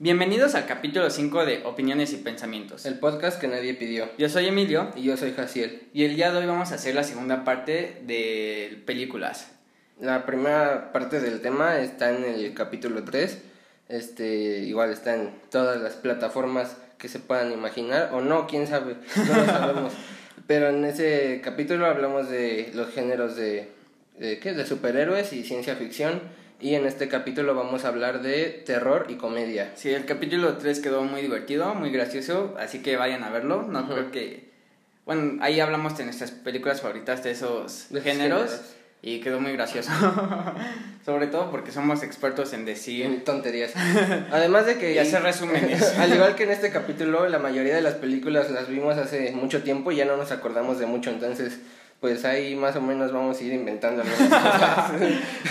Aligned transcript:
Bienvenidos 0.00 0.56
al 0.56 0.66
capítulo 0.66 1.08
5 1.08 1.46
de 1.46 1.62
Opiniones 1.64 2.12
y 2.12 2.16
Pensamientos. 2.16 2.84
El 2.84 2.98
podcast 2.98 3.40
que 3.40 3.46
nadie 3.46 3.74
pidió. 3.74 4.08
Yo 4.18 4.28
soy 4.28 4.48
Emilio 4.48 4.90
Y 4.96 5.04
yo 5.04 5.16
soy 5.16 5.32
Jaciel. 5.32 5.82
y 5.92 6.04
el 6.04 6.16
día 6.16 6.32
de 6.32 6.38
hoy 6.38 6.46
vamos 6.46 6.72
a 6.72 6.74
hacer 6.74 6.96
la 6.96 7.04
segunda 7.04 7.44
parte 7.44 8.02
de 8.04 8.82
películas. 8.86 9.52
La 10.00 10.26
primera 10.26 10.90
parte 10.92 11.20
del 11.20 11.40
tema 11.40 11.78
está 11.78 12.10
en 12.10 12.24
el 12.24 12.52
capítulo 12.54 13.04
3. 13.04 13.38
Este, 13.88 14.58
igual 14.64 14.90
está 14.90 15.14
en 15.14 15.30
todas 15.48 15.80
las 15.80 15.94
plataformas 15.94 16.76
que 16.98 17.06
se 17.06 17.20
puedan 17.20 17.52
imaginar, 17.52 18.10
o 18.12 18.20
no, 18.20 18.48
quién 18.48 18.66
sabe, 18.66 18.96
no 19.16 19.36
lo 19.36 19.46
sabemos. 19.46 19.92
Pero 20.48 20.70
en 20.70 20.84
ese 20.84 21.40
capítulo 21.44 21.86
hablamos 21.86 22.28
de 22.28 22.72
los 22.74 22.92
géneros 22.92 23.36
de, 23.36 23.70
de, 24.18 24.40
¿qué? 24.40 24.54
de 24.54 24.66
superhéroes 24.66 25.32
y 25.32 25.44
ciencia 25.44 25.76
ficción. 25.76 26.20
Y 26.64 26.76
en 26.76 26.86
este 26.86 27.08
capítulo 27.08 27.54
vamos 27.54 27.84
a 27.84 27.88
hablar 27.88 28.22
de 28.22 28.62
terror 28.64 29.04
y 29.10 29.16
comedia. 29.16 29.72
Sí, 29.74 29.90
el 29.90 30.06
capítulo 30.06 30.56
3 30.56 30.80
quedó 30.80 31.02
muy 31.02 31.20
divertido, 31.20 31.74
muy 31.74 31.90
gracioso, 31.90 32.54
así 32.58 32.78
que 32.80 32.96
vayan 32.96 33.22
a 33.22 33.28
verlo. 33.28 33.64
No 33.68 33.80
Ujú. 33.80 33.92
creo 33.92 34.10
que... 34.10 34.48
Bueno, 35.04 35.42
ahí 35.42 35.60
hablamos 35.60 35.98
de 35.98 36.04
nuestras 36.06 36.30
películas 36.30 36.80
favoritas 36.80 37.22
de 37.22 37.32
esos 37.32 37.88
De 37.90 38.00
géneros, 38.00 38.44
géneros. 38.50 38.74
y 39.02 39.20
quedó 39.20 39.40
muy 39.40 39.52
gracioso. 39.52 39.90
Sobre 41.04 41.26
todo 41.26 41.50
porque 41.50 41.70
somos 41.70 42.02
expertos 42.02 42.54
en 42.54 42.64
decir 42.64 43.24
tonterías. 43.26 43.74
Además 44.32 44.64
de 44.64 44.78
que... 44.78 44.92
y 44.94 44.98
hacer 44.98 45.22
resúmenes. 45.22 45.82
Al 45.98 46.14
igual 46.14 46.34
que 46.34 46.44
en 46.44 46.50
este 46.52 46.70
capítulo, 46.70 47.28
la 47.28 47.40
mayoría 47.40 47.74
de 47.74 47.82
las 47.82 47.96
películas 47.96 48.50
las 48.50 48.70
vimos 48.70 48.96
hace 48.96 49.32
mucho 49.32 49.62
tiempo 49.62 49.92
y 49.92 49.96
ya 49.96 50.06
no 50.06 50.16
nos 50.16 50.32
acordamos 50.32 50.78
de 50.78 50.86
mucho, 50.86 51.10
entonces 51.10 51.58
pues 52.04 52.22
ahí 52.26 52.54
más 52.54 52.76
o 52.76 52.82
menos 52.82 53.12
vamos 53.12 53.40
a 53.40 53.42
ir 53.44 53.54
inventando 53.54 54.02
algunas 54.02 54.28
cosas. 54.28 54.92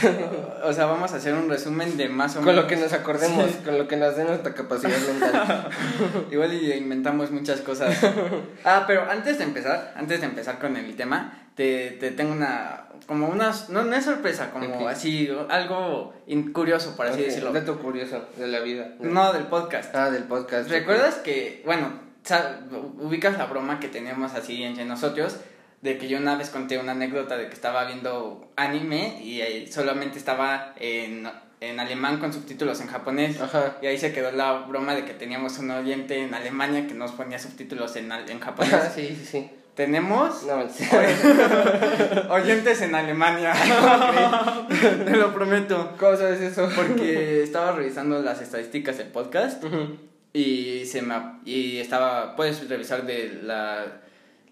o 0.63 0.71
sea, 0.71 0.85
vamos 0.85 1.11
a 1.11 1.15
hacer 1.15 1.33
un 1.33 1.49
resumen 1.49 1.97
de 1.97 2.09
más 2.09 2.33
o 2.35 2.41
con 2.41 2.45
menos... 2.45 2.61
lo 2.61 2.67
que 2.67 2.75
nos 2.75 2.93
acordemos, 2.93 3.49
con 3.65 3.75
lo 3.75 3.87
que 3.87 3.97
nos 3.97 4.15
dé 4.15 4.23
nuestra 4.23 4.53
capacidad 4.53 4.95
mental. 4.99 5.67
Igual 6.31 6.53
y 6.53 6.73
inventamos 6.73 7.31
muchas 7.31 7.61
cosas. 7.61 7.97
Ah, 8.63 8.83
pero 8.85 9.09
antes 9.09 9.39
de 9.39 9.45
empezar, 9.45 9.95
antes 9.97 10.19
de 10.19 10.27
empezar 10.27 10.59
con 10.59 10.77
el 10.77 10.95
tema, 10.95 11.47
te, 11.55 11.97
te 11.99 12.11
tengo 12.11 12.33
una, 12.33 12.83
como 13.07 13.29
unas, 13.29 13.71
no, 13.71 13.83
no 13.83 13.95
es 13.95 14.05
sorpresa, 14.05 14.51
como 14.51 14.87
así, 14.87 15.31
algo 15.49 16.13
in- 16.27 16.53
curioso, 16.53 16.95
por 16.95 17.07
así 17.07 17.23
decirlo. 17.23 17.51
Dato 17.51 17.79
curioso 17.79 18.25
de 18.37 18.45
la 18.47 18.59
vida. 18.59 18.89
No, 18.99 19.33
del 19.33 19.45
podcast. 19.45 19.95
Ah, 19.95 20.11
del 20.11 20.25
podcast. 20.25 20.69
¿Recuerdas 20.69 21.15
que, 21.15 21.63
bueno, 21.65 21.93
ubicas 22.99 23.39
la 23.39 23.47
broma 23.47 23.79
que 23.79 23.87
teníamos 23.87 24.35
así 24.35 24.61
entre 24.61 24.85
nosotros? 24.85 25.39
De 25.83 25.97
que 25.97 26.07
yo 26.07 26.17
una 26.17 26.35
vez 26.35 26.49
conté 26.49 26.77
una 26.79 26.93
anécdota 26.93 27.37
de 27.37 27.47
que 27.47 27.53
estaba 27.53 27.83
viendo 27.85 28.49
anime 28.55 29.19
y 29.21 29.41
eh, 29.41 29.67
solamente 29.69 30.17
estaba 30.17 30.73
en, 30.79 31.29
en 31.59 31.79
alemán 31.79 32.19
con 32.19 32.31
subtítulos 32.31 32.79
en 32.81 32.87
japonés. 32.87 33.39
Ajá. 33.41 33.77
Y 33.81 33.87
ahí 33.87 33.97
se 33.97 34.13
quedó 34.13 34.31
la 34.31 34.53
broma 34.59 34.95
de 34.95 35.03
que 35.03 35.13
teníamos 35.13 35.59
un 35.59 35.69
oyente 35.71 36.17
en 36.23 36.33
Alemania 36.33 36.87
que 36.87 36.93
nos 36.93 37.11
ponía 37.11 37.37
subtítulos 37.37 37.95
en, 37.97 38.11
al- 38.13 38.29
en 38.29 38.39
japonés. 38.39 38.91
sí, 38.95 39.09
sí, 39.19 39.25
sí. 39.25 39.49
Tenemos 39.75 40.43
No, 40.43 40.57
manches. 40.57 40.87
oyentes 42.29 42.81
en 42.81 42.95
Alemania. 42.95 43.53
Te 45.05 45.11
lo 45.17 45.33
prometo. 45.33 45.95
¿Cómo 45.99 46.15
sabes 46.15 46.41
eso? 46.41 46.69
Porque 46.75 47.43
estaba 47.43 47.71
revisando 47.73 48.21
las 48.21 48.41
estadísticas 48.41 48.97
del 48.99 49.07
podcast 49.07 49.63
Ujú. 49.63 49.97
y 50.33 50.85
se 50.85 51.01
me 51.01 51.15
y 51.45 51.77
estaba 51.79 52.35
puedes 52.35 52.67
revisar 52.69 53.05
de 53.05 53.39
la 53.43 53.99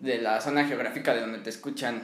de 0.02 0.18
la 0.18 0.42
zona 0.42 0.66
geográfica 0.66 1.14
de 1.14 1.22
donde 1.22 1.40
te 1.40 1.50
escuchan 1.52 2.02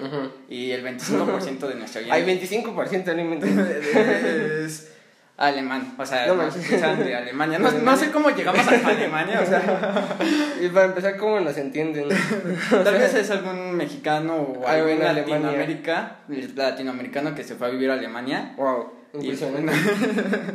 y 0.47 0.71
el 0.71 0.85
25% 0.85 1.67
de 1.67 1.75
nuestra 1.75 2.01
Hay 2.11 2.21
audiencia 2.21 2.61
25% 2.61 3.03
de 3.03 3.11
alimento. 3.11 3.45
es 3.45 4.91
alemán, 5.37 5.95
o 5.97 6.05
sea, 6.05 6.27
No 6.27 6.35
nos 6.35 6.55
escuchan 6.55 7.03
de 7.03 7.15
Alemania. 7.15 7.59
No, 7.59 7.71
no 7.71 7.97
sé 7.97 8.11
cómo 8.11 8.29
llegamos 8.31 8.67
hasta 8.67 8.87
Alemania, 8.87 9.39
o 9.41 9.45
sea, 9.45 10.17
Y 10.61 10.67
para 10.69 10.85
empezar, 10.85 11.17
¿cómo 11.17 11.39
nos 11.39 11.57
entienden? 11.57 12.09
tal 12.69 12.93
vez 12.93 13.13
es 13.13 13.29
algún 13.29 13.75
mexicano 13.75 14.35
o 14.35 14.67
algún. 14.67 14.99
Latinoamérica, 14.99 16.17
latinoamericano 16.55 17.35
que 17.35 17.43
se 17.43 17.55
fue 17.55 17.67
a 17.67 17.69
vivir 17.69 17.89
a 17.91 17.93
Alemania. 17.93 18.53
Wow, 18.57 18.91
impresionante. 19.13 19.71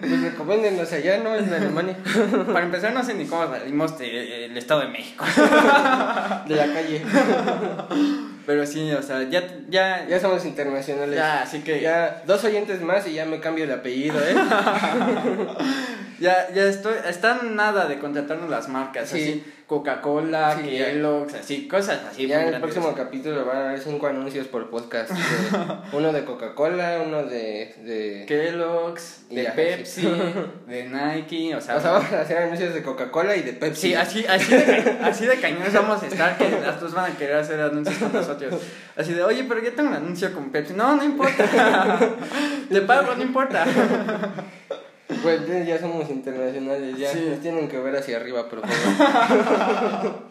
Pues 0.00 0.22
recomiéndenos 0.22 0.92
allá, 0.92 1.18
¿no? 1.18 1.34
En 1.42 1.52
Alemania. 1.52 1.96
Para 2.52 2.64
empezar, 2.66 2.92
no 2.92 3.02
sé 3.04 3.14
ni 3.14 3.26
cómo 3.26 3.46
salimos 3.48 3.98
del 3.98 4.56
Estado 4.56 4.80
de 4.82 4.88
México. 4.88 5.24
De 6.46 6.54
la 6.56 6.66
calle. 6.72 7.02
Pero 8.46 8.66
sí, 8.66 8.90
o 8.92 9.02
sea, 9.02 9.22
ya, 9.30 9.42
ya, 9.68 10.06
Ya 10.08 10.18
somos 10.20 10.44
internacionales. 10.44 11.14
ya, 11.16 11.42
así 11.42 11.60
que 11.60 11.80
Ya, 11.80 12.22
dos 12.26 12.42
oyentes 12.44 12.80
más 12.82 13.06
y 13.06 13.14
ya 13.14 13.24
me 13.24 13.38
cambio 13.40 13.64
el 13.64 13.72
apellido, 13.72 14.18
¿eh? 14.20 14.34
Ya, 16.20 16.48
ya 16.54 16.64
estoy, 16.64 16.94
están 17.08 17.56
nada 17.56 17.86
de 17.86 17.98
contratarnos 17.98 18.48
las 18.48 18.68
marcas, 18.68 19.08
Sí. 19.08 19.16
así, 19.20 19.44
Coca-Cola, 19.72 20.58
Sí. 20.60 20.68
Kellogg's, 20.68 21.32
así, 21.32 21.66
cosas 21.66 22.00
así. 22.10 22.26
ya 22.26 22.46
en 22.46 22.52
el 22.52 22.60
próximo 22.60 22.92
capítulo 22.94 23.46
van 23.46 23.56
a 23.56 23.68
haber 23.70 23.80
cinco 23.80 24.06
anuncios 24.06 24.46
por 24.48 24.68
podcast. 24.68 25.10
de- 25.10 25.16
uno 25.96 26.12
de 26.12 26.26
Coca-Cola, 26.26 27.02
uno 27.06 27.22
de... 27.22 27.74
de... 27.82 28.24
Kellogg's, 28.28 29.22
de 29.30 29.44
ya, 29.44 29.54
Pepsi, 29.54 30.06
de 30.66 30.84
Nike, 30.90 31.54
o 31.56 31.60
sea... 31.62 31.76
O 31.76 31.80
sea, 31.80 31.92
vamos 31.92 32.12
a 32.12 32.20
hacer 32.20 32.36
anuncios 32.36 32.74
de 32.74 32.82
Coca-Cola 32.82 33.34
y 33.34 33.40
de 33.40 33.54
Pepsi. 33.54 33.80
Sí, 33.88 33.94
así, 33.94 34.26
así, 34.28 34.54
de, 34.54 34.98
así 35.02 35.24
de 35.26 35.36
cañones 35.40 35.72
vamos 35.72 36.02
a 36.02 36.06
estar, 36.06 36.36
que 36.36 36.50
las 36.50 36.78
dos 36.78 36.92
van 36.92 37.10
a 37.12 37.16
querer 37.16 37.36
hacer 37.36 37.58
anuncios 37.58 37.96
con 37.96 38.12
nosotros. 38.12 38.60
Así 38.94 39.14
de, 39.14 39.22
oye, 39.22 39.44
pero 39.48 39.62
yo 39.62 39.72
tengo 39.72 39.88
un 39.88 39.96
anuncio 39.96 40.34
con 40.34 40.50
Pepsi. 40.50 40.74
No, 40.74 40.96
no 40.96 41.02
importa. 41.02 41.98
Te 42.70 42.82
pago, 42.82 43.14
no 43.14 43.22
importa. 43.22 43.64
Pues 45.22 45.66
ya 45.66 45.78
somos 45.78 46.08
internacionales, 46.10 46.96
ya 46.96 47.10
Sí. 47.12 47.26
nos 47.30 47.40
tienen 47.40 47.68
que 47.68 47.78
ver 47.78 47.96
hacia 47.96 48.16
arriba, 48.16 48.48
por 48.48 48.60
favor. 48.60 48.76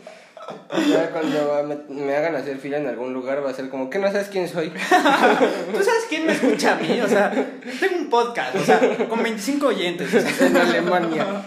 ya 0.90 1.12
cuando 1.12 1.64
me, 1.90 1.96
me 2.06 2.16
hagan 2.16 2.36
hacer 2.36 2.58
fila 2.58 2.78
en 2.78 2.88
algún 2.88 3.14
lugar 3.14 3.46
va 3.46 3.52
a 3.52 3.53
ser 3.53 3.69
como 3.69 3.90
que 3.90 4.00
no 4.00 4.08
sabes 4.12 4.28
quién 4.30 4.47
soy. 4.47 4.69
¿Tú 4.69 5.78
sabes 5.84 6.06
quién 6.09 6.25
me 6.25 6.34
escucha 6.34 6.74
a 6.74 6.75
mí? 6.78 7.00
O 7.02 7.08
sea, 7.08 7.31
tengo 7.80 7.96
un 7.97 8.09
podcast, 8.09 8.56
o 8.56 8.64
sea, 8.64 8.80
con 9.08 9.22
25 9.24 9.68
oyentes. 9.68 10.14
o 10.14 10.19
sea. 10.22 10.47
en 10.47 10.58
Alemania. 10.58 11.25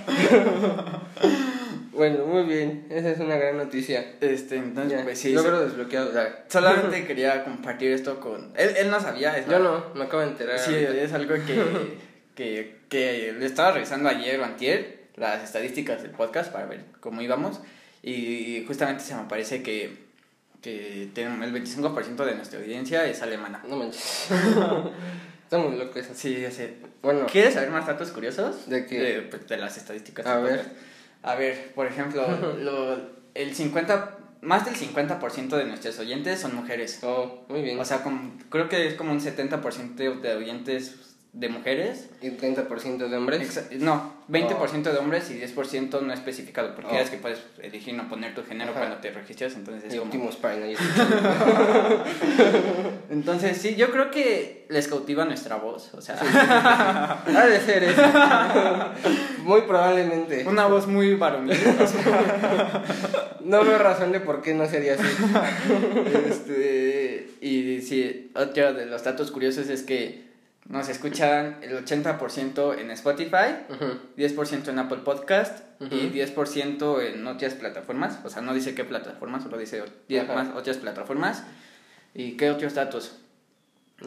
bueno, 1.92 2.26
muy 2.26 2.44
bien, 2.44 2.86
esa 2.90 3.10
es 3.10 3.18
una 3.20 3.36
gran 3.36 3.56
noticia. 3.56 4.04
Este, 4.20 4.56
entonces, 4.56 4.98
Ya, 4.98 5.04
pues 5.04 5.18
sí. 5.18 5.32
logro 5.32 5.60
desbloqueado. 5.64 6.12
ya. 6.12 6.44
Solamente 6.48 7.04
quería 7.06 7.44
compartir 7.44 7.92
esto 7.92 8.20
con... 8.20 8.52
Él, 8.56 8.74
él 8.76 8.90
no 8.90 9.00
sabía. 9.00 9.36
es 9.38 9.46
Yo 9.48 9.58
no, 9.58 9.84
me 9.94 10.04
acabo 10.04 10.22
de 10.22 10.28
enterar. 10.30 10.58
Sí, 10.58 10.72
ahorita. 10.74 11.02
es 11.02 11.12
algo 11.12 11.34
que, 11.34 12.13
que, 12.34 12.80
que 12.88 13.34
le 13.38 13.46
estaba 13.46 13.72
revisando 13.72 14.08
ayer 14.08 14.40
o 14.40 14.44
antier, 14.44 15.04
las 15.16 15.42
estadísticas 15.44 16.02
del 16.02 16.10
podcast 16.12 16.52
para 16.52 16.66
ver 16.66 16.84
cómo 17.00 17.22
íbamos. 17.22 17.60
Y 18.02 18.64
justamente 18.66 19.02
se 19.02 19.14
me 19.14 19.24
parece 19.24 19.62
que, 19.62 19.96
que 20.60 21.04
el 21.04 21.14
25% 21.14 22.24
de 22.24 22.34
nuestra 22.34 22.58
audiencia 22.58 23.06
es 23.06 23.22
alemana. 23.22 23.62
No 23.68 23.76
manches. 23.76 24.28
Estamos 25.44 25.74
locos. 25.74 26.04
Sí, 26.14 26.44
sí. 26.50 26.66
Bueno, 27.02 27.26
¿Quieres 27.30 27.54
saber 27.54 27.70
más 27.70 27.86
datos 27.86 28.10
curiosos? 28.10 28.68
¿De 28.68 28.86
qué? 28.86 28.98
De, 29.00 29.22
pues, 29.22 29.46
de 29.46 29.56
las 29.56 29.76
estadísticas. 29.76 30.26
A 30.26 30.38
ver. 30.38 30.58
podcast. 30.58 30.76
A 31.22 31.34
ver, 31.36 31.72
por 31.74 31.86
ejemplo, 31.86 32.26
lo, 32.60 32.98
el 33.34 33.54
50... 33.54 34.18
Más 34.42 34.66
del 34.66 34.74
50% 34.74 35.56
de 35.56 35.64
nuestros 35.64 35.98
oyentes 35.98 36.40
son 36.40 36.54
mujeres. 36.54 36.98
oh, 37.02 37.46
muy 37.48 37.62
bien. 37.62 37.78
O 37.80 37.84
sea, 37.86 38.02
como- 38.02 38.36
creo 38.50 38.68
que 38.68 38.86
es 38.86 38.94
como 38.94 39.12
un 39.12 39.20
70% 39.20 40.20
de 40.20 40.34
oyentes 40.34 41.13
de 41.34 41.48
mujeres. 41.48 42.08
y 42.22 42.30
30% 42.30 43.08
de 43.08 43.16
hombres. 43.16 43.40
Exa- 43.42 43.70
no, 43.80 44.14
20% 44.28 44.92
de 44.92 44.98
hombres 44.98 45.30
y 45.30 45.34
10% 45.34 46.00
no 46.00 46.12
especificado. 46.12 46.74
Porque 46.76 46.94
Oh. 46.94 46.98
es 47.00 47.10
que 47.10 47.16
puedes 47.18 47.40
elegir 47.60 47.94
no 47.94 48.08
poner 48.08 48.34
tu 48.34 48.44
género 48.44 48.70
Ajá. 48.70 48.80
cuando 48.80 48.96
te 48.98 49.10
registras. 49.10 49.54
Entonces, 49.56 49.84
es 49.88 49.94
Y 49.94 49.98
como- 49.98 50.10
Optimus 50.10 50.36
Prime, 50.36 50.62
ahí 50.64 50.76
entonces, 53.10 53.58
sí, 53.58 53.74
yo 53.74 53.90
creo 53.90 54.10
que 54.10 54.66
les 54.68 54.88
cautiva 54.88 55.24
nuestra 55.24 55.56
voz. 55.56 55.92
O 55.94 56.00
sea, 56.00 56.16
Ha 57.26 57.46
de 57.46 57.60
ser 57.60 57.84
eso. 57.84 58.02
Muy 59.42 59.62
probablemente. 59.62 60.44
una 60.46 60.66
voz 60.66 60.86
muy 60.86 61.14
varonil. 61.14 61.56
No 63.44 63.62
veo 63.62 63.76
razón 63.76 64.10
de 64.10 64.20
por 64.20 64.40
qué 64.40 64.54
no 64.54 64.64
sería 64.66 64.94
así. 64.94 65.04
este, 66.30 67.28
y 67.42 67.82
sí, 67.82 68.30
otro 68.34 68.72
de 68.72 68.86
los 68.86 69.04
datos 69.04 69.30
curiosos 69.30 69.68
es 69.68 69.82
que 69.82 70.23
nos 70.66 70.88
escuchan 70.88 71.58
el 71.62 71.72
80% 71.84 72.78
en 72.78 72.90
Spotify. 72.92 73.54
Ujú. 73.68 73.98
10% 74.16 74.68
en 74.68 74.78
Apple 74.78 74.98
Podcast 75.04 75.60
y 75.80 75.84
Ujú. 75.84 75.96
10% 76.14 77.00
en 77.02 77.26
otras 77.26 77.54
plataformas. 77.54 78.18
O 78.24 78.30
sea, 78.30 78.42
no 78.42 78.54
dice 78.54 78.74
qué 78.74 78.84
plataformas, 78.84 79.42
solo 79.42 79.58
dice 79.58 79.82
o- 79.82 79.86
10 80.08 80.24
Ajá. 80.24 80.34
más 80.34 80.48
otras 80.56 80.78
plataformas. 80.78 81.44
¿Y 82.14 82.36
qué 82.36 82.50
otros 82.50 82.74
datos? 82.74 83.16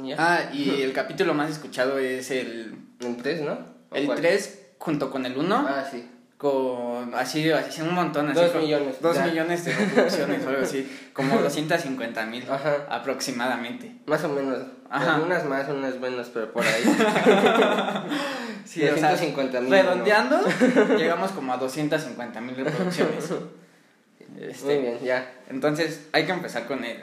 Ya. 0.04 0.16
Ah, 0.18 0.50
y 0.54 0.82
el 0.82 0.94
capítulo 0.94 1.34
más 1.34 1.50
escuchado 1.52 1.98
es 2.00 2.32
el, 2.32 2.76
En 3.00 3.18
tres, 3.18 3.42
¿no? 3.42 3.54
¿O 3.90 3.96
el 3.96 4.06
cuál? 4.06 4.18
3 4.20 4.62
junto 4.80 5.10
con 5.12 5.26
el 5.26 5.38
1. 5.38 5.56
Ah, 5.68 5.86
sí. 5.90 6.10
Con 6.38 7.16
así, 7.16 7.50
así 7.52 7.82
un 7.82 7.96
montón. 7.96 8.30
Así 8.30 8.40
Dos 8.40 8.52
con- 8.52 8.62
millones, 8.62 9.02
Dos 9.02 9.16
ya. 9.16 9.26
millones 9.26 9.66
de 9.66 9.74
reproducciones 9.74 10.46
o 10.46 10.50
algo 10.50 10.62
así. 10.62 11.10
Como 11.14 11.38
250 11.42 12.26
mil 12.28 12.46
aproximadamente. 12.90 13.96
Más 14.06 14.24
o 14.24 14.30
menos. 14.30 14.60
Ajá. 14.90 15.16
Algunas 15.16 15.46
más, 15.46 15.68
unas 15.68 16.00
menos, 16.00 16.30
pero 16.34 16.52
por 16.54 16.64
ahí. 16.64 16.84
Sí, 18.66 18.84
o 18.84 18.98
sea, 18.98 19.12
250,000, 19.12 19.72
redondeando, 19.72 20.42
llegamos 20.98 21.32
como 21.32 21.54
a 21.54 21.58
250 21.58 22.42
mil 22.42 22.54
reproducciones. 22.54 23.30
Este, 24.42 24.66
Muy 24.66 24.78
bien, 24.80 25.00
ya. 25.02 25.32
Entonces, 25.50 26.08
hay 26.12 26.26
que 26.26 26.34
empezar 26.34 26.68
con 26.68 26.84
el, 26.84 26.98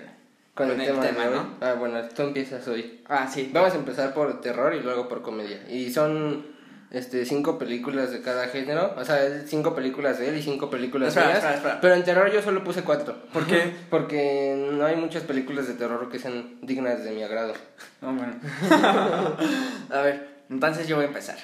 Con, 0.54 0.70
el, 0.78 0.86
tema, 0.86 1.24
hoy. 1.24 1.34
¿no? 1.34 1.54
Ah, 1.62 1.72
bueno, 1.78 2.02
tú 2.14 2.20
empiezas 2.22 2.68
hoy. 2.68 3.00
Ah, 3.08 3.26
sí. 3.32 3.50
Vamos 3.50 3.72
a 3.72 3.76
empezar 3.76 4.12
por 4.12 4.42
terror 4.42 4.74
y 4.74 4.80
luego 4.80 5.08
por 5.08 5.22
comedia. 5.22 5.62
Y 5.70 5.90
son 5.90 6.46
este 6.94 7.24
cinco 7.26 7.58
películas 7.58 8.10
de 8.10 8.22
cada 8.22 8.46
género. 8.48 8.94
O 8.96 9.04
sea, 9.04 9.18
cinco 9.46 9.74
películas 9.74 10.18
de 10.18 10.28
él 10.28 10.36
y 10.38 10.42
cinco 10.42 10.70
películas 10.70 11.16
Espera, 11.16 11.54
espera. 11.54 11.80
Pero 11.80 11.94
en 11.94 12.04
terror 12.04 12.30
yo 12.32 12.40
solo 12.42 12.62
puse 12.64 12.82
cuatro. 12.82 13.16
¿Por 13.32 13.46
qué? 13.46 13.72
Porque 13.90 14.54
no 14.72 14.86
hay 14.86 14.96
muchas 14.96 15.22
películas 15.24 15.66
de 15.68 15.74
terror 15.74 16.08
que 16.10 16.18
sean 16.18 16.58
dignas 16.62 17.02
de 17.04 17.10
mi 17.10 17.22
agrado. 17.22 17.54
No, 18.00 18.12
bueno. 18.14 18.34
a 19.90 20.00
ver, 20.00 20.28
entonces 20.50 20.86
yo 20.88 20.96
voy 20.96 21.04
a 21.06 21.08
empezar. 21.08 21.36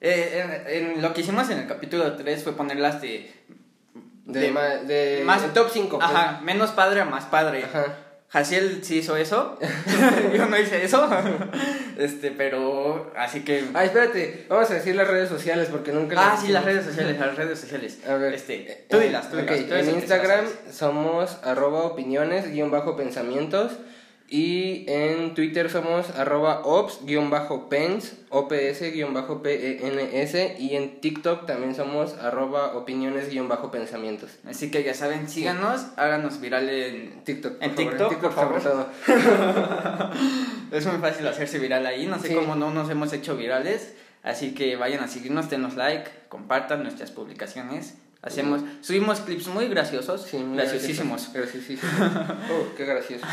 Eh, 0.00 0.62
en, 0.68 0.94
en 0.96 1.02
lo 1.02 1.12
que 1.14 1.20
hicimos 1.20 1.48
en 1.50 1.58
el 1.58 1.66
capítulo 1.68 2.12
3 2.16 2.42
fue 2.44 2.52
ponerlas 2.56 3.00
de... 3.00 3.32
De, 4.24 4.50
ma- 4.52 4.76
de 4.76 5.22
más- 5.24 5.42
el 5.44 5.50
top 5.52 5.68
5. 5.72 5.98
Ajá, 6.00 6.40
menos 6.42 6.70
padre 6.70 7.00
a 7.00 7.04
más 7.04 7.24
padre. 7.26 7.64
Ajá. 7.64 7.86
Jaciel 8.32 8.82
sí 8.82 8.98
hizo 8.98 9.14
eso. 9.16 9.58
Yo 10.34 10.46
no 10.46 10.58
hice 10.58 10.82
eso. 10.82 11.06
este, 11.98 12.30
pero. 12.30 13.12
Así 13.14 13.40
que. 13.44 13.64
Ah, 13.74 13.84
espérate, 13.84 14.46
vamos 14.48 14.70
a 14.70 14.74
decir 14.74 14.96
las 14.96 15.06
redes 15.06 15.28
sociales 15.28 15.68
porque 15.70 15.92
nunca 15.92 16.16
Ah, 16.18 16.38
sí, 16.40 16.48
las 16.48 16.64
redes 16.64 16.86
sociales, 16.86 17.18
las 17.20 17.36
redes 17.36 17.58
sociales. 17.60 17.98
A 18.08 18.14
ver, 18.14 18.32
Este, 18.32 18.86
tú 18.88 18.96
eh, 18.96 19.00
dilas, 19.08 19.30
tú 19.30 19.36
dilas. 19.36 19.58
tú 19.66 19.74
eres 19.74 19.88
en 19.88 19.94
el 19.96 20.00
que 20.00 20.06
se 20.08 20.16
las 20.16 20.26
Instagram 20.30 20.46
somos 20.72 21.38
arroba 21.42 21.80
opiniones 21.82 22.50
guion 22.50 22.70
bajo 22.70 22.96
pensamientos 22.96 23.72
y 24.34 24.86
en 24.88 25.34
Twitter 25.34 25.68
somos 25.68 26.08
arroba 26.16 26.62
ops 26.64 27.00
guion 27.04 27.28
bajo 27.28 27.68
pens, 27.68 28.14
ops 28.30 28.80
guion 28.80 29.12
bajo 29.12 29.42
pens 29.42 30.34
y 30.58 30.74
en 30.74 31.02
TikTok 31.02 31.44
también 31.46 31.74
somos 31.74 32.14
arroba 32.14 32.74
opiniones 32.74 33.28
guion 33.28 33.48
bajo 33.48 33.70
pensamientos. 33.70 34.30
Así 34.48 34.70
que 34.70 34.82
ya 34.84 34.94
saben, 34.94 35.28
síganos, 35.28 35.84
háganos 35.96 36.40
viral 36.40 36.70
en. 36.70 37.22
TikTok, 37.24 37.62
En 37.62 37.74
TikTok, 37.74 38.14
por 38.20 38.32
sobre 38.32 38.60
favor. 38.60 38.62
todo. 38.62 38.86
Es 40.72 40.86
muy 40.86 40.96
fácil 41.02 41.26
hacerse 41.26 41.58
viral 41.58 41.84
ahí. 41.84 42.06
No 42.06 42.18
sé 42.18 42.28
Sí. 42.28 42.34
cómo 42.34 42.54
no 42.56 42.70
nos 42.72 42.88
hemos 42.88 43.12
hecho 43.12 43.36
virales. 43.36 43.92
Así 44.22 44.54
que 44.54 44.76
vayan 44.76 45.04
a 45.04 45.08
seguirnos, 45.08 45.50
denos 45.50 45.74
like, 45.76 46.10
compartan 46.30 46.82
nuestras 46.84 47.10
publicaciones. 47.10 47.96
Hacemos, 48.22 48.62
subimos 48.82 49.20
clips 49.20 49.48
muy 49.48 49.66
graciosos, 49.68 50.22
Sí, 50.22 50.38
muy 50.38 50.56
graciosísimos. 50.56 51.32
Graciosísimos. 51.32 51.84
Oh, 52.50 52.74
qué 52.76 52.84
gracioso. 52.84 53.26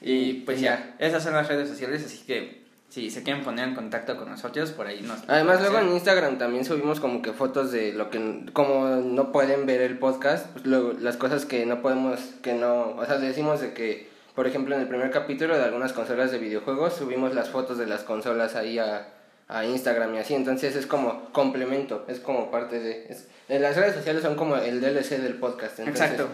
Y 0.00 0.34
pues 0.44 0.60
Ya. 0.60 0.94
esas 0.98 1.22
son 1.22 1.34
las 1.34 1.46
redes 1.48 1.68
sociales, 1.68 2.02
así 2.04 2.24
que 2.26 2.64
si 2.88 3.10
se 3.10 3.22
quieren 3.22 3.44
poner 3.44 3.68
en 3.68 3.74
contacto 3.74 4.16
con 4.16 4.30
nosotros, 4.30 4.70
por 4.70 4.86
ahí 4.86 5.02
nos... 5.02 5.18
Además, 5.28 5.60
luego 5.60 5.80
en. 5.80 5.92
Instagram 5.92 6.38
también 6.38 6.64
subimos 6.64 6.98
como 6.98 7.20
que 7.20 7.32
fotos 7.32 7.72
de 7.72 7.92
lo 7.92 8.08
que, 8.08 8.46
como 8.54 8.86
no 8.88 9.32
pueden 9.32 9.66
ver 9.66 9.82
el 9.82 9.98
podcast, 9.98 10.46
pues 10.52 10.64
luego 10.64 10.92
las 11.00 11.16
cosas 11.18 11.44
que 11.44 11.66
no 11.66 11.82
podemos, 11.82 12.18
que 12.42 12.54
no, 12.54 12.96
o 12.96 13.04
sea, 13.04 13.18
decimos 13.18 13.60
de 13.60 13.74
que, 13.74 14.08
por 14.34 14.46
ejemplo, 14.46 14.74
en 14.76 14.80
el 14.82 14.88
primer 14.88 15.10
capítulo 15.10 15.58
de 15.58 15.64
algunas 15.64 15.92
consolas 15.92 16.30
de 16.30 16.38
videojuegos, 16.38 16.94
subimos 16.94 17.34
las 17.34 17.50
fotos 17.50 17.76
de 17.76 17.86
las 17.86 18.02
consolas 18.02 18.54
ahí 18.54 18.78
a, 18.78 19.08
a 19.48 19.64
Instagram 19.64 20.14
y 20.14 20.18
así, 20.18 20.34
entonces 20.34 20.74
es 20.76 20.86
como 20.86 21.30
complemento, 21.32 22.04
es 22.08 22.18
como 22.20 22.50
parte 22.50 22.80
de... 22.80 23.06
es- 23.08 23.26
las 23.48 23.76
redes 23.76 23.94
sociales 23.94 24.22
son 24.22 24.34
como 24.34 24.56
el 24.56 24.80
DLC 24.80 25.18
del 25.20 25.34
podcast. 25.34 25.78
Entonces, 25.78 26.02
Exacto. 26.04 26.28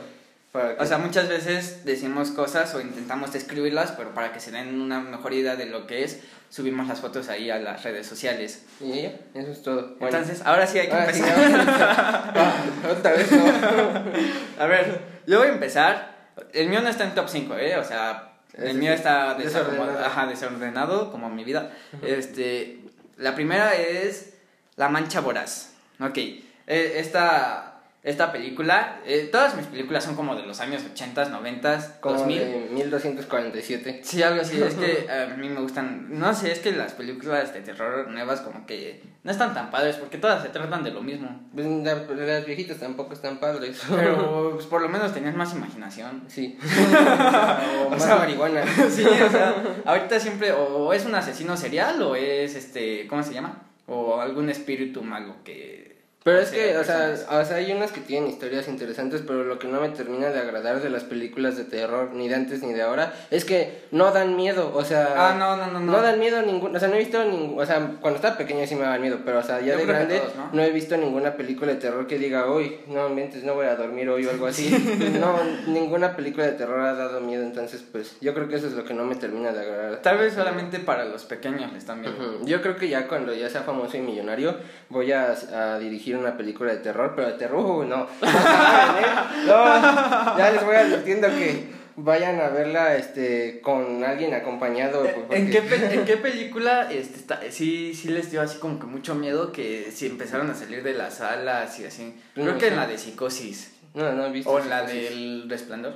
para 0.50 0.76
que- 0.76 0.82
O 0.82 0.86
sea, 0.86 0.96
muchas 0.98 1.28
veces 1.28 1.84
decimos 1.84 2.30
cosas 2.30 2.74
o 2.74 2.80
intentamos 2.80 3.32
describirlas, 3.34 3.92
pero 3.92 4.14
para 4.14 4.32
que 4.32 4.40
se 4.40 4.50
den 4.50 4.80
una 4.80 5.00
mejor 5.00 5.34
idea 5.34 5.56
de 5.56 5.66
lo 5.66 5.86
que 5.86 6.04
es, 6.04 6.20
subimos 6.48 6.88
las 6.88 7.00
fotos 7.00 7.28
ahí 7.28 7.50
a 7.50 7.58
las 7.58 7.82
redes 7.84 8.06
sociales. 8.06 8.64
y 8.80 9.02
ya, 9.02 9.12
eso 9.34 9.50
es 9.52 9.62
todo. 9.62 9.96
Bueno. 10.00 10.16
Entonces, 10.16 10.40
ahora 10.46 10.66
sí 10.66 10.78
hay 10.78 10.86
que 10.88 10.94
Ahora 10.94 11.12
sí, 11.12 11.20
empezar. 11.20 12.32
Ah, 12.34 12.54
otra 12.90 13.12
vez 13.12 13.30
no. 13.32 13.44
A 14.58 14.66
ver, 14.66 15.00
yo 15.26 15.38
voy 15.38 15.48
a 15.48 15.52
empezar. 15.52 16.12
El 16.54 16.68
mío 16.70 16.80
no 16.80 16.88
está 16.88 17.04
en 17.04 17.14
top 17.14 17.28
5, 17.28 17.56
¿eh? 17.56 17.76
O 17.76 17.84
sea, 17.84 18.32
el 18.54 18.74
mío 18.78 18.92
está 18.92 19.34
desordenado. 19.34 19.86
desordenado, 19.86 20.06
ajá, 20.06 20.26
desordenado 20.26 21.10
como 21.12 21.28
mi 21.30 21.44
vida. 21.44 21.72
Este, 22.02 22.80
la 23.22 23.34
primera 23.36 23.74
es 23.76 24.34
La 24.76 24.88
Mancha 24.88 25.20
Voraz. 25.20 25.74
Ok, 26.00 26.18
eh, 26.18 26.42
esta, 26.66 27.71
esta 28.04 28.32
película, 28.32 29.00
eh, 29.06 29.28
todas 29.30 29.54
mis 29.56 29.66
películas 29.66 30.02
son 30.02 30.16
como 30.16 30.34
de 30.34 30.42
los 30.44 30.60
años 30.60 30.82
80, 30.92 31.28
90, 31.28 32.00
Como 32.00 32.16
2000. 32.18 32.38
de 32.40 32.68
1247. 32.72 34.00
Sí, 34.02 34.22
algo 34.22 34.40
así. 34.42 34.60
Es 34.60 34.74
que 34.74 35.06
a 35.10 35.36
mí 35.36 35.48
me 35.48 35.60
gustan. 35.60 36.06
No 36.18 36.34
sé, 36.34 36.50
es 36.50 36.58
que 36.58 36.72
las 36.72 36.94
películas 36.94 37.54
de 37.54 37.60
terror 37.60 38.08
nuevas, 38.08 38.40
como 38.40 38.66
que 38.66 39.02
no 39.22 39.30
están 39.30 39.54
tan 39.54 39.70
padres 39.70 39.96
porque 39.96 40.18
todas 40.18 40.42
se 40.42 40.48
tratan 40.48 40.82
de 40.82 40.90
lo 40.90 41.00
mismo. 41.02 41.48
Pues, 41.54 41.64
la- 41.64 41.94
las 42.24 42.44
viejitas 42.44 42.78
tampoco 42.78 43.12
están 43.14 43.38
padres. 43.38 43.80
Pero 43.88 44.50
pues, 44.54 44.66
por 44.66 44.82
lo 44.82 44.88
menos 44.88 45.14
tenías 45.14 45.36
más 45.36 45.52
imaginación. 45.54 46.24
Sí. 46.26 46.58
o 47.86 47.90
más 47.90 48.02
sea, 48.02 48.16
marihuana. 48.16 48.64
Sí, 48.90 49.04
o 49.04 49.30
sea, 49.30 49.54
ahorita 49.84 50.18
siempre 50.18 50.52
o 50.52 50.92
es 50.92 51.04
un 51.04 51.14
asesino 51.14 51.56
serial 51.56 52.00
o 52.02 52.16
es 52.16 52.54
este, 52.56 53.06
¿cómo 53.06 53.22
se 53.22 53.32
llama? 53.32 53.62
O 53.86 54.20
algún 54.20 54.48
espíritu 54.48 55.02
malo 55.02 55.36
que 55.44 55.81
Pero 56.24 56.38
es 56.38 56.50
que, 56.50 56.76
o 56.76 56.84
sea, 56.84 57.14
o 57.30 57.44
sea, 57.44 57.56
hay 57.56 57.72
unas 57.72 57.90
que 57.90 58.00
tienen 58.00 58.30
historias 58.30 58.68
interesantes, 58.68 59.22
pero 59.26 59.42
lo 59.42 59.58
que 59.58 59.66
no 59.66 59.80
me 59.80 59.88
termina 59.88 60.28
de 60.28 60.38
agradar 60.38 60.80
de 60.80 60.88
las 60.88 61.02
películas 61.02 61.56
de 61.56 61.64
terror, 61.64 62.10
ni 62.12 62.28
de 62.28 62.36
antes 62.36 62.62
ni 62.62 62.72
de 62.72 62.82
ahora, 62.82 63.12
es 63.30 63.44
que 63.44 63.82
no 63.90 64.12
dan 64.12 64.36
miedo, 64.36 64.72
o 64.72 64.84
sea... 64.84 65.14
Ah, 65.16 65.34
no, 65.34 65.56
no, 65.56 65.66
no, 65.66 65.80
no. 65.80 66.00
dan 66.00 66.20
miedo 66.20 66.40
ningún, 66.42 66.76
o 66.76 66.78
sea, 66.78 66.88
no 66.88 66.94
he 66.94 66.98
visto 66.98 67.24
ningún, 67.24 67.60
o 67.60 67.66
sea, 67.66 67.96
cuando 68.00 68.16
estaba 68.16 68.36
pequeño 68.36 68.64
sí 68.66 68.76
me 68.76 68.82
daban 68.82 69.00
miedo, 69.00 69.18
pero 69.24 69.40
o 69.40 69.42
sea, 69.42 69.60
ya 69.60 69.72
Yo 69.72 69.78
de 69.78 69.86
grande 69.86 70.18
todos, 70.18 70.36
¿no? 70.36 70.50
¿no? 70.52 70.62
he 70.62 70.70
visto 70.70 70.96
ninguna 70.96 71.36
película 71.36 71.72
de 71.72 71.80
terror 71.80 72.06
que 72.06 72.18
diga, 72.18 72.50
uy, 72.50 72.78
no 72.86 73.08
inventes, 73.08 73.42
no 73.42 73.54
voy 73.54 73.66
a 73.66 73.74
dormir 73.74 74.08
hoy 74.08 74.24
o 74.26 74.30
algo 74.30 74.46
así. 74.46 74.70
no, 75.20 75.38
ninguna 75.66 76.14
película 76.14 76.46
de 76.46 76.52
terror 76.52 76.80
ha 76.80 76.94
dado 76.94 77.20
miedo, 77.20 77.42
entonces 77.42 77.84
pues 77.90 78.16
yo 78.20 78.32
creo 78.32 78.48
que 78.48 78.56
eso 78.56 78.68
es 78.68 78.74
lo 78.74 78.84
que 78.84 78.94
no 78.94 79.04
me 79.04 79.16
termina 79.16 79.52
de 79.52 79.60
agradar. 79.60 80.02
Tal 80.02 80.18
vez 80.18 80.34
solamente 80.34 80.78
para 80.78 81.04
los 81.04 81.24
pequeños 81.24 81.72
les 81.72 81.82
están 81.82 82.00
viendo. 82.00 82.36
Ujú. 82.36 82.46
Yo 82.46 82.62
creo 82.62 82.76
que 82.76 82.88
ya 82.88 83.08
cuando 83.08 83.34
ya 83.34 83.48
sea 83.48 83.62
famoso 83.62 83.96
y 83.96 84.00
millonario 84.00 84.56
voy 84.88 85.10
a, 85.10 85.34
a 85.52 85.78
dirigir 85.78 86.11
una 86.14 86.36
película 86.36 86.72
de 86.72 86.78
terror, 86.78 87.12
pero 87.16 87.28
de 87.28 87.34
terror, 87.34 87.84
no. 87.86 88.04
¿eh? 88.22 89.46
No, 89.46 90.38
ya 90.38 90.50
les 90.52 90.64
voy 90.64 90.76
advirtiendo 90.76 91.28
que 91.28 91.70
vayan 91.96 92.40
a 92.40 92.48
verla 92.48 92.96
este 92.96 93.60
con 93.60 94.02
alguien 94.04 94.32
acompañado. 94.34 95.02
pues, 95.02 95.14
porque- 95.14 95.36
¿En 95.36 95.50
qué, 95.50 95.62
pe- 95.62 95.94
¿En 95.94 96.04
qué 96.04 96.16
película 96.16 96.90
este, 96.90 97.16
está- 97.18 97.40
sí, 97.50 97.94
sí 97.94 98.08
les 98.08 98.30
dio 98.30 98.40
así 98.40 98.58
como 98.58 98.78
que 98.78 98.86
mucho 98.86 99.14
miedo 99.14 99.52
que 99.52 99.90
si 99.92 100.06
empezaron 100.06 100.50
a 100.50 100.54
salir 100.54 100.82
de 100.82 100.94
las 100.94 101.14
salas 101.18 101.78
y 101.80 101.84
así? 101.86 102.14
Creo 102.34 102.46
No 102.52 102.58
que 102.58 102.68
en 102.68 102.76
la 102.76 102.86
de 102.86 102.98
Psicosis. 102.98 103.74
No, 103.94 104.10
no 104.12 104.24
he 104.26 104.30
visto. 104.32 104.50
O 104.50 104.58
esas 104.58 104.70
la 104.70 104.82
del 104.84 105.46
Resplandor. 105.50 105.94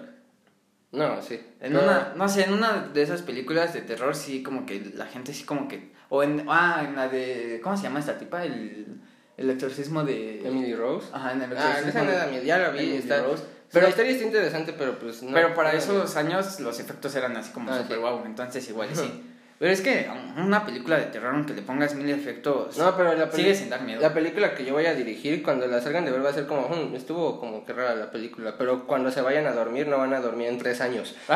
No, 0.92 1.20
sí. 1.22 1.40
En 1.60 1.72
No, 1.72 1.82
una, 1.82 2.12
no 2.14 2.28
sé, 2.28 2.44
en 2.44 2.52
una 2.52 2.88
de 2.92 3.02
esas 3.02 3.22
películas 3.22 3.72
de 3.74 3.80
terror 3.82 4.14
sí 4.14 4.42
como 4.42 4.64
que 4.66 4.92
la 4.94 5.06
gente 5.06 5.32
sí 5.34 5.44
como 5.44 5.66
que... 5.68 5.90
O 6.08 6.22
en, 6.22 6.44
ah, 6.48 6.84
en 6.86 6.94
la 6.94 7.08
de... 7.08 7.60
¿Cómo 7.62 7.76
se 7.76 7.82
llama 7.84 7.98
esta 8.00 8.16
tipa? 8.16 8.44
El, 8.44 9.00
el 9.36 9.50
exorcismo 9.50 10.02
de... 10.04 10.46
Emily 10.46 10.74
Rose. 10.74 11.08
Ajá, 11.12 11.32
en 11.32 11.42
el 11.42 11.52
Ah, 11.56 11.78
exorcismo 11.78 11.88
esa 11.90 12.02
no 12.04 12.12
da 12.12 12.26
miedo, 12.26 12.44
ya 12.44 12.58
la 12.58 12.70
vi. 12.70 12.96
Está, 12.96 13.22
Rose. 13.22 13.42
pero 13.72 13.84
la 13.84 13.90
historia 13.90 14.12
está 14.12 14.24
interesante, 14.24 14.72
pero 14.76 14.98
pues 14.98 15.22
no. 15.22 15.32
pero 15.34 15.54
para 15.54 15.72
no 15.72 15.78
esos 15.78 16.16
años 16.16 16.60
los 16.60 16.80
efectos 16.80 17.14
eran 17.16 17.36
así 17.36 17.50
como 17.52 17.70
Ah, 17.72 17.78
super 17.78 17.96
sí. 17.96 18.00
guau, 18.00 18.22
entonces 18.24 18.68
igual 18.68 18.88
sí. 18.94 19.22
Pero 19.58 19.72
es 19.72 19.80
que 19.80 20.06
una 20.36 20.66
película 20.66 20.98
de 20.98 21.06
terror, 21.06 21.32
aunque 21.34 21.54
le 21.54 21.62
pongas 21.62 21.94
mil 21.94 22.10
efectos, 22.10 22.76
No, 22.76 22.94
pero 22.94 23.14
la, 23.14 23.32
sigue 23.32 23.54
sin 23.54 23.70
dar 23.70 23.80
miedo. 23.80 24.02
la 24.02 24.12
película 24.12 24.54
que 24.54 24.66
yo 24.66 24.74
voy 24.74 24.84
a 24.84 24.92
dirigir, 24.94 25.42
cuando 25.42 25.66
la 25.66 25.80
salgan 25.80 26.04
de 26.04 26.10
ver, 26.10 26.22
va 26.22 26.28
a 26.28 26.34
ser 26.34 26.46
como, 26.46 26.68
"Hmm, 26.68 26.94
estuvo 26.94 27.40
como 27.40 27.64
que 27.64 27.72
rara 27.72 27.94
la 27.94 28.10
película, 28.10 28.56
pero 28.58 28.86
cuando 28.86 29.10
se 29.10 29.22
vayan 29.22 29.46
a 29.46 29.52
dormir, 29.52 29.86
no 29.88 29.96
van 29.96 30.12
a 30.12 30.20
dormir 30.20 30.48
en 30.48 30.58
tres 30.58 30.82
años. 30.82 31.16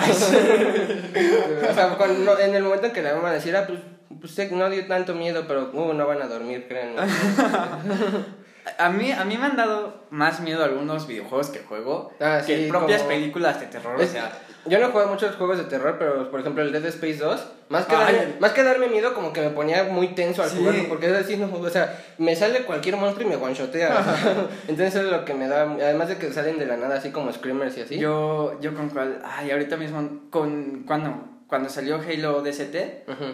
O 1.71 1.75
sea, 1.75 1.95
cuando- 1.97 2.38
en 2.38 2.54
el 2.54 2.62
momento 2.62 2.87
en 2.88 2.92
que 2.92 3.02
la 3.02 3.14
van 3.14 3.25
a 3.26 3.33
decir, 3.33 3.57
ah, 3.57 3.64
pues, 3.66 3.78
pues 4.21 4.53
no 4.53 4.69
dio 4.71 4.87
tanto 4.87 5.15
miedo, 5.15 5.45
pero 5.49 5.71
uh, 5.73 5.93
no 5.95 6.07
van 6.07 6.23
a 6.23 6.27
dormir, 6.27 6.67
créanme. 6.69 7.00
A 8.79 8.91
mí, 8.91 9.11
a 9.11 9.25
mí 9.25 9.39
me 9.39 9.47
han 9.47 9.57
dado 9.57 10.05
más 10.11 10.41
miedo 10.41 10.62
algunos 10.62 11.07
videojuegos 11.07 11.49
que 11.49 11.61
juego 11.61 12.12
Ah, 12.21 12.41
que 12.47 12.65
sí, 12.65 12.69
propias 12.69 13.00
como- 13.03 13.15
películas 13.15 13.59
de 13.59 13.67
terror. 13.67 13.99
Es- 14.00 14.11
O 14.11 14.12
sea, 14.12 14.33
Yo 14.67 14.79
no 14.79 14.91
juego 14.91 15.09
muchos 15.09 15.35
juegos 15.37 15.57
de 15.57 15.65
terror, 15.65 15.97
pero 15.99 16.31
por 16.31 16.41
ejemplo 16.41 16.62
el 16.62 16.71
Dead 16.71 16.85
Space 16.85 17.17
2, 17.17 17.47
más 17.71 17.87
que, 17.87 17.97
Ay. 17.97 18.15
darme, 18.15 18.35
más 18.41 18.53
que 18.53 18.62
darme 18.62 18.89
miedo, 18.89 19.15
como 19.15 19.33
que 19.33 19.41
me 19.41 19.49
ponía 19.50 19.85
muy 19.85 20.09
tenso 20.09 20.43
al 20.43 20.50
Sí. 20.50 20.59
jugarlo, 20.59 20.85
porque 20.91 21.07
es 21.07 21.12
así, 21.15 21.39
no, 21.39 21.50
o 21.50 21.71
sea, 21.71 21.99
me 22.19 22.37
sale 22.37 22.65
cualquier 22.65 22.97
monstruo 22.99 23.27
y 23.27 23.31
me 23.31 23.37
sea, 23.55 24.05
entonces 24.69 24.95
eso 24.95 25.00
es 25.07 25.11
lo 25.11 25.25
que 25.25 25.33
me 25.33 25.49
da, 25.49 25.62
además 25.62 26.09
de 26.09 26.19
que 26.19 26.31
salen 26.31 26.59
de 26.59 26.67
la 26.67 26.77
nada 26.77 26.97
así 26.97 27.11
como 27.11 27.33
screamers 27.33 27.79
y 27.79 27.81
así. 27.81 27.99
yo, 27.99 28.61
yo 28.61 28.75
con 28.75 28.91
cuál. 28.91 29.23
Ay, 29.25 29.50
ahorita 29.50 29.79
mismo, 29.79 30.21
con. 30.29 30.85
Cuando, 30.87 31.15
cuando 31.47 31.71
salió 31.71 31.97
Halo 31.97 32.43
DST, 32.43 33.05
Ujú. 33.09 33.25
ah, 33.25 33.33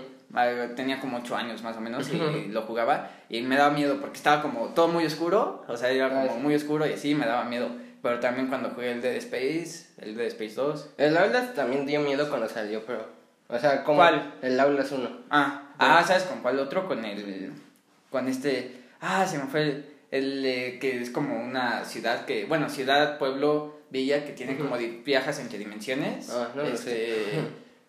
tenía 0.76 1.00
como 1.00 1.18
8 1.18 1.36
años 1.36 1.62
más 1.62 1.76
o 1.76 1.80
menos 1.80 2.08
y 2.12 2.48
lo 2.48 2.62
jugaba. 2.62 3.10
Y 3.28 3.42
me 3.42 3.56
daba 3.56 3.70
miedo 3.74 4.00
porque 4.00 4.16
estaba 4.16 4.42
como 4.42 4.66
todo 4.68 4.88
muy 4.88 5.04
oscuro. 5.06 5.64
O 5.68 5.76
sea, 5.76 5.90
era 5.90 6.08
como 6.10 6.38
muy 6.38 6.54
oscuro 6.54 6.86
y 6.86 6.92
así 6.92 7.14
me 7.14 7.26
daba 7.26 7.44
miedo. 7.44 7.68
Pero 8.02 8.20
también 8.20 8.48
cuando 8.48 8.70
jugué 8.70 8.92
el 8.92 9.00
Dead 9.02 9.16
Space, 9.16 9.86
el 9.98 10.16
Dead 10.16 10.26
Space 10.28 10.54
2. 10.54 10.90
El 10.98 11.16
Outlast 11.16 11.54
también 11.54 11.86
dio 11.86 12.00
miedo 12.00 12.28
cuando 12.28 12.48
salió, 12.48 12.84
pero 12.86 13.08
O 13.48 13.58
sea, 13.58 13.82
como 13.82 13.98
¿Cuál? 13.98 14.34
el 14.42 14.58
Aulas 14.60 14.92
1. 14.92 15.08
Ah, 15.30 15.70
ah, 15.78 16.04
¿sabes 16.06 16.24
con 16.24 16.40
cuál 16.40 16.58
otro? 16.58 16.86
Con 16.86 17.04
el. 17.04 17.52
Con 18.10 18.28
este. 18.28 18.82
Ah, 19.00 19.26
se 19.26 19.38
me 19.38 19.46
fue 19.46 19.62
el. 19.62 19.84
el, 20.10 20.44
eh, 20.44 20.78
que 20.80 21.00
es 21.00 21.10
como 21.10 21.36
una 21.40 21.84
ciudad 21.84 22.24
que. 22.26 22.44
Bueno, 22.44 22.68
ciudad, 22.68 23.18
pueblo, 23.18 23.78
villa 23.90 24.24
que 24.24 24.32
tiene 24.32 24.56
como 24.56 24.76
di- 24.78 25.02
viajas 25.04 25.38
entre 25.40 25.58
dimensiones. 25.58 26.30
Ah, 26.30 26.48
no 26.54 26.62
lo 26.62 26.68
este, 26.68 26.90
sé. 26.90 27.40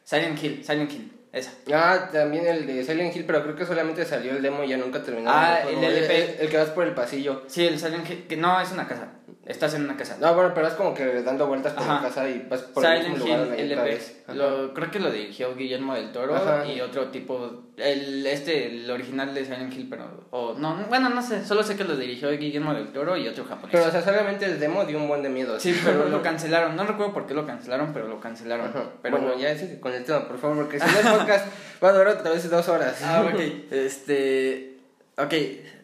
Silent 0.03 0.41
Hill, 0.43 0.63
Silent 0.63 0.91
Hill, 0.91 1.11
esa. 1.31 1.51
Ah, 1.73 2.09
también 2.11 2.47
el 2.47 2.65
de 2.65 2.83
Silent 2.83 3.15
Hill, 3.15 3.25
pero 3.25 3.43
creo 3.43 3.55
que 3.55 3.65
solamente 3.65 4.05
salió 4.05 4.31
el 4.31 4.41
demo 4.41 4.63
y 4.63 4.69
ya 4.69 4.77
nunca 4.77 5.03
terminó. 5.03 5.29
Ah, 5.31 5.59
juego. 5.63 5.81
el 5.81 5.93
LP. 5.97 6.23
El, 6.23 6.41
el 6.41 6.49
que 6.49 6.57
vas 6.57 6.69
por 6.69 6.85
el 6.85 6.93
pasillo. 6.93 7.43
Sí, 7.47 7.65
el 7.65 7.79
Silent 7.79 8.09
Hill, 8.09 8.27
que 8.27 8.37
no 8.37 8.59
es 8.59 8.71
una 8.71 8.87
casa. 8.87 9.09
Estás 9.45 9.73
en 9.75 9.83
una 9.83 9.95
casa. 9.95 10.17
No, 10.19 10.33
bueno, 10.35 10.53
pero 10.53 10.67
es 10.67 10.73
como 10.73 10.93
que 10.93 11.21
dando 11.21 11.47
vueltas 11.47 11.73
por 11.73 11.83
Ajá. 11.83 11.95
la 11.95 12.01
casa 12.01 12.29
y 12.29 12.45
vas 12.49 12.61
por 12.63 12.85
el 12.85 12.97
Silent 12.97 13.15
mismo 13.15 13.25
lugar 13.25 13.59
Hill 13.59 13.71
otra 13.71 13.85
LP. 13.85 14.01
Lo, 14.33 14.73
creo 14.73 14.91
que 14.91 14.99
lo 14.99 15.09
dirigió 15.11 15.55
Guillermo 15.55 15.95
del 15.95 16.11
Toro 16.11 16.35
Ajá. 16.35 16.65
y 16.65 16.81
otro 16.81 17.07
tipo. 17.09 17.63
El, 17.77 18.25
este, 18.25 18.67
el 18.67 18.91
original 18.91 19.33
de 19.33 19.45
Silent 19.45 19.73
Hill, 19.73 19.87
pero. 19.89 20.27
O, 20.31 20.53
no, 20.53 20.75
no, 20.75 20.85
bueno, 20.87 21.09
no 21.09 21.21
sé. 21.21 21.45
Solo 21.45 21.63
sé 21.63 21.77
que 21.77 21.85
lo 21.85 21.95
dirigió 21.95 22.29
Guillermo 22.31 22.73
del 22.73 22.91
Toro 22.91 23.15
y 23.15 23.27
otro 23.27 23.45
japonés. 23.45 23.71
Pero, 23.71 23.87
o 23.87 23.91
sea, 23.91 24.01
solamente 24.01 24.45
el 24.45 24.59
demo 24.59 24.83
dio 24.85 24.97
un 24.97 25.07
buen 25.07 25.23
de 25.23 25.29
miedo. 25.29 25.57
Sí, 25.59 25.77
pero 25.83 26.05
lo 26.09 26.21
cancelaron. 26.21 26.75
No 26.75 26.85
recuerdo 26.85 27.13
por 27.13 27.25
qué 27.25 27.33
lo 27.33 27.45
cancelaron, 27.45 27.93
pero 27.93 28.07
lo 28.07 28.19
cancelaron. 28.19 28.67
Ajá. 28.67 28.83
Pero 29.01 29.17
bueno, 29.17 29.37
ya 29.37 29.57
sigue 29.57 29.79
con 29.79 29.93
el 29.93 30.03
tema, 30.03 30.27
por 30.27 30.37
favor, 30.37 30.57
porque 30.57 30.79
si 30.79 30.85
no 30.85 30.99
es 30.99 31.17
podcast, 31.17 31.47
va 31.83 31.89
a 31.89 31.93
durar 31.93 32.17
otra 32.17 32.31
vez 32.31 32.49
dos 32.49 32.67
horas. 32.67 33.01
Ah, 33.03 33.25
ok. 33.25 33.39
Este. 33.71 34.77
Ok, 35.17 35.33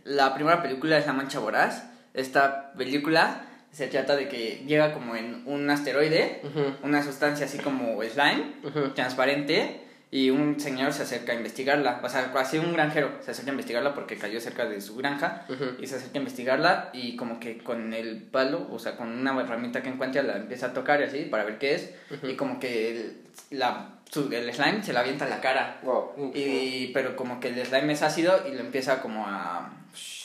la 0.04 0.34
primera 0.34 0.62
película 0.62 0.98
es 0.98 1.08
La 1.08 1.14
Mancha 1.14 1.40
Voraz. 1.40 1.93
Esta 2.14 2.74
película 2.74 3.42
se 3.72 3.88
trata 3.88 4.16
de 4.16 4.28
que 4.30 4.64
llega 4.68 4.94
como 4.94 5.16
en 5.16 5.44
un 5.48 5.70
asteroide, 5.70 6.42
una 6.84 7.02
sustancia 7.04 7.46
así 7.48 7.58
como 7.58 8.02
slime, 8.04 8.54
transparente, 8.94 9.80
y 10.12 10.30
un 10.30 10.60
señor 10.60 10.94
se 10.94 11.02
acerca 11.02 11.32
a 11.32 11.36
investigarla. 11.36 12.00
O 12.04 12.08
sea, 12.10 12.32
así 12.38 12.60
un 12.60 12.72
granjero 12.74 13.12
se 13.22 13.32
acerca 13.32 13.50
a 13.50 13.54
investigarla 13.54 13.96
porque 13.96 14.16
cayó 14.16 14.40
cerca 14.40 14.66
de 14.66 14.80
su 14.80 14.96
granja. 14.96 15.48
Y 15.82 15.88
se 15.88 15.96
acerca 15.96 16.20
a 16.20 16.22
investigarla 16.22 16.90
y 16.94 17.16
como 17.16 17.40
que 17.40 17.58
con 17.58 17.96
el 17.96 18.22
palo, 18.22 18.68
o 18.72 18.78
sea, 18.78 18.96
con 18.96 19.10
una 19.10 19.32
herramienta 19.42 19.82
que 19.82 19.90
encuentra, 19.90 20.22
la 20.22 20.36
empieza 20.38 20.68
a 20.68 20.74
tocar 20.74 21.02
y 21.02 21.06
así 21.06 21.24
para 21.26 21.44
ver 21.46 21.58
qué 21.58 21.74
es. 21.74 21.90
Y 22.30 22.36
como 22.36 22.60
que 22.60 22.92
el, 22.92 23.18
la, 23.58 23.96
su- 24.08 24.32
el 24.32 24.54
slime 24.54 24.84
se 24.84 24.94
la 24.94 25.00
avienta 25.00 25.26
a 25.26 25.30
la 25.30 25.42
cara. 25.42 25.80
Wow. 25.82 26.32
Y, 26.36 26.92
pero 26.94 27.16
como 27.16 27.40
que 27.40 27.48
el 27.48 27.66
slime 27.66 27.94
es 27.94 28.04
ácido 28.04 28.44
y 28.48 28.52
lo 28.54 28.60
empieza 28.60 29.02
como 29.02 29.26
a... 29.26 29.72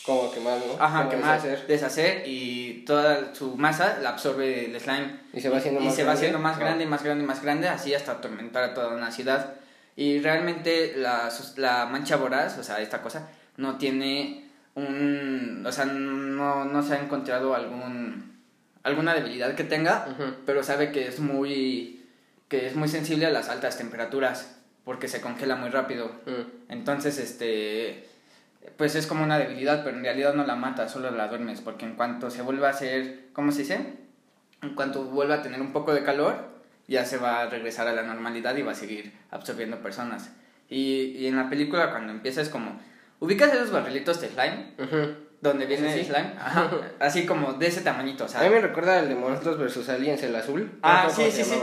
Como 0.05 0.31
quemar, 0.33 0.59
¿no? 0.59 0.83
Ajá, 0.83 0.99
Como 1.01 1.11
quemar, 1.11 1.43
deshacer. 1.43 1.67
deshacer 1.67 2.23
y 2.27 2.85
toda 2.87 3.35
su 3.35 3.57
masa 3.57 3.99
la 4.03 4.11
absorbe 4.11 4.65
el 4.67 4.81
slime. 4.81 5.19
Y 5.33 5.41
se 5.41 5.49
va 5.51 5.59
haciendo 5.59 5.81
y 5.81 5.85
más 5.85 5.95
se 5.95 6.03
va 6.03 6.07
grande. 6.07 6.19
haciendo 6.19 6.39
más 6.39 6.59
grande, 6.59 6.87
más 6.87 7.03
grande, 7.03 7.25
más 7.25 7.43
grande, 7.43 7.69
así 7.69 7.95
hasta 7.95 8.13
atormentar 8.13 8.65
a 8.65 8.75
toda 8.75 8.89
una 8.95 9.11
ciudad. 9.11 9.55
Y 9.97 10.21
realmente 10.21 10.95
la, 10.97 11.29
la 11.57 11.87
mancha 11.87 12.17
voraz, 12.17 12.57
o 12.59 12.63
sea, 12.63 12.81
esta 12.81 13.03
cosa, 13.03 13.29
no 13.57 13.77
tiene 13.79 14.49
un... 14.75 15.65
O 15.67 15.73
sea, 15.73 15.85
no, 15.87 16.65
no 16.65 16.83
se 16.83 16.95
ha 16.95 17.01
encontrado 17.03 17.55
algún 17.55 18.29
alguna 18.85 19.13
debilidad 19.13 19.55
que 19.55 19.65
tenga, 19.65 20.07
Ujú. 20.13 20.35
pero 20.47 20.63
sabe 20.63 20.93
que 20.93 21.09
es 21.09 21.19
muy 21.21 22.07
que 22.49 22.67
es 22.69 22.75
muy 22.77 22.89
sensible 22.89 23.27
a 23.27 23.31
las 23.31 23.51
altas 23.51 23.77
temperaturas 23.77 24.57
porque 24.85 25.09
se 25.09 25.21
congela 25.21 25.57
muy 25.57 25.69
rápido. 25.69 26.07
Mm. 26.25 26.71
Entonces, 26.73 27.19
este 27.19 28.09
pues 28.77 28.95
es 28.95 29.07
como 29.07 29.25
una 29.25 29.39
debilidad, 29.39 29.85
pero 29.85 29.97
en 29.97 30.03
realidad 30.03 30.35
no 30.35 30.45
la 30.47 30.57
mata, 30.57 30.89
solo 30.89 31.11
la 31.11 31.29
duermes, 31.29 31.61
porque 31.61 31.85
en 31.85 31.95
cuanto 31.95 32.31
se 32.31 32.43
vuelva 32.43 32.69
a 32.69 32.71
hacer, 32.71 33.27
¿cómo 33.33 33.53
se 33.53 33.63
dice? 33.63 33.95
En 34.63 34.75
cuanto 34.75 35.05
vuelva 35.05 35.37
a 35.37 35.43
tener 35.43 35.61
un 35.61 35.73
poco 35.73 35.95
de 35.95 36.03
calor, 36.03 36.37
ya 36.87 37.05
se 37.05 37.19
va 37.19 37.43
a 37.43 37.47
regresar 37.47 37.87
a 37.89 37.93
la 37.93 38.03
normalidad 38.03 38.57
y 38.57 38.63
va 38.63 38.73
a 38.73 38.77
seguir 38.77 39.13
absorbiendo 39.31 39.79
personas. 39.79 40.31
Y, 40.69 41.17
y 41.17 41.27
en 41.27 41.37
la 41.37 41.49
película 41.49 41.91
cuando 41.91 42.13
empieza 42.13 42.41
es 42.41 42.49
como, 42.49 42.79
ubicas 43.21 43.53
esos 43.53 43.71
barrilitos 43.71 44.21
de 44.21 44.29
slime, 44.29 44.75
donde 45.41 45.67
viene 45.67 45.93
Sí, 45.93 46.01
el 46.01 46.07
slime, 46.07 46.35
Ajá, 46.39 46.71
así 47.01 47.27
como 47.27 47.55
de 47.55 47.67
ese 47.67 47.83
tamañito, 47.83 48.25
o 48.25 48.29
sea, 48.29 48.41
A 48.41 48.45
mí 48.45 48.51
me 48.51 48.61
recuerda 48.61 48.99
el 49.01 49.09
de 49.09 49.15
Monstruos 49.15 49.59
vs 49.59 49.89
Aliens, 49.89 50.23
el 50.23 50.35
azul. 50.35 50.79
Ah, 50.83 51.09
sí, 51.11 51.31
sí, 51.31 51.45
sí. 51.45 51.61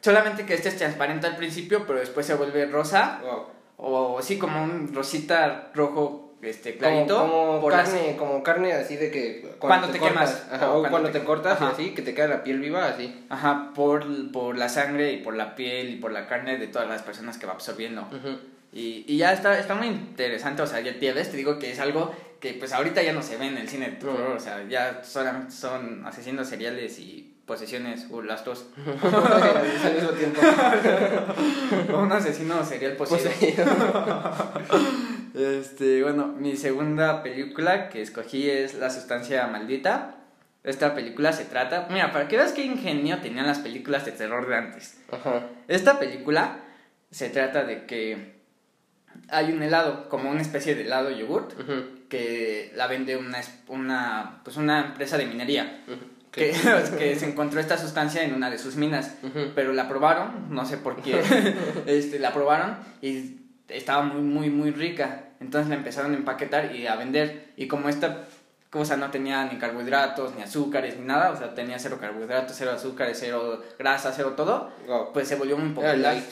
Solamente 0.00 0.46
que 0.46 0.54
este 0.54 0.68
es 0.68 0.76
transparente 0.76 1.26
al 1.26 1.36
principio, 1.36 1.84
pero 1.86 1.98
después 1.98 2.26
se 2.26 2.34
vuelve 2.34 2.66
rosa. 2.66 3.20
Wow. 3.22 3.46
O 3.78 4.22
sí, 4.22 4.38
como 4.38 4.62
un 4.62 4.94
rosita 4.94 5.70
rojo 5.74 6.25
este, 6.46 6.76
Como, 6.76 6.78
clarito. 6.90 7.18
como 7.18 7.60
por 7.60 7.72
las- 7.72 7.88
carne, 7.90 8.16
como 8.16 8.42
carne 8.42 8.72
así 8.72 8.96
de 8.96 9.10
que 9.10 9.54
Cuando 9.58 9.88
te 9.88 9.98
cortas, 9.98 10.30
quemas. 10.34 10.46
ajá, 10.52 10.68
O 10.70 10.72
cuando 10.80 10.90
cuando 10.90 11.10
te- 11.10 11.18
te 11.20 11.24
cortas 11.24 11.60
y 11.60 11.64
ajá. 11.64 11.72
así, 11.72 11.90
que 11.94 12.02
te 12.02 12.14
queda 12.14 12.28
la 12.28 12.42
piel 12.44 12.60
viva 12.60 12.86
así. 12.86 13.24
Ajá, 13.28 13.72
por, 13.74 14.04
por 14.32 14.56
la 14.56 14.68
sangre 14.68 15.12
y 15.12 15.18
por 15.18 15.34
la 15.36 15.54
piel 15.54 15.90
y 15.90 15.96
por 15.96 16.12
la 16.12 16.26
carne 16.26 16.58
de 16.58 16.66
todas 16.68 16.88
las 16.88 17.02
personas 17.02 17.38
que 17.38 17.46
va 17.46 17.52
absorbiendo. 17.52 18.02
Ujú. 18.02 18.38
Y, 18.72 19.04
y 19.06 19.16
ya 19.16 19.32
está, 19.32 19.58
está 19.58 19.74
muy 19.74 19.86
interesante, 19.86 20.60
o 20.62 20.66
sea, 20.66 20.80
ya 20.80 20.92
ves, 21.14 21.30
te 21.30 21.36
digo 21.36 21.58
que 21.58 21.70
es 21.72 21.80
algo 21.80 22.14
que 22.40 22.52
pues 22.52 22.72
ahorita 22.74 23.02
ya 23.02 23.12
no 23.14 23.22
se 23.22 23.36
ve 23.38 23.46
en 23.46 23.56
el 23.56 23.68
cine 23.68 23.90
de 23.90 23.96
terror, 23.96 24.32
o 24.36 24.40
sea, 24.40 24.62
ya 24.68 25.02
solamente 25.02 25.52
son 25.52 26.04
asesinos 26.04 26.46
seriales 26.48 26.98
y 26.98 27.35
posesiones, 27.46 28.06
o 28.10 28.22
las 28.22 28.44
dos. 28.44 28.66
al 29.02 29.94
mismo 29.94 30.10
tiempo. 30.10 30.40
un 31.98 32.12
asesino 32.12 32.64
serial 32.64 32.92
poseído. 32.94 33.30
Poseído. 33.30 33.64
Este, 35.34 36.02
bueno, 36.02 36.28
mi 36.28 36.56
segunda 36.56 37.22
película 37.22 37.90
que 37.90 38.00
escogí 38.00 38.48
es 38.48 38.72
La 38.74 38.88
sustancia 38.88 39.46
maldita. 39.48 40.14
Esta 40.64 40.94
película 40.94 41.30
se 41.34 41.44
trata, 41.44 41.86
mira, 41.90 42.10
para 42.10 42.26
que 42.26 42.38
veas 42.38 42.52
qué 42.52 42.64
ingenio 42.64 43.18
tenían 43.20 43.46
las 43.46 43.58
películas 43.58 44.06
de 44.06 44.12
terror 44.12 44.48
de 44.48 44.56
antes. 44.56 44.98
Ajá. 45.12 45.42
Esta 45.68 45.98
película 45.98 46.60
se 47.10 47.28
trata 47.28 47.64
de 47.64 47.84
que 47.84 48.36
hay 49.28 49.52
un 49.52 49.62
helado, 49.62 50.08
como 50.08 50.30
una 50.30 50.40
especie 50.40 50.74
de 50.74 50.82
helado 50.86 51.10
yogurt, 51.10 51.52
que 52.08 52.72
la 52.74 52.86
vende 52.86 53.18
una, 53.18 53.38
es- 53.38 53.60
una, 53.68 54.40
pues 54.42 54.56
una 54.56 54.86
empresa 54.86 55.18
de 55.18 55.26
minería. 55.26 55.84
Que, 56.36 56.52
que 56.98 57.16
se 57.18 57.26
encontró 57.28 57.58
esta 57.58 57.76
sustancia 57.78 58.22
en 58.22 58.34
una 58.34 58.50
de 58.50 58.58
sus 58.58 58.76
minas, 58.76 59.14
pero 59.54 59.72
la 59.72 59.88
probaron, 59.88 60.48
no 60.50 60.64
sé 60.66 60.76
por 60.76 61.02
qué, 61.02 61.20
este, 61.86 62.18
la 62.20 62.32
probaron 62.32 62.76
y 63.02 63.38
estaba 63.68 64.02
muy, 64.02 64.20
muy, 64.22 64.50
muy 64.50 64.70
rica. 64.70 65.22
Entonces 65.40 65.68
la 65.68 65.74
empezaron 65.76 66.12
a 66.12 66.16
empaquetar 66.16 66.74
y 66.76 66.86
a 66.86 66.96
vender. 66.96 67.48
Y 67.56 67.66
como 67.68 67.88
esta 67.88 68.24
cosa 68.70 68.96
no 68.96 69.10
tenía 69.10 69.44
ni 69.44 69.58
carbohidratos, 69.58 70.34
ni 70.34 70.42
azúcares, 70.42 70.98
ni 70.98 71.06
nada, 71.06 71.30
o 71.30 71.36
sea, 71.36 71.54
tenía 71.54 71.78
cero 71.78 71.98
carbohidratos, 72.00 72.54
cero 72.56 72.72
azúcares, 72.74 73.16
cero 73.20 73.62
grasa, 73.78 74.12
cero 74.14 74.34
todo, 74.36 74.70
Wow. 74.86 75.12
pues 75.12 75.28
se 75.28 75.36
volvió 75.36 75.56
muy 75.56 75.66
Era 75.70 75.74
popular. 75.92 75.98
light. 75.98 76.24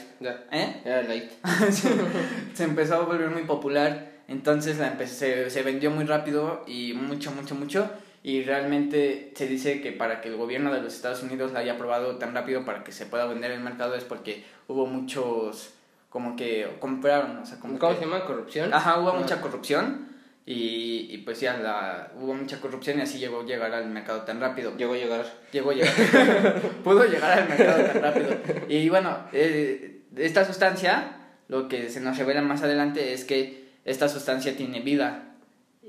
¿Eh? 0.52 0.82
Era 0.84 1.02
light. 1.02 1.30
se 2.54 2.64
empezó 2.64 2.96
a 2.96 2.98
volver 3.00 3.30
muy 3.30 3.42
popular, 3.44 4.10
entonces 4.28 4.78
la 4.78 4.96
se, 5.06 5.48
se 5.50 5.62
vendió 5.62 5.90
muy 5.90 6.04
rápido 6.04 6.64
y 6.66 6.92
mucho, 6.94 7.30
mucho, 7.32 7.54
mucho. 7.54 7.90
Y 8.24 8.42
realmente 8.42 9.32
se 9.36 9.46
dice 9.46 9.80
que 9.82 9.92
para 9.92 10.20
que 10.22 10.28
el 10.30 10.36
gobierno 10.36 10.72
de 10.72 10.80
los 10.80 10.94
Estados 10.94 11.22
Unidos 11.22 11.52
la 11.52 11.60
haya 11.60 11.74
aprobado 11.74 12.16
tan 12.16 12.34
rápido 12.34 12.64
para 12.64 12.82
que 12.82 12.90
se 12.90 13.04
pueda 13.06 13.26
vender 13.26 13.50
en 13.52 13.58
el 13.58 13.62
mercado 13.64 13.94
es 13.94 14.02
porque 14.04 14.42
hubo 14.66 14.86
muchos, 14.86 15.74
como 16.08 16.34
que 16.34 16.66
compraron, 16.80 17.36
o 17.36 17.44
sea, 17.46 17.60
como 17.60 17.78
¿Cómo 17.78 17.92
que- 17.92 17.98
se 18.00 18.04
llama? 18.06 18.24
¿Corrupción? 18.24 18.72
Ajá, 18.72 18.98
hubo 18.98 19.10
Ah. 19.10 19.18
mucha 19.20 19.42
corrupción 19.42 20.08
y, 20.46 21.08
y 21.10 21.18
pues 21.18 21.38
ya 21.40 21.58
la, 21.58 22.12
hubo 22.18 22.32
mucha 22.32 22.60
corrupción 22.62 22.98
y 22.98 23.02
así 23.02 23.18
llegó 23.18 23.40
a 23.42 23.44
llegar 23.44 23.72
al 23.74 23.90
mercado 23.90 24.22
tan 24.22 24.40
rápido. 24.40 24.74
Llegó 24.76 24.94
a 24.94 24.96
llegar. 24.96 25.26
Llegó 25.52 25.70
a 25.70 25.74
llegar. 25.74 25.92
Pudo 26.82 27.04
llegar 27.04 27.40
al 27.40 27.48
mercado 27.48 27.84
tan 27.84 28.02
rápido. 28.02 28.28
Y 28.70 28.88
bueno, 28.88 29.18
eh, 29.34 30.00
esta 30.16 30.46
sustancia, 30.46 31.16
lo 31.48 31.68
que 31.68 31.90
se 31.90 32.00
nos 32.00 32.16
revela 32.16 32.40
más 32.40 32.62
adelante 32.62 33.12
es 33.12 33.24
que 33.26 33.68
esta 33.84 34.08
sustancia 34.08 34.56
tiene 34.56 34.80
vida. 34.80 35.33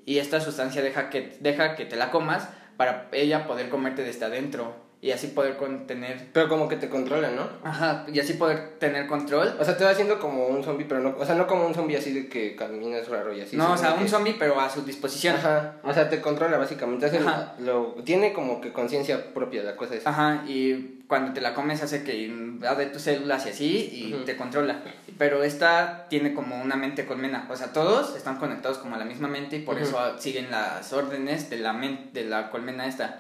Y 0.06 0.18
esta 0.20 0.40
sustancia 0.42 0.82
deja 0.82 1.10
que, 1.10 1.38
deja 1.40 1.76
que 1.76 1.86
te 1.86 1.96
la 1.96 2.12
comas 2.12 2.50
para 2.78 3.08
ella 3.12 3.48
poder 3.48 3.70
comerte 3.70 4.04
desde 4.04 4.26
adentro. 4.26 4.84
Y 5.02 5.12
así 5.12 5.28
poder 5.28 5.56
contener. 5.58 6.30
Pero 6.34 6.50
como 6.50 6.68
que 6.68 6.78
te 6.78 6.90
controla, 6.90 7.30
¿no? 7.30 7.48
Ajá, 7.64 8.06
y 8.12 8.20
así 8.20 8.34
poder 8.34 8.80
tener 8.80 9.06
control. 9.06 9.54
O 9.60 9.64
sea, 9.64 9.78
te 9.78 9.84
va 9.84 9.92
haciendo 9.92 10.18
como 10.20 10.48
un 10.48 10.64
zombie, 10.64 10.86
pero 10.86 11.00
no, 11.00 11.16
o 11.20 11.24
sea, 11.26 11.36
no 11.36 11.46
como 11.46 11.68
un 11.68 11.76
zombie 11.76 11.96
así 11.96 12.12
de 12.12 12.28
que 12.28 12.56
caminas 12.56 13.08
raro 13.08 13.32
y 13.32 13.42
así. 13.42 13.56
no, 13.56 13.74
o 13.74 13.78
sea, 13.78 13.94
que- 13.96 14.02
un 14.02 14.10
zombie, 14.10 14.36
pero 14.40 14.60
a 14.60 14.68
su 14.68 14.82
disposición. 14.84 15.36
Ajá, 15.36 15.76
o 15.84 15.94
sea, 15.94 16.10
te 16.10 16.22
controla 16.22 16.58
básicamente. 16.58 17.06
hace- 17.06 17.20
Ajá. 17.20 17.54
lo, 17.60 17.96
tiene 18.04 18.34
como 18.34 18.60
que 18.62 18.74
conciencia 18.74 19.32
propia 19.32 19.62
la 19.62 19.76
cosa 19.76 19.94
esa. 19.94 20.10
Ajá, 20.10 20.44
y 20.48 21.04
cuando 21.08 21.34
te 21.34 21.42
la 21.42 21.54
comes 21.54 21.84
hace 21.84 22.04
que 22.04 22.24
invade 22.24 22.88
tus 22.88 23.04
células 23.04 23.46
y 23.46 23.50
así 23.50 23.90
y 23.92 24.24
te 24.26 24.36
controla. 24.36 24.82
Pero 25.18 25.44
esta 25.44 26.08
tiene 26.10 26.34
como 26.34 26.60
una 26.62 26.76
mente 26.76 27.06
colmena. 27.06 27.48
O 27.50 27.56
sea, 27.56 27.72
todos 27.74 28.16
están 28.16 28.38
conectados 28.38 28.80
como 28.80 28.96
a 28.96 28.98
la 28.98 29.06
misma 29.06 29.28
mente 29.28 29.58
y 29.58 29.62
por 29.62 29.78
eso 29.80 30.18
siguen 30.20 30.50
las 30.52 30.92
órdenes 30.94 31.50
de 31.50 31.58
la, 31.58 31.74
men- 31.74 32.10
de 32.14 32.26
la 32.26 32.50
colmena 32.50 32.86
esta. 32.88 33.16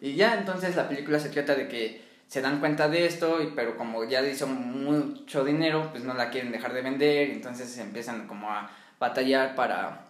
Y 0.00 0.14
ya 0.14 0.34
entonces 0.38 0.74
la 0.76 0.88
película 0.88 1.20
se 1.20 1.28
trata 1.28 1.54
de 1.54 1.68
que 1.68 2.02
se 2.26 2.42
dan 2.42 2.60
cuenta 2.60 2.88
de 2.90 3.06
esto, 3.06 3.40
y, 3.42 3.52
pero 3.56 3.76
como 3.78 4.04
ya 4.04 4.20
hizo 4.22 4.46
mucho 4.46 5.44
dinero, 5.44 5.88
pues 5.92 6.04
no 6.04 6.12
la 6.14 6.28
quieren 6.30 6.52
dejar 6.52 6.74
de 6.74 6.82
vender, 6.82 7.28
y 7.30 7.32
entonces 7.32 7.78
empiezan 7.78 8.26
como 8.28 8.50
a 8.50 8.70
batallar 9.00 9.54
para 9.54 10.07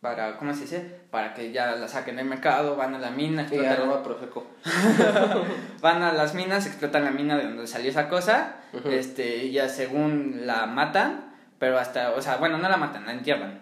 para, 0.00 0.38
¿cómo 0.38 0.54
se 0.54 0.62
dice? 0.62 1.00
Para 1.10 1.34
que 1.34 1.52
ya 1.52 1.76
la 1.76 1.86
saquen 1.86 2.16
del 2.16 2.26
mercado, 2.26 2.76
van 2.76 2.94
a 2.94 2.98
la 2.98 3.10
mina, 3.10 3.42
explotan, 3.42 3.72
arroba 3.72 4.02
Profeco. 4.02 4.46
van 5.82 6.02
a 6.02 6.12
las 6.12 6.34
minas, 6.34 6.66
explotan 6.66 7.04
la 7.04 7.10
mina 7.10 7.36
de 7.36 7.44
donde 7.44 7.66
salió 7.66 7.90
esa 7.90 8.08
cosa, 8.08 8.56
este, 8.84 9.44
y 9.44 9.52
ya 9.52 9.68
según 9.68 10.46
la 10.46 10.66
matan, 10.66 11.34
pero 11.58 11.78
hasta, 11.78 12.12
o 12.12 12.22
sea, 12.22 12.36
bueno, 12.36 12.56
no 12.56 12.68
la 12.68 12.78
matan, 12.78 13.04
la 13.04 13.12
entierran. 13.12 13.60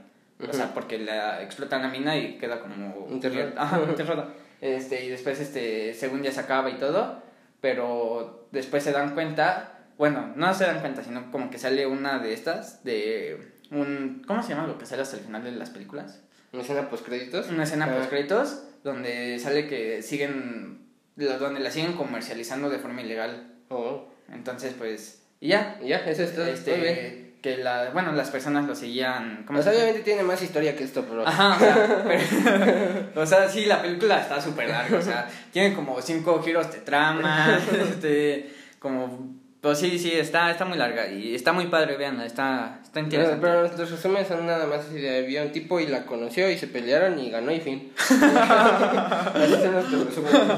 O 0.49 0.52
sea, 0.52 0.73
porque 0.73 0.99
la 0.99 1.42
explotan 1.42 1.83
la 1.83 1.88
mina 1.88 2.16
y 2.16 2.38
queda 2.38 2.61
como 2.61 3.09
Enterrada. 3.11 3.52
Ajá, 3.57 3.80
enterrada. 3.80 4.28
Este, 4.61 5.04
y 5.04 5.09
después 5.09 5.40
este, 5.40 5.95
según 5.95 6.23
ya 6.23 6.30
se 6.30 6.38
acaba 6.38 6.71
y 6.71 6.75
todo, 6.75 7.21
pero 7.61 8.47
después 8.52 8.85
se 8.85 8.92
dan 8.92 9.14
cuenta, 9.14 9.80
bueno, 9.97 10.33
no 10.37 10.54
se 10.54 10.64
dan 10.64 10.80
cuenta, 10.80 11.02
sino 11.02 11.33
como 11.33 11.50
que 11.50 11.59
sale 11.59 11.87
una 11.87 12.21
de 12.21 12.33
estas 12.33 12.85
de 12.85 13.59
un 13.71 14.23
¿cómo 14.26 14.42
se 14.42 14.50
llama 14.50 14.66
lo 14.66 14.78
que 14.78 14.87
sale 14.87 15.02
hasta 15.02 15.16
el 15.16 15.25
final 15.25 15.42
de 15.42 15.52
las 15.52 15.71
películas? 15.71 16.23
¿Una 16.52 16.62
escena 16.62 16.88
post 16.88 17.04
créditos? 17.06 17.48
Una 17.50 17.64
escena 17.64 17.86
Ah. 17.90 17.96
post 17.96 18.08
créditos 18.10 18.62
donde 18.84 19.38
sale 19.38 19.66
que 19.66 20.02
siguen 20.02 20.86
donde 21.16 21.60
la 21.60 21.70
siguen 21.70 21.94
comercializando 21.94 22.70
de 22.70 22.78
forma 22.78 23.02
ilegal. 23.02 23.52
Oh. 23.68 24.06
Entonces, 24.32 24.74
pues 24.78 25.22
y 25.40 25.48
ya. 25.48 25.78
Y 25.82 25.88
Ya, 25.88 25.98
eso 25.98 26.22
es 26.22 26.34
todo. 26.34 26.44
Muy 26.44 26.54
bien. 26.54 26.94
Este, 26.96 27.28
que 27.42 27.56
la, 27.58 27.90
bueno, 27.90 28.10
las 28.12 28.30
personas 28.30 28.66
lo 28.66 28.74
seguían 28.74 29.44
¿cómo 29.46 29.58
Pues 29.58 29.64
se 29.64 29.70
dice? 29.70 29.82
obviamente 29.82 30.04
tiene 30.04 30.22
más 30.24 30.42
historia 30.42 30.74
que 30.74 30.82
esto, 30.82 31.04
pero... 31.08 31.24
Ajá, 31.26 31.54
o 31.54 31.58
sea, 31.60 32.04
pero- 32.04 33.10
o 33.22 33.26
sea, 33.26 33.48
sí, 33.48 33.64
la 33.66 33.80
película 33.80 34.20
está 34.20 34.40
súper 34.40 34.68
larga, 34.68 34.98
o 34.98 35.02
sea, 35.02 35.28
tiene 35.52 35.72
como 35.74 36.00
cinco 36.02 36.42
giros 36.42 36.72
de 36.72 36.78
trama, 36.80 37.60
este, 37.90 38.52
como, 38.80 39.38
pues 39.60 39.78
sí, 39.78 39.98
sí, 39.98 40.12
está, 40.12 40.50
está 40.50 40.64
muy 40.64 40.78
larga 40.78 41.08
y 41.08 41.34
está 41.34 41.52
muy 41.52 41.66
padre, 41.66 41.96
veanla, 41.96 42.24
está, 42.24 42.78
está 42.82 42.94
Pero, 42.94 43.04
interesante. 43.06 43.40
pero 43.40 43.62
los 43.62 43.90
resúmenes 43.90 44.28
son 44.28 44.46
nada 44.46 44.66
más 44.66 44.86
así 44.86 45.00
de 45.00 45.18
había 45.18 45.42
un 45.42 45.50
tipo 45.50 45.80
y 45.80 45.86
la 45.86 46.06
conoció 46.06 46.48
y 46.50 46.56
se 46.56 46.68
pelearon 46.68 47.18
y 47.18 47.30
ganó 47.30 47.50
y 47.50 47.60
fin. 47.60 47.92
así 47.98 49.52
son 49.54 49.72
nuestros 49.72 50.06
resúmenes. 50.06 50.40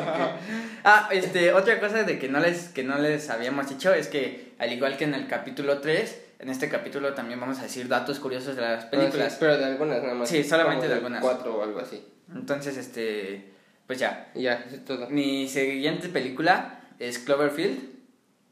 Ah, 0.83 1.11
este, 1.13 1.53
otra 1.53 1.79
cosa 1.79 2.05
de 2.05 2.19
que 2.19 2.31
no 2.31 2.41
les, 2.41 2.69
que 2.69 2.83
no 2.83 2.97
les 2.99 3.29
habíamos 3.29 3.69
dicho 3.69 3.93
es 3.93 4.09
que, 4.09 4.55
al 4.59 4.73
igual 4.73 4.97
que 4.97 5.05
en 5.05 5.13
el 5.13 5.27
capítulo 5.27 5.79
3, 5.81 6.23
en 6.39 6.49
este 6.49 6.71
capítulo 6.71 7.13
también 7.13 7.39
vamos 7.39 7.59
a 7.59 7.65
decir 7.65 7.87
datos 7.87 8.19
curiosos 8.19 8.57
de 8.57 8.63
las 8.63 8.87
películas. 8.87 9.27
Ah, 9.27 9.31
sí, 9.31 9.37
pero 9.41 9.59
de 9.59 9.65
algunas 9.67 10.03
nada 10.03 10.15
más. 10.15 10.29
Sí, 10.31 10.43
solamente 10.43 10.89
de 10.89 10.95
algunas. 10.95 11.21
Cuatro 11.21 11.55
o 11.59 11.63
algo 11.63 11.81
así. 11.81 12.03
Entonces, 12.35 12.79
este, 12.79 13.51
pues 13.87 13.99
ya, 13.99 14.31
ya, 14.35 14.65
eso 14.67 14.77
es 14.77 14.85
todo. 14.87 15.11
Mi 15.11 15.47
siguiente 15.49 16.09
película 16.09 16.81
es 16.99 17.19
Cloverfield. 17.19 18.00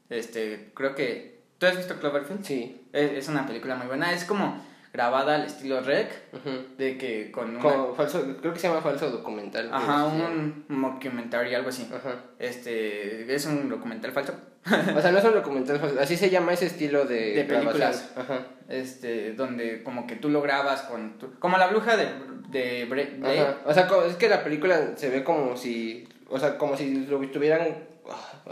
Este, 0.09 0.71
creo 0.73 0.95
que. 0.95 1.39
¿Tú 1.57 1.65
has 1.65 1.75
visto 1.77 1.95
Cloverfield? 1.99 2.43
Sí. 2.43 2.85
Es, 2.93 3.11
es 3.11 3.27
una 3.27 3.45
película 3.45 3.75
muy 3.75 3.87
buena. 3.87 4.13
Es 4.13 4.23
como 4.25 4.63
grabada 4.93 5.35
al 5.35 5.43
estilo 5.45 5.81
rec. 5.81 6.09
Ujú. 6.33 6.49
De 6.77 6.97
que 6.97 7.31
con. 7.31 7.59
Como 7.59 7.93
falso, 7.95 8.37
creo 8.39 8.53
que 8.53 8.59
se 8.59 8.67
llama 8.67 8.81
falso 8.81 9.09
documental. 9.11 9.69
Ajá, 9.71 10.09
Sí. 10.09 10.21
un 10.21 10.65
mockumentary, 10.69 11.53
algo 11.55 11.69
así. 11.69 11.89
Ajá. 11.93 12.15
Este, 12.39 13.33
es 13.33 13.45
un 13.45 13.69
documental 13.69 14.11
falso. 14.11 14.33
O 14.95 15.01
sea, 15.01 15.11
no 15.11 15.17
es 15.19 15.23
un 15.25 15.33
documental 15.33 15.79
falso, 15.79 15.99
así 15.99 16.17
se 16.17 16.29
llama 16.29 16.51
ese 16.53 16.65
estilo 16.65 17.05
de, 17.05 17.33
De 17.33 17.43
películas. 17.45 18.11
Ajá. 18.17 18.45
Este, 18.67 19.33
donde 19.33 19.83
como 19.83 20.05
que 20.07 20.15
tú 20.15 20.29
lo 20.29 20.41
grabas 20.41 20.81
con. 20.83 21.17
tu- 21.17 21.37
como 21.39 21.57
la 21.57 21.67
bruja 21.67 21.95
de, 21.97 22.07
de 22.49 22.87
Bre-. 22.89 23.19
Ajá. 23.23 23.57
O 23.65 23.73
sea, 23.73 23.87
es 24.07 24.15
que 24.15 24.29
la 24.29 24.43
película 24.43 24.93
se 24.95 25.09
ve 25.09 25.23
como 25.23 25.55
si, 25.57 26.07
o 26.29 26.37
sea, 26.39 26.57
como 26.57 26.75
si 26.77 27.05
lo 27.05 27.21
estuvieran 27.23 27.67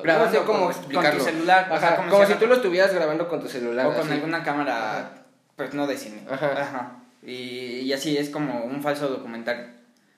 Grabando 0.04 0.26
no 0.26 0.32
sé 0.40 0.46
cómo 0.46 0.72
con- 0.72 1.18
tu 1.18 1.24
celular, 1.24 1.68
o 1.72 1.80
sea, 1.80 1.96
como 1.96 2.10
como 2.10 2.26
si- 2.26 2.34
si 2.34 2.40
tú 2.40 2.48
lo 2.48 2.56
estuvieras 2.56 2.94
grabando 2.94 3.28
con 3.28 3.42
tu 3.42 3.48
celular. 3.48 3.86
O 3.88 3.92
con 3.94 4.02
así. 4.02 4.12
alguna 4.14 4.44
cámara, 4.44 4.92
Ajá. 4.92 5.10
pues 5.56 5.74
no 5.74 5.88
de 5.88 5.98
cine. 5.98 6.22
Ajá. 6.30 6.92
Y, 7.24 7.80
y 7.82 7.94
así 7.94 8.18
es 8.18 8.30
como 8.30 8.64
un 8.64 8.82
falso 8.84 9.08
documental. 9.08 9.74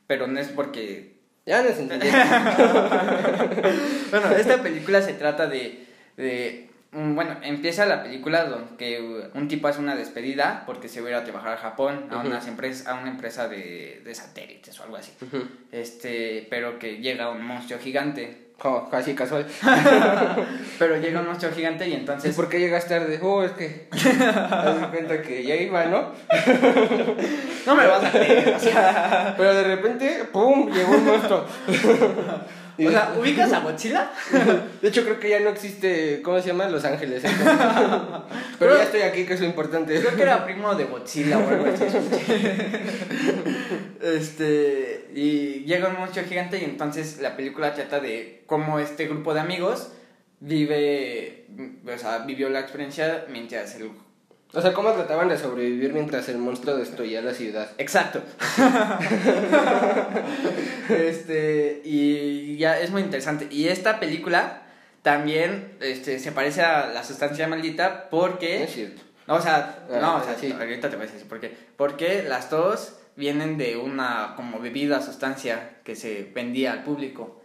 Pero 0.07 0.27
no 0.27 0.39
es 0.39 0.47
porque. 0.49 1.17
Ya 1.45 1.61
entendí. 1.61 2.07
Bueno, 4.11 4.31
esta 4.35 4.61
película 4.61 5.01
se 5.01 5.13
trata 5.13 5.47
de. 5.47 5.85
de 6.17 6.69
bueno, 6.91 7.37
empieza 7.43 7.85
la 7.85 8.01
película 8.01 8.45
donde 8.45 9.29
un 9.35 9.47
tipo 9.47 9.67
hace 9.67 9.79
una 9.79 9.95
despedida 9.95 10.63
porque 10.65 10.87
se 10.89 11.01
va 11.01 11.07
a 11.07 11.09
ir 11.11 11.15
a 11.17 11.23
trabajar 11.23 11.53
a 11.53 11.57
Japón, 11.57 12.07
a, 12.09 12.17
unas 12.17 12.47
empres- 12.47 12.87
a 12.87 12.95
una 12.95 13.11
empresa 13.11 13.47
de, 13.47 14.01
de 14.03 14.15
satélites 14.15 14.79
o 14.79 14.83
algo 14.83 14.95
así. 14.97 15.13
Este, 15.71 16.47
pero 16.49 16.79
que 16.79 16.97
llega 16.97 17.29
un 17.29 17.43
monstruo 17.45 17.79
gigante. 17.79 18.48
Jo, 18.61 18.89
casi 18.91 19.15
casual. 19.15 19.45
Pero 20.79 20.97
llega 20.97 21.21
un 21.21 21.27
monstruo 21.27 21.51
gigante 21.53 21.87
y 21.87 21.91
¿Y 21.91 21.95
entonces. 21.95 22.35
por 22.35 22.49
qué 22.49 22.59
llegas 22.59 22.87
tarde? 22.87 23.17
Oh, 23.21 23.41
es 23.41 23.51
que. 23.53 23.87
Haz 23.91 24.81
de 24.81 24.87
cuenta 24.87 25.21
que 25.21 25.43
ya 25.43 25.55
iba, 25.55 25.85
¿no? 25.85 26.11
No 27.65 27.75
me 27.75 27.83
lo 27.83 27.89
vas 27.89 28.03
a 28.03 28.11
creer. 28.11 28.53
O 28.55 28.59
sea, 28.59 29.33
Pero 29.37 29.53
de 29.53 29.63
repente, 29.63 30.25
¡pum! 30.31 30.69
Llegó 30.71 30.91
un 30.91 31.05
monstruo. 31.05 31.45
O 32.87 32.91
sea, 32.91 33.13
¿ubicas 33.19 33.51
a 33.53 33.59
Godzilla? 33.59 34.11
De 34.81 34.87
hecho, 34.87 35.03
creo 35.03 35.19
que 35.19 35.29
ya 35.29 35.39
no 35.39 35.49
existe, 35.49 36.21
¿cómo 36.21 36.39
se 36.39 36.47
llama? 36.47 36.69
Los 36.69 36.85
Ángeles. 36.85 37.23
¿eh? 37.23 37.29
Pero 38.59 38.77
ya 38.77 38.83
estoy 38.83 39.01
aquí, 39.01 39.25
que 39.25 39.33
es 39.33 39.41
lo 39.41 39.45
importante. 39.45 39.99
Creo 39.99 40.15
que 40.15 40.21
era 40.21 40.45
primo 40.45 40.73
de 40.75 40.85
Godzilla 40.85 41.37
o 41.37 41.47
algo 41.47 41.65
así. 41.65 41.83
este. 44.01 45.09
Y 45.13 45.63
llega 45.65 45.89
un 45.89 45.97
monstruo 45.97 46.25
gigante 46.25 46.59
y 46.59 46.63
entonces 46.63 47.19
la 47.19 47.35
película 47.35 47.73
trata 47.73 47.99
de 47.99 48.43
cómo 48.45 48.79
este 48.79 49.07
grupo 49.07 49.33
de 49.33 49.41
amigos 49.41 49.91
vive. 50.39 51.47
O 51.85 51.97
sea, 51.97 52.19
vivió 52.19 52.49
la 52.49 52.59
experiencia 52.59 53.25
mientras 53.29 53.75
el. 53.75 53.91
O 54.51 54.61
sea, 54.61 54.73
¿cómo 54.73 54.91
trataban 54.93 55.29
de 55.29 55.37
sobrevivir 55.37 55.93
mientras 55.93 56.27
el 56.27 56.39
monstruo 56.39 56.75
destruía 56.75 57.21
la 57.21 57.33
ciudad? 57.35 57.69
Exacto. 57.77 58.23
este. 60.89 61.81
Y 61.85 62.57
ya 62.57 62.79
es 62.79 62.89
muy 62.89 63.03
interesante. 63.03 63.47
Y 63.51 63.67
esta 63.67 63.99
película 63.99 64.63
también 65.03 65.73
este, 65.81 66.17
se 66.19 66.31
parece 66.31 66.61
a 66.63 66.87
La 66.87 67.03
Sustancia 67.03 67.47
Maldita 67.47 68.09
porque. 68.09 68.63
es 68.63 68.73
cierto. 68.73 69.01
No, 69.27 69.35
o 69.35 69.41
sea, 69.41 69.85
Ah, 69.91 69.99
no, 70.01 70.15
o 70.17 70.23
sea, 70.23 70.35
sí. 70.35 70.51
ahorita 70.51 70.89
te 70.89 70.95
voy 70.95 71.05
a 71.05 71.11
decir 71.11 71.27
por 71.27 71.39
qué. 71.39 71.55
Porque 71.77 72.23
las 72.23 72.49
dos 72.49 72.95
vienen 73.15 73.57
de 73.59 73.77
una 73.77 74.33
como 74.35 74.59
bebida, 74.59 74.99
sustancia 75.01 75.77
que 75.83 75.95
se 75.95 76.23
vendía 76.33 76.71
al 76.73 76.83
público. 76.83 77.39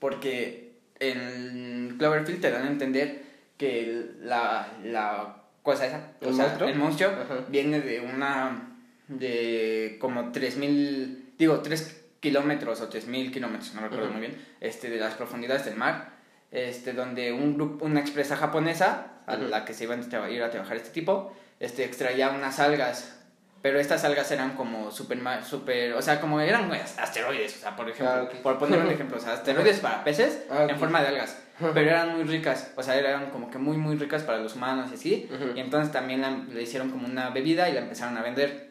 Porque 0.00 0.72
en 0.98 1.94
Cloverfield 1.98 2.40
te 2.40 2.50
dan 2.50 2.66
a 2.66 2.70
entender 2.70 3.22
que 3.56 4.06
la, 4.20 4.66
la 4.82 5.37
cosa 5.72 5.86
esa, 5.86 6.12
o 6.22 6.28
¿El 6.28 6.34
sea, 6.34 6.44
monstruo? 6.46 6.68
el 6.68 6.74
monstruo 6.76 7.10
Ajá. 7.10 7.44
viene 7.48 7.80
de 7.80 8.00
una, 8.00 8.76
de 9.08 9.96
como 10.00 10.32
3000, 10.32 11.34
digo, 11.38 11.60
3 11.60 12.04
kilómetros 12.20 12.80
o 12.80 12.88
3000 12.88 13.30
kilómetros, 13.30 13.74
no 13.74 13.82
recuerdo 13.82 14.10
muy 14.10 14.20
bien, 14.20 14.36
este, 14.60 14.88
de 14.90 14.98
las 14.98 15.14
profundidades 15.14 15.64
del 15.66 15.76
mar, 15.76 16.10
este, 16.50 16.92
donde 16.92 17.32
un 17.32 17.54
grupo, 17.54 17.84
una 17.84 18.00
empresa 18.00 18.36
japonesa, 18.36 19.12
a 19.26 19.36
la 19.36 19.64
que 19.66 19.74
se 19.74 19.84
iba 19.84 19.94
a 19.94 20.30
ir 20.30 20.42
a 20.42 20.50
trabajar 20.50 20.76
este 20.78 20.90
tipo, 20.90 21.32
este, 21.60 21.84
extraía 21.84 22.30
unas 22.30 22.58
algas, 22.60 23.17
pero 23.62 23.80
estas 23.80 24.04
algas 24.04 24.30
eran 24.30 24.54
como 24.56 24.90
super, 24.90 25.18
super 25.44 25.92
o 25.94 26.02
sea, 26.02 26.20
como 26.20 26.40
eran 26.40 26.70
asteroides, 26.98 27.56
o 27.56 27.60
sea, 27.60 27.76
por 27.76 27.88
ejemplo, 27.88 28.28
Ah, 28.32 28.42
por 28.42 28.58
poner 28.58 28.78
un 28.80 28.90
ejemplo, 28.90 29.16
o 29.16 29.20
sea, 29.20 29.32
asteroides 29.34 29.80
para 29.80 30.04
peces 30.04 30.40
Ah, 30.50 30.66
en 30.68 30.78
forma 30.78 31.00
de 31.02 31.08
algas, 31.08 31.36
pero 31.74 31.90
eran 31.90 32.14
muy 32.16 32.24
ricas, 32.24 32.70
o 32.76 32.82
sea, 32.82 32.96
eran 32.96 33.30
como 33.30 33.50
que 33.50 33.58
muy, 33.58 33.76
muy 33.76 33.96
ricas 33.96 34.22
para 34.22 34.38
los 34.38 34.54
humanos 34.54 34.90
y 34.92 34.94
así, 34.94 35.28
y 35.56 35.60
entonces 35.60 35.92
también 35.92 36.20
la- 36.20 36.30
le 36.52 36.62
hicieron 36.62 36.90
como 36.90 37.06
una 37.06 37.30
bebida 37.30 37.68
y 37.68 37.72
la 37.72 37.80
empezaron 37.80 38.16
a 38.16 38.22
vender. 38.22 38.68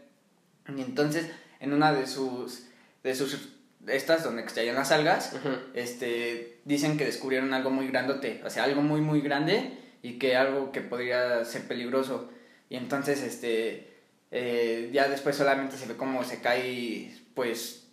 Y 0.76 0.82
entonces, 0.82 1.30
en 1.60 1.73
una 1.73 1.91
de 1.93 2.08
sus, 2.08 2.67
de 3.04 3.13
sus, 3.15 3.50
estas 3.88 4.23
donde 4.23 4.41
extraían 4.41 4.76
las 4.76 4.91
algas, 4.91 5.34
este, 5.73 6.60
dicen 6.65 6.97
que 6.97 7.06
descubrieron 7.06 7.54
algo 7.54 7.69
muy 7.69 7.88
grandote, 7.88 8.41
o 8.45 8.50
sea, 8.50 8.63
algo 8.63 8.82
muy, 8.82 9.02
muy 9.02 9.21
grande 9.21 9.78
y 10.02 10.17
que 10.19 10.36
algo 10.36 10.71
que 10.71 10.82
podría 10.82 11.43
ser 11.45 11.67
peligroso. 11.67 12.30
Y 12.69 12.76
entonces, 12.76 13.21
este, 13.21 13.87
eh, 14.32 14.90
ya 14.94 15.08
después 15.08 15.36
solamente 15.36 15.78
se 15.78 15.86
ve 15.88 15.96
cómo 15.96 16.24
se 16.24 16.42
cae, 16.42 17.16
pues, 17.34 17.84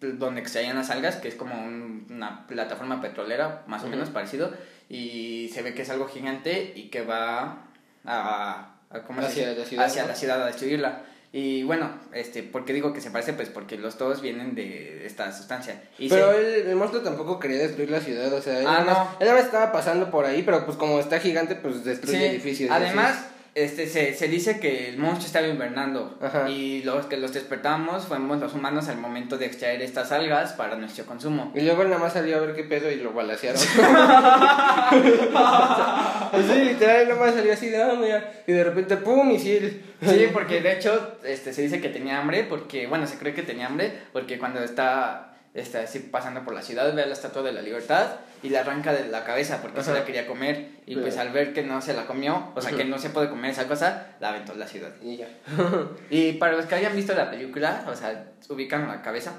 donde 0.00 0.40
extraían 0.40 0.76
las 0.76 0.90
algas, 0.90 1.16
que 1.16 1.28
es 1.28 1.34
como 1.36 1.54
un- 1.54 2.06
una 2.10 2.46
plataforma 2.46 3.00
petrolera, 3.00 3.62
más 3.68 3.84
o 3.84 3.88
menos 3.88 4.10
parecido, 4.10 4.52
y 4.88 5.50
se 5.54 5.62
ve 5.62 5.74
que 5.74 5.82
es 5.82 5.90
algo 5.90 6.06
gigante 6.08 6.72
y 6.74 6.88
que 6.90 7.02
va 7.02 7.66
a, 8.04 8.74
a- 8.90 9.02
¿cómo 9.06 9.20
se 9.22 9.28
Hacia 9.28 9.52
la 9.52 9.64
ciudad, 9.64 9.84
hacia 9.86 10.02
¿no? 10.02 10.08
la 10.08 10.14
ciudad 10.16 10.42
a 10.42 10.46
destruirla. 10.46 11.02
Y 11.34 11.62
bueno, 11.62 11.90
este, 12.12 12.42
¿por 12.42 12.66
qué 12.66 12.74
digo 12.74 12.92
que 12.92 13.00
se 13.00 13.10
parece? 13.10 13.32
Pues 13.32 13.48
porque 13.48 13.78
los 13.78 13.96
dos 13.96 14.20
vienen 14.20 14.54
de 14.54 15.06
esta 15.06 15.32
sustancia. 15.32 15.82
Y 15.98 16.08
Pero 16.10 16.30
se- 16.32 16.60
el, 16.62 16.66
el 16.68 16.76
monstruo 16.76 17.02
tampoco 17.02 17.38
quería 17.38 17.58
destruir 17.58 17.90
la 17.90 18.00
ciudad, 18.00 18.30
o 18.34 18.42
sea, 18.42 18.58
él, 18.60 18.66
Ah, 18.68 18.84
no. 19.20 19.26
él 19.26 19.34
estaba 19.38 19.72
pasando 19.72 20.10
por 20.10 20.26
ahí, 20.26 20.42
pero 20.42 20.66
pues 20.66 20.76
como 20.76 20.98
está 21.00 21.20
gigante, 21.20 21.54
pues 21.54 21.84
destruye 21.84 22.18
Sí, 22.18 22.24
edificios. 22.24 22.70
además, 22.70 23.24
este, 23.54 23.86
se, 23.86 24.14
se 24.14 24.28
dice 24.28 24.60
que 24.60 24.88
el 24.88 24.96
monstruo 24.96 25.26
estaba 25.26 25.46
invernando 25.46 26.16
Ajá. 26.22 26.48
y 26.48 26.82
los 26.84 27.04
que 27.04 27.18
los 27.18 27.34
despertamos 27.34 28.06
fuimos 28.06 28.40
los 28.40 28.54
humanos 28.54 28.88
al 28.88 28.96
momento 28.96 29.36
de 29.36 29.44
extraer 29.44 29.82
estas 29.82 30.10
algas 30.10 30.54
para 30.54 30.76
nuestro 30.76 31.04
consumo. 31.04 31.52
Y 31.54 31.60
luego 31.60 31.84
nada 31.84 31.98
más 31.98 32.14
salió 32.14 32.38
a 32.38 32.40
ver 32.40 32.54
qué 32.54 32.64
pedo 32.64 32.90
y 32.90 32.96
lo 32.96 33.12
balacearon. 33.12 33.60
pues 36.30 36.46
sí, 36.46 36.64
literal, 36.64 37.08
nada 37.08 37.20
más 37.20 37.34
salió 37.34 37.52
así 37.52 37.68
de, 37.68 37.82
ah, 37.82 37.94
mira. 38.00 38.32
Y 38.46 38.52
de 38.52 38.64
repente, 38.64 38.96
pum, 38.96 39.28
misil. 39.28 39.84
Sí, 40.00 40.28
porque 40.32 40.62
de 40.62 40.72
hecho 40.72 41.18
este, 41.22 41.52
se 41.52 41.60
dice 41.62 41.82
que 41.82 41.90
tenía 41.90 42.18
hambre, 42.18 42.44
porque, 42.44 42.86
bueno, 42.86 43.06
se 43.06 43.18
cree 43.18 43.34
que 43.34 43.42
tenía 43.42 43.66
hambre, 43.66 43.92
porque 44.14 44.38
cuando 44.38 44.64
está, 44.64 45.31
está 45.54 45.80
así 45.80 45.98
pasando 45.98 46.42
por 46.44 46.54
la 46.54 46.62
ciudad 46.62 46.94
ve 46.94 47.02
a 47.02 47.06
la 47.06 47.12
Estatua 47.12 47.42
de 47.42 47.52
la 47.52 47.60
Libertad 47.62 48.06
y 48.42 48.48
la 48.48 48.60
arranca 48.60 48.92
de 48.92 49.08
la 49.08 49.24
cabeza 49.24 49.60
porque 49.60 49.82
se 49.82 49.90
Ajá. 49.90 50.00
la 50.00 50.04
quería 50.06 50.26
comer 50.26 50.70
y 50.86 50.96
pues 50.96 51.16
al 51.18 51.30
ver 51.30 51.52
que 51.52 51.62
no 51.62 51.80
se 51.82 51.92
la 51.94 52.06
comió, 52.06 52.52
o 52.54 52.60
sea 52.60 52.72
que 52.72 52.84
no 52.84 52.98
se 52.98 53.10
puede 53.10 53.28
comer 53.28 53.50
esa 53.50 53.68
cosa, 53.68 54.06
la 54.20 54.30
aventó 54.30 54.52
a 54.52 54.56
la 54.56 54.66
ciudad. 54.66 54.92
Y 55.02 55.16
ya. 55.18 55.28
Y 56.10 56.32
para 56.34 56.52
los 56.56 56.66
que 56.66 56.74
hayan 56.76 56.96
visto 56.96 57.14
la 57.14 57.30
película, 57.30 57.84
o 57.86 57.94
sea, 57.94 58.32
ubican 58.48 58.88
la 58.88 59.02
cabeza. 59.02 59.32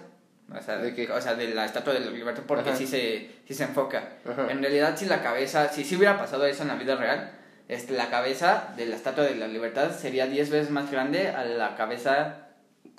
O 0.55 0.61
sea, 0.61 0.77
¿De 0.77 0.93
qué? 0.93 1.09
o 1.09 1.19
sea, 1.19 1.33
de 1.35 1.47
la 1.55 1.65
estatua 1.65 1.93
de 1.93 2.01
la 2.01 2.11
libertad, 2.11 2.43
porque 2.45 2.69
Ajá. 2.69 2.77
sí 2.77 2.85
se, 2.85 3.29
sí 3.47 3.53
se 3.55 3.63
enfoca. 3.63 4.09
Ajá. 4.29 4.51
En 4.51 4.61
realidad, 4.61 4.95
si 4.95 5.05
la 5.05 5.23
cabeza, 5.23 5.69
si 5.69 5.83
sí 5.83 5.95
hubiera 5.95 6.17
pasado 6.19 6.45
eso 6.45 6.61
en 6.61 6.67
la 6.67 6.75
vida 6.75 6.95
real, 6.95 7.31
este, 7.69 7.93
la 7.93 8.09
cabeza 8.09 8.73
de 8.77 8.85
la 8.85 8.95
estatua 8.97 9.23
de 9.23 9.35
la 9.35 9.47
libertad 9.47 9.91
sería 9.97 10.27
10 10.27 10.49
veces 10.51 10.69
más 10.69 10.91
grande 10.91 11.29
a 11.29 11.43
la 11.45 11.75
cabeza 11.75 12.47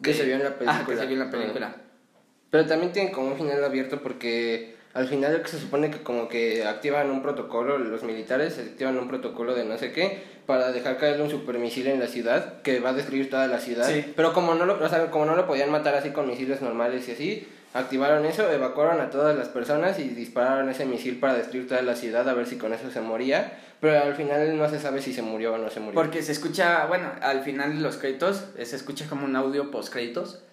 Que 0.03 0.11
de- 0.11 0.17
se 0.17 0.25
vio 0.25 0.35
en 0.35 0.43
la 0.43 0.49
Ah, 0.49 0.53
que 0.59 0.65
película. 0.65 0.97
se 1.01 1.07
vio 1.07 1.13
en 1.13 1.25
la 1.25 1.31
película. 1.31 1.75
Pero 2.55 2.67
también 2.67 2.93
tiene 2.93 3.11
como 3.11 3.33
un 3.33 3.37
final 3.37 3.65
abierto 3.65 3.99
porque 4.01 4.77
al 4.93 5.09
final 5.09 5.43
se 5.45 5.59
supone 5.59 5.91
que 5.91 6.05
como 6.05 6.29
que 6.29 6.65
activan 6.65 7.11
un 7.11 7.21
protocolo, 7.21 7.79
los 7.79 8.05
militares 8.05 8.61
activan 8.61 8.97
un 8.97 9.09
protocolo 9.09 9.57
de 9.57 9.65
no 9.65 9.77
sé 9.77 9.91
qué 9.91 10.23
para 10.47 10.71
dejar 10.71 10.97
caer 10.99 11.21
un 11.21 11.29
supermisil 11.29 11.89
en 11.89 11.99
la 11.99 12.07
ciudad 12.07 12.63
que 12.63 12.79
va 12.79 12.91
a 12.91 12.93
destruir 12.93 13.29
toda 13.29 13.49
la 13.49 13.59
ciudad. 13.59 13.89
Sí. 13.89 14.13
Pero 14.15 14.33
como 14.33 14.55
no 14.55 14.67
lo, 14.67 14.81
o 14.81 14.89
sea, 14.89 15.11
como 15.11 15.27
no 15.27 15.35
lo 15.35 15.49
podían 15.49 15.73
matar 15.73 15.97
así 15.97 16.11
con 16.11 16.29
misiles 16.29 16.63
normales 16.63 17.09
y 17.09 17.11
así, 17.11 17.49
activaron 17.73 18.25
eso, 18.25 18.49
evacuaron 18.49 19.01
a 19.01 19.11
todas 19.11 19.37
las 19.37 19.49
personas 19.49 19.99
y 19.99 20.11
dispararon 20.11 20.69
ese 20.69 20.87
misil 20.87 21.19
para 21.19 21.35
destruir 21.35 21.67
toda 21.67 21.83
la 21.83 21.97
ciudad 21.97 22.29
a 22.29 22.35
ver 22.35 22.47
si 22.47 22.57
con 22.57 22.73
eso 22.73 22.89
se 22.89 23.01
moría. 23.01 23.59
Pero 23.81 24.01
al 24.01 24.15
final 24.15 24.57
no 24.57 24.71
se 24.71 24.79
sabe 24.79 25.03
si 25.03 25.13
se 25.13 25.23
murió 25.23 25.55
o 25.55 25.59
no 25.59 25.71
se 25.71 25.81
murió. 25.81 26.01
Porque 26.01 26.23
se 26.23 26.31
escucha, 26.31 26.87
bueno, 26.87 27.11
al 27.21 27.43
final 27.43 27.75
de 27.75 27.81
los 27.81 27.97
créditos, 27.97 28.45
eh, 28.57 28.65
se 28.65 28.77
escucha 28.77 29.09
como 29.09 29.25
un 29.25 29.35
audio 29.35 29.73
post 29.73 29.93
créditos. 29.93 30.45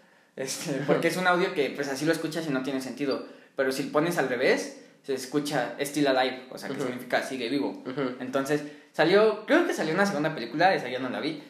Este, 0.42 0.74
porque 0.88 1.08
es 1.10 1.18
un 1.18 1.28
audio 1.28 1.54
que 1.54 1.70
pues 1.76 1.88
así 1.88 2.06
lo 2.06 2.12
escuchas 2.12 2.48
y 2.48 2.50
no 2.50 2.64
tiene 2.64 2.82
sentido. 2.82 3.26
Pero 3.56 3.72
si 3.72 3.84
lo 3.84 3.92
pones 3.92 4.18
al 4.18 4.28
revés, 4.30 4.84
se 5.04 5.14
escucha 5.14 5.76
still 5.80 6.08
alive, 6.08 6.46
o 6.52 6.58
sea, 6.58 6.70
que 6.70 6.76
Ujú. 6.76 6.86
significa 6.86 7.22
sigue 7.22 7.50
vivo. 7.50 7.84
Ujú. 7.86 8.16
Entonces, 8.20 8.64
salió, 8.94 9.46
creo 9.46 9.68
que 9.68 9.74
salió 9.74 9.94
una 9.94 10.06
segunda 10.06 10.34
película, 10.34 10.74
esa 10.74 10.90
ya 10.90 11.00
no 11.00 11.10
la 11.10 11.20
vi. 11.20 11.44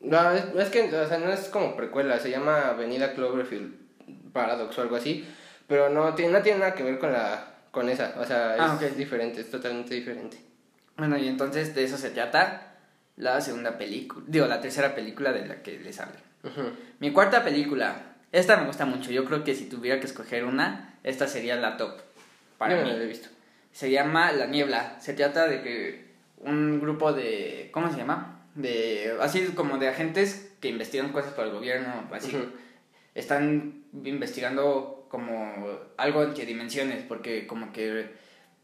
No, 0.00 0.30
es, 0.32 0.44
es 0.56 0.68
que, 0.70 0.82
o 0.94 1.08
sea, 1.08 1.18
no 1.18 1.32
es 1.32 1.48
como 1.48 1.76
precuela, 1.76 2.18
se 2.18 2.30
llama 2.30 2.68
Avenida 2.70 3.14
Cloverfield 3.14 3.72
Paradox 4.32 4.76
o 4.78 4.82
algo 4.82 4.96
así, 4.96 5.26
pero 5.66 5.88
no 5.88 6.14
tiene, 6.14 6.32
no 6.32 6.42
tiene 6.42 6.58
nada 6.58 6.74
que 6.74 6.82
ver 6.82 6.98
con 6.98 7.12
la 7.12 7.50
con 7.70 7.88
esa, 7.88 8.14
o 8.20 8.24
sea, 8.24 8.54
es 8.54 8.60
Ah, 8.60 8.74
ok. 8.80 8.96
diferente, 8.96 9.40
es 9.40 9.50
totalmente 9.50 9.94
diferente. 9.94 10.38
Bueno, 10.96 11.16
y 11.18 11.26
entonces 11.26 11.74
de 11.74 11.82
eso 11.84 11.96
se 11.98 12.10
trata 12.10 12.76
la 13.16 13.40
segunda 13.40 13.76
película, 13.78 14.24
digo, 14.28 14.46
la 14.46 14.60
tercera 14.60 14.94
película 14.94 15.32
de 15.32 15.46
la 15.46 15.62
que 15.62 15.78
les 15.80 15.98
hablé. 15.98 16.18
Ujú. 16.44 16.70
Mi 17.00 17.10
cuarta 17.12 17.42
película, 17.42 18.13
esta 18.38 18.56
me 18.56 18.66
gusta 18.66 18.84
mucho, 18.84 19.10
yo 19.10 19.24
creo 19.24 19.44
que 19.44 19.54
si 19.54 19.66
tuviera 19.66 20.00
que 20.00 20.06
escoger 20.06 20.44
una, 20.44 20.94
esta 21.04 21.28
sería 21.28 21.56
la 21.56 21.76
top 21.76 22.00
para 22.58 22.74
Yo 22.74 22.82
no 22.82 22.90
mí. 22.92 22.98
la 22.98 23.04
he 23.04 23.06
visto. 23.06 23.28
Se 23.72 23.90
llama 23.90 24.32
La 24.32 24.46
Niebla. 24.46 24.96
Se 25.00 25.14
trata 25.14 25.46
de 25.46 25.62
que 25.62 26.04
un 26.38 26.80
grupo 26.80 27.12
de. 27.12 27.70
¿Cómo 27.72 27.90
se 27.90 27.98
llama? 27.98 28.40
De. 28.54 29.16
Así 29.20 29.46
como 29.54 29.78
de 29.78 29.88
agentes 29.88 30.52
que 30.60 30.68
investigan 30.68 31.12
cosas 31.12 31.32
para 31.32 31.48
el 31.48 31.54
gobierno. 31.54 32.08
Así. 32.12 32.36
Están 33.14 33.84
investigando 34.04 35.06
como 35.10 35.52
algo 35.96 36.22
entre 36.22 36.46
dimensiones. 36.46 37.04
Porque 37.06 37.46
como 37.46 37.72
que 37.72 38.06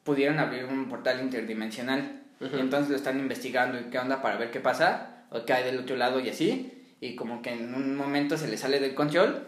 pudieron 0.04 0.38
abrir 0.38 0.64
un 0.64 0.88
portal 0.88 1.20
interdimensional. 1.20 2.22
Y 2.40 2.58
entonces 2.58 2.90
lo 2.90 2.96
están 2.96 3.18
investigando 3.18 3.78
y 3.78 3.90
qué 3.90 3.98
onda 3.98 4.22
para 4.22 4.36
ver 4.36 4.50
qué 4.50 4.60
pasa. 4.60 5.24
O 5.30 5.44
qué 5.44 5.52
hay 5.52 5.64
del 5.64 5.78
otro 5.80 5.96
lado 5.96 6.20
y 6.20 6.28
así. 6.30 6.72
Y 7.00 7.16
como 7.16 7.42
que 7.42 7.52
en 7.52 7.74
un 7.74 7.96
momento 7.96 8.36
se 8.36 8.48
le 8.48 8.56
sale 8.56 8.78
del 8.78 8.94
control. 8.94 9.46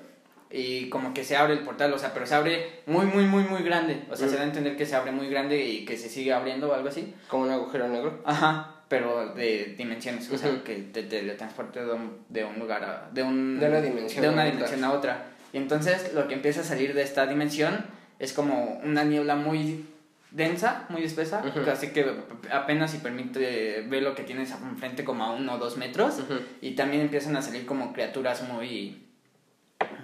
Y 0.52 0.90
como 0.90 1.14
que 1.14 1.24
se 1.24 1.36
abre 1.36 1.54
el 1.54 1.60
portal, 1.60 1.92
o 1.94 1.98
sea, 1.98 2.12
pero 2.12 2.26
se 2.26 2.34
abre 2.34 2.82
muy, 2.86 3.06
muy, 3.06 3.24
muy, 3.24 3.44
muy 3.44 3.62
grande. 3.62 4.02
O 4.10 4.16
sea, 4.16 4.28
se 4.28 4.36
da 4.36 4.42
a 4.42 4.44
entender 4.44 4.76
que 4.76 4.84
se 4.84 4.94
abre 4.94 5.10
muy 5.10 5.28
grande 5.30 5.64
y 5.64 5.84
que 5.86 5.96
se 5.96 6.08
sigue 6.10 6.32
abriendo 6.32 6.68
o 6.70 6.74
algo 6.74 6.88
así. 6.88 7.14
Como 7.28 7.44
un 7.44 7.50
agujero 7.50 7.88
negro. 7.88 8.20
Ajá, 8.26 8.82
pero 8.88 9.32
de 9.34 9.74
dimensiones, 9.78 10.30
o 10.30 10.36
sea, 10.36 10.62
que 10.62 10.74
te 10.74 11.04
teletransporte 11.04 11.82
de 11.82 11.92
un, 11.92 12.18
de 12.28 12.44
un 12.44 12.58
lugar 12.58 12.84
a... 12.84 13.10
De, 13.12 13.22
un, 13.22 13.58
De 13.58 13.66
una 13.66 13.80
dimensión 13.80 14.22
de 14.22 14.28
una 14.28 14.44
dimensión 14.44 14.84
a 14.84 14.92
otra. 14.92 15.24
Y 15.54 15.56
entonces 15.56 16.12
lo 16.12 16.28
que 16.28 16.34
empieza 16.34 16.60
a 16.60 16.64
salir 16.64 16.92
de 16.92 17.02
esta 17.02 17.26
dimensión 17.26 17.86
es 18.18 18.34
como 18.34 18.78
una 18.84 19.04
niebla 19.04 19.36
muy 19.36 19.86
densa, 20.30 20.84
muy 20.90 21.04
espesa, 21.04 21.42
Ujú. 21.46 21.70
así 21.70 21.88
que 21.88 22.06
apenas 22.50 22.90
si 22.90 22.98
permite 22.98 23.82
ver 23.88 24.02
lo 24.02 24.14
que 24.14 24.22
tienes 24.22 24.50
enfrente 24.50 25.04
como 25.04 25.24
a 25.24 25.32
uno 25.32 25.54
o 25.54 25.58
dos 25.58 25.78
metros. 25.78 26.16
Y 26.60 26.72
también 26.72 27.02
empiezan 27.02 27.36
a 27.36 27.42
salir 27.42 27.64
como 27.64 27.94
criaturas 27.94 28.42
muy... 28.42 29.06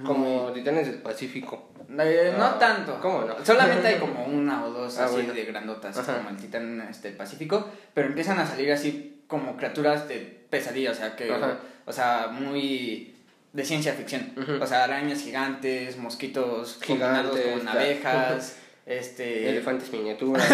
Como 0.04 0.52
titanes 0.52 0.86
del 0.86 1.02
Pacífico. 1.02 1.70
Eh, 1.98 2.34
no 2.36 2.44
Ah, 2.44 2.56
tanto. 2.58 2.98
¿cómo 3.00 3.22
no? 3.22 3.34
Solamente 3.44 3.88
hay 3.88 3.94
como 3.98 4.24
una 4.26 4.64
o 4.64 4.70
dos 4.70 4.98
Ah, 4.98 5.06
así 5.06 5.14
bueno. 5.14 5.32
de 5.32 5.44
grandotas, 5.44 5.96
Ajá. 5.96 6.18
como 6.18 6.30
el 6.30 6.36
titán 6.36 6.86
este, 6.90 7.10
Pacífico, 7.12 7.68
pero 7.94 8.08
empiezan 8.08 8.38
a 8.38 8.46
salir 8.46 8.70
así 8.72 9.22
como 9.26 9.56
criaturas 9.56 10.06
de 10.08 10.18
pesadilla, 10.50 10.90
o 10.90 10.94
sea, 10.94 11.16
que, 11.16 11.32
Ajá. 11.32 11.58
o 11.86 11.92
sea, 11.92 12.28
muy 12.30 13.14
de 13.52 13.64
ciencia 13.64 13.94
ficción. 13.94 14.32
O 14.60 14.66
sea, 14.66 14.84
arañas 14.84 15.22
gigantes, 15.22 15.96
mosquitos 15.96 16.78
combinados 16.86 17.34
Gigantes, 17.36 17.52
con 17.52 17.60
claro. 17.62 17.80
abejas, 17.80 18.56
este... 18.86 19.48
Elefantes 19.50 19.90
miniaturas. 19.92 20.46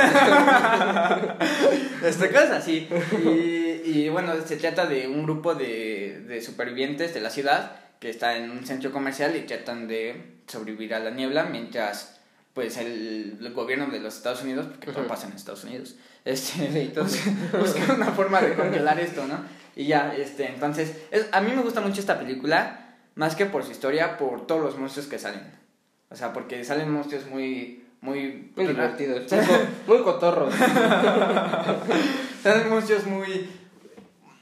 este, 2.05 2.29
cosas 2.31 2.51
así. 2.53 2.89
Y, 3.25 3.83
y 3.85 4.09
bueno, 4.09 4.33
se 4.45 4.57
trata 4.57 4.87
de 4.87 5.07
un 5.09 5.25
grupo 5.25 5.55
de, 5.55 6.21
de 6.27 6.41
supervivientes 6.41 7.15
de 7.15 7.21
la 7.21 7.31
ciudad 7.31 7.73
que 8.05 8.11
está 8.11 8.37
en 8.37 8.51
un 8.51 8.67
centro 8.67 8.93
comercial 8.93 9.35
y 9.35 9.47
tratan 9.47 9.89
de 9.89 10.35
sobrevivir 10.47 10.93
a 10.93 10.99
la 10.99 11.09
niebla 11.11 11.45
mientras 11.45 12.21
pues 12.53 12.77
el, 12.77 13.39
el 13.41 13.53
gobierno 13.55 13.87
de 13.87 13.99
los 13.99 14.15
Estados 14.15 14.43
Unidos, 14.43 14.67
porque 14.67 14.93
todo 14.93 15.07
pasa 15.07 15.27
en 15.27 15.33
Estados 15.33 15.65
Unidos, 15.65 15.97
este, 16.27 16.71
Sí, 16.71 16.93
todo. 16.95 17.05
busca, 17.05 17.31
busca 17.59 17.95
una 17.95 18.13
forma 18.13 18.43
de 18.43 18.53
congelar 18.53 19.01
esto, 19.01 19.27
¿no? 19.27 19.39
Y 19.75 19.87
ya, 19.87 20.15
este, 20.15 20.47
entonces, 20.49 20.93
es, 21.11 21.29
a 21.33 21.41
mí 21.41 21.51
me 21.57 21.63
gusta 21.63 21.81
mucho 21.81 21.99
esta 22.01 22.19
película, 22.19 22.95
más 23.15 23.35
que 23.37 23.47
por 23.47 23.65
su 23.65 23.71
historia, 23.71 24.19
por 24.19 24.47
todos 24.47 24.61
los 24.63 24.77
monstruos 24.79 25.07
que 25.09 25.19
salen. 25.19 25.41
O 26.11 26.15
sea, 26.15 26.35
porque 26.35 26.63
salen 26.63 26.91
monstruos 26.93 27.25
muy, 27.27 27.85
muy... 28.03 28.53
Muy 28.55 28.67
divertidos. 28.67 29.33
Muy, 29.33 29.47
co- 29.47 29.67
muy 29.95 30.03
cotorros. 30.03 30.55
Son 32.43 32.69
monstruos 32.69 33.07
muy 33.07 33.49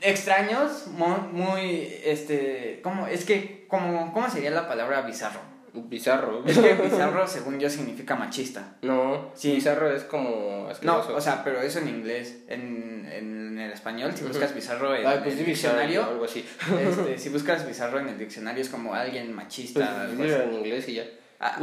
extraños, 0.03 0.87
mo- 0.89 1.29
muy, 1.33 1.93
este, 2.05 2.81
¿cómo? 2.83 3.07
Es 3.07 3.25
que, 3.25 3.67
¿cómo, 3.69 4.13
¿cómo 4.13 4.29
sería 4.31 4.51
la 4.51 4.69
palabra 4.69 5.03
bizarro? 5.03 5.41
Bizarro. 5.75 6.43
Es 6.47 6.59
que 6.59 6.75
bizarro, 6.75 7.27
según 7.27 7.59
yo, 7.59 7.71
significa 7.71 8.15
machista. 8.15 8.77
No, 8.83 9.31
Sí. 9.35 9.55
bizarro 9.55 9.91
es 9.95 10.03
como 10.05 10.69
No, 10.83 10.99
o 10.99 11.21
sea, 11.21 11.43
pero 11.43 11.63
eso 11.63 11.79
en 11.79 11.89
inglés, 11.89 12.41
en, 12.49 13.09
en 13.11 13.59
el 13.59 13.73
español, 13.73 14.13
si 14.15 14.25
buscas 14.25 14.55
bizarro 14.55 14.95
en 14.95 15.03
pues 15.03 15.15
el 15.15 15.23
bizarro, 15.23 15.47
diccionario, 15.47 16.05
algo 16.05 16.25
así. 16.27 16.45
este, 16.79 17.17
si 17.19 17.29
buscas 17.31 17.67
bizarro 17.67 18.01
en 18.01 18.09
el 18.11 18.19
diccionario 18.19 18.61
es 18.61 18.69
como 18.69 18.93
alguien 18.95 19.33
machista. 19.35 19.81
Pues 19.81 20.11
algo 20.11 20.25
así. 20.25 20.33
en 20.49 20.53
inglés 20.59 20.89
y 20.89 20.95
ya. 20.95 21.05
Ah, 21.41 21.59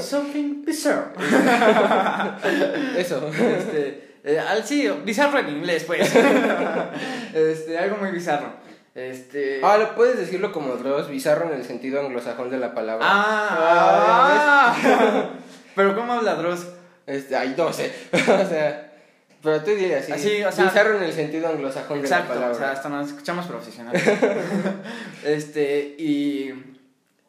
something 0.00 0.62
bizarre. 0.64 1.08
Eso. 2.96 3.28
Este, 3.28 4.14
eh, 4.24 4.38
al- 4.38 4.64
sí, 4.64 4.88
bizarro 5.04 5.40
en 5.40 5.48
inglés, 5.50 5.84
pues. 5.84 6.10
Este, 7.34 7.78
algo 7.78 7.96
muy 7.98 8.10
bizarro. 8.10 8.48
Este. 8.94 9.60
Ah, 9.62 9.76
lo 9.76 9.94
puedes 9.94 10.16
decirlo 10.16 10.52
como 10.52 10.76
Dross, 10.76 11.08
bizarro 11.08 11.48
en 11.52 11.58
el 11.58 11.64
sentido 11.64 12.00
anglosajón 12.00 12.50
de 12.50 12.58
la 12.58 12.74
palabra. 12.74 13.04
Ah, 13.08 14.76
ah. 14.76 15.30
Pero 15.74 15.96
¿cómo 15.96 16.12
habla 16.12 16.36
Dross? 16.36 16.66
Este, 17.06 17.36
ay, 17.36 17.54
no 17.56 17.72
sé. 17.72 17.92
o 18.12 18.48
sea, 18.48 18.92
pero 19.42 19.62
tú 19.62 19.72
dirías 19.72 20.04
así. 20.04 20.12
Así, 20.12 20.42
o 20.42 20.50
sea- 20.50 20.64
bizarro 20.64 20.96
en 20.96 21.02
el 21.02 21.12
sentido 21.12 21.48
anglosajón 21.48 22.00
de 22.00 22.08
la 22.08 22.16
Exacto, 22.16 22.34
palabra. 22.34 22.56
o 22.56 22.58
sea, 22.58 22.70
hasta 22.70 22.88
nos 22.88 23.08
escuchamos 23.08 23.46
profesionales. 23.46 24.02
este, 25.24 25.96
y. 25.98 26.73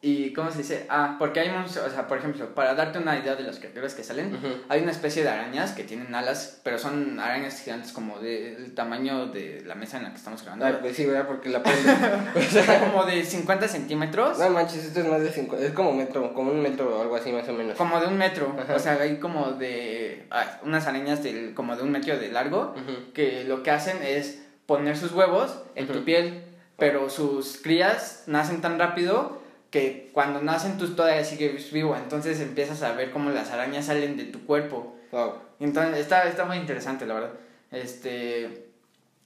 ¿Y 0.06 0.32
cómo 0.32 0.52
se 0.52 0.58
dice? 0.58 0.86
Ah, 0.88 1.16
porque 1.18 1.40
hay 1.40 1.50
monstruos, 1.50 1.88
o 1.88 1.90
sea, 1.90 2.06
por 2.06 2.18
ejemplo, 2.18 2.54
para 2.54 2.74
darte 2.74 3.00
una 3.00 3.18
idea 3.18 3.34
de 3.34 3.42
las 3.42 3.58
criaturas 3.58 3.92
que 3.92 4.04
salen, 4.04 4.38
hay 4.68 4.80
una 4.80 4.92
especie 4.92 5.24
de 5.24 5.30
arañas 5.30 5.72
que 5.72 5.82
tienen 5.82 6.14
alas, 6.14 6.60
pero 6.62 6.78
son 6.78 7.18
arañas 7.18 7.60
gigantes 7.60 7.90
como 7.90 8.20
del 8.20 8.72
tamaño 8.76 9.26
de 9.26 9.64
la 9.66 9.74
mesa 9.74 9.96
en 9.96 10.04
la 10.04 10.10
que 10.10 10.18
estamos 10.18 10.44
grabando. 10.44 10.78
Pues 10.78 10.94
sí, 10.94 11.06
¿verdad? 11.06 11.26
Porque 11.26 11.48
la 11.48 11.60
pongo. 11.60 11.76
o 12.36 12.40
sea, 12.40 12.88
como 12.88 13.02
de 13.02 13.24
50 13.24 13.66
centímetros. 13.66 14.38
No 14.38 14.48
manches, 14.50 14.84
esto 14.84 15.00
es 15.00 15.06
más 15.06 15.20
de 15.22 15.32
5. 15.32 15.56
Es 15.56 15.72
como 15.72 15.92
metro, 15.92 16.32
como 16.32 16.52
un 16.52 16.62
metro 16.62 16.98
o 16.98 17.02
algo 17.02 17.16
así 17.16 17.32
más 17.32 17.48
o 17.48 17.52
menos. 17.52 17.76
Como 17.76 17.98
de 17.98 18.06
un 18.06 18.16
metro, 18.16 18.54
Ajá. 18.62 18.76
o 18.76 18.78
sea, 18.78 18.92
hay 19.00 19.16
como 19.16 19.54
de 19.54 20.24
ah, 20.30 20.60
unas 20.62 20.86
arañas 20.86 21.24
del, 21.24 21.52
como 21.52 21.74
de 21.74 21.82
un 21.82 21.90
metro 21.90 22.16
de 22.16 22.30
largo 22.30 22.76
que 23.12 23.42
lo 23.42 23.64
que 23.64 23.72
hacen 23.72 23.96
es 24.04 24.40
poner 24.66 24.96
sus 24.96 25.10
huevos 25.10 25.58
en 25.74 25.88
tu 25.88 26.04
piel, 26.04 26.44
pero 26.78 27.10
sus 27.10 27.60
crías 27.60 28.22
nacen 28.28 28.60
tan 28.60 28.78
rápido 28.78 29.44
que 29.70 30.10
cuando 30.12 30.40
nacen 30.42 30.78
tú 30.78 30.88
todavía 30.94 31.24
sigues 31.24 31.70
vivo, 31.72 31.96
entonces 31.96 32.40
empiezas 32.40 32.82
a 32.82 32.92
ver 32.92 33.10
cómo 33.10 33.30
las 33.30 33.50
arañas 33.50 33.86
salen 33.86 34.16
de 34.16 34.24
tu 34.24 34.44
cuerpo. 34.46 34.96
Wow. 35.12 35.34
Entonces 35.60 35.98
está, 35.98 36.24
está 36.24 36.44
muy 36.44 36.56
interesante, 36.56 37.06
la 37.06 37.14
verdad. 37.14 37.30
Este, 37.70 38.68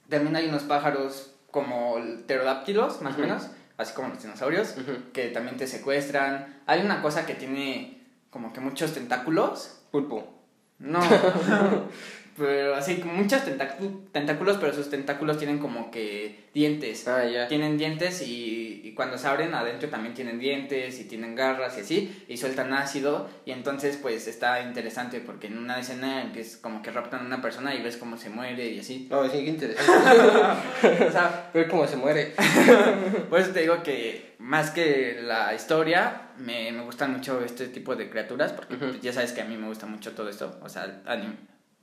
también 0.09 0.35
hay 0.35 0.47
unos 0.47 0.63
pájaros 0.63 1.33
como 1.51 1.95
pterodáctilos, 2.25 3.01
más 3.01 3.15
o 3.17 3.19
menos, 3.19 3.47
así 3.77 3.93
como 3.93 4.09
los 4.09 4.21
dinosaurios, 4.21 4.75
que 5.13 5.29
también 5.29 5.57
te 5.57 5.67
secuestran. 5.67 6.61
Hay 6.65 6.81
una 6.81 7.01
cosa 7.01 7.25
que 7.25 7.35
tiene 7.35 8.01
como 8.29 8.53
que 8.53 8.61
muchos 8.61 8.93
tentáculos. 8.93 9.79
Pulpo. 9.91 10.33
No, 10.79 10.99
pero 12.37 12.75
así 12.75 12.95
como 12.97 13.13
muchos 13.13 13.41
tentácu- 13.45 14.09
tentáculos, 14.11 14.57
pero 14.57 14.73
sus 14.73 14.89
tentáculos 14.89 15.37
tienen 15.37 15.59
como 15.59 15.91
que 15.91 16.49
dientes. 16.53 17.07
Ah, 17.07 17.25
ya. 17.25 17.47
Tienen 17.47 17.77
dientes 17.77 18.21
y, 18.21 18.81
y 18.83 18.93
cuando 18.93 19.17
se 19.17 19.27
abren 19.27 19.53
adentro 19.53 19.89
también 19.89 20.13
tienen 20.13 20.39
dientes 20.39 20.99
y 20.99 21.05
tienen 21.05 21.35
garras 21.35 21.77
y 21.77 21.81
así, 21.81 22.23
y 22.27 22.37
sueltan 22.37 22.73
ácido, 22.73 23.29
y 23.45 23.51
entonces 23.51 23.97
pues 24.01 24.27
está 24.27 24.61
interesante 24.61 25.19
porque 25.21 25.47
en 25.47 25.57
una 25.57 25.79
escena 25.79 26.21
empiezas 26.21 26.57
como 26.57 26.81
que 26.81 26.91
raptan 26.91 27.21
a 27.21 27.25
una 27.25 27.41
persona 27.41 27.73
y 27.75 27.81
ves 27.81 27.97
cómo 27.97 28.17
se 28.17 28.29
muere 28.29 28.67
y 28.69 28.79
así. 28.79 29.07
No, 29.09 29.23
sí, 29.25 29.43
qué 29.43 29.49
interesante. 29.49 29.91
O 31.07 31.11
sea, 31.11 31.49
Ver 31.53 31.67
cómo 31.67 31.85
se 31.87 31.95
muere. 31.97 32.33
por 33.29 33.39
eso 33.39 33.51
te 33.51 33.61
digo 33.61 33.83
que 33.83 34.35
más 34.39 34.71
que 34.71 35.19
la 35.21 35.53
historia, 35.53 36.29
me, 36.37 36.71
me 36.71 36.81
gustan 36.83 37.11
mucho 37.13 37.41
este 37.43 37.67
tipo 37.67 37.95
de 37.95 38.09
criaturas, 38.09 38.51
porque 38.53 38.75
pues, 38.75 38.99
ya 39.01 39.13
sabes 39.13 39.31
que 39.31 39.41
a 39.41 39.45
mí 39.45 39.55
me 39.57 39.67
gusta 39.67 39.85
mucho 39.85 40.11
todo 40.13 40.29
esto, 40.29 40.59
o 40.61 40.69
sea, 40.69 41.01
anim- 41.05 41.35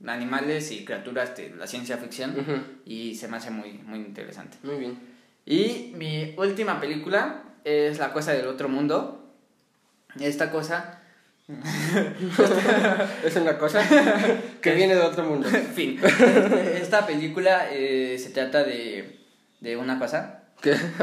animales 0.06 0.70
y 0.70 0.84
criaturas 0.84 1.36
de 1.36 1.50
la 1.50 1.66
ciencia 1.66 1.96
ficción, 1.98 2.38
Ujú. 2.38 2.60
y 2.84 3.14
se 3.16 3.28
me 3.28 3.36
hace 3.38 3.50
muy, 3.50 3.72
muy 3.84 3.98
interesante. 3.98 4.56
Muy 4.62 4.76
bien. 4.76 4.98
Y 5.46 5.92
mi 5.96 6.34
última 6.36 6.80
película 6.80 7.42
es 7.64 7.98
La 7.98 8.12
cosa 8.12 8.32
del 8.32 8.46
otro 8.46 8.68
mundo. 8.68 9.34
Esta 10.20 10.50
cosa. 10.50 11.00
Es 13.24 13.36
una 13.36 13.56
cosa 13.58 13.82
que 14.62 14.74
viene 14.74 14.94
de 14.94 15.00
otro 15.00 15.24
mundo. 15.24 15.48
En 15.48 15.66
fin. 15.74 15.98
Esta 16.74 17.06
película 17.06 17.68
eh, 17.72 18.18
se 18.18 18.30
trata 18.30 18.64
de, 18.64 19.18
de 19.60 19.76
una 19.76 19.98
cosa. 19.98 20.44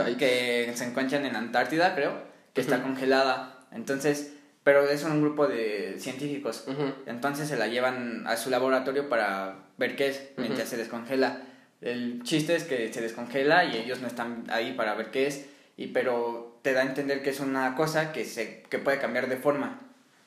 Ay, 0.03 0.15
que 0.15 0.71
se 0.75 0.83
encuentran 0.85 1.25
en 1.25 1.35
Antártida, 1.35 1.95
creo, 1.95 2.13
que 2.53 2.61
está 2.61 2.81
congelada. 2.83 3.65
Entonces, 3.71 4.33
pero 4.65 4.83
es 4.89 5.03
un 5.03 5.21
grupo 5.21 5.47
de 5.47 5.95
científicos. 5.99 6.65
Entonces 7.05 7.47
se 7.47 7.55
la 7.55 7.67
llevan 7.67 8.25
a 8.27 8.35
su 8.35 8.49
laboratorio 8.49 9.07
para 9.07 9.59
ver 9.77 9.95
qué 9.95 10.07
es 10.09 10.31
mientras 10.35 10.67
se 10.67 10.75
descongela. 10.75 11.43
El 11.81 12.23
chiste 12.23 12.55
es 12.55 12.63
que 12.63 12.91
se 12.91 12.99
descongela 13.01 13.63
y 13.65 13.77
ellos 13.77 14.01
no 14.01 14.07
están 14.07 14.43
ahí 14.49 14.73
para 14.73 14.95
ver 14.95 15.11
qué 15.11 15.27
es, 15.27 15.45
y 15.77 15.87
pero 15.87 16.57
te 16.63 16.73
da 16.73 16.81
a 16.81 16.85
entender 16.85 17.21
que 17.21 17.29
es 17.29 17.39
una 17.39 17.75
cosa 17.75 18.11
que 18.11 18.25
se 18.25 18.63
que 18.69 18.79
puede 18.79 18.97
cambiar 18.99 19.29
de 19.29 19.37
forma. 19.37 19.81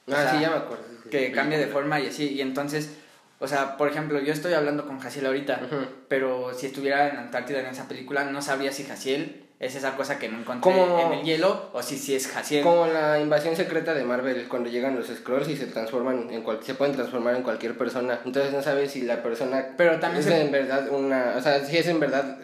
O 0.06 0.12
Ah, 0.12 0.22
sea, 0.22 0.30
sí, 0.32 0.40
ya 0.40 0.50
me 0.50 0.56
acuerdo. 0.56 0.84
Que 1.10 1.32
cambia 1.32 1.58
de 1.58 1.66
forma 1.66 1.98
y 2.00 2.06
así, 2.06 2.28
y 2.32 2.40
entonces, 2.40 2.96
o 3.38 3.46
sea, 3.48 3.76
por 3.76 3.88
ejemplo, 3.88 4.20
yo 4.20 4.32
estoy 4.32 4.52
hablando 4.54 4.86
con 4.86 4.98
Jaciel 5.00 5.26
ahorita, 5.26 5.60
pero 6.08 6.52
si 6.54 6.66
estuviera 6.66 7.08
en 7.08 7.16
Antártida 7.16 7.60
en 7.60 7.66
esa 7.66 7.88
película, 7.88 8.24
no 8.24 8.42
sabría 8.42 8.72
si 8.72 8.84
Jaciel 8.84 9.44
es 9.60 9.74
esa 9.74 9.96
cosa 9.96 10.20
que 10.20 10.28
no 10.28 10.38
encontré 10.38 10.70
Como- 10.72 11.00
en 11.00 11.12
el 11.18 11.24
hielo 11.24 11.70
o 11.72 11.82
si 11.82 11.98
sí 11.98 12.14
es 12.14 12.28
Jaciel. 12.28 12.62
Como 12.62 12.86
la 12.86 13.18
invasión 13.18 13.56
secreta 13.56 13.92
de 13.92 14.04
Marvel, 14.04 14.46
cuando 14.48 14.70
llegan 14.70 14.94
los 14.94 15.08
Scrolls 15.08 15.48
y 15.48 15.56
se 15.56 15.66
transforman 15.66 16.30
en 16.30 16.42
cual, 16.42 16.60
se 16.62 16.74
pueden 16.74 16.94
transformar 16.94 17.34
en 17.34 17.42
cualquier 17.42 17.76
persona. 17.76 18.20
Entonces 18.24 18.52
no 18.52 18.62
sabes 18.62 18.92
si 18.92 19.02
la 19.02 19.20
persona 19.20 19.70
Pero 19.76 19.98
también 19.98 20.20
es 20.20 20.26
se- 20.26 20.42
en 20.42 20.52
verdad 20.52 20.88
una, 20.90 21.34
o 21.36 21.40
sea, 21.40 21.64
si 21.64 21.76
es 21.76 21.88
en 21.88 21.98
verdad, 21.98 22.38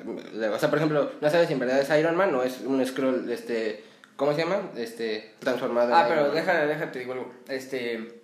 o 0.52 0.58
sea, 0.58 0.68
por 0.70 0.78
ejemplo, 0.78 1.12
no 1.20 1.30
sabes 1.30 1.46
si 1.46 1.52
en 1.52 1.60
verdad 1.60 1.78
es 1.80 1.90
Iron 2.00 2.16
Man 2.16 2.34
o 2.34 2.42
es 2.42 2.60
un 2.62 2.84
Scroll, 2.84 3.30
este, 3.30 3.84
¿cómo 4.16 4.32
se 4.32 4.38
llama? 4.40 4.70
Este, 4.76 5.34
transformado. 5.38 5.90
en 5.90 5.94
Ah, 5.94 6.00
Iron 6.06 6.08
pero 6.10 6.26
Man. 6.26 6.34
déjame, 6.34 6.66
déjate 6.66 6.98
digo 6.98 7.12
algo. 7.12 7.32
Este, 7.48 8.22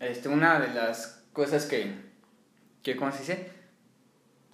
este, 0.00 0.28
una 0.30 0.58
de 0.58 0.72
las 0.72 1.15
cosas 1.36 1.66
que, 1.66 1.92
que 2.82 2.96
¿cómo 2.96 3.12
se 3.12 3.18
dice? 3.18 3.50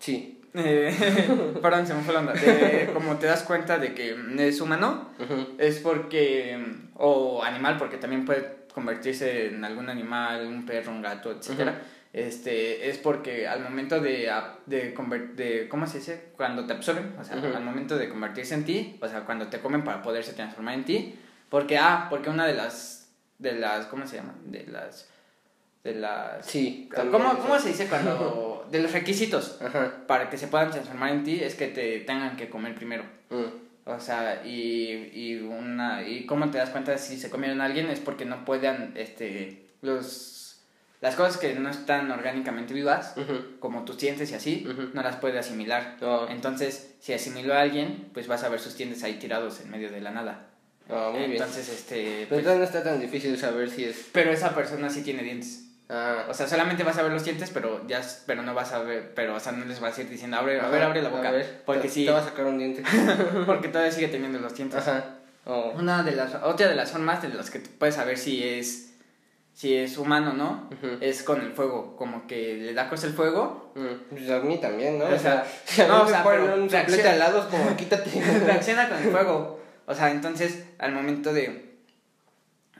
Sí. 0.00 0.40
Eh, 0.52 0.92
perdón, 1.62 1.86
se 1.86 1.94
me 1.94 2.02
fue 2.02 2.12
la 2.12 2.20
onda. 2.20 2.32
De- 2.32 2.90
como 2.92 3.16
te 3.18 3.26
das 3.26 3.44
cuenta 3.44 3.78
de 3.78 3.94
que 3.94 4.16
es 4.38 4.60
humano, 4.60 5.08
es 5.58 5.78
porque, 5.78 6.58
o 6.96 7.42
animal, 7.44 7.76
porque 7.78 7.98
también 7.98 8.24
puede 8.24 8.66
convertirse 8.74 9.46
en 9.46 9.64
algún 9.64 9.88
animal, 9.88 10.44
un 10.46 10.66
perro, 10.66 10.90
un 10.90 11.02
gato, 11.02 11.30
etcétera. 11.30 11.80
Este, 12.12 12.90
es 12.90 12.98
porque 12.98 13.46
al 13.46 13.62
momento 13.62 14.00
de, 14.00 14.30
de, 14.66 14.94
de, 15.34 15.68
¿cómo 15.68 15.86
se 15.86 15.98
dice? 15.98 16.32
Cuando 16.36 16.66
te 16.66 16.72
absorben, 16.74 17.14
o 17.18 17.24
sea, 17.24 17.36
al 17.36 17.64
momento 17.64 17.96
de 17.96 18.08
convertirse 18.08 18.54
en 18.54 18.64
ti, 18.64 18.98
o 19.00 19.08
sea, 19.08 19.20
cuando 19.20 19.46
te 19.46 19.60
comen 19.60 19.84
para 19.84 20.02
poderse 20.02 20.32
transformar 20.34 20.74
en 20.74 20.84
ti, 20.84 21.14
porque, 21.48 21.78
ah, 21.78 22.08
porque 22.10 22.28
una 22.28 22.44
de 22.46 22.54
las, 22.54 23.08
de 23.38 23.52
las, 23.54 23.86
¿cómo 23.86 24.06
se 24.06 24.16
llama? 24.16 24.34
De 24.44 24.66
las, 24.66 25.08
de 25.84 25.94
las... 25.94 26.46
Sí. 26.46 26.88
¿Cómo. 26.94 27.38
¿Cómo 27.38 27.58
se 27.58 27.70
dice 27.70 27.86
cuando, 27.86 28.66
de 28.70 28.82
los 28.82 28.92
requisitos 28.92 29.58
Ajá. 29.60 30.04
para 30.06 30.30
que 30.30 30.38
se 30.38 30.48
puedan 30.48 30.70
transformar 30.70 31.10
en 31.10 31.24
ti 31.24 31.40
es 31.42 31.54
que 31.54 31.68
te 31.68 32.00
tengan 32.00 32.36
que 32.36 32.48
comer 32.48 32.74
primero? 32.74 33.04
Mm. 33.30 33.62
O 33.84 33.98
sea, 33.98 34.42
y, 34.44 35.10
y 35.12 35.40
una 35.40 36.06
y 36.06 36.24
cómo 36.24 36.50
te 36.50 36.58
das 36.58 36.70
cuenta 36.70 36.96
si 36.98 37.18
se 37.18 37.30
comieron 37.30 37.60
a 37.60 37.64
alguien 37.64 37.90
es 37.90 37.98
porque 37.98 38.24
no 38.24 38.44
puedan 38.44 38.92
este 38.94 39.66
los 39.80 40.42
las 41.02 41.16
cosas 41.16 41.36
que 41.36 41.52
no 41.54 41.68
están 41.68 42.08
orgánicamente 42.12 42.72
vivas, 42.72 43.16
como 43.58 43.84
tus 43.84 43.98
dientes 43.98 44.30
y 44.30 44.34
así, 44.34 44.68
no 44.92 45.02
las 45.02 45.16
puede 45.16 45.36
asimilar. 45.36 45.96
Oh. 46.00 46.28
Entonces, 46.30 46.94
si 47.00 47.12
asimiló 47.12 47.54
a 47.54 47.60
alguien, 47.60 48.08
pues 48.14 48.28
vas 48.28 48.44
a 48.44 48.48
ver 48.48 48.60
sus 48.60 48.76
dientes 48.76 49.02
ahí 49.02 49.14
tirados 49.14 49.60
en 49.60 49.72
medio 49.72 49.90
de 49.90 50.00
la 50.00 50.12
nada. 50.12 50.46
Ah, 50.88 51.08
muy 51.10 51.22
bien. 51.22 51.32
Entonces, 51.32 51.68
este 51.70 52.28
Pero 52.30 52.44
pues, 52.44 52.56
no 52.56 52.62
está 52.62 52.84
tan 52.84 53.00
difícil 53.00 53.36
saber 53.36 53.68
si 53.68 53.84
es. 53.84 54.10
pero 54.12 54.30
esa 54.30 54.54
persona 54.54 54.88
sí 54.90 55.02
tiene 55.02 55.24
dientes. 55.24 55.71
Ah. 55.92 56.24
O 56.28 56.34
sea, 56.34 56.46
solamente 56.48 56.82
vas 56.84 56.96
a 56.96 57.02
ver 57.02 57.12
los 57.12 57.22
dientes, 57.24 57.50
pero 57.52 57.86
ya 57.86 58.00
pero 58.26 58.42
no 58.42 58.54
vas 58.54 58.72
a 58.72 58.78
ver, 58.82 59.12
pero 59.14 59.34
o 59.34 59.40
sea, 59.40 59.52
no 59.52 59.64
les 59.66 59.78
vas 59.78 59.96
a 59.98 60.00
ir 60.00 60.08
diciendo, 60.08 60.38
"Abre, 60.38 60.58
a 60.60 60.68
ver, 60.68 60.80
Ajá, 60.80 60.86
abre 60.86 61.02
la 61.02 61.10
boca", 61.10 61.28
a 61.28 61.32
ver, 61.32 61.62
porque 61.66 61.82
te, 61.82 61.88
sí, 61.90 62.06
Te 62.06 62.12
va 62.12 62.20
a 62.20 62.24
sacar 62.24 62.46
un 62.46 62.56
diente. 62.58 62.82
porque 63.46 63.68
todavía 63.68 63.92
sigue 63.92 64.08
teniendo 64.08 64.38
los 64.38 64.54
dientes. 64.54 64.78
Ajá. 64.80 65.04
Oh. 65.44 65.72
Una 65.76 66.02
de 66.02 66.12
las, 66.12 66.34
otra 66.36 66.68
de 66.68 66.74
las 66.76 66.90
formas 66.92 67.20
de 67.20 67.28
las 67.28 67.50
que 67.50 67.58
puedes 67.60 67.96
saber 67.96 68.16
si 68.16 68.42
es, 68.42 68.94
si 69.52 69.74
es 69.76 69.98
humano 69.98 70.30
o 70.30 70.34
no, 70.34 70.70
Ujú. 70.72 70.96
es 71.00 71.22
con 71.24 71.40
el 71.42 71.52
fuego, 71.52 71.96
como 71.96 72.26
que 72.26 72.54
le 72.54 72.72
da 72.74 72.88
cosa 72.88 73.06
el 73.08 73.12
fuego, 73.12 73.72
Mm, 73.74 74.14
Pues 74.16 74.30
a 74.30 74.38
mí 74.40 74.58
también, 74.58 74.98
¿no? 74.98 75.06
O 75.06 75.18
sea, 75.18 75.44
si 75.64 75.80
a 75.82 75.84
mí 75.86 75.90
no, 75.90 76.02
o 76.02 76.04
me 76.04 76.10
sea, 76.10 76.22
ponen 76.22 76.40
pero 76.42 76.62
un 76.62 76.68
reacciona. 76.70 77.10
al 77.10 77.18
lado, 77.18 77.48
como 77.50 77.76
quítate. 77.76 78.10
reacciona 78.46 78.88
con 78.88 78.98
el 78.98 79.10
fuego. 79.10 79.60
O 79.86 79.94
sea, 79.94 80.10
entonces 80.10 80.64
al 80.78 80.92
momento 80.92 81.32
de, 81.34 81.71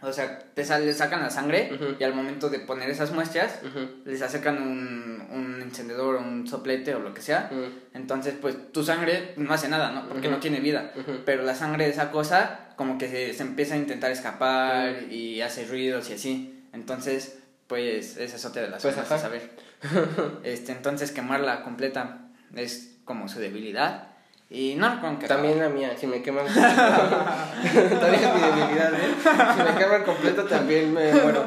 o 0.03 0.12
sea, 0.12 0.38
te 0.55 0.65
sale, 0.65 0.87
le 0.87 0.95
sacan 0.95 1.23
la 1.23 1.31
sangre 1.31 1.71
y 1.99 2.05
al 2.05 2.15
momento 2.15 2.51
de 2.51 2.59
poner 2.61 2.91
esas 2.91 3.12
muestras, 3.12 3.61
les 4.05 4.21
acercan 4.23 4.61
un, 4.62 5.27
un 5.31 5.62
encendedor 5.62 6.17
o 6.17 6.21
un 6.21 6.47
soplete 6.47 6.95
o 6.95 6.99
lo 7.01 7.15
que 7.15 7.23
sea. 7.23 7.51
Entonces, 7.95 8.35
pues 8.41 8.73
tu 8.73 8.83
sangre 8.85 9.33
no 9.37 9.53
hace 9.55 9.69
nada, 9.69 9.93
¿no? 9.93 10.09
Porque 10.09 10.29
no 10.29 10.38
tiene 10.38 10.61
vida. 10.61 10.93
Pero 11.25 11.43
la 11.45 11.55
sangre 11.55 11.85
de 11.85 11.91
esa 11.91 12.11
cosa 12.11 12.69
como 12.77 12.99
que 12.99 13.09
se, 13.09 13.33
se 13.33 13.43
empieza 13.43 13.75
a 13.75 13.79
intentar 13.79 14.11
escapar 14.11 15.05
y 15.11 15.41
hace 15.41 15.65
ruidos 15.67 16.11
y 16.11 16.15
así. 16.15 16.65
Entonces, 16.73 17.38
pues 17.67 18.17
esa 18.17 18.37
es 18.37 18.45
otra 18.45 18.62
de 18.62 18.69
las 18.71 18.83
Pues, 18.83 18.97
de 18.97 19.03
ajá. 19.03 19.19
saber. 19.19 19.51
Este, 20.45 20.73
entonces 20.73 21.11
quemarla 21.12 21.62
completa 21.62 22.29
es 22.55 22.97
como 23.05 23.29
su 23.29 23.38
debilidad. 23.41 24.12
Y 24.55 24.75
no 24.75 25.01
con 25.01 25.19
que 25.19 25.27
También 25.27 25.59
la 25.59 25.71
mía, 25.71 25.97
si 25.97 26.07
me 26.07 26.21
queman 26.21 26.45
También 26.45 26.65
es 27.65 28.35
mi 28.35 28.41
debilidad, 28.41 28.93
¿eh? 28.93 29.15
Si 29.57 29.62
me 29.62 29.75
queman 29.79 30.05
completo 30.05 30.45
también 30.45 30.93
me 30.93 31.11
muero. 31.11 31.43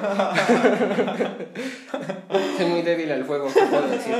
Soy 2.57 2.65
muy 2.65 2.81
débil 2.81 3.11
al 3.11 3.23
fuego, 3.25 3.47
¿qué 3.53 3.61
puedo 3.61 3.87
decir? 3.89 4.15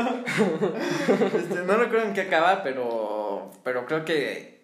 Este, 1.35 1.55
no 1.55 1.77
recuerdo 1.77 2.05
en 2.05 2.13
qué 2.13 2.21
acaba, 2.21 2.61
pero, 2.61 3.49
pero 3.63 3.87
creo 3.87 4.05
que 4.05 4.54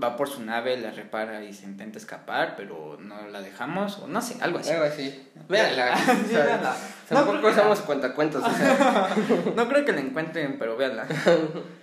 va 0.00 0.16
por 0.16 0.28
su 0.28 0.42
nave, 0.42 0.76
la 0.76 0.90
repara 0.90 1.42
y 1.44 1.52
se 1.52 1.64
intenta 1.64 1.98
escapar, 1.98 2.54
pero 2.56 2.98
no 3.00 3.28
la 3.28 3.40
dejamos, 3.40 3.98
o 3.98 4.06
no 4.06 4.20
sé, 4.20 4.36
algo 4.40 4.58
así. 4.58 4.70
Algo 4.70 4.84
así. 4.84 5.28
Véanla. 5.48 5.96
Sí, 5.96 6.34
Tampoco 7.08 7.52
somos 7.52 7.80
cuentacuentos, 7.80 8.44
o 8.44 8.50
sea. 8.50 9.08
No 9.56 9.68
creo 9.68 9.84
que 9.84 9.92
la 9.92 10.00
encuentren, 10.00 10.58
pero 10.58 10.76
véanla. 10.76 11.06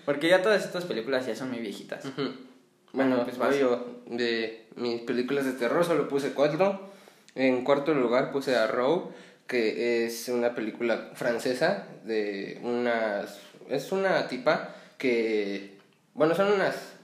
Porque 0.05 0.29
ya 0.29 0.41
todas 0.41 0.63
estas 0.63 0.85
películas 0.85 1.25
ya 1.25 1.35
son 1.35 1.49
muy 1.49 1.59
viejitas. 1.59 2.03
Bueno, 2.93 3.23
Pues 3.23 3.37
pues 3.37 3.59
yo 3.59 4.01
de 4.05 4.67
mis 4.75 5.01
películas 5.01 5.45
de 5.45 5.53
terror 5.53 5.83
solo 5.83 6.07
puse 6.07 6.33
cuatro. 6.33 6.93
En 7.33 7.65
cuarto 7.65 7.93
lugar 7.93 8.31
puse 8.31 8.55
a 8.55 8.67
Row, 8.67 9.11
que 9.47 10.05
es 10.05 10.29
una 10.29 10.55
película 10.55 11.11
francesa 11.15 11.87
de 12.05 12.59
unas... 12.63 13.39
Es 13.69 13.91
una 13.91 14.27
tipa 14.27 14.75
que... 14.97 15.77
Bueno, 16.13 16.33
son 16.35 16.53
unas... 16.53 16.94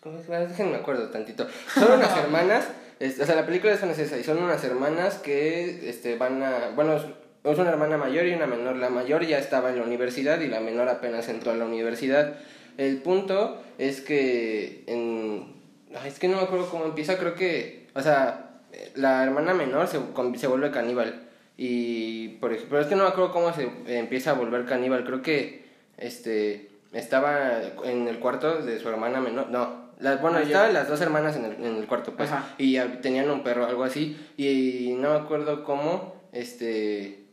¿Cómo 0.00 0.18
se 0.20 0.24
llama? 0.32 0.46
Déjenme 0.46 0.76
acuerdo 0.76 1.08
tantito. 1.10 1.46
Son 1.74 1.92
unas 1.92 2.16
hermanas, 2.24 2.68
es- 2.98 3.20
o 3.20 3.26
sea, 3.26 3.34
la 3.36 3.46
película 3.46 3.72
es 3.72 3.80
francesa 3.80 4.16
y 4.18 4.24
son 4.24 4.42
unas 4.42 4.62
hermanas 4.64 5.16
que 5.18 5.88
este, 5.88 6.16
van 6.16 6.42
a... 6.42 6.70
Bueno, 6.74 6.96
es- 6.96 7.04
es 7.42 7.58
una 7.58 7.70
hermana 7.70 7.96
mayor 7.96 8.26
y 8.26 8.34
una 8.34 8.46
menor. 8.46 8.76
La 8.76 8.90
mayor 8.90 9.24
ya 9.26 9.38
estaba 9.38 9.70
en 9.70 9.78
la 9.78 9.84
universidad 9.84 10.40
y 10.40 10.46
la 10.48 10.60
menor 10.60 10.88
apenas 10.88 11.28
entró 11.28 11.52
a 11.52 11.56
la 11.56 11.64
universidad. 11.64 12.34
El 12.76 12.98
punto 12.98 13.62
es 13.78 14.00
que 14.00 14.84
en... 14.86 15.54
ay, 16.00 16.08
es 16.08 16.18
que 16.18 16.28
no 16.28 16.36
me 16.36 16.42
acuerdo 16.42 16.68
cómo 16.70 16.84
empieza, 16.84 17.18
creo 17.18 17.34
que... 17.34 17.88
O 17.94 18.02
sea, 18.02 18.60
la 18.94 19.22
hermana 19.24 19.52
menor 19.54 19.86
se, 19.88 19.98
con- 20.14 20.38
se 20.38 20.46
vuelve 20.46 20.70
caníbal. 20.70 21.28
Y, 21.56 22.28
por 22.40 22.52
ejemplo, 22.52 22.70
pero 22.70 22.82
es 22.82 22.88
que 22.88 22.96
no 22.96 23.02
me 23.04 23.10
acuerdo 23.10 23.32
cómo 23.32 23.52
se 23.52 23.68
empieza 23.98 24.30
a 24.30 24.34
volver 24.34 24.64
caníbal. 24.64 25.04
Creo 25.04 25.20
que, 25.20 25.64
este, 25.98 26.70
estaba 26.92 27.60
en 27.84 28.08
el 28.08 28.18
cuarto 28.18 28.62
de 28.62 28.78
su 28.80 28.88
hermana 28.88 29.20
menor. 29.20 29.48
No, 29.50 29.89
las, 30.00 30.20
bueno, 30.20 30.38
Ah, 30.38 30.42
estaban 30.42 30.72
las 30.74 30.88
dos 30.88 31.00
hermanas 31.00 31.36
en 31.36 31.44
el, 31.44 31.52
en 31.64 31.76
el 31.76 31.86
cuarto, 31.86 32.14
pues. 32.16 32.30
Ajá. 32.30 32.54
Y 32.58 32.78
tenían 33.02 33.30
un 33.30 33.42
perro, 33.42 33.66
algo 33.66 33.84
así. 33.84 34.16
Y, 34.36 34.94
no 34.98 35.10
me 35.10 35.16
acuerdo 35.20 35.64
cómo, 35.64 36.14
este, 36.32 37.24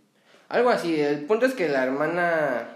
algo 0.49 0.69
así. 0.69 0.99
El 0.99 1.25
punto 1.25 1.45
es 1.45 1.53
que 1.53 1.69
la 1.69 1.83
hermana, 1.83 2.69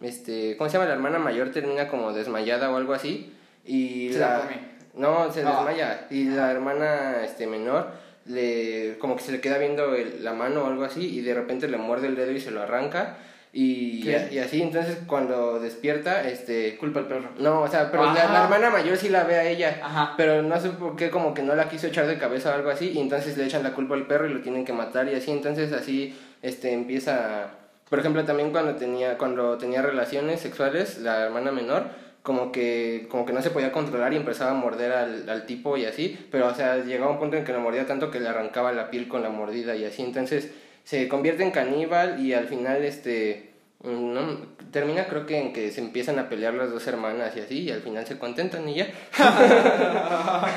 este, 0.00 0.56
¿cómo 0.56 0.68
se 0.70 0.74
llama? 0.76 0.88
La 0.88 0.94
hermana 0.94 1.18
mayor 1.18 1.50
termina 1.50 1.88
como 1.88 2.12
desmayada 2.12 2.70
o 2.70 2.76
algo 2.76 2.92
así. 2.94 3.32
Y 3.64 4.12
Se 4.12 4.18
la, 4.20 4.38
la 4.38 4.40
come. 4.42 4.58
no, 4.94 5.32
se 5.32 5.42
Ah. 5.42 5.56
desmaya. 5.56 6.06
Y 6.10 6.24
la 6.24 6.50
hermana 6.50 7.22
este, 7.24 7.46
menor 7.46 7.88
le 8.26 8.98
como 8.98 9.16
que 9.16 9.22
se 9.22 9.32
le 9.32 9.40
queda 9.40 9.56
viendo 9.58 9.94
el- 9.94 10.22
la 10.22 10.34
mano 10.34 10.64
o 10.64 10.66
algo 10.66 10.84
así 10.84 11.18
y 11.18 11.22
de 11.22 11.32
repente 11.34 11.66
le 11.68 11.78
muerde 11.78 12.08
el 12.08 12.14
dedo 12.16 12.30
y 12.32 12.40
se 12.40 12.50
lo 12.50 12.60
arranca. 12.62 13.16
Y, 13.52 14.10
así, 14.12 14.62
entonces 14.62 14.98
cuando 15.06 15.58
despierta, 15.58 16.28
este... 16.28 16.76
Culpa 16.76 17.00
al 17.00 17.06
perro. 17.06 17.30
No, 17.38 17.62
o 17.62 17.68
sea, 17.68 17.90
pero 17.90 18.12
la 18.12 18.44
hermana 18.44 18.70
mayor 18.70 18.96
sí 18.96 19.08
la 19.08 19.24
ve 19.24 19.36
a 19.36 19.48
ella. 19.48 19.80
Ajá. 19.82 20.14
Pero 20.16 20.42
no 20.42 20.60
sé 20.60 20.70
por 20.70 20.96
qué, 20.96 21.10
como 21.10 21.32
que 21.32 21.42
no 21.42 21.54
la 21.54 21.68
quiso 21.68 21.86
echar 21.86 22.06
de 22.06 22.18
cabeza 22.18 22.50
o 22.50 22.54
algo 22.54 22.70
así. 22.70 22.90
Y 22.90 23.00
entonces 23.00 23.36
le 23.38 23.44
echan 23.46 23.62
la 23.62 23.72
culpa 23.72 23.94
al 23.94 24.06
perro 24.06 24.26
y 24.28 24.34
lo 24.34 24.40
tienen 24.42 24.64
que 24.64 24.72
matar 24.72 25.08
y 25.08 25.14
así. 25.14 25.30
Entonces 25.30 25.72
así 25.72 26.16
este, 26.42 26.72
empieza... 26.72 27.50
Por 27.88 27.98
ejemplo, 27.98 28.22
también 28.24 28.50
cuando 28.50 28.76
tenía, 28.76 29.16
cuando 29.16 29.56
tenía 29.56 29.80
relaciones 29.80 30.40
sexuales, 30.40 30.98
la 30.98 31.24
hermana 31.24 31.50
menor, 31.50 31.86
como 32.22 32.52
que, 32.52 33.06
como 33.10 33.24
que 33.24 33.32
no 33.32 33.40
se 33.40 33.48
podía 33.48 33.72
controlar 33.72 34.12
y 34.12 34.16
empezaba 34.16 34.50
a 34.50 34.54
morder 34.54 34.92
al, 34.92 35.28
al 35.30 35.46
tipo 35.46 35.78
y 35.78 35.86
así. 35.86 36.18
Pero, 36.30 36.48
o 36.48 36.54
sea, 36.54 36.84
llegaba 36.84 37.10
un 37.10 37.18
punto 37.18 37.38
en 37.38 37.44
que 37.44 37.54
lo 37.54 37.60
mordía 37.60 37.86
tanto 37.86 38.10
que 38.10 38.20
le 38.20 38.28
arrancaba 38.28 38.72
la 38.72 38.90
piel 38.90 39.08
con 39.08 39.22
la 39.22 39.30
mordida 39.30 39.74
y 39.74 39.86
así. 39.86 40.02
Entonces 40.02 40.52
se 40.88 41.06
convierte 41.06 41.42
en 41.42 41.50
caníbal 41.50 42.18
y 42.18 42.32
al 42.32 42.46
final, 42.46 42.82
este... 42.82 43.50
No, 43.82 44.38
termina 44.72 45.06
creo 45.06 45.26
que 45.26 45.38
en 45.38 45.52
que 45.52 45.70
se 45.70 45.82
empiezan 45.82 46.18
a 46.18 46.30
pelear 46.30 46.54
las 46.54 46.70
dos 46.70 46.86
hermanas 46.86 47.36
y 47.36 47.40
así 47.40 47.58
y 47.64 47.70
al 47.70 47.82
final 47.82 48.06
se 48.06 48.18
contentan 48.18 48.66
y 48.66 48.76
ya. 48.76 48.88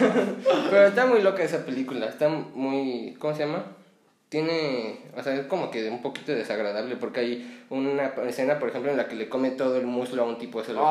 Pero 0.70 0.88
está 0.88 1.06
muy 1.06 1.22
loca 1.22 1.44
esa 1.44 1.66
película, 1.66 2.06
está 2.06 2.30
muy... 2.30 3.14
¿Cómo 3.20 3.36
se 3.36 3.46
llama? 3.46 3.66
Tiene... 4.30 5.02
O 5.18 5.22
sea, 5.22 5.36
es 5.36 5.48
como 5.48 5.70
que 5.70 5.90
un 5.90 6.02
poquito 6.02 6.32
desagradable 6.32 6.96
porque 6.96 7.20
hay 7.20 7.66
una 7.70 8.14
escena, 8.26 8.58
por 8.58 8.70
ejemplo, 8.70 8.90
en 8.90 8.96
la 8.98 9.10
que 9.10 9.16
le 9.16 9.28
come 9.28 9.52
todo 9.52 9.76
el 9.76 9.86
muslo 9.86 10.24
a 10.24 10.26
un 10.26 10.38
tipo. 10.38 10.64
Se, 10.64 10.72
lo 10.72 10.82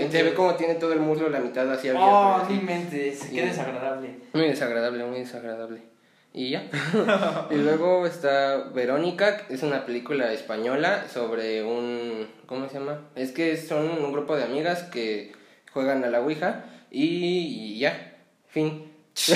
y 0.00 0.10
se 0.12 0.22
ve 0.22 0.32
como 0.32 0.54
tiene 0.54 0.76
todo 0.76 0.92
el 0.92 1.00
muslo, 1.00 1.28
la 1.28 1.40
mitad 1.40 1.68
así 1.72 1.88
abierto. 1.88 2.08
Oh, 2.08 2.34
así. 2.36 2.52
ni 2.52 2.60
mentes, 2.60 3.18
Sí. 3.18 3.34
qué 3.34 3.46
desagradable. 3.46 4.10
Muy 4.32 4.46
desagradable, 4.46 5.04
muy 5.04 5.18
desagradable. 5.18 5.95
Y 6.36 6.50
ya. 6.50 6.68
y 7.50 7.54
luego 7.54 8.06
está 8.06 8.68
Verónica, 8.74 9.38
que 9.46 9.54
es 9.54 9.62
una 9.62 9.86
película 9.86 10.34
española 10.34 11.06
sobre 11.10 11.64
un... 11.64 12.28
¿Cómo 12.44 12.68
se 12.68 12.74
llama? 12.74 13.08
Es 13.14 13.32
que 13.32 13.56
son 13.56 13.88
un 13.88 14.12
grupo 14.12 14.36
de 14.36 14.44
amigas 14.44 14.82
que 14.82 15.32
juegan 15.72 16.04
a 16.04 16.08
la 16.08 16.20
Ouija 16.20 16.66
y, 16.90 17.78
ya. 17.78 18.18
Fin. 18.48 18.92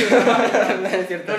no 0.83 0.89
es 0.89 1.09
cierto. 1.09 1.33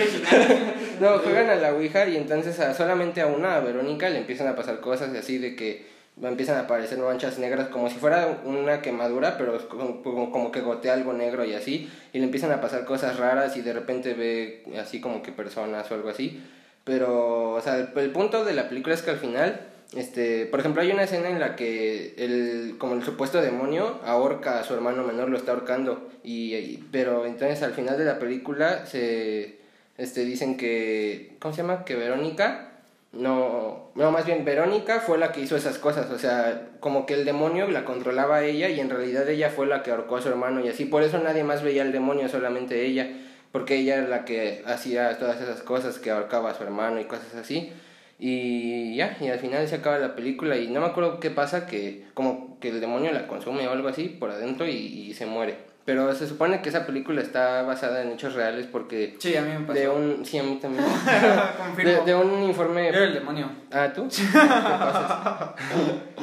No, 0.99 1.19
juegan 1.19 1.51
a 1.51 1.55
la 1.55 1.75
Ouija 1.75 2.07
y 2.07 2.17
entonces 2.17 2.59
a- 2.59 2.73
solamente 2.73 3.21
a 3.21 3.27
una, 3.27 3.57
a 3.57 3.59
Verónica, 3.59 4.09
le 4.09 4.17
empiezan 4.17 4.47
a 4.47 4.55
pasar 4.55 4.79
cosas 4.79 5.15
así 5.15 5.37
de 5.37 5.55
que 5.55 5.85
empiezan 6.29 6.57
a 6.57 6.61
aparecer 6.61 6.97
manchas 6.99 7.39
negras 7.39 7.69
como 7.69 7.89
si 7.89 7.95
fuera 7.95 8.41
una 8.45 8.81
quemadura, 8.81 9.37
pero 9.37 9.67
como, 9.69 10.01
como- 10.31 10.51
que 10.51 10.61
gotea 10.61 10.93
algo 10.93 11.13
negro 11.13 11.45
y 11.45 11.53
así, 11.53 11.89
y 12.13 12.19
le 12.19 12.25
empiezan 12.25 12.51
a 12.51 12.61
pasar 12.61 12.85
cosas 12.85 13.17
raras 13.17 13.55
y 13.57 13.61
de 13.61 13.73
repente 13.73 14.13
ve 14.13 14.63
así 14.79 14.99
como 15.01 15.23
que 15.23 15.31
personas 15.31 15.89
o 15.91 15.95
algo 15.95 16.09
así. 16.09 16.41
Pero, 16.83 17.51
o 17.53 17.61
sea, 17.61 17.77
el, 17.77 18.11
punto 18.11 18.43
de 18.43 18.53
la 18.53 18.67
película 18.69 18.95
es 18.95 19.01
que 19.03 19.11
al 19.11 19.17
final, 19.19 19.61
este, 19.95 20.45
por 20.47 20.59
ejemplo, 20.59 20.81
hay 20.81 20.91
una 20.91 21.03
escena 21.03 21.29
en 21.29 21.39
la 21.39 21.55
que 21.55 22.15
el, 22.17 22.75
como 22.77 22.95
el 22.95 23.03
supuesto 23.03 23.41
demonio 23.41 23.99
ahorca 24.03 24.59
a 24.59 24.63
su 24.63 24.73
hermano 24.73 25.03
menor, 25.03 25.29
lo 25.29 25.37
está 25.37 25.51
ahorcando, 25.51 26.09
y- 26.23 26.77
pero 26.91 27.25
entonces 27.25 27.61
al 27.63 27.73
final 27.73 27.97
de 27.97 28.05
la 28.05 28.19
película 28.19 28.85
se, 28.85 29.59
este, 29.97 30.25
dicen 30.25 30.57
que, 30.57 31.35
¿cómo 31.39 31.53
se 31.53 31.61
llama? 31.61 31.85
Que 31.85 31.95
Verónica, 31.95 32.70
no, 33.13 33.91
no, 33.95 34.11
más 34.11 34.25
bien 34.25 34.45
Verónica 34.45 35.01
fue 35.01 35.17
la 35.17 35.33
que 35.33 35.41
hizo 35.41 35.57
esas 35.57 35.77
cosas, 35.77 36.09
o 36.11 36.17
sea, 36.17 36.69
como 36.79 37.05
que 37.05 37.13
el 37.13 37.25
demonio 37.25 37.69
la 37.69 37.83
controlaba 37.83 38.37
a 38.37 38.45
ella 38.45 38.69
y 38.69 38.79
en 38.79 38.89
realidad 38.89 39.27
ella 39.29 39.49
fue 39.49 39.67
la 39.67 39.83
que 39.83 39.91
ahorcó 39.91 40.15
a 40.15 40.21
su 40.21 40.29
hermano 40.29 40.63
y 40.63 40.69
así, 40.69 40.85
por 40.85 41.03
eso 41.03 41.19
nadie 41.19 41.43
más 41.43 41.61
veía 41.61 41.81
al 41.81 41.91
demonio, 41.91 42.29
solamente 42.29 42.85
ella, 42.85 43.09
porque 43.51 43.75
ella 43.75 43.97
era 43.97 44.07
la 44.07 44.23
que 44.23 44.63
hacía 44.65 45.17
todas 45.17 45.41
esas 45.41 45.61
cosas, 45.61 45.99
que 45.99 46.09
ahorcaba 46.09 46.51
a 46.51 46.55
su 46.55 46.63
hermano 46.63 47.01
y 47.01 47.05
cosas 47.05 47.35
así. 47.35 47.73
Y 48.17 48.95
ya, 48.95 49.17
y 49.19 49.27
al 49.29 49.39
final 49.39 49.67
se 49.67 49.75
acaba 49.75 49.97
la 49.97 50.15
película 50.15 50.55
y 50.55 50.67
no 50.67 50.79
me 50.79 50.85
acuerdo 50.87 51.19
qué 51.19 51.31
pasa, 51.31 51.65
que 51.65 52.05
como 52.13 52.59
que 52.59 52.69
el 52.69 52.79
demonio 52.79 53.11
la 53.11 53.27
consume 53.27 53.67
o 53.67 53.71
algo 53.71 53.87
así 53.89 54.07
por 54.07 54.29
adentro 54.31 54.67
y, 54.67 54.71
y 54.71 55.13
se 55.15 55.25
muere. 55.25 55.70
Pero 55.83 56.13
se 56.13 56.27
supone 56.27 56.61
que 56.61 56.69
esa 56.69 56.85
película 56.85 57.21
está 57.21 57.63
basada 57.63 58.03
en 58.03 58.11
hechos 58.11 58.35
reales 58.35 58.67
porque 58.71 59.15
Sí, 59.17 59.35
a 59.35 59.41
mí 59.41 59.51
me 59.51 59.65
pasó. 59.65 59.79
de 59.79 59.89
un... 59.89 60.23
Sí, 60.25 60.37
a 60.37 60.43
mí 60.43 60.59
también. 60.61 60.85
De, 61.75 62.01
de 62.05 62.15
un 62.15 62.43
informe... 62.43 62.83
Yo 62.91 62.97
era 62.99 63.05
el 63.05 63.13
demonio. 63.15 63.49
Ah, 63.71 63.91
¿tú? 63.93 64.07
¿Qué 64.31 64.37
pasas? 64.37 65.49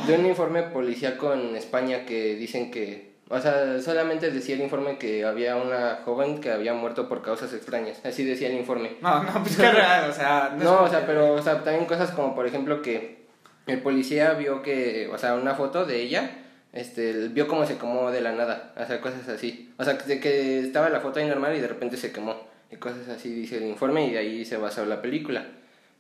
De 0.07 0.15
un 0.15 0.27
informe 0.27 0.63
policíaco 0.63 1.33
en 1.33 1.57
España 1.57 2.05
que 2.07 2.37
dicen 2.37 2.71
que... 2.71 3.09
O 3.31 3.41
sea, 3.41 3.79
solamente 3.81 4.31
decía 4.31 4.55
el 4.55 4.63
informe 4.63 4.97
que 4.97 5.25
había 5.25 5.57
una 5.57 5.99
joven 6.05 6.41
que 6.41 6.51
había 6.51 6.73
muerto 6.73 7.09
por 7.09 7.21
causas 7.21 7.53
extrañas. 7.53 8.01
Así 8.05 8.25
decía 8.25 8.49
el 8.49 8.55
informe. 8.55 8.97
No, 9.03 9.23
no, 9.23 9.33
pues 9.43 9.57
qué 9.57 9.71
real, 9.71 10.09
o 10.09 10.13
sea. 10.15 10.55
No, 10.57 10.77
como 10.77 10.83
o 10.85 10.89
sea, 10.89 11.05
pero 11.05 11.35
o 11.35 11.43
sea, 11.43 11.63
también 11.63 11.85
cosas 11.85 12.13
como, 12.13 12.35
por 12.35 12.47
ejemplo, 12.47 12.81
que 12.81 13.27
el 13.67 13.83
policía 13.83 14.33
vio 14.33 14.63
que... 14.63 15.11
O 15.13 15.19
sea, 15.19 15.35
una 15.35 15.55
foto 15.55 15.85
de 15.85 16.01
ella... 16.01 16.31
Este, 16.79 17.27
vio 17.27 17.49
cómo 17.49 17.67
se 17.67 17.77
quemó 17.77 18.13
de 18.13 18.21
la 18.21 18.31
nada, 18.31 18.73
o 18.77 18.87
sea, 18.87 19.01
cosas 19.01 19.29
así. 19.29 19.73
O 19.79 19.85
sea, 19.85 19.95
de 19.95 20.21
que 20.21 20.61
estaba 20.61 20.89
la 20.89 21.01
foto 21.01 21.19
ahí 21.19 21.27
normal 21.27 21.57
y 21.57 21.61
de 21.61 21.67
repente 21.67 21.97
se 21.97 22.13
quemó. 22.13 22.37
Y 22.71 22.77
cosas 22.77 23.09
así 23.09 23.35
dice 23.35 23.57
el 23.57 23.67
informe 23.67 24.07
y 24.07 24.13
de 24.13 24.19
ahí 24.19 24.45
se 24.45 24.59
basó 24.59 24.87
la 24.87 25.03
película. 25.03 25.45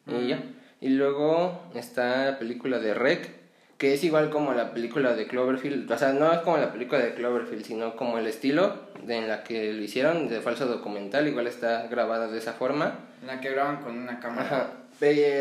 Y 0.06 0.28
ya. 0.28 0.40
Y 0.80 0.90
luego 0.90 1.62
está 1.74 2.26
la 2.26 2.38
película 2.38 2.78
de 2.78 2.94
Rec, 2.94 3.28
que 3.76 3.94
es 3.94 4.04
igual 4.04 4.30
como 4.30 4.52
la 4.52 4.72
película 4.72 5.14
de 5.14 5.26
Cloverfield. 5.26 5.90
O 5.90 5.98
sea, 5.98 6.12
no 6.12 6.32
es 6.32 6.38
como 6.42 6.58
la 6.58 6.72
película 6.72 7.00
de 7.00 7.14
Cloverfield, 7.14 7.64
sino 7.64 7.96
como 7.96 8.18
el 8.18 8.28
estilo 8.28 8.88
de 9.02 9.16
en 9.16 9.26
la 9.26 9.42
que 9.42 9.72
lo 9.72 9.82
hicieron, 9.82 10.28
de 10.28 10.40
falso 10.40 10.66
documental. 10.66 11.26
Igual 11.26 11.48
está 11.48 11.88
grabada 11.88 12.28
de 12.28 12.38
esa 12.38 12.52
forma. 12.52 13.00
La 13.26 13.40
que 13.40 13.50
graban 13.50 13.82
con 13.82 13.98
una 13.98 14.20
cámara. 14.20 14.46
Ajá. 14.46 14.72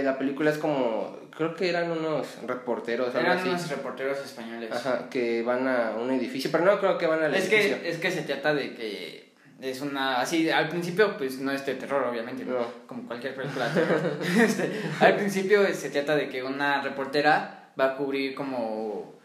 La 0.03 0.17
película 0.17 0.49
es 0.49 0.57
como, 0.57 1.17
creo 1.37 1.53
que 1.55 1.69
eran 1.69 1.91
unos 1.91 2.27
reporteros, 2.45 3.07
algo 3.09 3.19
Eran 3.19 3.37
así. 3.37 3.47
unos 3.49 3.69
reporteros 3.69 4.17
españoles. 4.19 4.71
Ajá, 4.71 5.07
que 5.09 5.43
van 5.43 5.67
a 5.67 5.91
un 5.91 6.09
edificio, 6.11 6.49
pero 6.51 6.65
no 6.65 6.79
creo 6.79 6.97
que 6.97 7.05
van 7.07 7.23
al 7.23 7.33
Es 7.35 7.47
edificio. 7.47 7.79
que, 7.81 7.89
es 7.89 7.97
que 7.99 8.11
se 8.11 8.23
trata 8.23 8.53
de 8.53 8.73
que 8.73 9.33
es 9.61 9.81
una... 9.81 10.19
Así, 10.19 10.49
al 10.49 10.67
principio, 10.69 11.15
pues 11.17 11.39
no 11.39 11.51
es 11.51 11.65
de 11.65 11.75
terror, 11.75 12.03
obviamente, 12.03 12.43
¿no? 12.43 12.57
Como 12.87 13.05
cualquier 13.07 13.35
película 13.35 13.69
de 13.69 13.81
terror. 13.81 14.17
Este, 14.39 14.71
al 14.99 15.15
principio 15.15 15.65
se 15.73 15.89
trata 15.91 16.15
de 16.15 16.27
que 16.27 16.43
una 16.43 16.81
reportera 16.81 17.69
va 17.79 17.85
a 17.93 17.95
cubrir 17.95 18.33
como... 18.35 19.15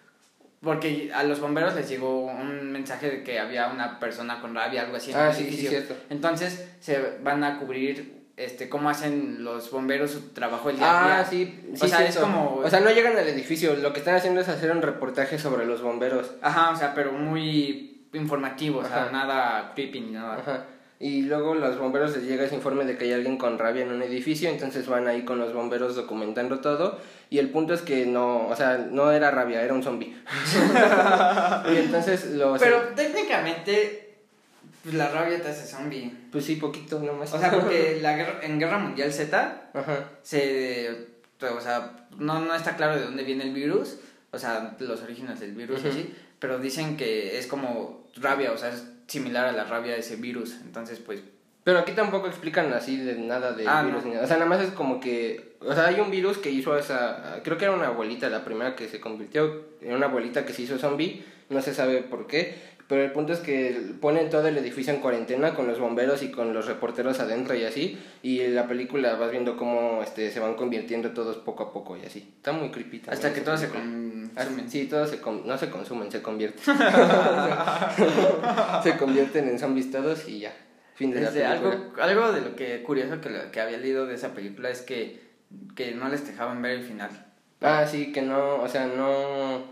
Porque 0.63 1.11
a 1.13 1.25
los 1.25 1.41
bomberos 1.41 1.75
les 1.75 1.89
llegó 1.89 2.27
un 2.27 2.71
mensaje 2.71 3.11
de 3.11 3.23
que 3.25 3.41
había 3.41 3.67
una 3.69 3.99
persona 3.99 4.41
con 4.41 4.55
rabia, 4.55 4.83
algo 4.83 4.97
así 4.97 5.11
en 5.11 5.17
Ah, 5.17 5.29
el 5.31 5.35
sí, 5.35 5.43
sí, 5.43 5.49
edificio. 5.49 5.71
cierto. 5.71 5.97
Entonces 6.09 6.69
se 6.79 7.19
van 7.23 7.43
a 7.43 7.59
cubrir 7.59 8.22
este 8.37 8.69
cómo 8.69 8.89
hacen 8.91 9.45
los 9.45 9.71
bomberos 9.71 10.11
su 10.11 10.21
trabajo 10.31 10.71
el 10.71 10.77
día 10.79 10.87
a 10.87 11.05
día. 11.05 11.21
Ah, 11.21 11.25
sí, 11.25 11.61
sí, 11.75 11.85
O 11.85 11.89
sea, 11.89 12.05
es 12.07 12.17
como- 12.17 12.57
O 12.65 12.71
sea, 12.71 12.81
no 12.81 12.91
llegan 12.91 13.17
al 13.17 13.29
edificio, 13.29 13.75
lo 13.77 13.93
que 13.93 13.99
están 14.01 14.15
haciendo 14.15 14.41
es 14.41 14.49
hacer 14.49 14.71
un 14.71 14.83
reportaje 14.83 15.39
sobre 15.39 15.67
los 15.67 15.83
bomberos. 15.83 16.33
Ajá, 16.41 16.71
o 16.71 16.77
sea, 16.77 16.95
pero 16.95 17.13
muy 17.13 18.07
informativo, 18.13 18.81
o 18.81 18.85
sea, 18.85 19.05
Ajá. 19.05 19.13
nada 19.13 19.73
creepy 19.75 20.01
ni 20.01 20.11
nada. 20.13 20.39
Ajá. 20.39 20.65
Y 20.99 21.23
luego 21.23 21.57
los 21.57 21.79
bomberos 21.79 22.17
les 22.17 22.27
llega 22.29 22.45
ese 22.45 22.55
informe 22.55 22.85
de 22.85 22.97
que 22.97 23.07
hay 23.07 23.13
alguien 23.13 23.37
con 23.37 23.59
rabia 23.59 23.83
en 23.83 23.91
un 23.91 24.03
edificio, 24.03 24.49
entonces 24.49 24.87
van 24.87 25.09
ahí 25.09 25.25
con 25.25 25.37
los 25.39 25.53
bomberos 25.53 25.97
documentando 25.97 26.61
todo. 26.61 27.01
Y 27.29 27.39
el 27.39 27.51
punto 27.51 27.75
es 27.75 27.83
que 27.83 28.07
no, 28.07 28.47
o 28.47 28.55
sea, 28.55 28.79
no 28.79 29.11
era 29.11 29.33
rabia, 29.33 29.63
era 29.63 29.75
un 29.75 29.83
zombie. 29.83 30.15
y 31.73 31.77
entonces 31.77 32.31
los... 32.33 32.61
Pero 32.61 32.81
técnicamente, 32.95 34.12
pues 34.83 34.95
la 34.95 35.09
rabia 35.11 35.41
te 35.41 35.49
hace 35.49 35.67
zombie. 35.67 36.13
Pues 36.31 36.45
sí, 36.45 36.57
poquito 36.57 36.99
nomás. 37.01 37.33
O 37.33 37.39
sea, 37.39 37.51
porque 37.51 37.99
la 38.03 38.17
guerra, 38.17 38.41
en 38.43 38.59
Guerra 38.59 38.79
Mundial 38.79 39.13
Z 39.13 39.71
Ajá. 39.73 40.11
se. 40.23 41.13
O 41.41 41.61
sea, 41.61 42.07
no, 42.19 42.41
no 42.41 42.55
está 42.55 42.77
claro 42.77 42.97
de 42.97 43.05
dónde 43.05 43.25
viene 43.25 43.45
el 43.45 43.53
virus. 43.53 43.99
O 44.31 44.39
sea, 44.39 44.77
los 44.79 45.03
orígenes 45.03 45.41
del 45.41 45.53
virus 45.53 45.85
así. 45.85 46.15
Pero 46.39 46.59
dicen 46.59 46.97
que 46.97 47.39
es 47.39 47.47
como 47.47 48.09
rabia, 48.17 48.53
o 48.53 48.59
sea, 48.59 48.71
es 48.71 48.85
similar 49.07 49.47
a 49.47 49.53
la 49.53 49.65
rabia 49.65 49.93
de 49.93 50.01
ese 50.01 50.17
virus. 50.17 50.57
Entonces, 50.63 50.99
pues, 50.99 51.21
Pero 51.65 51.79
aquí 51.79 51.93
tampoco 51.93 52.27
explican 52.27 52.73
así 52.73 52.97
de 52.97 53.15
nada 53.15 53.53
de 53.53 53.65
Ah, 53.69 53.83
virus 53.85 54.03
no. 54.03 54.09
ni 54.09 54.15
nada. 54.15 54.25
O 54.25 54.29
sea, 54.29 54.37
nada 54.37 54.49
más 54.49 54.61
es 54.63 54.71
como 54.73 54.99
que. 55.01 55.55
O 55.61 55.73
sea, 55.75 55.87
hay 55.87 56.01
un 56.01 56.11
virus 56.11 56.39
que 56.39 56.51
hizo 56.51 56.77
esa. 56.77 57.41
Creo 57.45 57.57
que 57.57 57.67
era 57.67 57.75
una 57.75 57.87
abuelita 57.89 58.29
la 58.29 58.45
primera 58.45 58.75
que 58.75 58.89
se 58.89 58.99
convirtió 59.01 59.63
en 59.81 59.95
una 59.95 60.07
abuelita 60.07 60.45
que 60.45 60.53
se 60.53 60.63
hizo 60.63 60.77
zombie. 60.79 61.25
No 61.51 61.63
se 61.63 61.73
sabe 61.73 62.03
por 62.03 62.27
qué. 62.27 62.73
Pero 62.89 63.05
el 63.05 63.13
punto 63.13 63.33
es 63.33 63.39
que 63.39 63.81
ponen 64.01 64.29
todo 64.29 64.49
el 64.49 64.59
edificio 64.59 64.93
en 64.93 65.01
cuarentena 65.01 65.55
con 65.55 65.67
los 65.69 65.79
bomberos 65.79 66.23
y 66.23 66.31
con 66.33 66.53
los 66.53 66.67
reporteros 66.67 67.21
adentro 67.21 67.55
y 67.55 67.65
así. 67.65 67.97
Y 68.23 68.41
en 68.41 68.55
la 68.57 68.67
película 68.67 69.15
vas 69.15 69.31
viendo 69.31 69.57
cómo 69.57 70.03
este, 70.03 70.31
se 70.31 70.41
van 70.41 70.55
convirtiendo 70.55 71.11
todos 71.13 71.37
poco 71.39 71.63
a 71.63 71.73
poco 71.73 71.97
y 71.97 72.05
así. 72.05 72.29
Está 72.37 72.53
muy 72.53 72.71
creepy. 72.71 72.99
también 72.99 73.15
Hasta 73.15 73.33
que 73.33 73.41
todos 73.41 73.61
se 73.61 73.69
consumen. 73.69 74.31
Sí, 74.69 74.87
todos 74.89 75.09
se 75.11 75.21
con- 75.21 75.47
no 75.47 75.57
se 75.57 75.71
consumen, 75.71 76.11
se 76.11 76.21
convierten. 76.21 76.63
se 78.83 78.97
convierten 78.97 79.49
en 79.49 79.59
zombies 79.59 79.91
todos 79.91 80.29
y 80.29 80.41
ya. 80.41 80.53
Fin 80.95 81.11
de 81.11 81.21
la 81.21 81.51
algo, 81.51 81.93
algo 82.01 82.33
de 82.33 82.41
lo 82.43 82.57
que 82.57 82.83
curioso 82.83 83.21
que, 83.21 83.31
lo- 83.31 83.51
que 83.51 83.61
había 83.61 83.79
leído 83.79 84.07
de 84.07 84.15
esa 84.15 84.35
película 84.35 84.71
es 84.71 84.83
que, 84.83 85.21
que 85.75 85.93
no 85.93 86.09
les 86.09 86.27
dejaban 86.27 86.61
ver 86.63 86.73
el 86.73 86.83
final. 86.85 87.11
Ah, 87.61 87.87
sí, 87.89 88.13
que 88.13 88.23
no, 88.23 88.57
o 88.57 88.69
sea, 88.69 88.87
no... 88.87 89.63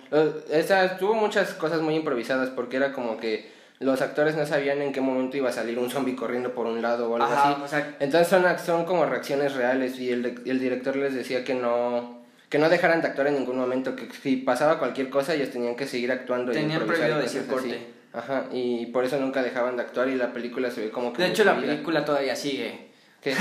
Esa, 0.50 0.96
tuvo 0.96 1.14
muchas 1.14 1.54
cosas 1.54 1.80
muy 1.80 1.96
improvisadas 1.96 2.50
porque 2.50 2.76
era 2.76 2.92
como 2.92 3.16
que 3.18 3.50
los 3.80 4.00
actores 4.00 4.36
no 4.36 4.46
sabían 4.46 4.80
en 4.82 4.92
qué 4.92 5.00
momento 5.00 5.36
iba 5.36 5.48
a 5.48 5.52
salir 5.52 5.78
un 5.78 5.90
zombie 5.90 6.14
corriendo 6.14 6.54
por 6.54 6.66
un 6.66 6.82
lado 6.82 7.10
o 7.10 7.16
algo 7.16 7.26
Ajá, 7.26 7.50
así. 7.52 7.62
o 7.62 7.68
sea, 7.68 7.96
Entonces 7.98 8.28
son, 8.28 8.44
son 8.64 8.84
como 8.84 9.06
reacciones 9.06 9.54
reales 9.54 9.98
y 9.98 10.10
el, 10.10 10.40
el 10.46 10.60
director 10.60 10.96
les 10.96 11.14
decía 11.14 11.44
que 11.44 11.54
no 11.54 12.20
que 12.48 12.58
no 12.58 12.68
dejaran 12.68 13.00
de 13.00 13.06
actuar 13.06 13.28
en 13.28 13.34
ningún 13.34 13.56
momento, 13.58 13.94
que 13.94 14.08
si 14.10 14.36
pasaba 14.38 14.78
cualquier 14.80 15.08
cosa 15.08 15.34
ellos 15.34 15.50
tenían 15.50 15.76
que 15.76 15.86
seguir 15.86 16.10
actuando 16.10 16.50
y 16.50 16.56
Tenían 16.56 16.82
y 16.82 16.84
prohibido 16.84 17.18
decir 17.18 17.42
así. 17.48 17.76
Ajá, 18.12 18.46
y 18.52 18.86
por 18.86 19.04
eso 19.04 19.18
nunca 19.20 19.42
dejaban 19.42 19.76
de 19.76 19.82
actuar 19.82 20.08
y 20.08 20.16
la 20.16 20.32
película 20.32 20.70
se 20.70 20.80
ve 20.80 20.90
como 20.90 21.12
que 21.12 21.22
de 21.22 21.28
hecho 21.28 21.44
la 21.44 21.56
película 21.60 22.04
todavía 22.04 22.34
sigue. 22.34 22.90
¿Qué? 23.22 23.32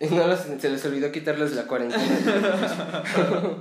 y 0.00 0.06
no 0.14 0.26
los- 0.26 0.40
se 0.58 0.68
les 0.70 0.84
olvidó 0.84 1.12
quitarles 1.12 1.52
la 1.54 1.64
cuarentena. 1.66 2.02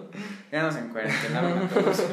Ya 0.52 0.64
nos 0.64 0.76
en 0.78 0.90
cuarentena 0.90 1.40
a 1.40 1.68
todos. 1.68 2.04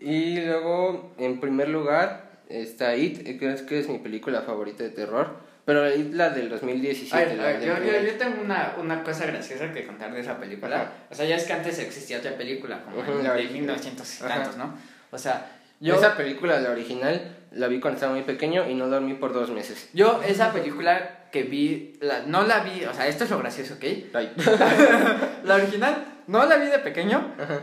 Y 0.00 0.40
luego, 0.42 1.12
en 1.18 1.40
primer 1.40 1.68
lugar, 1.68 2.40
está 2.48 2.94
It, 2.94 3.26
es, 3.42 3.62
que 3.62 3.80
es 3.80 3.88
mi 3.88 3.98
película 3.98 4.42
favorita 4.42 4.84
de 4.84 4.90
terror. 4.90 5.38
Pero 5.66 5.94
It, 5.94 6.14
la 6.14 6.30
del 6.30 6.48
2017. 6.48 7.14
A 7.14 7.18
ver, 7.28 7.40
a 7.40 7.42
la 7.42 7.58
del 7.58 7.68
yo, 7.68 7.74
yo, 7.92 8.00
yo 8.00 8.14
tengo 8.16 8.40
una, 8.42 8.74
una 8.78 9.02
cosa 9.02 9.26
graciosa 9.26 9.72
que 9.72 9.84
contar 9.84 10.14
de 10.14 10.20
esa 10.20 10.38
película. 10.38 10.76
Ajá. 10.76 10.92
O 11.10 11.14
sea, 11.14 11.26
ya 11.26 11.36
es 11.36 11.44
que 11.44 11.52
antes 11.52 11.78
existía 11.80 12.18
otra 12.18 12.36
película, 12.38 12.80
como 12.84 12.98
Ujú, 13.00 13.10
en- 13.18 13.24
la 13.24 13.34
de 13.34 13.40
original. 13.40 13.60
1900 13.76 14.20
y 14.20 14.24
Ajá. 14.24 14.34
tantos, 14.36 14.56
¿no? 14.56 14.78
O 15.10 15.18
sea, 15.18 15.50
yo, 15.80 15.96
Esa 15.96 16.16
película, 16.16 16.58
la 16.60 16.70
original, 16.70 17.36
la 17.50 17.66
vi 17.68 17.80
cuando 17.80 17.96
estaba 17.96 18.14
muy 18.14 18.22
pequeño 18.22 18.66
y 18.70 18.74
no 18.74 18.88
dormí 18.88 19.12
por 19.14 19.32
dos 19.34 19.50
meses. 19.50 19.90
yo 19.92 20.22
esa 20.26 20.52
película 20.52 21.26
que 21.32 21.42
vi, 21.42 21.98
la, 22.00 22.20
no 22.22 22.44
la 22.44 22.60
vi, 22.60 22.84
o 22.86 22.94
sea, 22.94 23.06
esto 23.08 23.24
es 23.24 23.30
lo 23.30 23.38
gracioso, 23.40 23.74
¿ok? 23.74 23.84
Ay. 24.14 24.32
La 25.44 25.56
original 25.56 26.04
no 26.28 26.46
la 26.46 26.56
vi 26.56 26.66
de 26.68 26.78
pequeño 26.78 27.34
Ajá. 27.38 27.60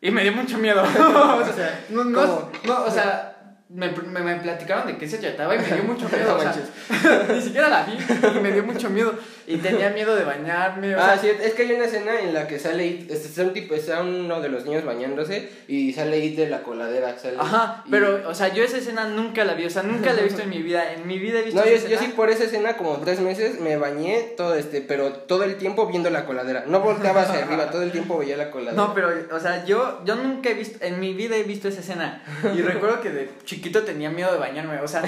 y 0.00 0.10
me 0.10 0.22
dio 0.22 0.32
mucho 0.32 0.56
miedo. 0.58 0.82
o 0.84 1.44
sea, 1.54 1.84
no, 1.90 2.04
no, 2.04 2.50
no, 2.64 2.84
o 2.84 2.90
sea, 2.90 3.33
me, 3.68 3.90
me, 3.90 4.20
me 4.20 4.36
platicaron 4.36 4.86
de 4.86 4.98
qué 4.98 5.08
se 5.08 5.18
trataba 5.18 5.54
y 5.56 5.58
me 5.58 5.66
dio 5.66 5.84
mucho 5.84 6.08
miedo. 6.08 6.38
Sea, 6.38 7.28
ni 7.34 7.40
siquiera 7.40 7.68
la 7.68 7.84
vi 7.84 7.92
y 7.94 8.40
me 8.40 8.52
dio 8.52 8.62
mucho 8.62 8.90
miedo. 8.90 9.18
Y 9.46 9.56
tenía 9.58 9.90
miedo 9.90 10.14
de 10.16 10.24
bañarme. 10.24 10.94
O 10.96 11.00
Ah, 11.00 11.16
sea, 11.16 11.18
sí, 11.18 11.28
es 11.42 11.54
que 11.54 11.62
hay 11.62 11.72
una 11.72 11.84
escena 11.84 12.20
en 12.20 12.32
la 12.34 12.46
que 12.46 12.58
sale 12.58 12.86
It, 12.86 13.10
este, 13.10 13.42
un 13.42 13.52
tipo, 13.52 13.74
está 13.74 14.00
uno 14.00 14.40
de 14.40 14.48
los 14.48 14.64
niños 14.64 14.84
bañándose 14.84 15.50
y 15.68 15.92
sale 15.92 16.18
It 16.24 16.36
de 16.36 16.48
la 16.48 16.62
coladera. 16.62 17.16
Sale, 17.18 17.36
Ajá, 17.38 17.82
y- 17.86 17.90
pero, 17.90 18.28
o 18.28 18.34
sea, 18.34 18.48
yo 18.52 18.64
esa 18.64 18.78
escena 18.78 19.06
nunca 19.06 19.44
la 19.44 19.54
vi, 19.54 19.66
o 19.66 19.70
sea, 19.70 19.82
nunca 19.82 20.12
la 20.12 20.20
he 20.20 20.24
visto 20.24 20.42
en 20.42 20.50
mi 20.50 20.62
vida. 20.62 20.92
En 20.92 21.06
mi 21.06 21.18
vida 21.18 21.40
he 21.40 21.42
visto 21.42 21.60
No, 21.60 21.66
yo, 21.66 21.72
esa 21.72 21.88
yo 21.88 21.94
escena. 21.94 22.10
sí 22.10 22.16
por 22.16 22.30
esa 22.30 22.44
escena 22.44 22.76
como 22.76 22.96
tres 22.98 23.20
meses 23.20 23.60
me 23.60 23.76
bañé 23.76 24.20
todo 24.36 24.54
este, 24.54 24.80
pero 24.80 25.12
todo 25.12 25.44
el 25.44 25.56
tiempo 25.56 25.86
viendo 25.86 26.10
la 26.10 26.24
coladera. 26.26 26.64
No 26.66 26.80
volteaba 26.80 27.22
hacia 27.22 27.38
arriba, 27.44 27.70
todo 27.70 27.82
el 27.82 27.92
tiempo 27.92 28.18
veía 28.18 28.36
la 28.36 28.50
coladera. 28.50 28.74
No, 28.82 28.94
pero, 28.94 29.08
o 29.32 29.40
sea, 29.40 29.64
yo, 29.64 30.00
yo 30.04 30.16
nunca 30.16 30.50
he 30.50 30.54
visto, 30.54 30.84
en 30.84 31.00
mi 31.00 31.12
vida 31.14 31.36
he 31.36 31.42
visto 31.42 31.68
esa 31.68 31.80
escena. 31.80 32.22
Y 32.54 32.62
recuerdo 32.62 33.00
que 33.00 33.10
de 33.10 33.30
chiquito 33.44 33.82
tenía 33.82 34.10
miedo 34.10 34.32
de 34.32 34.38
bañarme. 34.38 34.80
O 34.80 34.88
sea, 34.88 35.02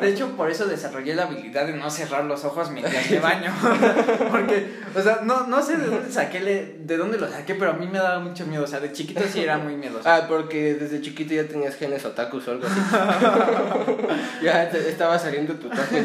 de 0.00 0.08
hecho, 0.08 0.36
por 0.36 0.50
eso 0.50 0.66
desarrollé 0.66 1.14
la 1.14 1.24
habilidad 1.24 1.66
de 1.66 1.72
no 1.74 1.90
cerrar 1.90 2.24
los 2.24 2.44
ojos 2.44 2.70
mientras 2.70 3.10
me 3.10 3.18
baño. 3.18 3.52
Porque, 4.30 4.66
o 4.94 5.00
sea, 5.00 5.20
no, 5.24 5.46
no 5.46 5.62
sé 5.62 5.76
de 5.76 5.86
dónde 5.86 6.10
saqué, 6.12 6.40
de 6.78 6.96
dónde 6.96 7.18
lo 7.18 7.28
saqué, 7.28 7.54
pero 7.54 7.70
a 7.72 7.74
mí 7.74 7.86
me 7.86 7.98
daba 7.98 8.18
mucho 8.20 8.46
miedo. 8.46 8.64
O 8.64 8.66
sea, 8.66 8.80
de 8.80 8.92
chiquito 8.92 9.22
sí 9.30 9.40
era 9.42 9.58
muy 9.58 9.76
miedoso. 9.76 10.08
Ah, 10.08 10.24
porque 10.28 10.74
desde 10.74 11.00
chiquito 11.00 11.34
ya 11.34 11.44
tenías 11.44 11.76
genes 11.76 12.04
otakus 12.04 12.48
o 12.48 12.50
algo 12.52 12.66
así. 12.66 12.80
ya 14.42 14.68
te- 14.70 14.88
estaba 14.88 15.18
saliendo 15.18 15.54
tu 15.54 15.68
toque. 15.68 16.04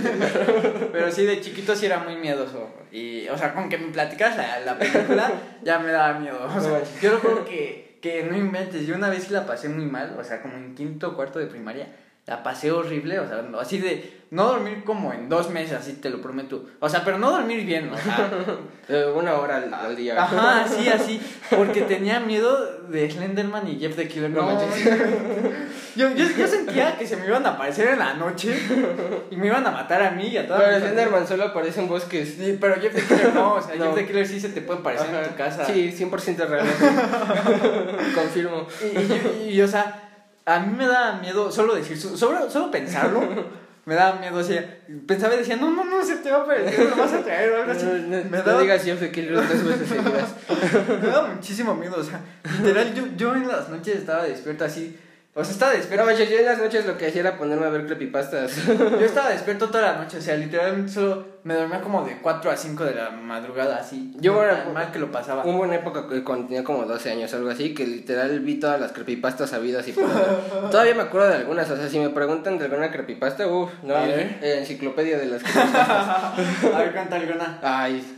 Pero 0.92 1.12
sí, 1.12 1.26
de 1.26 1.42
chiquito 1.42 1.76
sí 1.76 1.86
era 1.86 2.00
muy 2.00 2.16
miedoso. 2.16 2.70
Y, 2.92 3.28
o 3.30 3.38
sea, 3.38 3.54
con 3.54 3.70
que 3.70 3.78
me 3.78 3.92
platicas 3.92 4.38
la, 4.38 4.60
la 4.60 4.78
película, 4.78 5.32
ya 5.64 5.80
me 5.80 5.92
daba 5.92 6.20
miedo. 6.20 6.40
O 6.56 6.60
sea, 6.60 6.82
yo 7.02 7.12
recuerdo 7.16 7.46
que, 7.46 7.98
que 8.02 8.24
no 8.24 8.38
inventes. 8.38 8.86
Yo 8.86 8.96
una 8.96 9.10
vez 9.10 9.24
sí 9.24 9.34
la 9.34 9.46
pasé 9.46 9.70
muy 9.70 9.86
mal, 9.86 10.16
o 10.20 10.24
sea, 10.24 10.42
como 10.42 10.56
en 10.56 10.76
quinto 10.76 11.10
o 11.10 11.16
cuarto 11.16 11.40
de 11.40 11.48
primaria. 11.48 11.88
La 12.26 12.42
pasé 12.42 12.72
horrible, 12.72 13.20
o 13.20 13.28
sea, 13.28 13.44
así 13.60 13.80
de 13.80 14.24
no 14.32 14.46
dormir 14.46 14.84
como 14.86 15.12
en 15.12 15.28
dos 15.28 15.50
meses, 15.50 15.74
así 15.78 15.94
te 15.94 16.10
lo 16.10 16.22
prometo. 16.22 16.66
O 16.80 16.88
sea, 16.88 17.04
pero 17.04 17.18
no 17.18 17.30
dormir 17.30 17.66
bien, 17.66 17.92
o 17.92 17.98
sea. 17.98 18.32
Una 19.14 19.36
hora 19.36 19.58
al, 19.58 19.74
al 19.74 19.96
día. 19.96 20.24
Ajá, 20.24 20.66
sí, 20.68 20.88
así. 20.88 21.22
Porque 21.50 21.82
tenía 21.82 22.22
miedo 22.22 22.82
de 22.88 23.12
Slenderman 23.12 23.68
y 23.68 23.78
Jeff 23.78 23.98
the 23.98 24.08
Killer. 24.08 24.30
No 24.32 24.42
No, 24.42 24.60
yo, 25.96 26.16
yo, 26.16 26.26
yo 26.38 26.48
sentía 26.48 26.98
que 26.98 27.06
se 27.06 27.18
me 27.18 27.28
iban 27.28 27.46
a 27.46 27.50
aparecer 27.50 27.90
en 27.90 28.00
la 28.00 28.14
noche 28.14 28.58
y 29.30 29.36
me 29.36 29.48
iban 29.48 29.68
a 29.68 29.72
matar 29.72 30.02
a 30.02 30.12
mí 30.12 30.28
y 30.30 30.38
a 30.38 30.48
toda 30.48 30.60
Pero. 30.60 30.80
Slenderman 30.80 31.28
solo 31.28 31.44
aparece 31.44 31.82
en 31.82 31.90
bosques. 31.90 32.36
Sí, 32.40 32.58
pero 32.60 32.76
Jeff 32.82 32.94
the 32.96 33.02
Killer 33.02 33.34
no, 33.36 33.56
o 33.56 33.62
sea, 33.62 33.76
No. 33.78 33.86
Jeff 33.88 33.96
the 33.96 34.08
Killer 34.08 34.28
sí 34.28 34.40
se 34.40 34.50
te 34.50 34.62
puede 34.62 34.80
aparecer 34.80 35.10
en 35.10 35.16
Ajá. 35.18 35.28
tu 35.30 35.36
casa. 35.36 35.66
Sí, 35.66 35.94
100% 35.96 36.48
real. 36.48 36.66
Confirmo. 38.16 38.66
Y, 38.82 38.98
y, 38.98 39.50
y, 39.50 39.50
y, 39.56 39.62
o 39.62 39.68
sea, 39.68 40.10
a 40.46 40.60
mí 40.60 40.76
me 40.76 40.88
da 40.88 41.14
miedo 41.14 41.52
solo 41.52 41.76
decir, 41.76 41.98
solo, 41.98 42.50
solo 42.50 42.70
pensarlo, 42.72 43.22
me 43.86 43.96
daba 43.96 44.20
miedo, 44.20 44.38
o 44.38 44.44
sea, 44.44 44.80
pensaba 45.08 45.36
y 45.36 45.40
decía, 45.40 45.56
no, 45.58 45.72
no, 45.72 45.84
no, 45.84 46.04
se 46.04 46.18
te 46.18 46.32
va 46.32 46.38
a 46.40 46.42
aparecer, 46.44 46.90
lo 46.90 46.96
vas 46.96 47.14
a 47.14 47.22
traer 47.24 47.52
o 47.52 47.58
algo 47.62 47.72
así. 47.72 47.86
No, 47.86 47.94
no- 47.94 48.24
me, 48.30 48.38
no 48.38 48.44
daba, 48.44 48.62
digas 48.62 48.84
Jeff 48.84 49.00
the 49.00 49.12
Killer 49.12 49.42
tres 49.48 49.64
veces 49.66 49.88
seguidas. 49.90 50.36
me 51.02 51.08
daba 51.08 51.28
muchísimo 51.30 51.76
miedo, 51.76 51.96
o 51.98 52.04
sea, 52.04 52.22
literal, 52.60 52.94
yo, 52.94 53.04
yo 53.18 53.36
en 53.36 53.48
las 53.48 53.70
noches 53.70 53.98
estaba 53.98 54.24
despierto 54.24 54.66
así, 54.66 54.98
o 55.36 55.44
sea, 55.44 55.54
estaba 55.54 55.72
despierto, 55.72 56.06
manches, 56.06 56.30
yo 56.30 56.38
en 56.38 56.46
las 56.46 56.60
noches 56.60 56.86
lo 56.86 56.96
que 56.98 57.08
hacía 57.08 57.22
era 57.22 57.38
ponerme 57.38 57.66
a 57.66 57.70
ver 57.70 57.86
creepypastas. 57.88 58.68
yo 58.68 59.00
estaba 59.00 59.30
despierto 59.30 59.68
toda 59.70 59.94
la 59.94 59.98
noche, 60.04 60.18
o 60.18 60.22
sea, 60.22 60.36
literalmente 60.36 60.92
solo 60.92 61.26
me 61.44 61.56
dormía 61.56 61.82
como 61.82 62.06
de 62.06 62.20
4 62.22 62.52
a 62.52 62.56
5 62.56 62.86
de 62.86 62.96
la 62.96 63.10
madrugada, 63.10 63.78
así, 63.78 64.14
Yo, 64.20 64.34
bueno, 64.34 64.54
tan 64.54 64.74
mal 64.74 64.92
que 64.92 65.00
lo 65.00 65.12
pasaba. 65.12 65.44
Hubo 65.46 65.64
una 65.64 65.76
época 65.76 66.08
que 66.08 66.24
cuando 66.24 66.48
tenía 66.48 66.64
como 66.64 66.86
12 66.86 67.12
años 67.12 67.34
o 67.34 67.38
algo 67.38 67.50
así, 67.50 67.74
que 67.74 67.86
literal 67.86 68.40
vi 68.42 68.60
todas 68.60 68.80
las 68.80 68.92
creepypastas 68.92 69.50
sabidas 69.50 69.88
y 69.88 69.94
por. 69.94 70.06
Todavía 70.72 70.94
me 70.94 71.02
acuerdo 71.02 71.30
de 71.30 71.36
algunas, 71.36 71.70
o 71.70 71.76
sea, 71.76 71.90
si 71.90 72.00
me 72.00 72.10
preguntan 72.10 72.60
de 72.60 72.66
alguna 72.66 72.92
creepypasta, 72.92 73.48
uff, 73.48 73.72
no, 73.82 73.96
A 73.96 74.06
ver. 74.06 74.38
eh, 74.42 74.60
enciclopedia 74.60 75.18
de 75.18 75.26
las 75.26 75.42
creepypastas. 75.42 75.88
a 76.74 76.78
ver, 76.78 76.94
cuenta 76.94 77.16
alguna. 77.16 77.60
Ay, 77.62 78.13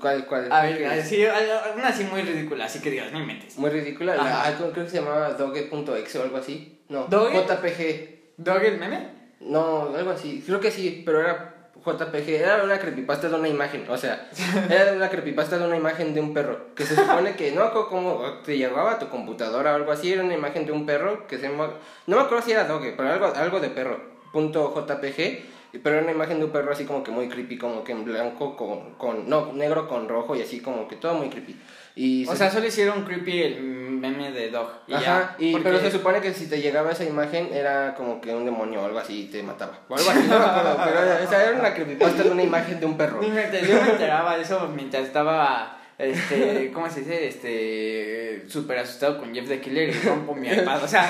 ¿cuál, 0.00 0.26
cuál? 0.26 0.52
A 0.52 0.62
ver, 0.62 1.02
sí, 1.02 1.24
una 1.24 1.88
así 1.88 2.04
muy 2.04 2.22
ridícula, 2.22 2.66
así 2.66 2.80
que 2.80 2.90
digas, 2.90 3.12
no 3.12 3.20
inventes. 3.20 3.56
Muy 3.58 3.70
ridícula. 3.70 4.16
La, 4.16 4.56
creo 4.56 4.84
que 4.84 4.90
se 4.90 4.98
llamaba 4.98 5.30
doge.exe 5.34 6.18
o 6.18 6.22
algo 6.22 6.36
así. 6.36 6.80
No, 6.88 7.04
¿Doge? 7.04 7.38
JPG. 7.38 8.14
¿Dog 8.36 8.62
el 8.62 8.78
meme? 8.78 9.08
No, 9.40 9.94
algo 9.94 10.10
así. 10.10 10.42
Creo 10.44 10.60
que 10.60 10.70
sí, 10.70 11.02
pero 11.04 11.20
era 11.20 11.54
JPG. 11.84 12.28
Era 12.28 12.64
una 12.64 12.78
creepypasta 12.78 13.28
de 13.28 13.34
una 13.34 13.48
imagen. 13.48 13.86
O 13.88 13.96
sea, 13.96 14.28
era 14.70 14.92
una 14.92 15.08
creepypasta 15.08 15.58
de 15.58 15.66
una 15.66 15.76
imagen 15.76 16.14
de 16.14 16.20
un 16.20 16.34
perro. 16.34 16.74
Que 16.74 16.84
se 16.84 16.96
supone 16.96 17.36
que, 17.36 17.52
no 17.52 17.72
cómo 17.88 18.40
te 18.44 18.56
llegaba 18.56 18.92
a 18.92 18.98
tu 18.98 19.08
computadora 19.08 19.72
o 19.72 19.76
algo 19.76 19.92
así. 19.92 20.12
Era 20.12 20.24
una 20.24 20.34
imagen 20.34 20.66
de 20.66 20.72
un 20.72 20.86
perro 20.86 21.26
que 21.26 21.38
se 21.38 21.48
llama. 21.48 21.70
No 22.06 22.16
me 22.16 22.22
acuerdo 22.22 22.44
si 22.44 22.52
era 22.52 22.64
Doge, 22.64 22.94
pero 22.96 23.10
algo, 23.10 23.26
algo 23.34 23.60
de 23.60 23.70
perro. 23.70 24.00
Punto 24.32 24.74
JPG. 24.74 25.53
Pero 25.82 25.96
era 25.96 26.04
una 26.04 26.12
imagen 26.12 26.38
de 26.38 26.44
un 26.46 26.50
perro 26.50 26.72
así 26.72 26.84
como 26.84 27.02
que 27.02 27.10
muy 27.10 27.28
creepy, 27.28 27.58
como 27.58 27.82
que 27.84 27.92
en 27.92 28.04
blanco 28.04 28.56
con, 28.56 28.94
con. 28.94 29.28
No, 29.28 29.52
negro 29.52 29.88
con 29.88 30.08
rojo 30.08 30.34
y 30.36 30.42
así 30.42 30.60
como 30.60 30.86
que 30.88 30.96
todo 30.96 31.14
muy 31.14 31.28
creepy. 31.28 31.56
Y 31.96 32.26
O 32.26 32.32
se- 32.32 32.38
sea, 32.38 32.50
solo 32.50 32.66
hicieron 32.66 33.04
creepy 33.04 33.42
el 33.42 33.60
meme 33.62 34.32
de 34.32 34.50
Dog. 34.50 34.68
Y 34.88 34.94
Ajá, 34.94 35.02
ya, 35.04 35.36
y, 35.38 35.52
porque- 35.52 35.64
pero 35.68 35.80
se 35.80 35.90
supone 35.92 36.20
que 36.20 36.34
si 36.34 36.48
te 36.48 36.60
llegaba 36.60 36.90
esa 36.90 37.04
imagen 37.04 37.50
era 37.52 37.94
como 37.94 38.20
que 38.20 38.34
un 38.34 38.44
demonio 38.44 38.82
o 38.82 38.86
algo 38.86 38.98
así 38.98 39.22
y 39.22 39.26
te 39.26 39.42
mataba. 39.42 39.78
O 39.88 39.94
algo 39.96 40.10
así, 40.10 40.20
no 40.28 40.38
me 40.38 40.44
acuerdo, 40.44 40.76
pero 40.84 41.00
esa 41.24 41.44
era 41.44 41.58
una 41.58 41.72
creepypasta 41.72 42.22
de 42.24 42.30
una 42.30 42.42
imagen 42.42 42.80
de 42.80 42.86
un 42.86 42.96
perro. 42.96 43.20
Ni 43.20 43.28
me- 43.28 43.48
yo 43.66 43.80
me 43.82 43.90
enteraba 43.92 44.36
de 44.36 44.42
eso 44.42 44.68
mientras 44.74 45.04
estaba, 45.04 45.78
este, 45.98 46.70
¿cómo 46.74 46.88
se 46.90 47.00
dice? 47.00 47.28
Este, 47.28 48.44
súper 48.48 48.78
asustado 48.78 49.18
con 49.18 49.34
Jeff 49.34 49.48
the 49.48 49.60
Killer 49.60 49.88
y 49.90 49.92
rompo 50.06 50.34
mi 50.34 50.48
iPad, 50.52 50.82
o 50.84 50.88
sea. 50.88 51.06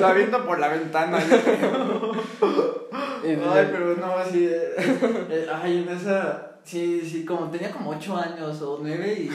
la 0.00 0.12
viendo 0.14 0.44
por 0.46 0.58
la 0.58 0.68
ventana. 0.68 1.18
Ay, 3.24 3.68
pero 3.70 3.94
no, 3.96 4.16
así. 4.18 4.46
eh, 4.46 4.74
eh, 5.30 5.46
ay, 5.52 5.78
en 5.86 5.88
esa. 5.96 6.48
Sí, 6.64 7.00
sí, 7.04 7.24
como 7.24 7.50
tenía 7.50 7.70
como 7.72 7.90
8 7.90 8.16
años 8.16 8.62
o 8.62 8.78
9 8.80 9.12
y. 9.20 9.28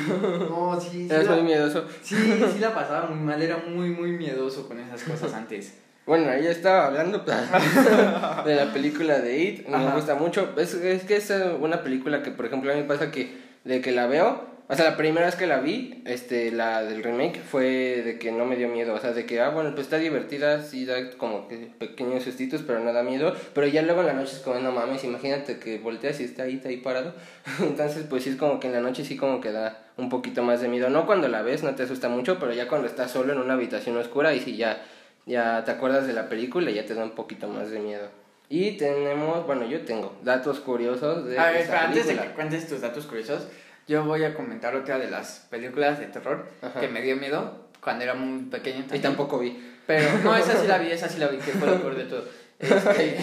No, 0.50 0.80
sí, 0.80 0.90
sí. 0.92 1.08
Eras 1.10 1.26
la- 1.28 1.34
muy 1.36 1.44
miedoso. 1.44 1.86
Sí, 2.02 2.16
sí 2.16 2.60
la 2.60 2.74
pasaba 2.74 3.08
muy 3.10 3.20
mal, 3.20 3.42
era 3.42 3.58
muy, 3.58 3.90
muy 3.90 4.12
miedoso 4.12 4.66
con 4.68 4.80
esas 4.80 5.04
cosas 5.04 5.34
antes. 5.34 5.74
Bueno, 6.08 6.32
ella 6.32 6.52
estaba 6.52 6.88
hablando 6.88 7.20
de 8.46 8.56
la 8.56 8.72
película 8.72 9.20
de 9.20 9.44
It, 9.44 9.68
me 9.68 9.76
Ajá. 9.76 9.94
gusta 9.94 10.16
mucho. 10.16 10.54
Es, 10.58 10.74
es 10.74 11.04
que 11.04 11.18
es 11.18 11.30
eh, 11.30 11.52
una 11.60 11.84
película 11.84 12.24
que, 12.24 12.32
por 12.32 12.46
ejemplo, 12.46 12.72
a 12.72 12.76
mí 12.76 12.82
me 12.82 12.88
pasa 12.88 13.12
que 13.12 13.46
de 13.66 13.82
que 13.82 13.92
la 13.92 14.08
veo, 14.08 14.42
o 14.70 14.76
sea, 14.76 14.86
la 14.92 14.96
primera 14.96 15.26
vez 15.26 15.36
que 15.36 15.48
la 15.48 15.60
vi, 15.60 16.02
este, 16.06 16.52
la 16.54 16.84
del 16.84 17.04
remake, 17.04 17.42
fue 17.42 18.02
de 18.06 18.20
que 18.20 18.32
no 18.32 18.46
me 18.46 18.56
dio 18.56 18.70
miedo. 18.70 18.94
O 18.94 19.00
sea, 19.00 19.12
de 19.12 19.26
que, 19.26 19.42
ah, 19.42 19.50
bueno, 19.50 19.72
pues 19.72 19.88
está 19.88 19.98
divertida, 19.98 20.64
sí 20.64 20.86
da 20.86 21.12
como 21.18 21.50
que 21.50 21.70
pequeños 21.78 22.24
sustitos, 22.24 22.62
pero 22.66 22.80
no 22.80 22.94
da 22.94 23.04
miedo. 23.04 23.36
Pero 23.54 23.68
ya 23.68 23.82
luego 23.82 24.00
en 24.00 24.08
la 24.08 24.14
noche 24.14 24.32
es 24.36 24.40
como, 24.40 24.62
no 24.62 24.72
mames, 24.72 25.04
imagínate 25.04 25.60
que 25.60 25.78
volteas 25.80 26.22
y 26.22 26.24
está 26.24 26.44
ahí, 26.44 26.56
está 26.56 26.70
ahí 26.70 26.78
parado. 26.78 27.16
Entonces, 27.60 28.06
pues 28.10 28.24
sí 28.24 28.30
es 28.30 28.38
como 28.38 28.62
que 28.62 28.68
en 28.68 28.74
la 28.74 28.80
noche 28.82 29.04
sí 29.04 29.18
como 29.18 29.42
que 29.42 29.52
da 29.52 29.84
un 29.98 30.08
poquito 30.08 30.42
más 30.42 30.62
de 30.62 30.70
miedo. 30.70 30.90
No 30.90 31.06
cuando 31.06 31.28
la 31.28 31.42
ves, 31.42 31.64
no 31.64 31.76
te 31.76 31.84
asusta 31.84 32.08
mucho, 32.08 32.38
pero 32.40 32.54
ya 32.54 32.70
cuando 32.70 32.88
estás 32.88 33.12
solo 33.12 33.34
en 33.34 33.40
una 33.40 33.56
habitación 33.56 33.98
oscura, 33.98 34.34
y 34.34 34.40
sí 34.40 34.56
ya, 34.56 34.82
ya 35.28 35.64
te 35.64 35.72
acuerdas 35.72 36.08
de 36.08 36.14
la 36.14 36.30
película 36.30 36.72
y 36.72 36.76
ya 36.76 36.86
te 36.86 36.96
da 36.96 37.04
un 37.04 37.12
poquito 37.12 37.48
más 37.48 37.70
de 37.70 37.80
miedo. 37.80 38.10
Y 38.50 38.78
tenemos, 38.78 39.46
bueno, 39.46 39.66
yo 39.68 39.82
tengo 39.82 40.18
datos 40.24 40.62
curiosos 40.62 41.26
de 41.26 41.38
A 41.38 41.48
ver, 41.48 41.56
esa 41.58 41.64
espera, 41.64 41.84
antes 41.84 41.98
de 41.98 42.04
película. 42.14 42.30
que 42.30 42.36
cuentes 42.36 42.68
tus 42.68 42.80
datos 42.82 43.06
curiosos, 43.06 43.48
yo 43.88 44.06
voy 44.06 44.24
a 44.24 44.34
comentar 44.34 44.74
otra 44.76 44.98
de 44.98 45.12
las 45.12 45.46
películas 45.50 46.00
de 46.00 46.06
terror 46.08 46.48
Ajá. 46.62 46.80
que 46.80 46.88
me 46.88 47.02
dio 47.02 47.18
miedo 47.18 47.68
cuando 47.82 48.06
era 48.06 48.14
muy 48.14 48.44
pequeño. 48.46 48.80
Y 48.80 48.84
también. 48.84 49.02
tampoco 49.02 49.40
vi. 49.40 49.62
Pero 49.86 50.10
no, 50.24 50.36
esa 50.36 50.60
sí 50.62 50.68
la 50.68 50.78
vi, 50.78 50.92
esa 50.92 51.10
sí 51.10 51.20
la 51.20 51.28
vi, 51.28 51.38
que 51.38 51.52
fue 51.52 51.68
lo 51.68 51.80
peor 51.82 51.96
de 51.96 52.04
todo. 52.06 52.24
Este, 52.60 53.18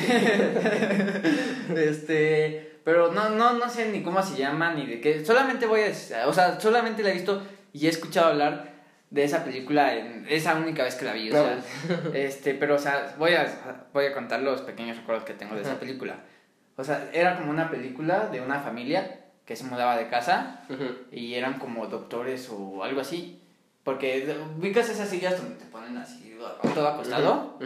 este, 1.89 2.81
pero 2.85 3.13
no, 3.13 3.31
no, 3.31 3.55
no 3.55 3.69
sé 3.69 3.89
ni 3.89 4.03
cómo 4.03 4.23
se 4.23 4.37
llama 4.37 4.75
ni 4.75 4.87
de 4.87 5.01
qué. 5.01 5.25
Solamente 5.25 5.67
voy 5.67 5.81
a, 5.81 6.29
o 6.29 6.33
sea, 6.33 6.61
solamente 6.61 7.03
la 7.03 7.11
he 7.11 7.15
visto 7.15 7.43
y 7.73 7.87
he 7.87 7.89
escuchado 7.91 8.29
hablar 8.29 8.74
de 9.11 9.25
esa 9.25 9.45
película 9.45 9.95
en 9.95 10.27
esa 10.29 10.55
única 10.57 10.85
vez 10.85 10.95
que 10.97 11.05
la 11.05 11.13
vi. 11.13 11.31
O 11.31 11.33
sea, 11.33 11.59
este, 12.15 12.55
pero 12.55 12.77
o 12.77 12.79
sea, 12.79 13.15
voy 13.19 13.35
a, 13.35 13.87
voy 13.93 14.07
a 14.07 14.13
contar 14.13 14.43
los 14.43 14.63
pequeños 14.63 14.97
recuerdos 14.97 15.25
que 15.25 15.35
tengo 15.35 15.55
de 15.55 15.63
esa 15.63 15.79
película. 15.79 16.17
O 16.77 16.83
sea, 16.83 17.09
era 17.13 17.37
como 17.39 17.51
una 17.51 17.71
película 17.71 18.27
de 18.27 18.41
una 18.41 18.61
familia 18.61 19.21
que 19.45 19.57
se 19.57 19.65
mudaba 19.65 19.97
de 19.97 20.09
casa 20.09 20.63
y 21.13 21.35
eran 21.35 21.59
como 21.59 21.87
doctores 21.87 22.49
o 22.51 22.83
algo 22.83 23.01
así. 23.01 23.41
Porque 23.85 24.35
ubicas 24.59 24.89
esas 24.89 25.11
sillas 25.11 25.37
donde 25.37 25.57
te 25.57 25.67
ponen 25.67 25.97
así 25.99 26.37
todo 26.75 26.89
acostado. 26.89 27.59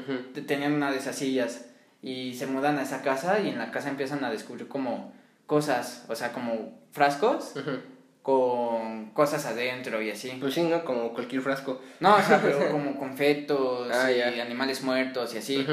Tenían 0.47 0.73
una 0.75 0.91
de 0.91 0.99
esas 0.99 1.17
sillas 1.17 1.67
y 2.03 2.35
se 2.35 2.47
mudan 2.47 2.79
a 2.79 2.83
esa 2.83 3.03
casa 3.03 3.41
y 3.41 3.49
en 3.49 3.59
la 3.59 3.71
casa 3.71 3.89
empiezan 3.89 4.25
a 4.25 4.31
descubrir 4.31 4.69
como 4.69 5.13
cosas, 5.47 6.05
o 6.09 6.15
sea, 6.15 6.33
como 6.33 6.79
frascos. 6.93 7.55
Con 8.29 9.07
cosas 9.15 9.47
adentro 9.47 10.03
y 10.03 10.11
así. 10.11 10.37
Pues 10.39 10.53
sí, 10.53 10.63
¿no? 10.63 10.85
Como 10.85 11.15
cualquier 11.15 11.41
frasco. 11.41 11.81
No, 12.01 12.15
o 12.17 12.21
sea, 12.21 12.43
pero 12.43 12.59
como 12.71 12.95
con 12.99 13.17
fetos 13.17 13.89
Ah, 13.91 14.13
y 14.13 14.21
animales 14.21 14.83
muertos 14.83 15.35
y 15.35 15.39
así. 15.39 15.67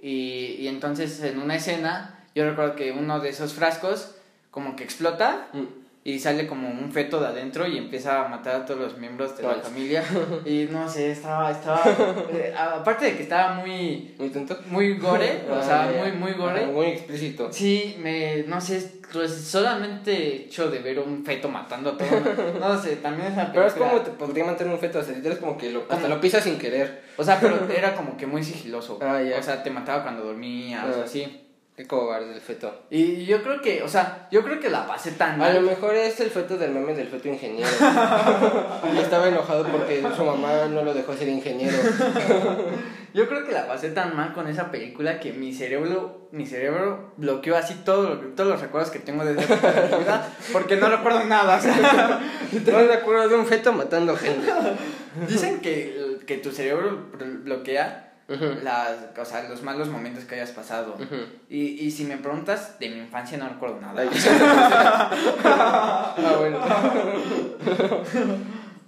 Y, 0.00 0.56
y 0.60 0.68
entonces 0.68 1.20
en 1.24 1.40
una 1.40 1.56
escena, 1.56 2.24
yo 2.32 2.48
recuerdo 2.48 2.76
que 2.76 2.92
uno 2.92 3.18
de 3.18 3.30
esos 3.30 3.54
frascos 3.54 4.14
como 4.52 4.76
que 4.76 4.84
explota 4.84 5.48
Mm. 5.52 5.83
Y 6.06 6.18
sale 6.18 6.46
como 6.46 6.68
un 6.68 6.92
feto 6.92 7.18
de 7.18 7.28
adentro 7.28 7.66
y 7.66 7.78
empieza 7.78 8.22
a 8.24 8.28
matar 8.28 8.56
a 8.56 8.64
todos 8.66 8.78
los 8.78 8.98
miembros 8.98 9.36
de 9.38 9.42
la 9.42 9.54
familia. 9.54 10.04
Y 10.44 10.68
no 10.70 10.86
sé, 10.88 11.12
estaba, 11.12 11.50
estaba, 11.50 11.82
eh, 12.32 12.54
aparte 12.56 13.06
de 13.06 13.16
que 13.16 13.22
estaba 13.22 13.54
muy, 13.54 14.14
Muy 14.18 14.28
tonto. 14.28 14.58
muy 14.66 14.98
gore, 14.98 15.40
o 15.50 15.54
Ah, 15.54 15.62
sea, 15.62 15.90
ya, 15.92 16.00
muy, 16.02 16.12
muy 16.12 16.32
gore. 16.32 16.66
Muy 16.66 16.86
explícito. 16.88 17.50
Sí, 17.50 17.96
me, 18.02 18.42
no 18.46 18.60
sé, 18.60 19.00
pues 19.12 19.32
solamente 19.32 20.36
hecho 20.36 20.70
de 20.70 20.80
ver 20.80 20.98
un 20.98 21.24
feto 21.24 21.48
matando 21.48 21.90
a 21.90 21.96
todo, 21.96 22.20
no 22.60 22.78
sé, 22.82 22.96
también 22.96 23.32
esa 23.32 23.50
Pero 23.52 23.66
es 23.66 23.72
como 23.74 24.00
te 24.02 24.10
podría 24.10 24.44
mantener 24.44 24.74
un 24.74 24.80
feto, 24.80 24.98
o 24.98 25.02
sea, 25.02 25.14
es 25.16 25.38
como 25.38 25.56
que 25.56 25.70
lo, 25.70 25.84
hasta 25.88 26.06
lo 26.08 26.20
pisas 26.20 26.44
sin 26.44 26.58
querer. 26.58 27.02
O 27.16 27.24
sea, 27.24 27.38
pero 27.40 27.66
era 27.74 27.94
como 27.94 28.16
que 28.18 28.26
muy 28.26 28.42
sigiloso. 28.44 28.98
Ah. 29.00 29.22
O 29.38 29.42
sea, 29.42 29.62
te 29.62 29.70
mataba 29.70 30.02
cuando 30.02 30.24
dormías 30.24 30.84
o 30.84 31.00
Ah. 31.00 31.04
así. 31.04 31.40
Qué 31.76 31.88
cobarde 31.88 32.32
el 32.32 32.40
feto. 32.40 32.82
Y 32.88 33.26
yo 33.26 33.42
creo 33.42 33.60
que, 33.60 33.82
o 33.82 33.88
sea, 33.88 34.28
yo 34.30 34.44
creo 34.44 34.60
que 34.60 34.70
la 34.70 34.86
pasé 34.86 35.10
tan 35.10 35.42
A 35.42 35.48
lo 35.48 35.60
mal. 35.60 35.70
mejor 35.70 35.96
es 35.96 36.20
el 36.20 36.30
feto 36.30 36.56
del 36.56 36.70
meme 36.70 36.94
del 36.94 37.08
feto 37.08 37.26
ingeniero. 37.28 37.68
y 38.94 38.98
estaba 38.98 39.26
enojado 39.28 39.66
porque 39.66 40.00
su 40.16 40.24
mamá 40.24 40.66
no 40.70 40.84
lo 40.84 40.94
dejó 40.94 41.14
ser 41.14 41.26
ingeniero. 41.28 41.76
Yo 43.12 43.28
creo 43.28 43.44
que 43.44 43.52
la 43.52 43.66
pasé 43.66 43.90
tan 43.90 44.16
mal 44.16 44.32
con 44.32 44.46
esa 44.48 44.70
película 44.70 45.18
que 45.18 45.32
mi 45.32 45.52
cerebro, 45.52 46.28
mi 46.30 46.46
cerebro 46.46 47.12
bloqueó 47.16 47.56
así 47.56 47.74
todo 47.84 48.18
todos 48.36 48.50
los 48.50 48.60
recuerdos 48.60 48.90
que 48.92 48.98
tengo 49.00 49.24
de 49.24 49.40
esa 49.40 49.54
vida 49.98 50.32
porque 50.52 50.76
no 50.76 50.88
recuerdo 50.88 51.24
nada. 51.24 51.56
o 51.58 51.60
sea, 51.60 52.20
No 52.66 52.78
me 52.78 52.92
acuerdo 52.94 53.28
de 53.28 53.34
un 53.34 53.46
feto 53.46 53.72
matando 53.72 54.16
gente. 54.16 54.46
dicen 55.28 55.60
que, 55.60 56.18
que 56.26 56.38
tu 56.38 56.50
cerebro 56.52 57.08
bloquea 57.44 58.13
Las, 58.26 58.96
o 59.18 59.24
sea, 59.24 59.46
los 59.48 59.62
malos 59.62 59.88
momentos 59.88 60.24
que 60.24 60.36
hayas 60.36 60.50
pasado. 60.52 60.96
Y, 61.50 61.84
y 61.86 61.90
si 61.90 62.04
me 62.04 62.16
preguntas, 62.16 62.78
de 62.78 62.88
mi 62.88 62.98
infancia 62.98 63.36
no 63.38 63.48
recuerdo 63.48 63.80
nada. 63.80 64.04
Ah, 65.44 66.36
bueno. 66.38 66.60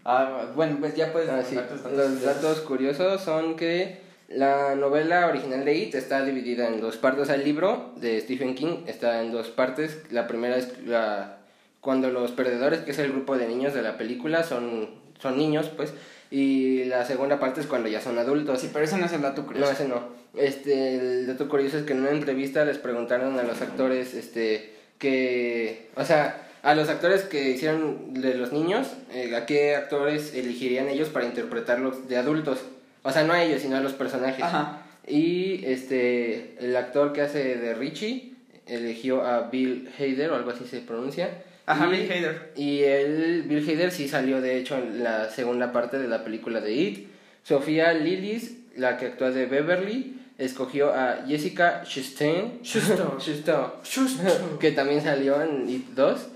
Ah, 0.09 0.47
bueno, 0.55 0.77
pues 0.79 0.95
ya 0.95 1.11
puedes 1.13 1.29
Ah, 1.29 1.43
sí. 1.43 1.57
datos. 1.57 1.81
Los 1.93 2.23
datos 2.23 2.61
curiosos 2.61 3.21
son 3.21 3.57
que 3.57 4.03
la 4.29 4.77
novela 4.77 5.27
original 5.27 5.65
de 5.65 5.75
It 5.75 5.97
está 5.97 6.25
dividida 6.25 6.69
en 6.69 6.81
dos 6.81 6.97
partes. 6.97 7.29
El 7.29 7.43
libro 7.43 7.93
de 7.97 8.21
Stephen 8.21 8.55
King 8.55 8.85
está 8.87 9.21
en 9.21 9.33
dos 9.33 9.49
partes. 9.49 10.03
La 10.13 10.29
primera 10.29 10.57
es 10.59 10.79
la, 10.87 11.39
cuando 11.81 12.09
los 12.11 12.31
perdedores, 12.31 12.83
que 12.83 12.93
es 12.93 12.99
el 13.01 13.11
grupo 13.11 13.37
de 13.37 13.49
niños 13.49 13.75
de 13.75 13.83
la 13.83 13.99
película, 13.99 14.45
son, 14.45 14.91
son 15.19 15.37
niños, 15.37 15.71
pues. 15.77 15.93
Y 16.31 16.85
la 16.85 17.05
segunda 17.05 17.39
parte 17.39 17.61
es 17.61 17.67
cuando 17.67 17.89
ya 17.89 18.01
son 18.01 18.19
adultos. 18.19 18.61
Sí, 18.61 18.71
pero 18.73 18.85
ese 18.85 18.99
no 18.99 19.07
es 19.07 19.13
el 19.13 19.23
dato 19.23 19.43
No, 19.43 19.47
curioso. 19.49 19.73
ese 19.73 19.89
no. 19.89 20.03
Este, 20.35 20.97
el 20.97 21.27
dato 21.27 21.49
curioso 21.49 21.79
es 21.79 21.85
que 21.85 21.93
en 21.93 22.01
una 22.01 22.11
entrevista 22.11 22.65
les 22.65 22.79
preguntaron 22.79 23.39
a 23.39 23.43
los 23.43 23.61
actores, 23.63 24.15
este, 24.15 24.73
que, 24.99 25.89
o 25.95 26.05
sea, 26.05 26.49
a 26.63 26.75
los 26.75 26.89
actores 26.89 27.23
que 27.23 27.51
hicieron 27.51 28.13
de 28.15 28.35
los 28.35 28.53
niños, 28.53 28.89
eh, 29.13 29.35
a 29.37 29.47
qué 29.47 29.77
actores 29.77 30.35
elegirían 30.35 30.89
ellos 30.89 31.09
para 31.09 31.27
interpretarlos 31.27 32.09
de 32.09 32.17
adultos. 32.17 32.59
O 33.03 33.13
sea, 33.13 33.23
no 33.23 33.33
a 33.33 33.43
ellos, 33.45 33.63
sino 33.63 33.77
a 33.77 33.81
los 33.81 33.93
personajes. 33.93 34.43
Ajá. 34.43 34.83
Y 35.07 35.65
este, 35.65 36.57
el 36.59 36.75
actor 36.77 37.13
que 37.13 37.23
hace 37.23 37.57
de 37.57 37.75
Richie 37.75 38.33
eligió 38.67 39.25
a 39.25 39.43
Bill 39.49 39.89
Hader, 39.97 40.33
o 40.33 40.35
algo 40.35 40.51
así 40.51 40.65
se 40.65 40.81
pronuncia. 40.81 41.31
Ajá, 41.67 41.87
Y- 41.87 41.91
Bill 41.91 42.11
Hader. 42.13 42.53
y 42.57 42.81
el 42.83 43.43
Bill 43.43 43.69
Hader 43.69 43.91
sí 43.91 44.09
salió, 44.09 44.41
de 44.41 44.57
hecho, 44.59 44.77
en 44.79 45.03
la 45.05 45.29
segunda 45.31 45.73
parte 45.73 45.99
de 45.99 46.09
la 46.09 46.23
película 46.25 46.61
de 46.61 46.73
It. 46.75 47.09
Sofía 47.43 47.93
Lillis, 47.93 48.57
la 48.77 48.97
que 48.97 49.07
actúa 49.07 49.31
de 49.31 49.47
Beverly, 49.47 50.21
escogió 50.39 50.93
a 50.93 51.25
Jessica 51.27 51.83
Chastain, 51.85 52.61
que 54.61 54.73
también 54.73 55.03
salió 55.03 55.43
en 55.43 55.69
It 55.69 55.87
2. 55.95 56.29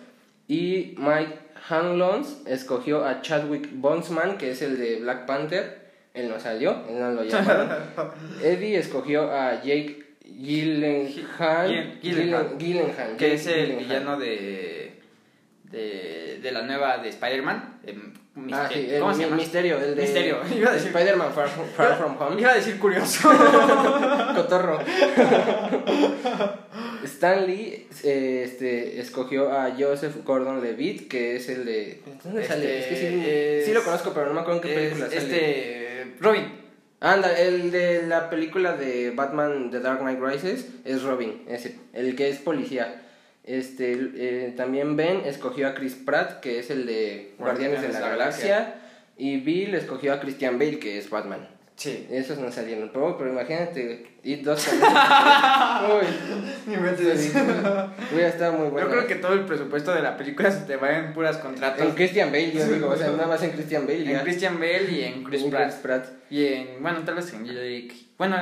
Y 0.48 0.94
Mike 0.98 1.34
Hanlons 1.68 2.38
escogió 2.46 3.04
a 3.04 3.22
Chadwick 3.22 3.68
Boseman, 3.74 4.36
que 4.38 4.50
es 4.50 4.62
el 4.62 4.78
de 4.78 4.96
Black 5.00 5.26
Panther. 5.26 5.78
Él 6.14 6.28
no 6.28 6.40
salió, 6.40 6.84
él 6.88 6.98
no 6.98 7.12
lo 7.12 7.22
llamaron. 7.22 7.68
Eddie 8.42 8.78
escogió 8.78 9.30
a 9.30 9.62
Jake 9.62 10.02
Gyllenhaal, 10.24 11.68
Gyllen- 11.70 12.00
Gyllenhaal. 12.00 12.48
Gyllen- 12.50 12.58
Gyllenhaal, 12.58 13.16
Que 13.16 13.34
es 13.34 13.46
el 13.46 13.54
Gyllenhaal. 13.66 13.84
villano 13.84 14.18
de, 14.18 14.89
de, 15.70 16.38
de 16.42 16.52
la 16.52 16.62
nueva 16.62 16.98
de 16.98 17.08
Spider-Man. 17.10 17.80
de 17.84 17.92
Mister- 17.94 18.54
Ah, 18.54 18.68
sí, 18.72 18.86
el 18.90 19.00
¿Cómo 19.00 19.12
se 19.14 19.22
llama? 19.22 19.36
Misterio, 19.36 19.78
el 19.78 19.94
de 19.96 20.02
Misterio. 20.02 20.38
Iba 20.56 20.70
a 20.70 20.74
decir- 20.74 20.88
Spider-Man 20.88 21.32
Far, 21.32 21.48
Far 21.48 21.96
From 21.98 22.16
Home. 22.20 22.40
Iba 22.40 22.52
a 22.52 22.54
decir 22.54 22.78
curioso. 22.78 23.28
Cotorro. 24.36 24.78
Stan 27.04 27.46
Lee 27.46 27.86
eh, 28.04 28.42
este, 28.44 29.00
escogió 29.00 29.52
a 29.52 29.74
Joseph 29.78 30.16
Gordon-Levitt, 30.24 31.08
que 31.08 31.36
es 31.36 31.48
el 31.48 31.64
de... 31.64 32.02
¿Dónde 32.22 32.42
Este, 32.42 32.52
sale? 32.54 32.78
Es 32.80 32.86
que 32.86 32.96
sí, 32.96 33.24
es- 33.26 33.66
sí 33.66 33.72
lo 33.72 33.82
conozco, 33.82 34.12
pero 34.14 34.26
no 34.26 34.34
me 34.34 34.40
acuerdo 34.40 34.60
en 34.62 34.68
qué 34.68 34.74
película 34.74 35.06
Es- 35.06 35.14
sale. 35.14 35.24
este. 36.04 36.14
Robin. 36.20 36.60
Anda, 37.02 37.38
el 37.38 37.70
de 37.70 38.02
la 38.06 38.28
película 38.28 38.76
de 38.76 39.10
Batman 39.12 39.70
The 39.70 39.80
Dark 39.80 40.00
Knight 40.00 40.20
Rises 40.20 40.66
es 40.84 41.02
Robin, 41.02 41.44
ese, 41.48 41.78
el 41.94 42.14
que 42.14 42.28
es 42.28 42.36
policía. 42.38 43.02
Este, 43.50 43.92
eh, 44.14 44.54
también 44.56 44.96
Ben 44.96 45.22
escogió 45.24 45.66
a 45.66 45.74
Chris 45.74 45.96
Pratt, 45.96 46.38
que 46.38 46.60
es 46.60 46.70
el 46.70 46.86
de 46.86 47.34
Guardianes 47.36 47.82
de 47.82 47.88
la, 47.88 47.98
Galaxia. 47.98 48.76
Y 49.16 49.40
Bill 49.40 49.74
escogió 49.74 50.14
a 50.14 50.20
Christian 50.20 50.56
Bale, 50.56 50.78
que 50.78 50.98
es 50.98 51.10
Batman. 51.10 51.48
Sí. 51.74 52.06
Esos 52.10 52.38
no 52.38 52.52
salieron, 52.52 52.90
pero, 52.92 53.18
pero 53.18 53.32
imagínate, 53.32 54.06
2 54.22 54.44
también. 54.64 54.92
Uy, 55.90 56.76
hubiera 58.12 58.28
estado 58.28 58.52
muy 58.52 58.68
bueno. 58.68 58.86
Yo 58.86 58.92
creo 58.92 59.06
que 59.08 59.14
todo 59.16 59.32
el 59.32 59.46
presupuesto 59.46 59.92
de 59.94 60.02
la 60.02 60.16
película 60.16 60.50
se 60.52 60.66
te 60.66 60.76
va 60.76 60.96
en 60.96 61.12
puras 61.12 61.38
contratos. 61.38 61.84
En 61.84 61.92
Christian 61.92 62.30
Bale, 62.30 62.52
yo 62.52 62.66
digo, 62.66 62.88
o 62.90 62.96
sea, 62.96 63.10
nada 63.10 63.26
más 63.26 63.42
en 63.42 63.50
Christian 63.50 63.84
Bale. 63.84 64.02
En 64.02 64.10
ya. 64.10 64.22
Christian 64.22 64.60
Bale 64.60 64.92
y 64.92 65.02
en 65.02 65.24
Chris 65.24 65.42
En 65.42 65.50
Pratt. 65.50 65.64
Chris 65.64 65.76
Pratt. 65.76 66.06
Y 66.30 66.46
en, 66.46 66.82
bueno, 66.82 67.00
tal 67.04 67.16
vez 67.16 67.32
en 67.32 67.46
Jake. 67.46 67.94
Bueno, 68.16 68.36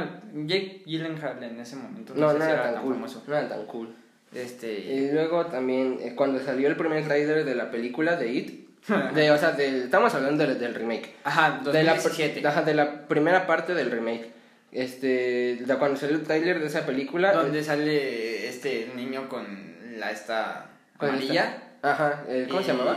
Jake 0.44 0.82
Gyllenhaal 0.84 1.42
en 1.42 1.60
ese 1.60 1.76
momento. 1.76 2.12
No, 2.14 2.34
no 2.34 2.44
si 2.44 2.50
era 2.50 2.74
tan 2.74 2.82
cool. 2.82 2.94
famoso. 2.94 3.24
No 3.26 3.36
era 3.36 3.48
tan 3.48 3.64
cool. 3.64 3.94
Este. 4.34 4.72
Y 4.78 5.10
luego 5.10 5.46
también, 5.46 5.98
eh, 6.02 6.14
cuando 6.14 6.38
salió 6.40 6.68
el 6.68 6.76
primer 6.76 7.04
trailer 7.04 7.44
de 7.44 7.54
la 7.54 7.70
película 7.70 8.16
de 8.16 8.32
It, 8.32 8.68
de, 9.14 9.30
o 9.30 9.38
sea, 9.38 9.52
del, 9.52 9.82
estamos 9.84 10.14
hablando 10.14 10.46
del, 10.46 10.58
del 10.58 10.74
remake. 10.74 11.14
Ajá, 11.24 11.60
De 11.64 11.82
la, 11.82 11.94
2017. 11.94 12.46
ajá, 12.46 12.62
de 12.62 12.74
la 12.74 13.06
primera 13.08 13.46
parte 13.46 13.74
del 13.74 13.90
remake. 13.90 14.30
Este, 14.72 15.58
la- 15.66 15.78
cuando 15.78 15.98
salió 15.98 16.16
el 16.16 16.22
tráiler 16.22 16.60
de 16.60 16.66
esa 16.66 16.84
película... 16.86 17.32
Donde 17.32 17.62
sale 17.64 18.48
este 18.48 18.90
niño 18.96 19.28
con 19.28 19.46
la 19.98 20.10
esta 20.10 20.66
¿Cuál 20.98 21.12
amarilla. 21.12 21.62
Ajá, 21.82 22.24
eh, 22.28 22.46
¿cómo 22.48 22.62
se 22.62 22.68
llamaba? 22.68 22.96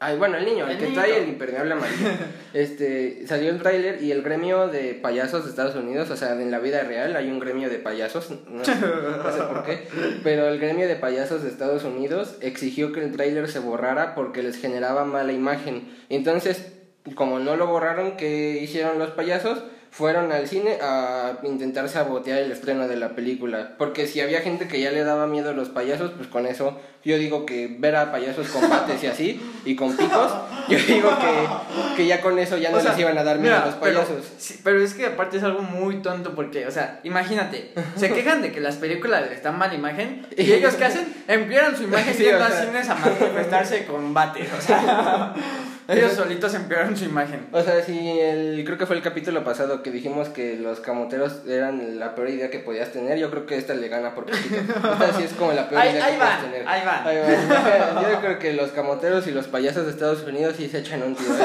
Ay, 0.00 0.18
bueno, 0.18 0.36
el 0.36 0.44
niño, 0.44 0.66
el, 0.66 0.72
El 0.72 0.78
que 0.78 0.86
trae 0.88 1.18
el 1.18 1.28
impermeable 1.28 1.72
amarillo. 1.72 2.10
este, 2.52 3.26
salió 3.26 3.50
el 3.50 3.60
tráiler 3.60 4.02
y 4.02 4.10
el 4.10 4.22
gremio 4.22 4.66
de 4.66 4.94
payasos 4.94 5.44
de 5.44 5.50
Estados 5.50 5.76
Unidos, 5.76 6.10
o 6.10 6.16
sea, 6.16 6.32
en 6.32 6.50
la 6.50 6.58
vida 6.58 6.82
real 6.82 7.14
hay 7.14 7.30
un 7.30 7.38
gremio 7.38 7.70
de 7.70 7.78
payasos, 7.78 8.30
no, 8.48 8.58
no 8.58 8.64
sé 8.64 9.42
por 9.42 9.64
qué, 9.64 9.86
pero 10.24 10.48
el 10.48 10.58
gremio 10.58 10.88
de 10.88 10.96
payasos 10.96 11.42
de 11.42 11.48
Estados 11.48 11.84
Unidos 11.84 12.36
exigió 12.40 12.92
que 12.92 13.04
el 13.04 13.12
tráiler 13.12 13.48
se 13.48 13.60
borrara 13.60 14.14
porque 14.14 14.42
les 14.42 14.56
generaba 14.56 15.04
mala 15.04 15.32
imagen. 15.32 15.88
Entonces, 16.08 16.72
como 17.14 17.38
no 17.38 17.56
lo 17.56 17.68
borraron, 17.68 18.16
¿qué 18.16 18.58
hicieron 18.60 18.98
los 18.98 19.10
payasos? 19.10 19.62
Fueron 19.96 20.32
al 20.32 20.48
cine 20.48 20.78
a 20.82 21.34
intentar 21.44 21.88
sabotear 21.88 22.38
el 22.40 22.50
estreno 22.50 22.88
de 22.88 22.96
la 22.96 23.10
película. 23.10 23.74
Porque 23.78 24.08
si 24.08 24.20
había 24.20 24.40
gente 24.40 24.66
que 24.66 24.80
ya 24.80 24.90
le 24.90 25.04
daba 25.04 25.28
miedo 25.28 25.50
a 25.50 25.52
los 25.52 25.68
payasos, 25.68 26.10
pues 26.16 26.26
con 26.26 26.46
eso 26.46 26.80
yo 27.04 27.16
digo 27.18 27.44
que 27.46 27.76
ver 27.78 27.94
a 27.96 28.10
payasos 28.10 28.48
combates 28.48 29.04
y 29.04 29.06
así, 29.06 29.40
y 29.66 29.76
con 29.76 29.94
picos, 29.94 30.32
yo 30.68 30.78
digo 30.78 31.10
que, 31.18 31.96
que 31.96 32.06
ya 32.06 32.20
con 32.22 32.38
eso 32.38 32.56
ya 32.56 32.70
no 32.70 32.78
O 32.78 32.80
sea, 32.80 32.92
les 32.92 33.00
iban 33.00 33.18
a 33.18 33.22
dar 33.22 33.38
miedo 33.38 33.54
mira, 33.54 33.62
a 33.62 33.66
los 33.66 33.74
pero- 33.76 34.00
payasos. 34.00 34.24
sí, 34.38 34.58
Pero, 34.64 34.80
es 34.82 34.94
que 34.94 35.06
aparte 35.06 35.36
es 35.36 35.42
algo 35.44 35.60
muy 35.62 35.96
tonto 36.02 36.34
porque, 36.34 36.66
o 36.66 36.70
sea, 36.70 37.00
imagínate, 37.04 37.72
se 37.94 38.10
quejan 38.10 38.40
de 38.42 38.50
que 38.52 38.60
las 38.60 38.76
películas 38.76 39.28
les 39.30 39.42
dan 39.42 39.58
mala 39.58 39.74
imagen 39.74 40.26
y 40.36 40.50
ellos 40.54 40.74
qué 40.76 40.86
hacen? 40.86 41.06
Empeoran 41.28 41.76
su 41.76 41.82
imagen 41.84 42.14
Sí, 42.14 42.22
yendo 42.24 42.40
o 42.40 42.44
a 42.46 42.50
sea. 42.50 42.64
cines 42.64 42.88
a 42.88 42.94
manifestarse 42.94 43.84
con 43.84 43.96
combate, 44.02 44.48
o 44.56 44.60
sea, 44.62 45.34
ellos 45.88 46.12
solitos 46.14 46.54
empeoran 46.54 46.96
su 46.96 47.04
imagen. 47.04 47.48
O 47.52 47.60
sea, 47.60 47.82
si 47.82 48.18
el, 48.18 48.62
creo 48.64 48.78
que 48.78 48.86
fue 48.86 48.96
el 48.96 49.02
capítulo 49.02 49.44
pasado 49.44 49.82
que 49.84 49.92
dijimos 49.92 50.28
que 50.30 50.56
los 50.56 50.80
camoteros 50.80 51.42
eran 51.46 52.00
la 52.00 52.16
peor 52.16 52.30
idea 52.30 52.50
que 52.50 52.58
podías 52.58 52.90
tener, 52.90 53.16
yo 53.18 53.30
creo 53.30 53.46
que 53.46 53.56
esta 53.56 53.74
le 53.74 53.86
gana 53.88 54.16
por 54.16 54.24
poquito. 54.26 54.56
Esta 54.56 55.12
sí 55.16 55.22
es 55.22 55.32
como 55.34 55.52
la 55.52 55.68
peor 55.68 55.80
Ahí- 55.80 55.90
idea 55.92 56.04
ahí 56.06 56.12
que 56.14 56.18
van, 56.18 56.28
puedes 56.40 56.52
tener. 56.52 56.68
ahí 56.68 56.82
van. 56.84 57.04
van. 57.04 58.02
Yo 58.12 58.20
creo 58.20 58.38
que 58.40 58.52
los 58.54 58.70
camoteros 58.72 59.28
y 59.28 59.30
los 59.30 59.46
payasos 59.46 59.84
de 59.84 59.92
Estados 59.92 60.24
Unidos 60.26 60.54
sí 60.56 60.68
se 60.68 60.78
echan 60.80 61.04
un 61.04 61.14
tiro. 61.14 61.34
¿eh? 61.38 61.44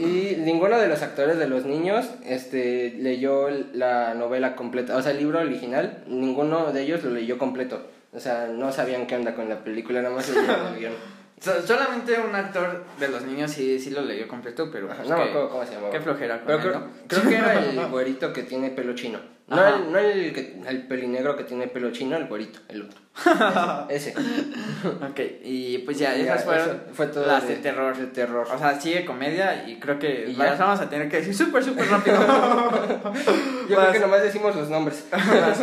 y 0.00 0.36
ninguno 0.40 0.78
de 0.78 0.88
los 0.88 1.02
actores 1.02 1.38
de 1.38 1.46
los 1.46 1.64
niños 1.64 2.06
este, 2.26 2.94
leyó 2.98 3.48
la 3.74 4.14
novela 4.14 4.56
completa, 4.56 4.96
o 4.96 5.02
sea, 5.02 5.12
el 5.12 5.18
libro 5.18 5.38
original, 5.40 6.02
ninguno 6.08 6.72
de 6.72 6.82
ellos 6.82 7.04
lo 7.04 7.10
leyó 7.10 7.38
completo. 7.38 7.80
O 8.14 8.20
sea, 8.20 8.46
no 8.52 8.72
sabían 8.72 9.06
qué 9.06 9.14
onda 9.16 9.34
con 9.34 9.48
la 9.48 9.64
película, 9.64 10.02
nada 10.02 10.14
más 10.14 10.28
leyeron 10.28 10.66
el 10.74 10.78
guion. 10.80 10.92
So- 11.42 11.66
solamente 11.66 12.18
un 12.20 12.34
actor 12.34 12.84
de 13.00 13.08
los 13.08 13.22
niños 13.22 13.50
sí, 13.50 13.78
sí 13.80 13.90
lo 13.90 14.02
leyó 14.02 14.28
completo, 14.28 14.70
pero 14.70 14.86
Ajá, 14.86 14.98
pues, 14.98 15.08
no 15.10 15.16
me 15.16 15.22
acuerdo 15.24 15.48
cómo 15.50 15.64
se 15.66 15.72
llamaba. 15.72 15.90
qué 15.92 16.00
flojera 16.00 16.36
con 16.38 16.46
Pero 16.46 16.58
él, 16.58 16.64
creo, 16.64 16.80
¿no? 16.80 16.86
creo 17.08 17.22
que 17.28 17.34
era 17.36 17.52
el 17.64 17.86
güerito 17.90 18.32
que 18.32 18.42
tiene 18.44 18.70
pelo 18.70 18.94
chino. 18.94 19.18
No 19.48 19.66
el, 19.66 19.92
no 19.92 19.98
el, 19.98 20.32
que, 20.32 20.62
el 20.66 20.86
pelinegro 20.86 21.36
que 21.36 21.44
tiene 21.44 21.66
pelo 21.66 21.90
chino, 21.90 22.16
el 22.16 22.26
güerito, 22.26 22.60
el 22.68 22.82
otro. 22.82 23.00
Ese. 23.90 24.14
Ok, 25.02 25.20
y 25.44 25.78
pues 25.78 25.98
ya, 25.98 26.14
Ya, 26.16 26.22
esas 26.34 26.44
fueron 26.44 26.68
eso 26.70 26.78
fue 26.94 27.06
todo 27.08 27.26
las 27.26 27.46
de- 27.46 27.56
de, 27.56 27.60
terror. 27.60 27.94
de 27.96 28.06
terror. 28.06 28.46
O 28.54 28.58
sea, 28.58 28.80
sigue 28.80 29.04
comedia 29.04 29.68
y 29.68 29.78
creo 29.80 29.98
que 29.98 30.26
¿Y 30.28 30.36
las 30.36 30.58
ya? 30.58 30.64
vamos 30.64 30.80
a 30.80 30.88
tener 30.88 31.08
que 31.10 31.18
decir 31.18 31.34
súper, 31.34 31.62
súper 31.62 31.86
rápido. 31.90 32.16
Yo 33.68 33.76
creo 33.76 33.92
que 33.92 33.98
nomás 34.00 34.22
decimos 34.22 34.54
los 34.56 34.68
nombres. 34.70 35.04
Vas. 35.10 35.58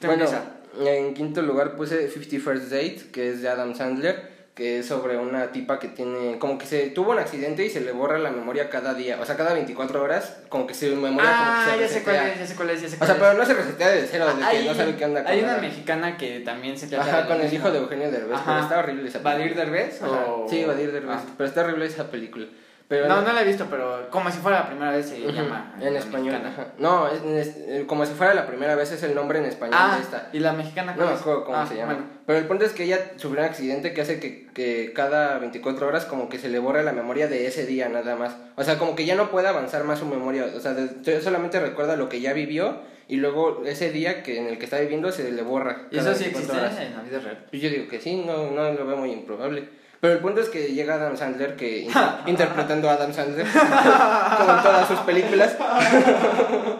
Bueno, 0.00 0.24
empieza. 0.24 0.42
en 0.86 1.12
quinto 1.12 1.42
lugar 1.42 1.76
puse 1.76 2.08
50 2.08 2.38
First 2.42 2.70
Date, 2.70 3.10
que 3.12 3.30
es 3.30 3.42
de 3.42 3.48
Adam 3.48 3.74
Sandler, 3.74 4.37
que 4.58 4.80
es 4.80 4.86
sobre 4.86 5.16
una 5.16 5.52
tipa 5.52 5.78
que 5.78 5.86
tiene, 5.86 6.36
como 6.40 6.58
que 6.58 6.66
se 6.66 6.90
tuvo 6.90 7.12
un 7.12 7.20
accidente 7.20 7.64
y 7.64 7.70
se 7.70 7.80
le 7.80 7.92
borra 7.92 8.18
la 8.18 8.32
memoria 8.32 8.68
cada 8.68 8.92
día, 8.92 9.16
o 9.22 9.24
sea, 9.24 9.36
cada 9.36 9.54
24 9.54 10.02
horas, 10.02 10.38
como 10.48 10.66
que 10.66 10.74
su 10.74 10.86
memoria 10.96 11.30
Ah, 11.32 11.62
como 11.64 11.76
que 11.76 11.82
ya 11.84 11.88
se 11.88 11.94
sé 11.94 12.02
cuál 12.02 12.16
es, 12.16 12.38
ya 12.40 12.46
sé 12.48 12.54
cuál 12.56 12.70
es, 12.70 12.82
ya 12.82 12.88
sé 12.88 12.94
O 12.96 12.98
cuál 12.98 13.06
sea, 13.06 13.16
es. 13.16 13.22
pero 13.22 13.34
no 13.38 13.46
se 13.46 13.54
resetea 13.54 13.88
de 13.90 14.08
cero, 14.10 14.26
de 14.26 14.34
que 14.40 14.44
Hay- 14.44 14.66
no 14.66 14.74
sabe 14.74 14.96
qué 14.96 15.04
onda 15.04 15.22
con 15.22 15.30
Hay 15.32 15.40
una 15.44 15.58
mexicana 15.58 16.16
que 16.16 16.40
también 16.40 16.76
se 16.76 16.88
trata 16.88 17.08
Ajá, 17.08 17.22
de 17.22 17.28
con 17.28 17.40
el 17.40 17.54
hijo 17.54 17.70
de 17.70 17.78
Eugenio 17.78 18.10
Derbez, 18.10 18.34
Ajá. 18.36 18.44
pero 18.46 18.60
está 18.64 18.78
horrible 18.80 19.08
esa 19.08 19.18
película. 19.22 19.38
¿Vadir 19.38 19.54
Derbez 19.54 20.02
o...? 20.02 20.46
Sí, 20.50 20.64
Vadir 20.64 20.90
Derbez, 20.92 21.16
Ah. 21.20 21.24
pero 21.36 21.48
está 21.48 21.60
horrible 21.60 21.86
esa 21.86 22.10
película. 22.10 22.46
Pero 22.88 23.06
No, 23.06 23.20
no 23.20 23.32
la 23.34 23.42
he 23.42 23.44
visto, 23.44 23.66
pero 23.68 24.08
como 24.10 24.30
si 24.30 24.38
fuera 24.38 24.60
la 24.60 24.66
primera 24.68 24.90
vez 24.92 25.06
se 25.10 25.20
llama. 25.20 25.74
en 25.78 25.94
español. 25.94 26.32
mexicana. 26.42 26.68
No, 26.78 27.06
es- 27.08 27.22
es- 27.22 27.56
eh, 27.58 27.84
como 27.86 28.06
si 28.06 28.14
fuera 28.14 28.32
la 28.32 28.46
primera 28.46 28.74
vez 28.76 28.90
es 28.92 29.02
el 29.02 29.14
nombre 29.14 29.38
en 29.38 29.44
español 29.44 29.74
Ah, 29.78 29.96
de 29.96 30.02
esta. 30.02 30.30
y 30.32 30.38
la 30.38 30.54
mexicana 30.54 30.92
No 30.92 30.96
cuál 31.02 31.08
me 31.10 31.14
es? 31.14 31.20
cómo 31.20 31.54
Ah, 31.54 31.66
se 31.66 31.76
llama. 31.76 31.92
bueno. 31.92 32.08
Pero 32.24 32.38
el 32.38 32.46
punto 32.46 32.64
es 32.64 32.72
que 32.72 32.84
ella 32.84 32.98
sufrió 33.16 33.42
un 33.42 33.46
accidente 33.48 33.92
que 33.92 34.00
hace 34.00 34.20
que, 34.20 34.46
que 34.54 34.92
cada 34.94 35.38
24 35.38 35.86
horas 35.86 36.06
como 36.06 36.30
que 36.30 36.38
se 36.38 36.48
le 36.48 36.58
borra 36.58 36.82
la 36.82 36.92
memoria 36.92 37.28
de 37.28 37.46
ese 37.46 37.66
día 37.66 37.90
nada 37.90 38.16
más. 38.16 38.36
O 38.56 38.64
sea, 38.64 38.78
como 38.78 38.96
que 38.96 39.04
ya 39.04 39.16
no 39.16 39.30
puede 39.30 39.48
avanzar 39.48 39.84
más 39.84 39.98
su 39.98 40.06
memoria. 40.06 40.46
O 40.56 40.60
sea, 40.60 40.72
de- 40.72 41.20
solamente 41.20 41.60
recuerda 41.60 41.94
lo 41.96 42.08
que 42.08 42.22
ya 42.22 42.32
vivió 42.32 42.80
y 43.06 43.16
luego 43.16 43.64
ese 43.66 43.90
día 43.90 44.22
que 44.22 44.38
en 44.38 44.46
el 44.46 44.56
que 44.58 44.64
está 44.64 44.78
viviendo 44.80 45.12
se 45.12 45.30
le 45.30 45.42
borra. 45.42 45.82
¿Y 45.90 45.96
cada 45.96 46.12
eso 46.12 46.18
sí 46.18 46.24
24 46.30 46.54
existe 46.64 46.80
horas. 46.80 46.90
en 46.90 46.96
la 46.96 47.02
vida 47.02 47.18
real? 47.20 47.44
Pues 47.50 47.60
yo 47.62 47.68
digo 47.68 47.86
que 47.88 48.00
sí, 48.00 48.16
no, 48.26 48.50
no 48.50 48.72
lo 48.72 48.86
veo 48.86 48.96
muy 48.96 49.12
improbable. 49.12 49.68
Pero 50.00 50.14
el 50.14 50.20
punto 50.20 50.40
es 50.40 50.48
que 50.48 50.72
llega 50.72 50.94
Adam 50.94 51.16
Sandler, 51.16 51.56
que 51.56 51.78
inter- 51.80 52.02
interpretando 52.26 52.88
a 52.88 52.92
Adam 52.94 53.12
Sandler, 53.12 53.46
como 54.38 54.52
en 54.56 54.62
todas 54.62 54.88
sus 54.88 55.00
películas, 55.00 55.56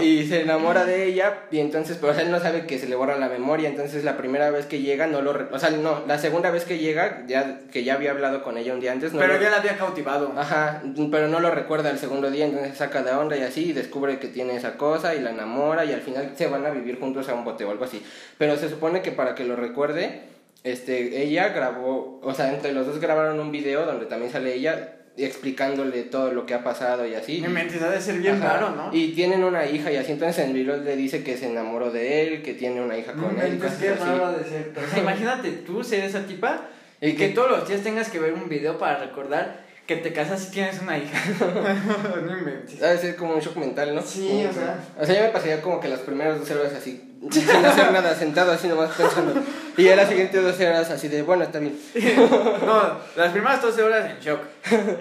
y 0.00 0.26
se 0.26 0.42
enamora 0.42 0.84
de 0.84 1.06
ella, 1.06 1.40
y 1.50 1.60
entonces, 1.60 1.98
pero 2.00 2.12
él 2.14 2.30
no 2.30 2.40
sabe 2.40 2.66
que 2.66 2.78
se 2.78 2.88
le 2.88 2.96
borra 2.96 3.16
la 3.18 3.28
memoria, 3.28 3.68
entonces 3.68 4.04
la 4.04 4.16
primera 4.16 4.50
vez 4.50 4.66
que 4.66 4.80
llega 4.80 5.06
no 5.06 5.20
lo... 5.20 5.48
O 5.52 5.58
sea, 5.58 5.70
no, 5.70 6.02
la 6.06 6.18
segunda 6.18 6.50
vez 6.50 6.64
que 6.64 6.78
llega, 6.78 7.24
ya 7.26 7.58
que 7.70 7.84
ya 7.84 7.94
había 7.94 8.12
hablado 8.12 8.42
con 8.42 8.56
ella 8.56 8.72
un 8.72 8.80
día 8.80 8.92
antes, 8.92 9.12
no 9.12 9.20
Pero 9.20 9.34
lo- 9.34 9.40
ya 9.42 9.50
la 9.50 9.58
había 9.58 9.76
cautivado. 9.76 10.32
Ajá, 10.36 10.82
pero 11.10 11.28
no 11.28 11.40
lo 11.40 11.50
recuerda 11.50 11.90
el 11.90 11.98
segundo 11.98 12.30
día, 12.30 12.46
entonces 12.46 12.78
saca 12.78 13.02
de 13.02 13.12
onda 13.12 13.36
y 13.36 13.42
así, 13.42 13.70
y 13.70 13.72
descubre 13.74 14.18
que 14.18 14.28
tiene 14.28 14.56
esa 14.56 14.76
cosa 14.78 15.14
y 15.14 15.20
la 15.20 15.30
enamora 15.30 15.84
y 15.84 15.92
al 15.92 16.00
final 16.00 16.32
se 16.36 16.46
van 16.46 16.64
a 16.64 16.70
vivir 16.70 16.98
juntos 16.98 17.28
a 17.28 17.34
un 17.34 17.44
bote 17.44 17.64
o 17.64 17.70
algo 17.70 17.84
así. 17.84 18.02
Pero 18.38 18.56
se 18.56 18.70
supone 18.70 19.02
que 19.02 19.12
para 19.12 19.34
que 19.34 19.44
lo 19.44 19.56
recuerde, 19.56 20.22
este, 20.64 21.22
ella 21.22 21.48
grabó, 21.48 22.20
o 22.22 22.34
sea, 22.34 22.52
entre 22.52 22.72
los 22.72 22.86
dos 22.86 23.00
grabaron 23.00 23.40
un 23.40 23.50
video 23.52 23.86
donde 23.86 24.06
también 24.06 24.30
sale 24.32 24.54
ella 24.54 24.96
explicándole 25.16 26.02
todo 26.04 26.32
lo 26.32 26.46
que 26.46 26.54
ha 26.54 26.62
pasado 26.64 27.06
y 27.06 27.14
así. 27.14 27.40
Mi 27.40 27.48
mente 27.48 27.82
ha 27.84 27.90
de 27.90 28.00
ser 28.00 28.18
bien 28.18 28.36
Ajá, 28.36 28.54
raro, 28.54 28.70
¿no? 28.70 28.90
Y 28.94 29.12
tienen 29.12 29.44
una 29.44 29.66
hija 29.66 29.90
y 29.92 29.96
así, 29.96 30.12
entonces 30.12 30.38
en 30.44 30.50
el 30.50 30.56
video 30.56 30.76
le 30.76 30.96
dice 30.96 31.22
que 31.22 31.36
se 31.36 31.50
enamoró 31.50 31.90
de 31.90 32.22
él, 32.22 32.42
que 32.42 32.54
tiene 32.54 32.80
una 32.80 32.96
hija 32.96 33.12
con 33.12 33.36
No 33.36 33.42
él. 33.42 33.58
cosas 33.58 33.78
qué 33.78 33.88
así. 33.90 34.02
raro 34.04 34.32
de 34.32 34.44
ser. 34.44 34.72
O 34.76 34.90
sea, 34.90 34.98
imagínate 35.02 35.50
tú 35.50 35.82
ser 35.84 36.04
esa 36.04 36.24
tipa 36.26 36.68
Y 37.00 37.12
que 37.12 37.28
que- 37.28 37.28
todos 37.30 37.50
los 37.50 37.68
días 37.68 37.82
tengas 37.82 38.08
que 38.08 38.18
ver 38.18 38.32
un 38.32 38.48
video 38.48 38.78
para 38.78 38.98
recordar 38.98 39.68
que 39.86 39.96
te 39.96 40.12
casas 40.12 40.46
y 40.48 40.52
tienes 40.52 40.80
una 40.80 40.96
hija. 40.98 41.18
no 42.26 42.38
inventes. 42.38 42.80
Ha 42.82 42.88
de 42.90 42.98
ser 42.98 43.16
como 43.16 43.34
un 43.34 43.40
shock 43.40 43.56
mental, 43.56 43.94
¿no? 43.94 44.02
Sí, 44.02 44.28
Como 44.28 44.48
o 44.50 44.52
sea. 44.52 44.78
O 45.00 45.04
sea, 45.04 45.14
yo 45.16 45.22
me 45.22 45.28
pasaría 45.30 45.60
como 45.60 45.80
que 45.80 45.88
las 45.88 46.00
primeras 46.00 46.38
dos 46.38 46.50
horas 46.52 46.72
así, 46.74 47.09
sin 47.30 47.48
hacer 47.50 47.92
nada, 47.92 48.14
sentado 48.14 48.52
así 48.52 48.66
nomás 48.68 48.90
pensando. 48.96 49.34
Y 49.76 49.84
ya 49.84 49.96
las 49.96 50.08
siguientes 50.08 50.42
dos 50.42 50.58
horas 50.60 50.90
así 50.90 51.08
de, 51.08 51.22
bueno, 51.22 51.42
está 51.44 51.58
bien. 51.58 51.78
No, 52.64 52.98
las 53.16 53.32
primeras 53.32 53.60
12 53.62 53.82
horas 53.82 54.10
en 54.10 54.20
shock. 54.20 54.40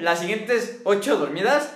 Las 0.01 0.20
siguientes 0.20 0.80
8 0.84 1.17
dormidas 1.17 1.72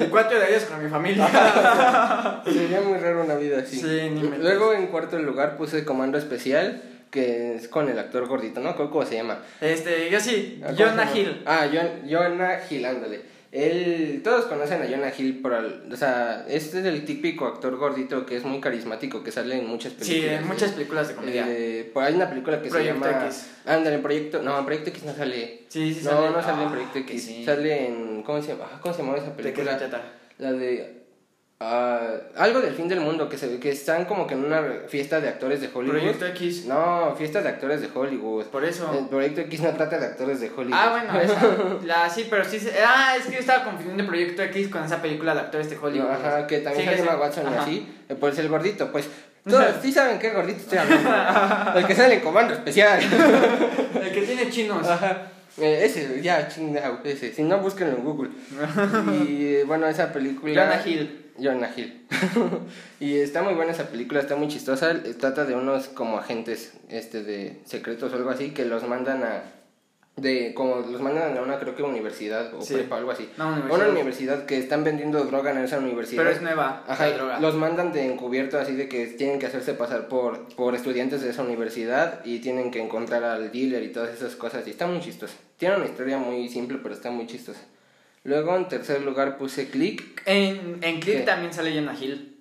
y 0.00 0.04
4 0.04 0.38
de 0.38 0.48
ellas 0.50 0.64
con 0.64 0.82
mi 0.82 0.88
familia. 0.90 1.28
Sería 2.44 2.80
muy 2.80 2.98
raro 2.98 3.24
una 3.24 3.34
vida 3.34 3.58
así. 3.60 3.78
Sí, 3.80 4.10
ni 4.10 4.22
me- 4.22 4.38
Luego 4.38 4.72
en 4.74 4.86
cuarto 4.88 5.18
lugar 5.18 5.56
puse 5.56 5.84
Comando 5.84 6.18
Especial, 6.18 6.82
que 7.10 7.56
es 7.56 7.68
con 7.68 7.88
el 7.88 7.98
actor 7.98 8.26
gordito, 8.26 8.60
¿no? 8.60 8.74
¿Cómo 8.76 8.90
cómo 8.90 9.04
se 9.06 9.16
llama? 9.16 9.38
Este, 9.60 10.08
yo 10.10 10.18
sí, 10.20 10.60
Ah, 10.62 10.66
¿cómo 10.68 10.76
se 10.78 10.84
Jonah? 10.84 11.12
Hill. 11.16 11.42
Ah, 11.46 11.66
Jonah 12.08 12.60
Hill, 12.70 12.84
ándale. 12.86 13.31
Él, 13.52 14.22
todos 14.24 14.46
conocen 14.46 14.80
a 14.80 14.86
Jonah 14.86 15.12
Hill 15.16 15.42
por, 15.42 15.52
al- 15.52 15.84
o 15.92 15.96
sea, 15.96 16.46
este 16.48 16.78
es 16.80 16.86
el 16.86 17.04
típico 17.04 17.46
actor 17.46 17.76
gordito 17.76 18.24
que 18.24 18.36
es 18.38 18.44
muy 18.44 18.60
carismático, 18.60 19.22
que 19.22 19.30
sale 19.30 19.58
en 19.58 19.66
muchas 19.68 19.92
películas. 19.92 20.30
Sí, 20.30 20.34
en 20.42 20.46
muchas 20.48 20.72
películas 20.72 21.08
de 21.08 21.14
comedia. 21.14 21.44
Eh, 21.46 21.92
hay 21.94 22.14
una 22.14 22.30
película 22.30 22.62
que 22.62 22.70
Proyecto 22.70 23.04
se 23.04 23.10
llama. 23.10 23.26
X. 23.26 23.50
Ándale, 23.66 23.96
en 23.96 24.02
Proyecto. 24.02 24.42
No, 24.42 24.58
en 24.58 24.64
Proyecto 24.64 24.88
X 24.88 25.02
no 25.04 25.14
sale. 25.14 25.64
Sí, 25.68 25.92
sí 25.92 26.00
no, 26.02 26.10
sale. 26.12 26.30
no 26.30 26.42
sale 26.42 26.62
en 26.62 26.68
Ah, 26.68 26.70
Proyecto 26.70 26.98
X. 27.00 27.22
sí. 27.24 27.44
Sale 27.44 27.86
en. 27.88 28.22
¿Cómo 28.22 28.40
se 28.40 28.48
llama? 28.48 28.70
Ah, 28.72 28.78
¿Cómo 28.80 28.94
se 28.94 29.02
llama 29.02 29.16
esa 29.18 29.26
¿De 29.26 29.32
qué 29.36 29.42
película? 29.42 29.72
se 29.78 29.78
trata? 29.86 30.02
La 30.38 30.52
de. 30.52 31.01
Ah, 31.62 32.00
algo 32.36 32.60
del 32.60 32.74
fin 32.74 32.88
del 32.88 33.00
mundo, 33.00 33.28
que, 33.28 33.38
se, 33.38 33.58
que 33.60 33.70
están 33.70 34.04
como 34.04 34.26
que 34.26 34.34
en 34.34 34.44
una 34.44 34.62
fiesta 34.88 35.20
de 35.20 35.28
actores 35.28 35.60
de 35.60 35.68
Hollywood. 35.72 35.96
Proyecto 35.98 36.26
X. 36.26 36.66
No, 36.66 37.14
fiesta 37.16 37.40
de 37.40 37.48
actores 37.48 37.80
de 37.80 37.88
Hollywood. 37.94 38.46
Por 38.46 38.64
eso. 38.64 38.92
El 38.98 39.06
Proyecto 39.08 39.40
X 39.42 39.60
no 39.60 39.70
trata 39.70 39.98
de 39.98 40.06
actores 40.06 40.40
de 40.40 40.48
Hollywood. 40.50 40.74
Ah, 40.78 40.90
bueno, 40.90 41.20
esa. 41.20 41.40
La, 41.84 42.10
sí, 42.10 42.26
pero 42.28 42.44
sí. 42.44 42.58
se- 42.58 42.74
Ah, 42.84 43.14
es 43.18 43.26
que 43.26 43.32
yo 43.34 43.38
estaba 43.38 43.64
confundiendo 43.64 44.06
Proyecto 44.06 44.42
X 44.42 44.68
con 44.68 44.84
esa 44.84 45.00
película 45.00 45.34
de 45.34 45.40
actores 45.40 45.70
de 45.70 45.78
Hollywood. 45.78 46.08
No, 46.08 46.12
ajá, 46.12 46.46
que 46.46 46.58
también 46.58 46.88
Sí, 46.88 46.94
ese- 46.94 47.02
Emma 47.02 47.16
Watson 47.16 47.46
ajá. 47.46 47.62
así. 47.62 47.88
eh, 48.08 48.14
Pues 48.18 48.38
el 48.38 48.48
gordito, 48.48 48.90
pues. 48.92 49.08
Todos 49.48 49.64
sí 49.82 49.90
saben 49.92 50.18
qué 50.18 50.30
gordito 50.30 50.60
estoy 50.60 50.78
hablando. 50.78 51.78
el 51.78 51.86
que 51.86 51.94
sale 51.94 52.14
en 52.14 52.20
comando 52.20 52.54
especial. 52.54 53.00
El 54.00 54.12
que 54.12 54.22
tiene 54.22 54.50
chinos. 54.50 54.86
Ajá. 54.88 55.22
Eh, 55.58 55.84
ese, 55.84 56.22
ya, 56.22 56.48
chingado, 56.48 57.00
ese. 57.04 57.32
Si 57.32 57.42
no, 57.42 57.58
búsquenlo 57.58 57.96
en 57.96 58.04
Google. 58.04 58.30
y 59.28 59.46
eh, 59.46 59.64
bueno, 59.66 59.86
esa 59.86 60.12
película. 60.12 60.54
Jonah 60.54 60.86
Hill. 60.86 61.30
Jonah 61.38 61.70
Hill. 61.76 62.06
y 63.00 63.16
está 63.16 63.42
muy 63.42 63.54
buena 63.54 63.72
esa 63.72 63.88
película, 63.88 64.20
está 64.20 64.36
muy 64.36 64.48
chistosa. 64.48 64.94
Trata 65.18 65.44
de 65.44 65.54
unos 65.54 65.88
como 65.88 66.18
agentes 66.18 66.74
este 66.88 67.22
de 67.22 67.60
secretos 67.64 68.12
o 68.12 68.16
algo 68.16 68.30
así 68.30 68.50
que 68.50 68.64
los 68.64 68.86
mandan 68.86 69.22
a, 69.24 69.42
de 70.16 70.52
como 70.54 70.76
los 70.76 71.00
mandan 71.00 71.36
a 71.36 71.40
una 71.42 71.58
creo 71.58 71.74
que 71.74 71.82
universidad 71.82 72.52
o 72.54 72.60
Sí. 72.60 72.74
prepa 72.74 72.98
algo 72.98 73.10
así 73.12 73.28
No, 73.38 73.44
A 73.44 73.52
universidad. 73.52 73.78
una 73.80 73.88
universidad 73.88 74.44
que 74.46 74.58
están 74.58 74.84
vendiendo 74.84 75.24
droga 75.24 75.52
en 75.52 75.58
esa 75.58 75.78
universidad 75.78 76.22
Pero 76.22 76.34
es 76.36 76.42
nueva. 76.42 76.84
Ajá, 76.86 77.06
la 77.06 77.10
y 77.10 77.14
droga. 77.16 77.40
los 77.40 77.54
mandan 77.54 77.92
de 77.92 78.04
encubierto 78.04 78.58
así 78.58 78.74
de 78.74 78.88
que 78.88 79.06
tienen 79.06 79.38
que 79.38 79.46
hacerse 79.46 79.72
pasar 79.74 80.08
por, 80.08 80.54
por 80.54 80.74
estudiantes 80.74 81.22
de 81.22 81.30
esa 81.30 81.42
universidad 81.42 82.22
y 82.24 82.40
tienen 82.40 82.70
que 82.70 82.80
encontrar 82.82 83.24
al 83.24 83.50
dealer 83.50 83.82
y 83.82 83.88
todas 83.88 84.14
esas 84.14 84.36
cosas 84.36 84.66
y 84.66 84.70
está 84.70 84.86
muy 84.86 85.00
chistosa. 85.00 85.34
Tiene 85.56 85.76
una 85.76 85.86
historia 85.86 86.18
muy 86.18 86.48
simple 86.48 86.78
pero 86.82 86.94
está 86.94 87.10
muy 87.10 87.26
chistosa. 87.26 87.60
Luego 88.24 88.54
en 88.56 88.68
tercer 88.68 89.00
lugar 89.02 89.38
puse 89.38 89.68
Click. 89.70 90.22
En, 90.26 90.78
en 90.82 91.00
Click 91.00 91.24
también 91.24 91.52
sale 91.52 91.74
Jonah 91.74 91.96
Hill. 91.98 92.38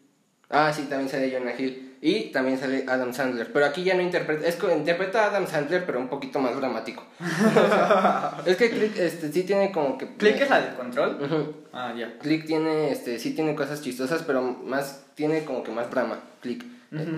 Ah, 0.50 0.74
sí, 0.76 0.84
también 0.90 1.10
sale 1.10 1.32
Jonah 1.32 1.54
Hill. 1.58 1.91
Y 2.04 2.32
también 2.32 2.58
sale 2.58 2.84
Adam 2.88 3.14
Sandler. 3.14 3.54
Pero 3.54 3.66
aquí 3.66 3.84
ya 3.84 3.93
no 3.93 4.02
interpreta. 4.02 4.47
Es 4.47 4.56
que 4.56 4.74
interpreta 4.74 5.24
a 5.24 5.28
Adam 5.28 5.45
Sandler, 5.45 5.86
pero 5.86 5.99
un 5.99 6.08
poquito 6.08 6.39
más 6.39 6.56
dramático. 6.58 7.04
Es 8.45 8.58
que 8.58 8.72
Click 8.72 8.97
este, 8.97 9.32
sí 9.32 9.43
tiene 9.43 9.72
como 9.72 9.99
que. 9.99 10.08
¿Click 10.16 10.41
es 10.41 10.49
la 10.49 10.62
del 10.62 10.74
control? 10.74 11.20
Ujú. 11.22 11.54
Ah, 11.72 11.93
ya. 11.95 12.18
Click 12.18 12.47
tiene, 12.47 12.91
este, 12.91 13.20
sí 13.20 13.36
tiene 13.36 13.54
cosas 13.54 13.82
chistosas, 13.82 14.24
pero 14.24 14.41
más, 14.41 15.06
tiene 15.14 15.43
como 15.43 15.64
que 15.64 15.72
más 15.72 15.91
drama, 15.91 16.20
Click. 16.41 16.66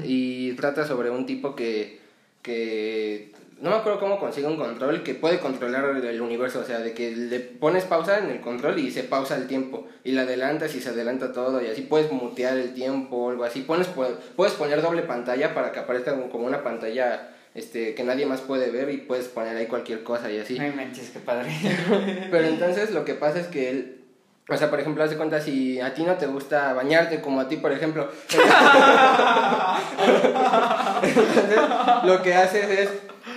Y 0.03 0.53
trata 0.53 0.85
sobre 0.85 1.09
un 1.09 1.25
tipo 1.25 1.55
que, 1.55 1.99
que, 2.43 3.31
no 3.63 3.69
me 3.69 3.77
acuerdo 3.77 3.99
cómo 3.99 4.19
consigue 4.19 4.45
un 4.45 4.57
control 4.57 5.03
que 5.03 5.15
puede 5.15 5.39
controlar 5.39 5.85
el, 5.85 6.21
universo, 6.21 6.59
o 6.59 6.63
sea, 6.65 6.79
de 6.79 6.93
que 6.93 7.15
le 7.15 7.39
pones 7.39 7.85
pausa 7.85 8.19
en 8.19 8.29
el 8.29 8.41
control 8.41 8.77
y 8.77 8.91
se 8.91 9.03
pausa 9.03 9.37
el 9.37 9.47
tiempo, 9.47 9.87
y 10.03 10.11
le 10.11 10.21
adelantas 10.21 10.75
y 10.75 10.81
se 10.81 10.89
adelanta 10.89 11.31
todo, 11.31 11.63
y 11.63 11.67
así 11.67 11.81
puedes 11.81 12.11
mutear 12.11 12.57
el 12.57 12.73
tiempo 12.73 13.15
o 13.15 13.29
algo 13.31 13.45
así, 13.45 13.61
pones, 13.61 13.87
pu- 13.95 14.13
puedes 14.35 14.53
poner 14.55 14.81
doble 14.81 15.03
pantalla 15.03 15.53
para 15.53 15.71
que 15.71 15.79
aparezca 15.79 16.11
como- 16.11 16.29
como 16.29 16.45
una 16.45 16.61
pantalla 16.61 17.29
este, 17.55 17.95
que 17.95 18.03
nadie 18.03 18.25
más 18.25 18.41
puede 18.41 18.69
ver 18.69 18.89
y 18.89 18.97
puedes 18.97 19.27
poner 19.29 19.55
ahí 19.55 19.67
cualquier 19.67 20.03
cosa 20.03 20.29
y 20.29 20.39
así. 20.39 20.57
Ay, 20.59 20.73
manches, 20.75 21.11
qué 21.11 21.19
padre. 21.19 21.49
Pero 22.31 22.47
entonces 22.47 22.91
lo 22.91 23.05
que 23.05 23.13
pasa 23.13 23.39
es 23.39 23.47
que 23.47 23.69
él, 23.69 24.01
o 24.49 24.57
sea, 24.57 24.69
por 24.69 24.79
ejemplo, 24.81 25.03
haz 25.03 25.11
de 25.11 25.15
cuenta 25.17 25.39
si 25.39 25.79
a 25.79 25.93
ti 25.93 26.03
no 26.03 26.15
te 26.15 26.25
gusta 26.25 26.73
bañarte 26.73 27.21
como 27.21 27.39
a 27.39 27.47
ti, 27.47 27.55
por 27.57 27.71
ejemplo. 27.71 28.09
entonces, 31.03 31.59
lo 32.03 32.21
que 32.21 32.33
haces 32.33 32.69
es 32.69 32.89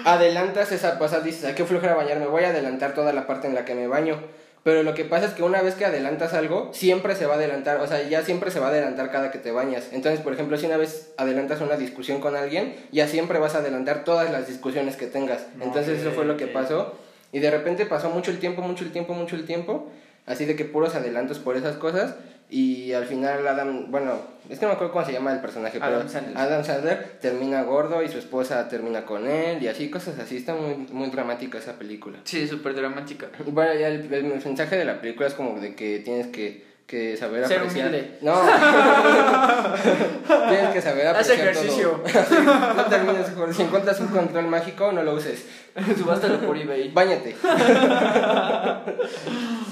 adelantas 0.07 0.71
esa 0.71 0.99
cosa, 0.99 1.19
dices, 1.19 1.45
ay, 1.45 1.55
qué 1.55 1.65
flojera 1.65 1.97
bañarme, 1.97 2.27
voy 2.27 2.45
a 2.45 2.51
adelantar 2.51 2.95
toda 2.95 3.13
la 3.13 3.27
parte 3.27 3.49
en 3.49 3.55
la 3.57 3.65
que 3.65 3.75
me 3.75 3.89
baño. 3.89 4.17
Pero 4.63 4.85
lo 4.85 4.95
que 4.95 5.05
pasa 5.05 5.27
es 5.27 5.33
que 5.33 5.43
una 5.43 5.63
vez 5.63 5.75
que 5.75 5.85
adelantas 5.85 6.33
algo, 6.33 6.71
siempre 6.73 7.17
se 7.17 7.27
va 7.27 7.35
a 7.35 7.37
adelantar, 7.37 7.81
o 7.81 7.87
sea, 7.89 8.03
ya 8.03 8.23
siempre 8.23 8.53
se 8.53 8.61
va 8.61 8.67
a 8.67 8.71
adelantar 8.71 9.11
cada 9.11 9.33
que 9.33 9.39
te 9.39 9.51
bañas. 9.51 9.89
Entonces, 9.93 10.21
por 10.21 10.33
ejemplo, 10.33 10.57
si 10.57 10.67
una 10.67 10.77
vez 10.77 11.13
adelantas 11.17 11.61
una 11.61 11.77
discusión 11.77 12.21
con 12.21 12.37
alguien, 12.37 12.77
ya 12.93 13.09
siempre 13.09 13.41
vas 13.41 13.57
a 13.57 13.59
adelantar 13.59 14.05
todas 14.05 14.31
las 14.31 14.47
discusiones 14.47 14.97
que 14.97 15.07
tengas. 15.07 15.47
Entonces, 15.61 16.01
eso 16.01 16.13
fue 16.13 16.25
lo 16.25 16.37
que 16.37 16.47
pasó. 16.47 16.95
Y 17.33 17.41
de 17.41 17.51
repente 17.51 17.85
pasó 17.85 18.09
mucho 18.11 18.31
el 18.31 18.39
tiempo, 18.39 18.63
mucho 18.63 18.85
el 18.85 18.93
tiempo, 18.93 19.13
mucho 19.13 19.35
el 19.35 19.45
tiempo. 19.45 19.91
Así 20.27 20.45
de 20.45 20.57
que 20.57 20.65
puros 20.65 20.95
adelantos 20.95 21.39
por 21.39 21.57
esas 21.57 21.77
cosas. 21.77 22.17
Y 22.49 22.93
al 22.93 23.07
final 23.07 23.47
Adam, 23.49 23.91
bueno, 23.91 24.21
es 24.49 24.61
que 24.61 24.67
no 24.67 24.71
me 24.71 24.75
acuerdo 24.75 24.93
cómo 24.93 25.05
se 25.05 25.13
llama 25.13 25.33
el 25.33 25.41
personaje, 25.41 25.79
Adam 25.81 25.99
pero 25.99 26.09
Sandler. 26.09 26.39
Adam 26.39 26.65
Sandler 26.65 27.19
termina 27.21 27.65
gordo 27.65 28.05
y 28.05 28.09
su 28.09 28.19
esposa 28.19 28.69
termina 28.69 29.05
con 29.05 29.27
él 29.27 29.61
y 29.61 29.67
así, 29.67 29.91
cosas 29.91 30.19
así. 30.21 30.37
Está 30.37 30.55
muy, 30.55 30.87
muy 30.93 31.11
dramática 31.11 31.59
esa 31.59 31.73
película. 31.73 32.19
Sí, 32.23 32.47
súper 32.47 32.75
dramática. 32.75 33.27
Bueno, 33.47 33.75
ya 33.75 33.89
el, 33.89 34.13
el 34.15 34.25
mensaje 34.25 34.77
de 34.77 34.85
la 34.85 35.01
película 35.01 35.27
es 35.27 35.35
como 35.35 35.59
de 35.59 35.75
que 35.75 35.99
tienes 35.99 36.29
que, 36.29 36.65
que 36.87 37.17
saber 37.17 37.47
Ser 37.47 37.59
apreciar. 37.59 37.89
humilde. 37.89 38.19
No. 38.23 38.41
tienes 40.49 40.71
que 40.71 40.81
saber 40.81 41.09
Haz 41.09 41.29
apreciar 41.29 41.49
ejercicio. 41.49 41.91
todo. 41.91 42.75
no 42.77 42.85
termines, 42.85 43.27
si 43.57 43.63
encuentras 43.63 44.01
un 44.01 44.09
control 44.09 44.47
mágico, 44.47 44.93
no 44.93 45.03
lo 45.03 45.15
uses. 45.15 45.45
Subástalo 45.99 46.41
por 46.41 46.57
eBay. 46.57 46.93
Báñate. 46.93 47.37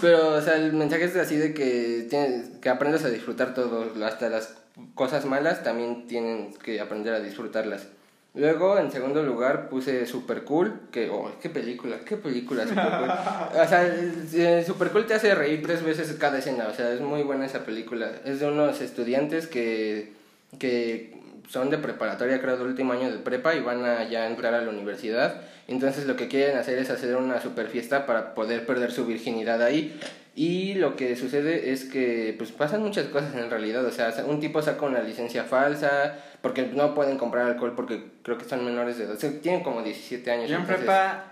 Pero, 0.01 0.35
o 0.35 0.41
sea, 0.41 0.57
el 0.57 0.73
mensaje 0.73 1.05
es 1.05 1.17
así 1.17 1.37
de 1.37 1.55
que 1.55 2.07
tienes 2.11 2.49
que 2.61 2.69
aprendas 2.69 3.05
a 3.05 3.11
disfrutar 3.11 3.55
todo, 3.55 3.93
hasta 4.05 4.29
las 4.29 4.55
cosas 4.95 5.25
malas 5.25 5.63
también 5.63 6.07
tienen 6.07 6.53
que 6.55 6.81
aprender 6.81 7.15
a 7.15 7.21
disfrutarlas. 7.21 7.87
Luego, 8.35 8.79
en 8.79 8.91
segundo 8.91 9.23
lugar, 9.23 9.69
puse 9.69 10.07
Super 10.07 10.43
Cool, 10.43 10.89
que, 10.91 11.09
oh, 11.09 11.31
qué 11.41 11.51
película, 11.51 11.99
qué 12.05 12.17
película 12.17 12.67
Super 12.67 12.91
Cool. 12.99 13.11
O 13.63 13.69
sea, 13.69 13.87
eh, 13.87 14.65
Super 14.67 14.91
Cool 14.91 15.07
te 15.07 15.15
hace 15.15 15.35
reír 15.37 15.63
tres 15.63 15.85
veces 15.85 16.13
cada 16.19 16.39
escena, 16.39 16.67
o 16.67 16.75
sea, 16.75 16.93
es 16.93 17.01
muy 17.01 17.23
buena 17.23 17.47
esa 17.47 17.65
película. 17.65 18.11
Es 18.25 18.41
de 18.41 18.49
unos 18.49 18.81
estudiantes 18.81 19.47
que, 19.47 20.13
que 20.59 21.17
son 21.49 21.71
de 21.71 21.79
preparatoria, 21.79 22.41
creo, 22.41 22.57
de 22.57 22.65
último 22.65 22.93
año 22.93 23.13
de 23.13 23.19
prepa 23.19 23.55
y 23.55 23.61
van 23.61 23.85
a 23.85 24.09
ya 24.09 24.27
entrar 24.27 24.53
a 24.55 24.63
la 24.63 24.71
universidad. 24.71 25.43
Entonces 25.67 26.07
lo 26.07 26.17
que 26.17 26.29
quieren 26.29 26.57
hacer 26.59 26.79
es 26.79 26.91
hacer 26.91 27.17
una 27.17 27.41
super 27.41 27.69
fiesta 27.69 28.07
para 28.07 28.35
poder 28.35 28.67
perder 28.67 28.93
su 28.93 29.07
virginidad 29.07 29.63
ahí. 29.63 29.99
Y 30.37 30.75
lo 30.75 30.97
que 30.97 31.15
sucede 31.17 31.71
es 31.71 31.85
que 31.85 32.35
pues 32.37 32.51
pasan 32.51 32.83
muchas 32.83 33.07
cosas 33.07 33.35
en 33.37 33.51
realidad. 33.51 33.85
O 33.85 33.91
sea, 33.91 34.13
un 34.27 34.41
tipo 34.41 34.61
saca 34.61 34.85
una 34.85 35.01
licencia 35.01 35.45
falsa 35.45 36.19
porque 36.43 36.67
no 36.67 36.95
pueden 36.95 37.17
comprar 37.17 37.47
alcohol 37.47 37.75
porque 37.77 38.05
creo 38.23 38.37
que 38.37 38.45
son 38.45 38.65
menores 38.65 38.99
de 38.99 39.05
edad. 39.05 39.15
O 39.15 39.21
sea, 39.21 39.31
tienen 39.41 39.63
como 39.63 39.83
17 39.83 40.31
años. 40.31 40.51
Yo 40.51 40.57
en 40.57 40.63
entonces- 40.63 40.85
prepa. 40.85 41.31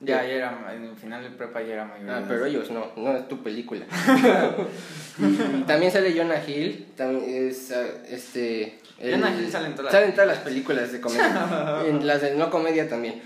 Ya, 0.00 0.22
ya 0.22 0.30
era. 0.30 0.74
En 0.76 0.84
el 0.84 0.96
final 0.96 1.24
de 1.24 1.30
prepa 1.30 1.60
ya 1.60 1.74
era 1.74 1.84
mayor. 1.84 2.10
Ah, 2.10 2.24
pero 2.28 2.44
ellos 2.46 2.70
no, 2.70 2.92
no 2.96 3.16
es 3.16 3.26
tu 3.26 3.42
película. 3.42 3.84
También 5.66 5.90
sale 5.90 6.16
Jonah 6.16 6.40
Hill, 6.46 6.86
también 6.96 7.48
es 7.48 7.72
ah, 7.72 7.84
este 8.08 8.78
Jonah 9.00 9.34
Hill 9.36 9.50
sale 9.50 9.68
en 9.68 9.74
todas 9.74 9.84
las 9.86 9.92
sale 9.92 10.06
en 10.06 10.12
todas 10.12 10.28
las 10.28 10.38
películas 10.38 10.92
de 10.92 11.00
comedia, 11.00 11.82
en 11.86 12.06
las 12.06 12.22
de 12.22 12.34
no 12.34 12.50
comedia 12.50 12.88
también. 12.88 13.22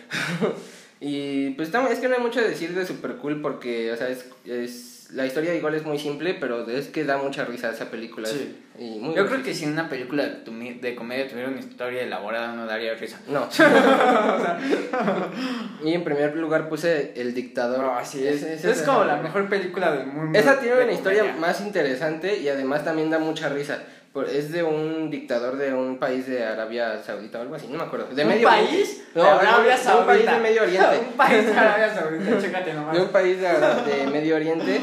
y 1.01 1.51
pues 1.51 1.71
es 1.73 1.99
que 1.99 2.09
no 2.09 2.17
hay 2.17 2.21
mucho 2.21 2.41
que 2.41 2.49
decir 2.49 2.75
de 2.75 2.87
Super 2.87 3.17
Cool 3.17 3.41
porque, 3.41 3.93
o 3.93 3.97
sea, 3.97 4.09
es, 4.09 4.27
es 4.45 4.93
la 5.13 5.27
historia 5.27 5.55
igual 5.55 5.75
es 5.75 5.85
muy 5.85 5.99
simple, 5.99 6.35
pero 6.35 6.69
es 6.69 6.89
que 6.89 7.05
da 7.05 7.19
mucha 7.19 7.45
risa 7.45 7.71
esa 7.71 7.91
película. 7.91 8.29
Sí. 8.29 8.57
Y 8.79 8.99
muy 8.99 9.15
Yo 9.15 9.27
creo 9.27 9.43
que 9.43 9.55
si 9.55 9.65
en 9.65 9.73
una 9.73 9.89
película 9.89 10.27
de, 10.27 10.95
comedia 10.95 11.29
tuviera 11.29 11.51
una 11.51 11.61
historia 11.61 12.03
elaborada, 12.03 12.55
no 12.55 12.67
daría 12.67 12.95
risa. 12.95 13.21
No. 13.29 13.49
y 15.85 15.93
en 15.93 16.05
primer 16.05 16.37
lugar 16.37 16.69
puse 16.69 17.13
El 17.17 17.35
Dictador. 17.35 17.81
No, 17.81 17.95
así 17.95 18.27
es. 18.27 18.43
Ese- 18.43 18.55
Es, 18.55 18.65
ese 18.65 18.85
como 18.85 19.05
la 19.05 19.17
mejor 19.17 19.49
película 19.49 19.93
del 19.93 20.07
mundo. 20.07 20.39
Esa 20.39 20.61
tiene 20.61 20.77
de 20.77 20.85
una 20.85 20.93
historia 20.93 21.21
comedia. 21.21 21.41
más 21.41 21.61
interesante 21.61 22.39
y 22.39 22.49
además 22.49 22.85
también 22.85 23.11
da 23.11 23.19
mucha 23.19 23.49
risa. 23.51 23.83
Por- 24.13 24.29
Es 24.29 24.53
de 24.53 24.63
un 24.63 25.11
dictador 25.11 25.57
de 25.57 25.73
un 25.73 25.99
país 25.99 26.27
de 26.27 26.45
Arabia 26.45 27.03
Saudita 27.03 27.39
o 27.39 27.43
algo 27.43 27.55
así, 27.55 27.67
no 27.69 27.79
me 27.79 27.85
acuerdo. 27.85 28.07
De 28.15 28.23
¿Un 28.23 28.29
Medio 28.29 28.49
país? 28.49 29.05
No, 29.15 29.23
de 29.23 29.29
Arabia 29.31 29.73
de 29.73 29.79
un 29.79 29.85
Saudita. 29.85 30.07
país 30.07 30.27
de 30.31 30.39
Medio 30.39 30.63
Oriente. 30.63 30.99
un 31.11 31.17
país 31.17 31.47
de 31.47 31.53
Arabia 31.59 31.95
Saudita, 31.95 32.39
chécate 32.41 32.75
nomás. 32.75 32.95
De 32.95 33.01
un 33.01 33.09
país 33.09 33.41
de, 33.41 33.49
de 33.49 34.07
Medio 34.11 34.37
Oriente, 34.37 34.81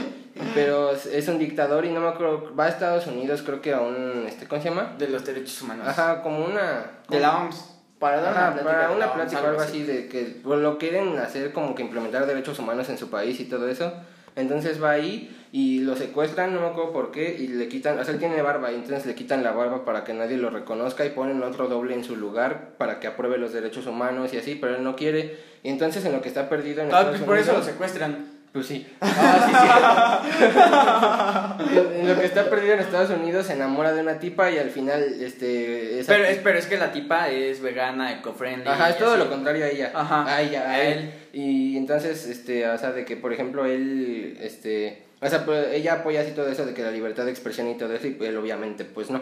pero 0.55 0.91
es- 0.91 1.27
un 1.27 1.37
dictador 1.37 1.85
y 1.85 1.89
no 1.91 1.99
me 2.01 2.07
acuerdo, 2.07 2.55
va 2.55 2.65
a 2.65 2.69
Estados 2.69 3.05
Unidos 3.07 3.43
creo 3.43 3.61
que 3.61 3.73
a 3.73 3.81
un, 3.81 4.25
este, 4.27 4.47
¿cómo 4.47 4.61
se 4.61 4.69
llama? 4.69 4.95
De 4.97 5.07
los 5.09 5.23
derechos 5.23 5.61
humanos. 5.61 5.87
Ajá, 5.87 6.21
como 6.23 6.43
una... 6.45 6.85
De 7.07 7.19
la 7.19 7.37
OMS. 7.37 7.75
Para 7.99 8.21
dar 8.21 8.31
Ajá, 8.31 8.41
una 8.47 8.53
plática. 8.53 8.71
para 8.71 8.91
una 8.91 9.13
plática 9.13 9.41
o 9.43 9.47
algo 9.47 9.61
así 9.61 9.83
de 9.83 10.07
que 10.07 10.39
pues, 10.41 10.59
lo 10.61 10.77
quieren 10.77 11.17
hacer 11.19 11.51
como 11.51 11.75
que 11.75 11.83
implementar 11.83 12.25
derechos 12.25 12.57
humanos 12.57 12.87
en 12.89 12.97
su 12.97 13.09
país 13.09 13.37
y 13.41 13.45
todo 13.45 13.67
eso. 13.67 13.91
Entonces 14.37 14.81
va 14.81 14.91
ahí 14.91 15.38
y 15.51 15.79
lo 15.79 15.95
secuestran, 15.95 16.53
no 16.53 16.61
me 16.61 16.67
acuerdo 16.67 16.91
por 16.93 17.11
qué, 17.11 17.35
y 17.39 17.47
le 17.47 17.67
quitan, 17.67 17.97
o 17.97 18.03
sea, 18.03 18.13
él 18.13 18.19
tiene 18.19 18.41
barba, 18.41 18.71
y 18.71 18.75
entonces 18.75 19.05
le 19.05 19.15
quitan 19.15 19.43
la 19.43 19.51
barba 19.51 19.83
para 19.83 20.03
que 20.03 20.13
nadie 20.13 20.37
lo 20.37 20.49
reconozca 20.51 21.05
y 21.05 21.09
ponen 21.09 21.41
otro 21.41 21.67
doble 21.67 21.95
en 21.95 22.03
su 22.03 22.15
lugar 22.15 22.75
para 22.77 22.99
que 22.99 23.07
apruebe 23.07 23.37
los 23.39 23.51
derechos 23.53 23.87
humanos 23.87 24.33
y 24.33 24.37
así, 24.37 24.55
pero 24.55 24.75
él 24.75 24.83
no 24.83 24.95
quiere. 24.95 25.37
Y 25.63 25.69
entonces 25.69 26.05
en 26.05 26.11
lo 26.13 26.21
que 26.21 26.27
está 26.29 26.47
perdido 26.49 26.81
en 26.81 26.87
Ah, 26.87 26.99
Estados 26.99 27.09
pues 27.17 27.21
por 27.23 27.37
eso 27.37 27.47
lo 27.51 27.57
Unidos- 27.57 27.71
secuestran. 27.73 28.27
pues 28.53 28.65
sí. 28.67 28.87
Ah, 29.01 30.21
sí, 30.29 30.37
sí. 30.39 31.79
en, 31.99 32.07
lo 32.07 32.19
que 32.19 32.25
está 32.25 32.49
perdido 32.49 32.73
en 32.75 32.79
Estados 32.79 33.09
Unidos 33.09 33.45
se 33.47 33.53
enamora 33.53 33.93
de 33.93 34.01
una 34.01 34.19
tipa 34.19 34.49
y 34.51 34.57
al 34.57 34.69
final, 34.69 35.01
este... 35.21 36.01
Pero 36.07 36.23
es, 36.25 36.37
pero 36.37 36.57
es 36.59 36.65
que 36.67 36.77
la 36.77 36.91
tipa 36.91 37.29
es 37.29 37.61
vegana, 37.61 38.13
eco-friendly. 38.13 38.67
Ajá, 38.67 38.89
es 38.89 38.97
todo 38.97 39.11
así. 39.15 39.19
lo 39.23 39.29
contrario 39.29 39.65
a 39.65 39.69
ella. 39.69 39.91
Ajá. 39.93 40.25
A 40.35 40.41
ella, 40.41 40.63
a 40.67 40.71
A 40.73 40.81
él. 40.81 40.97
él. 40.99 41.11
Y 41.33 41.77
entonces, 41.77 42.25
este, 42.27 42.67
o 42.67 42.77
sea, 42.77 42.91
de 42.91 43.05
que, 43.05 43.17
por 43.17 43.33
ejemplo, 43.33 43.65
él, 43.65 44.37
este... 44.41 45.03
O 45.21 45.27
sea, 45.27 45.45
pues, 45.45 45.73
ella 45.73 45.95
apoya 45.95 46.21
así 46.21 46.31
todo 46.31 46.47
eso 46.47 46.65
de 46.65 46.73
que 46.73 46.81
la 46.81 46.91
libertad 46.91 47.25
de 47.25 47.31
expresión 47.31 47.67
y 47.69 47.77
todo 47.77 47.93
eso, 47.93 48.07
y 48.07 48.17
él 48.21 48.37
obviamente, 48.37 48.85
pues 48.85 49.09
no. 49.09 49.21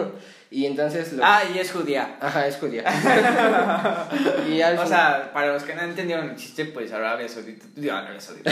y 0.50 0.66
entonces... 0.66 1.12
Lo... 1.12 1.24
Ah, 1.24 1.42
y 1.52 1.58
es 1.58 1.72
judía. 1.72 2.16
Ajá, 2.20 2.46
es 2.46 2.56
judía. 2.56 2.84
y 4.48 4.60
al 4.60 4.78
O 4.78 4.86
sea, 4.86 5.32
para 5.32 5.52
los 5.52 5.64
que 5.64 5.74
no 5.74 5.82
entendieron 5.82 6.30
el 6.30 6.36
chiste, 6.36 6.66
pues 6.66 6.92
Arabia 6.92 7.28
Saudita. 7.28 7.66
Digo, 7.74 7.94
Arabia 7.94 8.20
Saudita. 8.20 8.50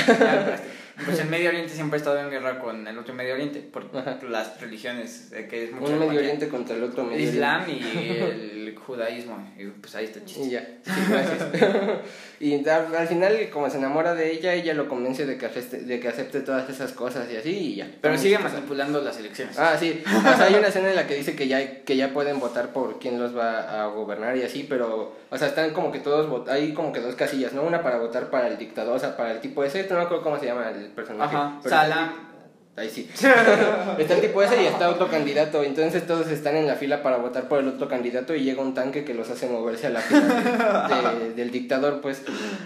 pues 1.05 1.21
el 1.21 1.29
Medio 1.29 1.51
Oriente 1.51 1.73
siempre 1.73 1.97
ha 1.97 1.99
estado 1.99 2.19
en 2.19 2.31
guerra 2.31 2.59
con 2.59 2.87
el 2.87 2.99
otro 2.99 3.15
Medio 3.15 3.35
Oriente. 3.35 3.61
Por 3.61 3.91
Ajá. 3.95 4.19
las 4.29 4.61
religiones, 4.61 5.31
eh, 5.33 5.47
que 5.49 5.65
es 5.65 5.73
mucho 5.73 5.93
un 5.93 6.01
Medio 6.01 6.19
Oriente 6.19 6.49
contra 6.49 6.75
el 6.75 6.83
otro 6.83 7.05
Medio 7.05 7.29
El 7.29 7.35
Islam 7.35 7.65
y 7.69 7.79
el 7.79 8.77
judaísmo. 8.77 9.53
Y 9.57 9.67
pues 9.67 9.95
ahí 9.95 10.07
está 10.07 10.19
el 10.19 10.25
Oriente. 10.25 10.41
Y 10.41 10.51
chiste. 10.51 10.81
ya, 10.85 10.95
sí, 10.95 11.01
gracias. 11.09 12.03
y 12.41 12.69
al, 12.69 12.95
al 12.97 13.09
final, 13.09 13.51
como 13.53 13.71
se 13.71 13.79
enamora 13.79 14.15
de 14.15 14.33
ella, 14.33 14.53
ella 14.53 14.75
lo 14.75 14.89
convence 14.89 15.27
de 15.27 15.39
que, 15.39 15.47
acepte, 15.47 15.79
de 15.79 16.01
que 16.01 16.09
acepte 16.09 16.41
todas 16.41 16.69
esas 16.69 16.93
cosas 16.93 17.29
y 17.33 17.37
así, 17.37 17.51
y 17.51 17.75
ya. 17.77 17.89
Pero 18.01 18.19
sigue 18.19 18.39
manipulando 18.39 19.01
las 19.01 19.17
elecciones. 19.19 19.57
Ah, 19.59 19.77
sí. 19.79 20.03
O 20.07 20.37
sea, 20.37 20.47
hay 20.47 20.55
una 20.55 20.69
escena 20.69 20.91
en 20.91 20.97
la 20.97 21.07
que 21.07 21.15
dice 21.15 21.37
que 21.37 21.47
ya 21.47 21.59
hay 21.59 21.84
que 21.85 21.97
ya 21.97 22.13
pueden 22.13 22.41
votar 22.41 22.69
por 22.73 22.99
quién 22.99 23.19
los 23.21 23.37
va 23.37 23.83
a 23.83 23.87
gobernar 23.89 24.37
y 24.37 24.43
así, 24.43 24.65
pero, 24.69 25.15
o 25.31 25.39
sea, 25.39 25.49
están 25.49 25.73
como 25.73 25.93
que 25.93 25.99
todos, 26.01 26.49
hay 26.49 26.73
como 26.75 26.93
que 26.93 27.01
dos 27.01 27.15
casillas, 27.15 27.53
¿no? 27.53 27.63
Una 27.63 27.83
para 27.83 27.99
votar 27.99 28.31
para 28.31 28.49
el 28.49 28.57
dictador, 28.59 28.97
o 28.97 28.99
sea, 28.99 29.17
para 29.17 29.33
el 29.33 29.41
tipo 29.41 29.63
ese, 29.65 29.87
no 29.91 29.97
me 29.97 30.03
acuerdo 30.03 30.23
cómo 30.25 30.39
se 30.39 30.47
llama 30.47 30.71
el 30.71 30.87
personaje. 30.93 31.37
Ajá, 31.37 31.61
Salam. 31.67 32.35
Ahí 32.77 32.91
sí. 32.91 33.09
está 33.99 34.15
el 34.15 34.21
tipo 34.21 34.43
ese 34.43 34.61
y 34.61 34.67
está 34.67 34.89
otro 34.91 35.09
candidato. 35.09 35.63
Entonces 35.63 36.07
todos 36.09 36.27
están 36.29 36.57
en 36.57 36.67
la 36.67 36.75
fila 36.75 37.05
para 37.05 37.19
votar 37.19 37.47
por 37.47 37.61
el 37.61 37.69
otro 37.69 37.87
candidato 37.89 38.35
y 38.35 38.41
llega 38.43 38.63
un 38.63 38.75
tanque 38.75 39.05
que 39.05 39.15
los 39.15 39.31
hace 39.31 39.47
moverse 39.47 39.87
a 39.87 39.91
la 39.91 40.01
fila 40.01 41.15
de- 41.21 41.35
del 41.37 41.53
dictador, 41.53 42.01
pues. 42.01 42.23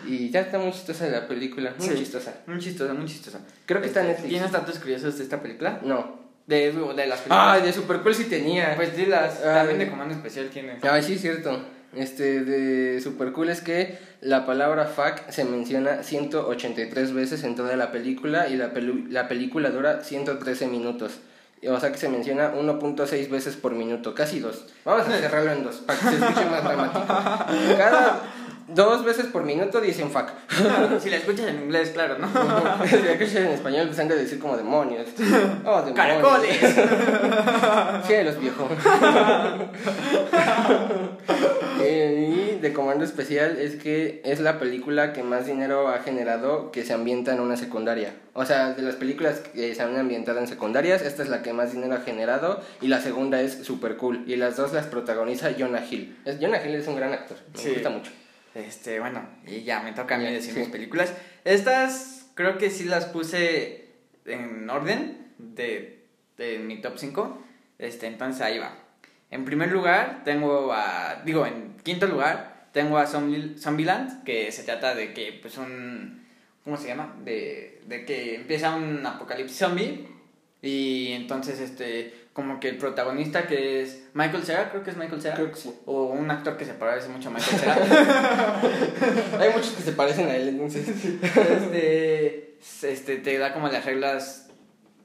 Y 0.07 0.31
ya 0.31 0.41
está 0.41 0.59
muy 0.59 0.73
chistosa 0.73 1.07
la 1.09 1.29
película. 1.29 1.75
Muy 1.79 1.89
Sí. 1.89 1.95
chistosa. 1.97 2.33
Muy 2.47 2.59
chistosa, 2.59 2.95
muy 2.95 3.05
chistosa. 3.05 3.41
Creo 3.67 3.83
que 3.83 3.89
está 3.89 4.01
en 4.01 4.07
Este, 4.07 4.23
Netflix. 4.23 4.31
¿Tienes 4.39 4.53
datos 4.53 4.79
curiosos 4.79 5.19
de 5.19 5.25
esta 5.25 5.43
película? 5.43 5.81
No. 5.83 6.28
De, 6.49 6.73
de 6.73 7.07
las 7.07 7.21
películas. 7.21 7.29
Ah, 7.31 7.61
de 7.61 7.73
Super 7.73 7.99
Cool 8.01 8.15
sí 8.15 8.25
tenía. 8.25 8.73
Pues 8.75 8.97
dilas, 8.97 9.41
Ah, 9.45 9.55
también 9.59 9.79
de- 9.79 9.85
de 9.85 9.91
Comando 9.91 10.15
Especial 10.15 10.49
tienes. 10.49 10.83
Ay, 10.83 11.03
sí, 11.03 11.13
es 11.15 11.21
cierto. 11.21 11.61
Este, 11.95 12.41
de 12.43 13.01
Super 13.01 13.33
Cool 13.33 13.51
es 13.51 13.61
que 13.61 13.99
la 14.21 14.45
palabra 14.47 14.87
fuck 14.87 15.29
se 15.31 15.45
menciona 15.45 16.03
183 16.03 17.13
veces 17.15 17.45
en 17.45 17.55
toda 17.55 17.77
la 17.77 17.93
película 17.93 18.49
y 18.49 18.57
la, 18.57 18.73
pelu- 18.75 19.07
la 19.09 19.29
película 19.29 19.71
dura 19.71 20.03
113 20.03 20.67
minutos. 20.69 21.21
O 21.69 21.81
sea 21.81 21.91
que 21.93 21.99
se 21.99 22.09
menciona 22.09 22.53
1.6 22.55 23.29
veces 23.31 23.57
por 23.57 23.73
minuto, 23.73 24.15
casi 24.15 24.41
dos. 24.41 24.67
Vamos 24.85 25.07
a 25.09 25.11
cerrarlo 25.19 25.53
en 25.53 25.65
dos, 25.65 25.77
para 25.77 25.99
que 25.99 26.07
se 26.09 26.15
escuche 26.17 26.45
más 26.47 26.65
dramático. 26.65 27.05
Cada 27.77 28.23
dos 28.69 29.05
veces 29.05 29.27
por 29.27 29.43
minuto 29.45 29.81
dicen 29.81 30.11
fuck. 30.11 30.29
si 31.01 31.11
la 31.11 31.17
escuchas 31.17 31.49
en 31.49 31.63
inglés, 31.63 31.91
claro, 31.91 32.17
¿no? 32.19 32.29
Si 32.87 32.97
la 32.97 33.13
escuchas 33.13 33.37
en 33.37 33.49
español, 33.49 33.87
pues 33.89 33.99
han 33.99 34.09
de 34.09 34.17
decir 34.17 34.39
como 34.39 34.57
demonios. 34.57 35.07
Oh, 35.65 35.83
demonios. 35.83 35.95
¡Caracoles! 35.97 36.59
Cielos, 38.07 38.41
viejo. 38.41 38.69
Eh, 41.81 42.55
y 42.57 42.61
de 42.61 42.73
Comando 42.73 43.05
Especial 43.05 43.59
es 43.59 43.77
que 43.77 44.21
es 44.25 44.41
la 44.41 44.59
película 44.59 45.13
que 45.13 45.23
más 45.23 45.47
dinero 45.47 45.89
ha 45.89 46.01
generado 46.01 46.71
que 46.73 46.85
se 46.85 46.93
ambienta 46.93 47.33
en 47.33 47.41
una 47.41 47.57
secundaria. 47.57 48.15
O 48.35 48.45
sea, 48.45 48.73
de 48.73 48.83
las 48.83 48.97
películas 48.97 49.41
que 49.55 49.75
se 49.75 49.83
han 49.83 49.97
ambientado 49.97 50.39
en 50.39 50.47
secundarias, 50.47 51.03
esta 51.03 51.23
es 51.23 51.29
la 51.29 51.43
que 51.43 51.53
más 51.53 51.73
dinero 51.73 51.95
ha 51.95 52.01
generado 52.01 52.61
y 52.81 52.89
la 52.89 53.01
segunda 53.01 53.41
es 53.41 53.65
Super 53.65 53.97
Cool. 53.97 54.25
Y 54.27 54.37
las 54.37 54.57
dos 54.57 54.73
las 54.73 54.87
protagoniza 54.87 55.51
Jonah 55.59 55.85
Hill. 55.89 56.17
Es, 56.25 56.37
Jonah 56.41 56.65
Hill 56.65 56.75
es 56.75 56.87
un 56.89 56.97
gran 56.97 57.13
actor, 57.13 57.37
me 57.55 57.61
Sí. 57.61 57.71
gusta 57.75 57.91
mucho. 57.91 58.11
Este, 58.55 58.99
bueno, 59.01 59.23
y 59.47 59.63
ya 59.63 59.81
me 59.83 59.93
toca 59.93 60.17
a 60.17 60.19
mí 60.19 60.25
decir 60.33 60.55
sí. 60.55 60.61
mis 60.61 60.69
películas. 60.69 61.13
Estas 61.45 62.31
creo 62.35 62.59
que 62.59 62.71
sí 62.71 62.85
las 62.85 63.07
puse 63.07 63.89
en 64.25 64.69
orden 64.69 65.33
de, 65.39 66.05
de 66.37 66.59
mi 66.59 66.81
top 66.81 66.95
5. 66.97 67.43
Este, 67.79 68.07
entonces 68.07 68.43
ahí 68.43 68.59
va. 68.59 68.75
En 69.31 69.45
primer 69.45 69.71
lugar 69.71 70.23
tengo 70.25 70.73
a, 70.73 71.23
digo, 71.25 71.47
en 71.47 71.77
quinto 71.83 72.07
lugar 72.07 72.69
tengo 72.73 72.99
a 72.99 73.07
Zombie- 73.07 73.57
Zombieland, 73.59 74.25
que 74.25 74.51
se 74.53 74.63
trata 74.63 74.95
de 74.95 75.13
que, 75.13 75.39
pues, 75.41 75.57
un, 75.59 76.25
¿cómo 76.65 76.77
se 76.77 76.89
llama? 76.89 77.15
De, 77.25 77.81
de 77.87 78.05
que 78.05 78.37
empieza 78.37 78.75
un 78.75 79.05
apocalipsis 79.07 79.59
zombie 79.59 80.07
y 80.63 81.13
entonces, 81.13 81.61
este, 81.61 82.28
como 82.39 82.61
que 82.61 82.69
el 82.69 82.77
protagonista 82.77 83.49
que 83.49 83.83
es 83.83 84.11
Michael 84.15 84.45
Cera, 84.45 84.71
creo 84.71 84.85
que 84.85 84.91
es 84.91 84.97
Michael 84.97 85.21
Cera. 85.21 85.35
Creo 85.35 85.51
que 85.51 85.57
sí. 85.57 85.75
O 85.87 86.05
un 86.05 86.31
actor 86.31 86.57
que 86.57 86.65
se 86.65 86.73
parece 86.75 87.09
mucho 87.09 87.31
a 87.31 87.33
Michael 87.33 87.59
Cera. 87.59 88.61
Hay 89.41 89.51
muchos 89.51 89.73
que 89.73 89.83
se 89.83 89.91
parecen 89.91 90.29
a 90.29 90.37
él, 90.37 90.51
entonces. 90.51 90.89
este, 90.89 92.57
este, 92.83 93.17
te 93.17 93.39
da 93.39 93.53
como 93.53 93.67
las 93.67 93.85
reglas 93.85 94.51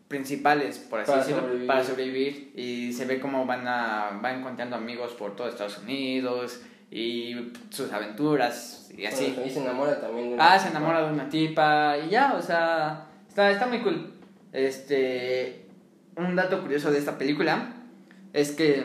principales, 0.10 0.78
por 0.78 1.00
así 1.00 1.10
Para 1.10 1.22
decirlo, 1.24 1.42
sobrevivir. 1.42 1.68
para 1.68 1.84
sobrevivir. 1.84 2.52
Y 2.56 2.94
se 2.94 3.06
ve 3.06 3.20
cómo 3.20 3.48
van, 3.48 3.68
a, 3.68 4.20
van 4.22 4.42
encontrando 4.42 4.76
amigos 4.76 5.14
por 5.14 5.36
todo 5.36 5.50
Estados 5.50 5.80
Unidos 5.80 6.62
y 6.92 7.52
sus 7.72 7.92
aventuras 7.92 8.92
y 8.96 9.08
así. 9.08 9.32
Bueno, 9.32 9.48
y 9.48 9.50
se 9.50 9.60
enamora 9.60 10.00
también 10.00 10.28
de 10.30 10.36
una 10.36 10.54
Ah, 10.54 10.60
se 10.60 10.68
enamora 10.70 11.08
de 11.08 11.14
una 11.14 11.30
tipa 11.30 11.98
y 11.98 12.12
ya, 12.12 12.36
o 12.38 12.42
sea, 12.44 13.08
está, 13.28 13.50
está 13.50 13.66
muy 13.66 13.80
cool. 13.80 14.14
Este, 14.52 15.62
un 16.16 16.36
dato 16.36 16.61
curioso 16.61 16.91
de 16.91 16.99
esta 16.99 17.18
película 17.18 17.74
es 18.34 18.51
que 18.51 18.84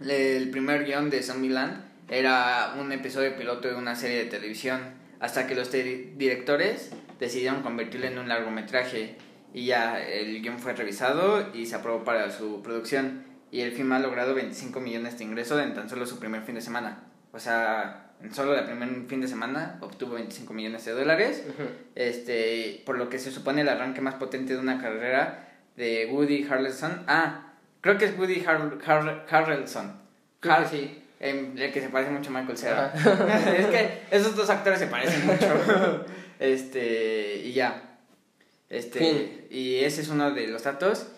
el 0.00 0.50
primer 0.50 0.84
guion 0.84 1.10
de 1.10 1.22
Zombieland 1.22 1.84
era 2.08 2.74
un 2.78 2.92
episodio 2.92 3.36
piloto 3.36 3.68
de 3.68 3.74
una 3.74 3.96
serie 3.96 4.18
de 4.18 4.30
televisión, 4.30 4.80
hasta 5.20 5.46
que 5.46 5.54
los 5.54 5.70
te- 5.70 6.12
directores 6.16 6.90
decidieron 7.18 7.62
convertirlo 7.62 8.06
en 8.06 8.18
un 8.18 8.28
largometraje 8.28 9.16
y 9.54 9.66
ya 9.66 10.00
el 10.00 10.42
guion 10.42 10.58
fue 10.58 10.74
revisado 10.74 11.48
y 11.54 11.66
se 11.66 11.74
aprobó 11.76 12.04
para 12.04 12.30
su 12.30 12.62
producción 12.62 13.24
y 13.50 13.60
el 13.62 13.72
film 13.72 13.92
ha 13.92 13.98
logrado 13.98 14.34
25 14.34 14.80
millones 14.80 15.18
de 15.18 15.24
ingresos 15.24 15.62
en 15.62 15.72
tan 15.74 15.88
solo 15.88 16.04
su 16.06 16.18
primer 16.18 16.42
fin 16.42 16.56
de 16.56 16.60
semana. 16.60 17.04
O 17.32 17.38
sea, 17.38 18.12
en 18.22 18.34
solo 18.34 18.56
el 18.58 18.64
primer 18.64 18.88
fin 19.08 19.20
de 19.20 19.28
semana 19.28 19.78
obtuvo 19.80 20.14
25 20.14 20.52
millones 20.52 20.84
de 20.84 20.92
dólares 20.92 21.42
este, 21.94 22.82
por 22.84 22.98
lo 22.98 23.08
que 23.08 23.18
se 23.18 23.30
supone 23.30 23.62
el 23.62 23.68
arranque 23.68 24.00
más 24.00 24.14
potente 24.14 24.52
de 24.54 24.58
una 24.60 24.80
carrera 24.80 25.55
de 25.76 26.06
Woody 26.10 26.46
Harrelson. 26.48 27.04
Ah, 27.06 27.52
creo 27.80 27.98
que 27.98 28.06
es 28.06 28.18
Woody 28.18 28.44
Har 28.44 28.78
Har 28.86 29.26
Harrelson. 29.28 30.00
Har- 30.42 30.68
sí. 30.68 31.02
em, 31.20 31.56
el 31.58 31.72
que 31.72 31.80
se 31.80 31.88
parece 31.88 32.10
mucho 32.10 32.30
a 32.30 32.40
Michael 32.40 32.58
Cera. 32.58 32.92
es 33.56 33.66
que 33.66 34.02
esos 34.10 34.36
dos 34.36 34.48
actores 34.50 34.78
se 34.78 34.86
parecen 34.86 35.26
mucho. 35.26 36.04
este, 36.38 37.36
y 37.44 37.52
ya. 37.52 37.82
Este, 38.68 39.46
y 39.50 39.76
ese 39.76 40.02
es 40.02 40.08
uno 40.08 40.32
de 40.32 40.48
los 40.48 40.62
datos. 40.64 41.08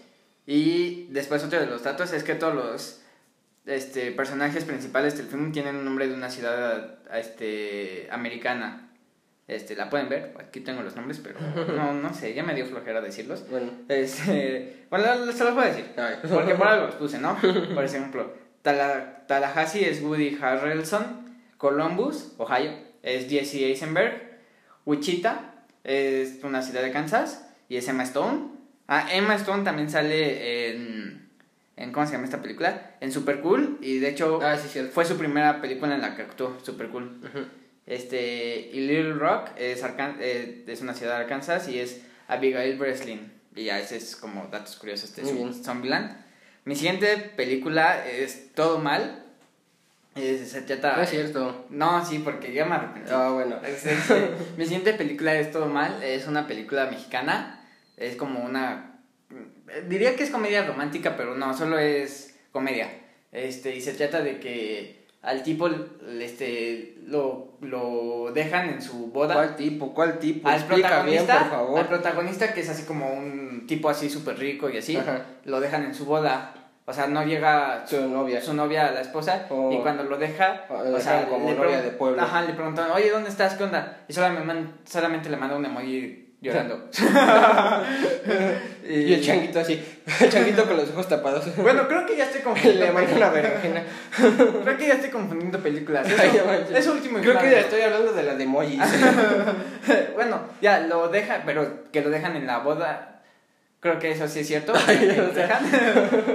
Y 0.46 1.06
después 1.10 1.44
otro 1.44 1.60
de 1.60 1.66
los 1.66 1.82
datos 1.82 2.12
es 2.12 2.24
que 2.24 2.34
todos 2.34 2.54
los 2.54 3.00
este, 3.66 4.12
personajes 4.12 4.64
principales 4.64 5.16
del 5.16 5.26
film 5.26 5.52
tienen 5.52 5.76
un 5.76 5.84
nombre 5.84 6.08
de 6.08 6.14
una 6.14 6.30
ciudad 6.30 6.98
este, 7.14 8.08
americana. 8.10 8.87
Este, 9.48 9.74
la 9.74 9.88
pueden 9.90 10.08
ver, 10.10 10.34
aquí 10.38 10.60
tengo 10.60 10.82
los 10.82 10.94
nombres, 10.94 11.20
pero 11.22 11.40
no, 11.76 11.94
no 11.94 12.12
sé, 12.14 12.34
ya 12.34 12.42
me 12.44 12.54
dio 12.54 12.66
flojera 12.66 13.00
decirlos. 13.00 13.44
Bueno. 13.50 13.72
Este, 13.88 14.84
bueno, 14.90 15.06
se 15.32 15.42
los 15.44 15.54
voy 15.54 15.64
a 15.64 15.68
decir. 15.68 15.86
Porque 16.30 16.54
por 16.54 16.68
algo 16.68 16.86
los 16.86 16.94
puse, 16.96 17.18
¿no? 17.18 17.36
Por 17.74 17.82
ejemplo, 17.84 18.32
Tala- 18.62 19.26
Tallahassee 19.26 19.84
es 19.88 20.02
Woody 20.02 20.38
Harrelson, 20.40 21.34
Columbus, 21.56 22.34
Ohio, 22.38 22.72
es 23.02 23.28
Jesse 23.28 23.54
Eisenberg, 23.64 24.38
Wichita 24.84 25.54
es 25.84 26.40
una 26.44 26.60
ciudad 26.62 26.82
de 26.82 26.90
Kansas 26.92 27.48
y 27.68 27.76
es 27.76 27.88
Emma 27.88 28.02
Stone. 28.02 28.48
Ah, 28.86 29.08
Emma 29.12 29.34
Stone 29.36 29.64
también 29.64 29.88
sale 29.90 30.70
en, 30.70 31.28
en 31.76 31.92
¿cómo 31.92 32.04
se 32.06 32.12
llama 32.12 32.24
esta 32.24 32.42
película? 32.42 32.96
En 33.00 33.12
Super 33.12 33.40
Cool 33.40 33.78
y 33.80 33.98
de 33.98 34.08
hecho 34.10 34.40
Ah, 34.42 34.56
sí, 34.58 34.80
fue 34.92 35.04
su 35.04 35.16
primera 35.16 35.60
película 35.60 35.94
en 35.94 36.00
la 36.02 36.14
que 36.16 36.22
actuó, 36.22 36.58
Super 36.62 36.88
Cool. 36.88 37.20
Este, 37.88 38.68
y 38.72 38.80
Little 38.86 39.14
Rock 39.14 39.48
es, 39.56 39.82
Arkan- 39.82 40.18
eh, 40.20 40.64
es 40.66 40.80
una 40.82 40.92
ciudad 40.94 41.16
de 41.16 41.22
Arkansas 41.24 41.68
y 41.68 41.80
es 41.80 42.02
Abigail 42.28 42.76
Breslin. 42.78 43.32
Y 43.56 43.64
ya, 43.64 43.80
ese 43.80 43.96
es 43.96 44.14
como 44.14 44.46
datos 44.48 44.76
curiosos 44.76 45.16
de. 45.16 45.22
Zombieland. 45.64 46.16
Mi 46.66 46.76
siguiente 46.76 47.16
película 47.34 48.06
es 48.06 48.52
Todo 48.54 48.78
Mal. 48.78 49.24
Es- 50.14 50.50
se 50.50 50.62
trata... 50.62 50.96
No 50.96 51.02
es 51.02 51.10
cierto. 51.10 51.66
No, 51.70 52.04
sí, 52.04 52.18
porque 52.18 52.52
ya 52.52 52.66
me 52.66 52.74
arrepentí. 52.74 53.10
Ah, 53.12 53.30
bueno. 53.30 53.58
Es- 53.64 53.86
es- 53.86 54.10
mi 54.58 54.64
siguiente 54.64 54.92
película 54.92 55.34
es 55.34 55.50
Todo 55.50 55.66
Mal. 55.66 56.02
Es 56.02 56.26
una 56.26 56.46
película 56.46 56.86
mexicana. 56.90 57.66
Es 57.96 58.16
como 58.16 58.40
una... 58.44 59.00
Diría 59.88 60.14
que 60.14 60.24
es 60.24 60.30
comedia 60.30 60.66
romántica, 60.66 61.16
pero 61.16 61.34
no, 61.36 61.56
solo 61.56 61.78
es 61.78 62.36
comedia. 62.52 62.90
Este, 63.32 63.74
y 63.76 63.80
se 63.80 63.92
trata 63.94 64.20
de 64.22 64.40
que 64.40 64.97
al 65.22 65.42
tipo 65.42 65.68
este, 66.20 66.96
lo, 67.06 67.52
lo 67.60 68.30
dejan 68.32 68.68
en 68.70 68.82
su 68.82 69.08
boda. 69.08 69.34
¿Cuál 69.34 69.56
tipo? 69.56 69.92
¿Cuál 69.94 70.18
tipo? 70.18 70.48
Al 70.48 70.54
Explica 70.56 71.02
bien, 71.02 71.24
protagonista, 71.24 71.38
por 71.40 71.50
favor. 71.50 71.78
al 71.80 71.88
protagonista 71.88 72.52
que 72.54 72.60
es 72.60 72.68
así 72.68 72.84
como 72.84 73.12
un 73.12 73.66
tipo 73.66 73.88
así 73.88 74.08
súper 74.08 74.38
rico 74.38 74.70
y 74.70 74.78
así, 74.78 74.96
Ajá. 74.96 75.22
lo 75.44 75.60
dejan 75.60 75.84
en 75.84 75.94
su 75.94 76.04
boda. 76.06 76.54
O 76.86 76.92
sea, 76.94 77.06
no 77.06 77.22
llega 77.22 77.86
Su 77.86 78.08
novia. 78.08 78.40
su 78.40 78.54
novia, 78.54 78.90
la 78.92 79.02
esposa, 79.02 79.46
Oh. 79.50 79.70
y 79.70 79.76
cuando 79.82 80.04
lo 80.04 80.16
deja, 80.16 80.64
Oh, 80.70 80.94
o 80.96 80.98
sea, 81.00 81.26
como 81.28 81.50
le 81.50 81.56
novia 81.56 81.82
de 81.82 81.90
pueblo. 81.90 82.22
Ajá, 82.22 82.40
le 82.42 82.54
preguntan, 82.54 82.90
oye, 82.92 83.10
¿dónde 83.10 83.28
estás? 83.28 83.54
¿Qué 83.56 83.64
onda? 83.64 84.04
Y 84.08 84.12
solamente, 84.14 84.72
solamente 84.90 85.28
le 85.28 85.36
manda 85.36 85.56
un 85.56 85.66
emoji 85.66 86.27
llorando. 86.40 86.88
Y 88.88 89.12
el 89.12 89.22
changuito 89.22 89.60
así. 89.60 89.84
El 90.20 90.30
changuito 90.30 90.64
con 90.66 90.76
los 90.78 90.88
ojos 90.90 91.06
tapados. 91.08 91.44
Bueno, 91.56 91.86
creo 91.88 92.06
que 92.06 92.16
ya 92.16 92.24
estoy 92.24 92.40
Le 92.40 92.44
confundiendo. 92.44 93.16
una 93.16 93.28
berenjena. 93.28 93.82
creo 94.64 94.76
que 94.78 94.86
ya 94.86 94.94
estoy 94.94 95.10
confundiendo 95.10 95.58
películas. 95.58 96.06
Ay, 96.18 96.30
Eso, 96.34 96.46
manches. 96.46 96.76
eso 96.78 96.92
último 96.92 97.18
Creo 97.20 97.38
que 97.38 97.50
ya 97.50 97.60
estoy 97.60 97.82
hablando 97.82 98.12
de 98.12 98.22
la 98.22 98.34
de 98.34 98.44
emojis. 98.44 98.80
bueno, 100.14 100.40
ya 100.62 100.80
lo 100.80 101.08
deja, 101.08 101.42
pero 101.44 101.84
que 101.92 102.00
lo 102.00 102.08
dejan 102.08 102.36
en 102.36 102.46
la 102.46 102.58
boda. 102.60 103.20
Creo 103.80 103.98
que 103.98 104.10
eso 104.10 104.26
sí 104.26 104.40
es 104.40 104.46
cierto. 104.46 104.72
Ay, 104.86 105.10
o 105.30 105.34
sea. 105.34 105.60
dejan. 105.60 105.66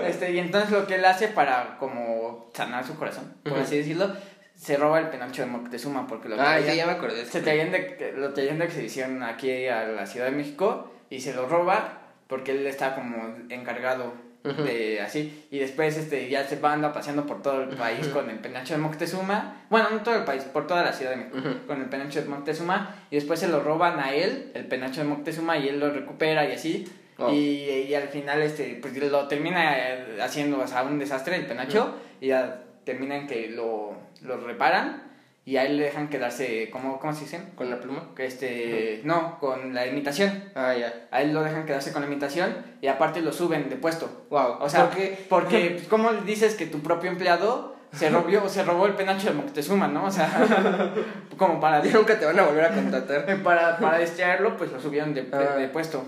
este, 0.06 0.32
y 0.32 0.38
entonces 0.38 0.70
lo 0.70 0.86
que 0.86 0.96
él 0.96 1.06
hace 1.06 1.30
para 1.30 1.78
como 1.80 2.52
sanar 2.54 2.86
su 2.86 2.96
corazón, 2.96 3.34
por 3.44 3.58
así 3.58 3.78
decirlo, 3.78 4.16
se 4.64 4.78
roba 4.78 5.00
el 5.00 5.10
penacho 5.10 5.42
de 5.42 5.50
Moctezuma 5.50 6.08
porque 6.08 6.30
lo 6.30 6.36
Ay, 6.40 6.64
traían- 6.64 6.78
ya 6.78 6.86
me 6.86 6.92
acordé. 6.94 7.26
se 7.26 7.42
traían 7.42 7.72
de, 7.72 8.14
lo 8.16 8.34
traían 8.34 8.60
de 8.60 8.66
exhibición 8.66 9.22
aquí 9.22 9.68
a 9.68 9.84
la 9.88 10.06
Ciudad 10.06 10.28
de 10.28 10.32
México 10.32 10.92
y 11.10 11.20
se 11.20 11.34
lo 11.34 11.48
roba 11.48 12.00
porque 12.28 12.52
él 12.52 12.66
está 12.66 12.96
como 12.96 13.36
encargado 13.50 14.14
de 14.44 15.00
así. 15.02 15.46
Y 15.52 15.60
después 15.60 15.98
este, 15.98 16.30
ya 16.30 16.46
se 16.46 16.60
anda 16.64 16.92
paseando 16.94 17.26
por 17.26 17.42
todo 17.42 17.64
el 17.64 17.76
país 17.78 18.08
con 18.08 18.30
el 18.30 18.40
penacho 18.40 18.74
de 18.74 18.80
Moctezuma. 18.80 19.66
Bueno, 19.70 19.90
no 19.92 20.00
todo 20.02 20.16
el 20.16 20.24
país, 20.24 20.44
por 20.44 20.66
toda 20.68 20.84
la 20.84 20.92
ciudad 20.94 21.12
de 21.12 21.18
México, 21.18 21.38
con 21.68 21.80
el 21.82 21.88
penacho 21.88 22.22
de 22.22 22.28
Moctezuma. 22.28 22.96
Y 23.10 23.16
después 23.16 23.40
se 23.40 23.48
lo 23.48 23.62
roban 23.62 24.00
a 24.00 24.14
él, 24.14 24.52
el 24.54 24.66
penacho 24.66 25.02
de 25.02 25.08
Moctezuma, 25.08 25.58
y 25.58 25.70
él 25.70 25.80
lo 25.80 25.92
recupera 25.92 26.46
y 26.48 26.54
así. 26.54 26.86
Oh. 27.18 27.32
Y, 27.32 27.86
y 27.88 27.96
al 27.96 28.08
final 28.10 28.42
este, 28.42 28.78
pues 28.82 28.96
lo 28.98 29.28
termina 29.28 29.78
eh, 29.78 30.18
haciendo 30.22 30.60
o 30.60 30.68
sea, 30.68 30.84
un 30.84 31.00
desastre 31.00 31.36
el 31.38 31.46
penacho. 31.46 31.96
Y 32.20 32.28
ya 32.28 32.64
termina 32.84 33.16
en 33.16 33.28
que 33.28 33.48
lo, 33.50 33.96
lo 34.24 34.38
reparan. 34.38 35.12
Y 35.46 35.58
a 35.58 35.66
él 35.66 35.76
le 35.76 35.84
dejan 35.84 36.08
quedarse, 36.08 36.70
¿cómo, 36.72 37.00
cómo 37.00 37.14
se 37.14 37.26
dice? 37.26 37.42
¿Con 37.56 37.70
la 37.70 37.82
pluma? 37.82 38.12
Que 38.16 38.26
este, 38.26 39.02
no, 39.04 39.40
con 39.40 39.74
la 39.74 39.86
imitación. 39.86 40.46
Ah, 40.56 40.74
ya. 40.74 40.94
A 41.12 41.22
él 41.22 41.34
lo 41.34 41.44
dejan 41.44 41.66
quedarse 41.66 41.92
con 41.92 42.02
la 42.02 42.08
imitación 42.08 42.56
y 42.80 42.88
aparte 42.88 43.20
lo 43.22 43.34
suben 43.34 43.70
de 43.70 43.76
puesto. 43.76 44.26
Wow. 44.30 44.60
O 44.62 44.70
sea, 44.70 44.86
¿Por 44.90 44.96
qué? 44.98 45.26
porque 45.28 45.72
pues, 45.72 45.88
¿cómo 45.90 46.14
dices 46.14 46.56
que 46.56 46.66
tu 46.66 46.80
propio 46.80 47.12
empleado 47.12 47.76
se 47.92 48.10
robó, 48.10 48.48
se 48.48 48.64
robó 48.64 48.86
el 48.86 48.94
penacho 48.94 49.28
de 49.28 49.34
Moctezuma, 49.36 49.90
¿no? 49.90 50.06
O 50.06 50.12
sea, 50.12 50.94
como 51.38 51.60
para, 51.60 51.84
Nunca 51.84 52.18
te 52.18 52.26
van 52.26 52.40
a 52.40 52.44
volver 52.44 52.64
a 52.64 52.74
contratar. 52.74 53.44
para, 53.44 53.78
para 53.80 53.98
distraerlo, 54.00 54.56
pues 54.56 54.72
lo 54.72 54.80
subieron 54.80 55.14
de, 55.14 55.24
de- 55.24 55.36
Ah. 55.36 55.56
de 55.58 55.68
puesto. 55.68 56.06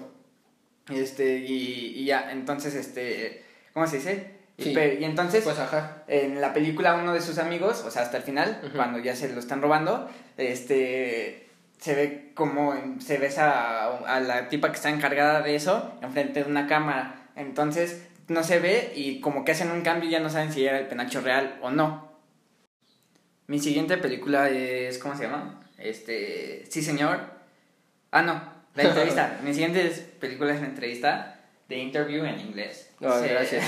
Este, 0.89 1.39
y, 1.39 1.93
y 1.97 2.05
ya, 2.05 2.31
entonces, 2.31 2.73
este, 2.73 3.43
¿cómo 3.73 3.85
se 3.85 3.97
dice? 3.97 4.34
Y, 4.57 4.63
Sí. 4.63 4.75
y 4.99 5.03
entonces, 5.03 5.43
Pues 5.43 5.59
ajá. 5.59 6.03
en 6.07 6.39
la 6.39 6.53
película 6.53 6.95
uno 6.95 7.13
de 7.13 7.21
sus 7.21 7.37
amigos, 7.39 7.83
o 7.85 7.91
sea, 7.91 8.03
hasta 8.03 8.17
el 8.17 8.23
final, 8.23 8.61
cuando 8.75 8.99
ya 8.99 9.15
se 9.15 9.27
lo 9.33 9.39
están 9.39 9.61
robando, 9.61 10.09
este 10.37 11.41
se 11.77 11.93
ve 11.93 12.31
como 12.35 12.73
se 13.01 13.17
besa 13.17 13.83
a, 13.83 14.15
a 14.15 14.19
la 14.21 14.47
tipa 14.47 14.69
que 14.69 14.75
está 14.77 14.89
encargada 14.89 15.41
de 15.41 15.55
eso 15.55 15.93
enfrente 16.01 16.43
de 16.43 16.49
una 16.49 16.67
cámara. 16.67 17.27
Entonces 17.35 18.07
no 18.29 18.43
se 18.43 18.59
ve 18.59 18.93
y 18.95 19.19
como 19.19 19.43
que 19.43 19.51
hacen 19.51 19.69
un 19.71 19.81
cambio 19.81 20.07
y 20.09 20.13
ya 20.13 20.19
no 20.21 20.29
saben 20.29 20.51
si 20.53 20.65
era 20.65 20.79
el 20.79 20.87
penacho 20.87 21.19
real 21.21 21.59
o 21.61 21.69
no. 21.71 22.11
Mi 23.47 23.59
siguiente 23.59 23.97
película 23.97 24.49
es 24.49 24.97
¿cómo 24.99 25.15
se 25.15 25.23
llama? 25.23 25.59
Este, 25.77 26.65
sí 26.69 26.81
señor. 26.81 27.19
Ah, 28.11 28.21
no, 28.21 28.41
la 28.73 28.83
entrevista. 28.83 29.39
Mi 29.43 29.53
siguiente 29.53 29.89
película 30.19 30.53
es 30.53 30.61
la 30.61 30.67
entrevista 30.67 31.41
de 31.67 31.77
interview 31.77 32.23
en 32.25 32.39
inglés. 32.39 32.84
No, 32.99 33.13
Se- 33.19 33.27
gracias. 33.27 33.65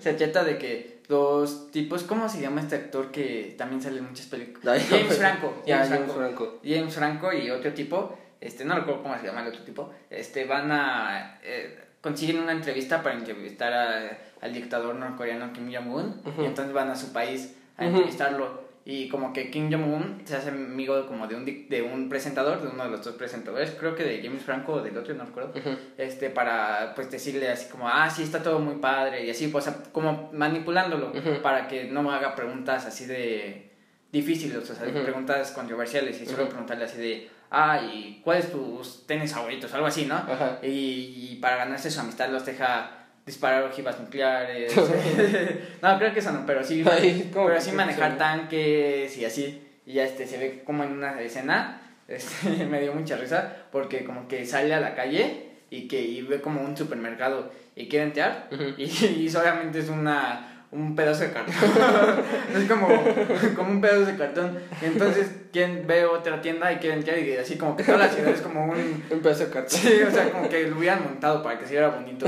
se 0.00 0.14
trata 0.14 0.44
de 0.44 0.58
que 0.58 0.98
dos 1.08 1.70
tipos, 1.70 2.02
¿cómo 2.02 2.28
se 2.28 2.40
llama 2.40 2.60
este 2.60 2.76
actor 2.76 3.10
que 3.10 3.54
también 3.56 3.80
sale 3.80 3.98
en 3.98 4.04
muchas 4.08 4.26
películas? 4.26 4.84
James 4.88 5.16
Franco. 5.16 5.62
James 5.66 5.88
Franco. 5.88 6.12
Franco. 6.14 6.60
James 6.64 6.94
Franco 6.94 7.32
y 7.32 7.50
otro 7.50 7.72
tipo, 7.72 8.18
este, 8.40 8.64
no 8.64 8.74
recuerdo 8.76 9.02
cómo 9.02 9.18
se 9.18 9.26
llama 9.26 9.42
el 9.42 9.48
otro 9.48 9.62
tipo, 9.62 9.90
este, 10.10 10.44
van 10.44 10.70
a, 10.70 11.38
eh, 11.42 11.78
consiguen 12.02 12.38
una 12.40 12.52
entrevista 12.52 13.02
para 13.02 13.16
entrevistar 13.16 13.72
a- 13.72 14.18
al 14.40 14.52
dictador 14.52 14.94
norcoreano 14.94 15.52
Kim 15.52 15.72
Jong-un, 15.74 16.20
y 16.40 16.44
entonces 16.44 16.72
van 16.74 16.90
a 16.90 16.96
su 16.96 17.12
país 17.12 17.54
a 17.78 17.86
entrevistarlo, 17.86 18.67
y 18.90 19.06
como 19.10 19.34
que 19.34 19.50
Kim 19.50 19.70
Jong-un 19.70 20.22
se 20.24 20.34
hace 20.34 20.48
amigo 20.48 21.06
como 21.06 21.26
de 21.26 21.34
un, 21.34 21.44
de 21.44 21.82
un 21.82 22.08
presentador, 22.08 22.62
de 22.62 22.68
uno 22.68 22.84
de 22.84 22.90
los 22.90 23.04
dos 23.04 23.16
presentadores, 23.16 23.72
creo 23.78 23.94
que 23.94 24.02
de 24.02 24.22
James 24.22 24.42
Franco 24.42 24.72
o 24.72 24.82
del 24.82 24.96
otro, 24.96 25.12
no 25.12 25.26
recuerdo, 25.26 25.50
Ujú. 25.50 25.76
este, 25.98 26.30
para 26.30 26.94
pues 26.94 27.10
decirle 27.10 27.50
así 27.50 27.68
como, 27.68 27.86
ah, 27.86 28.08
sí, 28.08 28.22
está 28.22 28.42
todo 28.42 28.60
muy 28.60 28.76
padre, 28.76 29.26
y 29.26 29.30
así, 29.30 29.48
pues 29.48 29.70
como 29.92 30.30
manipulándolo, 30.32 31.12
para 31.42 31.68
que 31.68 31.84
no 31.84 32.02
me 32.02 32.14
haga 32.14 32.34
preguntas 32.34 32.86
así 32.86 33.04
de 33.04 33.72
difíciles, 34.10 34.70
o 34.70 34.74
sea, 34.74 34.88
Ujú. 34.88 35.02
preguntas 35.02 35.50
controversiales, 35.50 36.22
y 36.22 36.24
solo 36.24 36.48
preguntarle 36.48 36.86
así 36.86 36.96
de, 36.96 37.30
ah, 37.50 37.82
¿y 37.92 38.22
cuáles 38.24 38.50
tus 38.50 39.06
tenis 39.06 39.34
favoritos? 39.34 39.74
Algo 39.74 39.86
así, 39.86 40.06
¿no? 40.06 40.18
Y, 40.62 41.32
y 41.32 41.38
para 41.42 41.56
ganarse 41.56 41.90
su 41.90 42.00
amistad 42.00 42.30
los 42.30 42.46
deja 42.46 42.97
disparar 43.28 43.62
ojivas 43.62 44.00
nucleares. 44.00 44.74
no, 45.82 45.98
creo 45.98 46.12
que 46.12 46.18
eso 46.18 46.32
no, 46.32 46.44
pero 46.44 46.64
sí, 46.64 46.84
Ay, 46.90 47.30
¿cómo 47.32 47.46
pero 47.46 47.58
que 47.58 47.64
sí 47.64 47.70
sí 47.70 47.76
manejar 47.76 48.18
tanques 48.18 49.16
y 49.16 49.24
así. 49.24 49.62
Y 49.86 49.94
ya 49.94 50.04
este, 50.04 50.26
se 50.26 50.38
ve 50.38 50.62
como 50.64 50.82
en 50.84 50.92
una 50.92 51.20
escena, 51.20 51.80
este, 52.08 52.66
me 52.66 52.80
dio 52.80 52.92
mucha 52.92 53.16
risa, 53.16 53.66
porque 53.70 54.04
como 54.04 54.26
que 54.26 54.44
sale 54.44 54.74
a 54.74 54.80
la 54.80 54.94
calle 54.94 55.44
y 55.70 55.86
que 55.86 56.00
y 56.00 56.22
ve 56.22 56.40
como 56.40 56.62
un 56.62 56.76
supermercado 56.76 57.52
y 57.76 57.88
quiere 57.88 58.06
entrar 58.06 58.48
Ujú. 58.50 58.74
y, 58.76 58.84
y 58.84 59.30
solamente 59.30 59.78
es 59.78 59.88
una 59.88 60.47
un 60.70 60.94
pedazo 60.94 61.22
de 61.22 61.32
cartón 61.32 61.54
es 62.54 62.68
como, 62.68 62.88
como 63.56 63.70
un 63.70 63.80
pedazo 63.80 64.04
de 64.04 64.16
cartón 64.16 64.58
y 64.82 64.84
entonces 64.84 65.30
quien 65.50 65.86
ve 65.86 66.04
otra 66.04 66.42
tienda 66.42 66.70
y 66.72 66.76
quiere 66.76 66.96
entrar 66.96 67.18
y 67.18 67.36
así 67.36 67.56
como 67.56 67.74
que 67.76 67.84
toda 67.84 67.98
la 67.98 68.08
ciudad 68.08 68.32
es 68.32 68.42
como 68.42 68.64
un 68.64 69.02
Un 69.10 69.20
pedazo 69.20 69.46
de 69.46 69.50
cartón. 69.50 69.78
Sí, 69.78 70.02
o 70.06 70.10
sea, 70.10 70.30
como 70.30 70.48
que 70.48 70.66
lo 70.66 70.78
hubieran 70.78 71.02
montado 71.02 71.42
para 71.42 71.58
que 71.58 71.66
se 71.66 71.72
viera 71.72 71.88
bonito. 71.88 72.26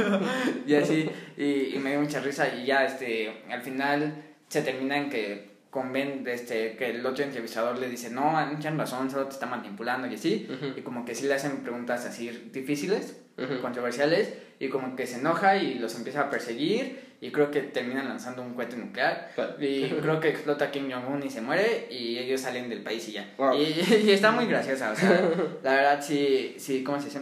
y 0.66 0.74
así, 0.74 1.10
y, 1.36 1.74
y 1.74 1.78
me 1.78 1.90
dio 1.90 2.00
mucha 2.00 2.20
risa. 2.20 2.48
Y 2.48 2.66
ya, 2.66 2.84
este, 2.84 3.42
al 3.50 3.62
final 3.62 4.14
se 4.48 4.62
termina 4.62 4.96
en 4.96 5.10
que 5.10 5.51
conven, 5.72 6.22
este, 6.26 6.76
que 6.76 6.90
el 6.90 7.06
otro 7.06 7.24
entrevistador 7.24 7.78
le 7.78 7.88
dice, 7.88 8.10
no, 8.10 8.38
tienen 8.60 8.78
razón, 8.78 9.10
solo 9.10 9.24
te 9.24 9.32
está 9.32 9.46
manipulando 9.46 10.06
y 10.06 10.14
así. 10.16 10.46
Y 10.76 10.82
como 10.82 11.06
que 11.06 11.14
sí 11.14 11.26
le 11.26 11.32
hacen 11.32 11.62
preguntas 11.62 12.04
así 12.04 12.28
difíciles, 12.52 13.22
controversiales, 13.62 14.34
y 14.60 14.68
como 14.68 14.94
que 14.94 15.06
se 15.06 15.20
enoja 15.20 15.56
y 15.56 15.78
los 15.78 15.94
empieza 15.96 16.20
a 16.20 16.30
perseguir. 16.30 17.12
Y 17.22 17.30
creo 17.30 17.50
que 17.50 17.62
terminan 17.62 18.06
lanzando 18.06 18.42
un 18.42 18.52
cohete 18.52 18.76
nuclear. 18.76 19.30
Y 19.58 19.88
creo 20.02 20.20
que 20.20 20.28
explota 20.28 20.70
Kim 20.70 20.92
Jong-un 20.92 21.22
y 21.22 21.30
se 21.30 21.40
muere 21.40 21.86
y 21.88 22.18
ellos 22.18 22.42
salen 22.42 22.68
del 22.68 22.82
país 22.82 23.08
y 23.08 23.12
ya. 23.12 23.32
Wow. 23.38 23.54
Y, 23.56 23.62
y 24.04 24.10
está 24.10 24.30
muy 24.30 24.44
graciosa, 24.48 24.92
o 24.92 24.96
sea, 24.96 25.22
la 25.62 25.72
verdad 25.72 26.04
sí, 26.04 26.54
sí, 26.58 26.84
¿cómo 26.84 26.98
se 26.98 27.06
dice? 27.06 27.20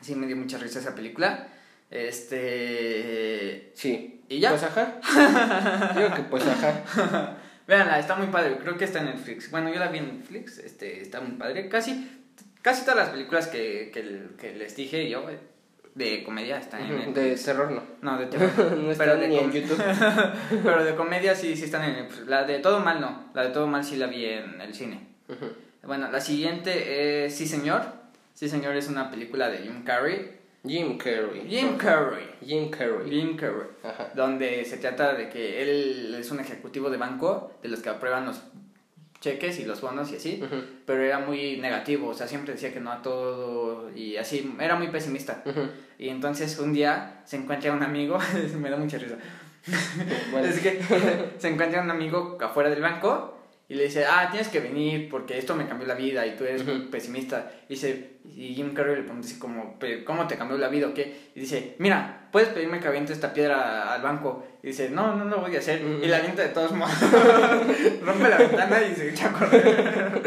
Sí 0.00 0.14
me 0.14 0.26
dio 0.26 0.36
mucha 0.36 0.56
risa 0.56 0.78
esa 0.78 0.94
película. 0.94 1.48
Este... 1.90 3.72
Sí. 3.74 4.22
¿Y 4.26 4.40
ya? 4.40 4.50
Pues 4.50 4.62
ajá. 4.62 5.92
Digo 5.94 6.14
que 6.14 6.22
pues 6.22 6.46
ajá. 6.46 7.37
Véanla, 7.68 7.98
está 7.98 8.16
muy 8.16 8.28
padre, 8.28 8.56
creo 8.56 8.78
que 8.78 8.86
está 8.86 9.00
en 9.00 9.04
Netflix. 9.04 9.50
Bueno, 9.50 9.68
yo 9.68 9.78
la 9.78 9.88
vi 9.88 9.98
en 9.98 10.06
Netflix, 10.06 10.56
este, 10.56 11.02
está 11.02 11.20
muy 11.20 11.32
padre. 11.32 11.68
Casi, 11.68 12.10
casi 12.62 12.80
todas 12.80 12.96
las 12.96 13.10
películas 13.10 13.46
que, 13.46 13.90
que, 13.92 14.28
que 14.40 14.54
les 14.54 14.74
dije 14.74 15.06
yo 15.10 15.28
eh, 15.28 15.38
de 15.94 16.24
comedia 16.24 16.56
están 16.56 16.80
en. 16.80 16.96
Netflix. 16.96 17.14
De 17.14 17.36
terror 17.36 17.70
no. 17.70 17.82
No, 18.00 18.18
de 18.18 18.26
terror. 18.32 18.72
No 18.72 18.94
Pero 18.96 19.16
de 19.18 19.28
ni 19.28 19.36
en 19.36 19.52
YouTube. 19.52 19.84
Pero 20.64 20.82
de 20.82 20.94
comedia 20.94 21.34
sí, 21.34 21.54
sí 21.56 21.64
están 21.64 21.84
en 21.84 21.92
Netflix. 22.04 22.26
La 22.26 22.44
de 22.44 22.58
Todo 22.60 22.80
Mal 22.80 23.02
no, 23.02 23.30
la 23.34 23.42
de 23.42 23.50
Todo 23.50 23.66
Mal 23.66 23.84
sí 23.84 23.96
la 23.96 24.06
vi 24.06 24.24
en 24.24 24.58
el 24.62 24.72
cine. 24.72 25.06
Bueno, 25.82 26.10
la 26.10 26.22
siguiente 26.22 27.26
es 27.26 27.36
Sí 27.36 27.46
Señor. 27.46 27.82
Sí 28.32 28.48
Señor 28.48 28.76
es 28.76 28.88
una 28.88 29.10
película 29.10 29.50
de 29.50 29.58
Jim 29.58 29.84
Carrey. 29.84 30.37
Jim 30.66 30.98
Carrey. 30.98 31.46
Jim 31.48 31.76
Carrey. 31.76 32.26
Jim 32.44 32.70
Carrey. 32.70 33.10
Jim 33.10 33.36
Carrey. 33.36 33.68
Ajá. 33.82 34.10
Donde 34.14 34.64
se 34.64 34.78
trata 34.78 35.14
de 35.14 35.28
que 35.28 35.62
él 35.62 36.16
es 36.18 36.30
un 36.30 36.40
ejecutivo 36.40 36.90
de 36.90 36.96
banco, 36.96 37.52
de 37.62 37.68
los 37.68 37.80
que 37.80 37.88
aprueban 37.88 38.26
los 38.26 38.42
cheques 39.20 39.58
y 39.58 39.64
los 39.64 39.80
bonos 39.80 40.12
y 40.12 40.16
así, 40.16 40.42
pero 40.86 41.02
era 41.02 41.18
muy 41.18 41.56
negativo, 41.56 42.08
o 42.08 42.14
sea, 42.14 42.28
siempre 42.28 42.54
decía 42.54 42.72
que 42.72 42.80
no 42.80 42.92
a 42.92 43.02
todo 43.02 43.90
y 43.94 44.16
así, 44.16 44.54
era 44.60 44.76
muy 44.76 44.88
pesimista. 44.88 45.42
Y 45.98 46.08
entonces 46.08 46.58
un 46.58 46.72
día 46.72 47.22
se 47.24 47.36
encuentra 47.36 47.72
un 47.72 47.82
amigo, 47.82 48.18
me 48.58 48.70
da 48.70 48.76
mucha 48.76 48.98
risa, 48.98 49.16
Bueno. 50.30 50.46
es 50.48 50.60
que 50.60 50.80
se 51.38 51.48
encuentra 51.48 51.82
un 51.82 51.90
amigo 51.90 52.38
afuera 52.40 52.70
del 52.70 52.80
banco 52.80 53.37
y 53.70 53.74
le 53.74 53.84
dice, 53.84 54.06
ah, 54.06 54.28
tienes 54.30 54.48
que 54.48 54.60
venir 54.60 55.10
porque 55.10 55.36
esto 55.36 55.54
me 55.54 55.68
cambió 55.68 55.86
la 55.86 55.94
vida 55.94 56.26
y 56.26 56.36
tú 56.36 56.44
eres 56.44 56.64
muy 56.64 56.86
pesimista. 56.86 57.52
Y, 57.68 57.74
dice, 57.74 58.12
y 58.24 58.54
Jim 58.54 58.72
Carrey 58.72 58.96
le 58.96 59.02
pregunta 59.02 59.26
así 59.26 59.38
como, 59.38 59.78
"¿Pero 59.78 60.06
¿cómo 60.06 60.26
te 60.26 60.38
cambió 60.38 60.56
la 60.56 60.68
vida 60.68 60.86
o 60.86 60.94
qué? 60.94 61.32
Y 61.34 61.40
dice, 61.40 61.74
mira, 61.78 62.28
puedes 62.32 62.48
pedirme 62.48 62.80
que 62.80 62.88
aviente 62.88 63.12
esta 63.12 63.34
piedra 63.34 63.92
al 63.92 64.00
banco. 64.00 64.46
Y 64.62 64.68
dice, 64.68 64.88
no, 64.88 65.14
no 65.16 65.26
lo 65.26 65.42
voy 65.42 65.54
a 65.54 65.58
hacer. 65.58 65.82
Y 65.82 66.06
la 66.06 66.16
avienta 66.16 66.42
de 66.42 66.48
todos 66.48 66.72
modos. 66.72 66.94
Rompe 68.02 68.28
la 68.30 68.38
ventana 68.38 68.80
y 68.82 68.94
se 68.94 69.10
echa 69.10 69.28
a 69.28 69.32
correr. 69.34 70.22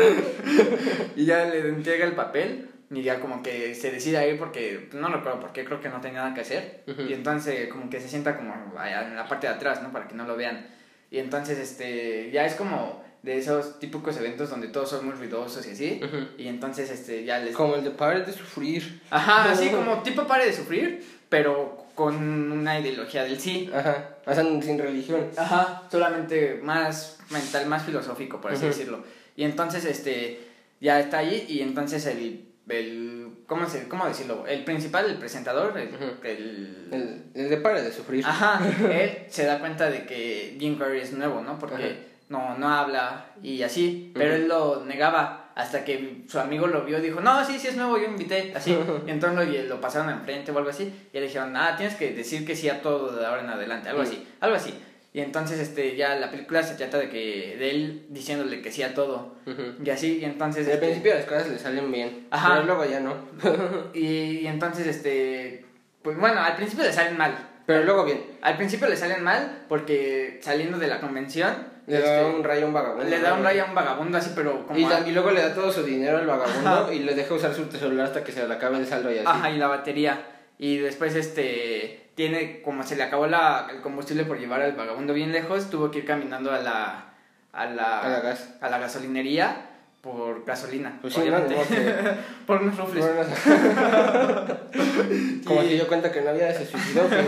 y 1.15 1.25
ya 1.25 1.45
le 1.45 1.67
entrega 1.67 2.05
el 2.05 2.13
papel. 2.13 2.69
Y 2.91 3.01
ya 3.01 3.21
como 3.21 3.41
que 3.41 3.73
se 3.73 3.89
decide 3.89 4.17
a 4.17 4.27
ir 4.27 4.37
porque 4.37 4.89
no 4.93 5.07
recuerdo 5.07 5.39
por 5.39 5.53
qué, 5.53 5.63
creo 5.63 5.79
que 5.79 5.89
no 5.89 6.01
tenía 6.01 6.19
nada 6.19 6.35
que 6.35 6.41
hacer. 6.41 6.83
Y 7.09 7.13
entonces 7.13 7.69
como 7.69 7.89
que 7.89 7.99
se 8.01 8.07
sienta 8.09 8.35
como 8.37 8.53
en 8.53 9.15
la 9.15 9.27
parte 9.27 9.47
de 9.47 9.53
atrás, 9.53 9.81
¿no? 9.81 9.91
Para 9.91 10.07
que 10.07 10.13
no 10.13 10.25
lo 10.25 10.35
vean. 10.35 10.67
Y 11.09 11.17
entonces 11.19 11.57
este 11.57 12.29
ya 12.31 12.45
es 12.45 12.55
como 12.55 13.01
de 13.23 13.37
esos 13.37 13.79
típicos 13.79 14.17
eventos 14.17 14.49
donde 14.49 14.67
todos 14.69 14.89
son 14.89 15.05
muy 15.05 15.13
ruidosos 15.13 15.65
y 15.67 15.71
así. 15.71 16.01
Y 16.37 16.47
entonces 16.47 16.89
este 16.89 17.23
ya 17.23 17.39
les... 17.39 17.55
Como 17.55 17.75
el 17.75 17.83
de 17.83 17.91
Pare 17.91 18.21
de 18.21 18.33
Sufrir. 18.33 19.01
Ajá, 19.09 19.51
así 19.51 19.69
como 19.69 20.01
tipo 20.01 20.25
pare 20.25 20.45
de 20.45 20.53
sufrir, 20.53 21.05
pero 21.29 21.85
con 21.95 22.15
una 22.51 22.79
ideología 22.79 23.23
del 23.23 23.39
sí. 23.39 23.69
Ajá. 23.73 24.15
O 24.25 24.33
sea, 24.33 24.43
sin 24.43 24.79
religión. 24.79 25.27
Ajá, 25.37 25.83
solamente 25.91 26.59
más 26.63 27.19
mental, 27.29 27.67
más 27.67 27.83
filosófico, 27.83 28.41
por 28.41 28.53
así 28.53 28.65
decirlo. 28.65 29.03
Y 29.35 29.43
entonces, 29.43 29.85
este, 29.85 30.39
ya 30.79 30.99
está 30.99 31.19
ahí 31.19 31.45
y 31.47 31.61
entonces 31.61 32.05
el, 32.07 32.45
el 32.69 33.27
¿cómo, 33.47 33.69
se, 33.69 33.87
¿cómo 33.87 34.07
decirlo? 34.07 34.45
El 34.47 34.63
principal, 34.63 35.05
el 35.09 35.17
presentador, 35.17 35.77
el, 35.77 35.89
el- 36.23 36.87
El, 36.91 37.23
el 37.35 37.49
de 37.49 37.57
Pare 37.57 37.81
de 37.83 37.91
Sufrir. 37.91 38.25
Ajá, 38.25 38.59
él 38.91 39.25
se 39.29 39.45
da 39.45 39.59
cuenta 39.59 39.89
de 39.91 40.05
que 40.05 40.57
Jim 40.59 40.77
Carrey 40.77 41.01
es 41.01 41.13
nuevo, 41.13 41.41
¿no? 41.41 41.59
Porque 41.59 41.75
Ajá. 41.75 41.85
No, 42.31 42.57
no 42.57 42.67
habla 42.69 43.25
y 43.43 43.61
así, 43.61 44.11
pero 44.15 44.33
él 44.33 44.47
lo 44.47 44.83
negaba 44.85 45.51
hasta 45.53 45.83
que 45.83 46.23
su 46.27 46.39
amigo 46.39 46.65
lo 46.65 46.83
vio 46.85 46.97
y 46.97 47.01
dijo, 47.01 47.19
no, 47.19 47.45
sí, 47.45 47.59
sí 47.59 47.67
es 47.67 47.75
nuevo, 47.75 47.97
yo 47.97 48.05
invité, 48.05 48.53
así. 48.55 48.71
Y 49.05 49.11
entonces 49.11 49.63
lo, 49.67 49.75
lo 49.75 49.81
pasaron 49.81 50.09
enfrente 50.09 50.51
o 50.51 50.57
algo 50.57 50.69
así. 50.69 50.91
Y 51.11 51.17
le 51.19 51.23
dijeron, 51.27 51.55
ah, 51.57 51.75
tienes 51.75 51.95
que 51.95 52.11
decir 52.13 52.45
que 52.45 52.55
sí 52.55 52.69
a 52.69 52.81
todo 52.81 53.15
de 53.15 53.25
ahora 53.25 53.41
en 53.43 53.49
adelante, 53.49 53.89
algo 53.89 54.01
así, 54.01 54.25
algo 54.39 54.55
así. 54.55 54.73
Y 55.13 55.19
entonces 55.19 55.59
este 55.59 55.97
ya 55.97 56.15
la 56.15 56.31
película 56.31 56.63
se 56.63 56.75
trata 56.75 56.97
de 56.97 57.09
que 57.09 57.57
de 57.59 57.69
él 57.71 58.05
diciéndole 58.09 58.61
que 58.61 58.71
sí 58.71 58.81
a 58.81 58.93
todo. 58.93 59.35
Y 59.83 59.89
así, 59.89 60.19
y 60.19 60.25
entonces 60.25 60.65
Al 60.67 60.73
este, 60.75 60.85
principio 60.85 61.13
las 61.13 61.25
cosas 61.25 61.49
le 61.49 61.59
salen 61.59 61.91
bien, 61.91 62.27
Ajá. 62.31 62.53
pero 62.53 62.63
luego 62.65 62.85
ya 62.85 63.01
no. 63.01 63.15
y, 63.93 64.39
y 64.39 64.47
entonces 64.47 64.87
este 64.87 65.65
pues 66.01 66.17
bueno, 66.17 66.39
al 66.41 66.55
principio 66.55 66.85
le 66.85 66.93
salen 66.93 67.17
mal. 67.17 67.37
pero 67.65 67.83
luego 67.83 68.05
bien. 68.05 68.23
Al 68.41 68.55
principio 68.55 68.87
le 68.87 68.95
salen 68.95 69.21
mal 69.21 69.65
porque 69.67 70.39
saliendo 70.41 70.79
de 70.79 70.87
la 70.87 71.01
convención 71.01 71.70
Le 71.87 71.97
este, 71.97 72.09
da 72.09 72.25
un 72.27 72.43
rayo 72.43 72.63
a 72.65 72.67
un 72.67 72.73
vagabundo. 72.73 73.03
le 73.09 73.19
da 73.19 73.33
un 73.33 73.43
rayo 73.43 73.63
a 73.63 73.65
un 73.65 73.75
vagabundo 73.75 74.17
así, 74.17 74.31
pero 74.35 74.65
como 74.67 74.79
Y, 74.79 74.85
la- 74.85 74.97
a- 74.97 75.07
y 75.07 75.11
luego 75.11 75.31
le 75.31 75.41
da 75.41 75.53
todo 75.53 75.71
su 75.71 75.83
dinero 75.83 76.17
al 76.19 76.27
vagabundo 76.27 76.69
Ajá. 76.69 76.93
y 76.93 76.99
le 76.99 77.15
deja 77.15 77.33
usar 77.33 77.53
su 77.53 77.65
celular 77.71 78.05
hasta 78.07 78.23
que 78.23 78.31
se 78.31 78.47
le 78.47 78.53
acabe 78.53 78.77
el 78.77 78.85
saldo 78.87 79.11
y 79.11 79.17
así. 79.17 79.27
Ajá, 79.27 79.49
y 79.49 79.57
la 79.57 79.67
batería. 79.67 80.21
Y 80.59 80.77
después, 80.77 81.15
este, 81.15 82.11
tiene, 82.15 82.61
como 82.61 82.83
se 82.83 82.95
le 82.95 83.03
acabó 83.03 83.25
la, 83.27 83.67
el 83.71 83.81
combustible 83.81 84.25
por 84.25 84.37
llevar 84.39 84.61
al 84.61 84.73
vagabundo 84.73 85.13
bien 85.13 85.31
lejos, 85.31 85.69
tuvo 85.71 85.89
que 85.89 85.99
ir 85.99 86.05
caminando 86.05 86.51
a 86.51 86.59
la, 86.59 87.05
a 87.51 87.65
la, 87.65 87.99
A 87.99 88.09
la 88.09 88.19
gas. 88.19 88.49
a 88.61 88.69
la 88.69 88.77
gasolinería 88.77 89.55
por 90.01 90.43
gasolina, 90.45 90.97
Pues 90.99 91.13
sí, 91.13 91.21
obviamente. 91.21 91.55
no, 91.55 92.11
por 92.47 92.61
unos 92.63 92.75
rufles. 92.77 93.05
Como 95.45 95.63
Y- 95.63 95.67
se 95.67 95.73
dio 95.75 95.87
cuenta 95.87 96.11
que 96.11 96.21
no 96.21 96.29
había, 96.31 96.53
se 96.53 96.65
suicidó. 96.65 97.03
que- 97.09 97.21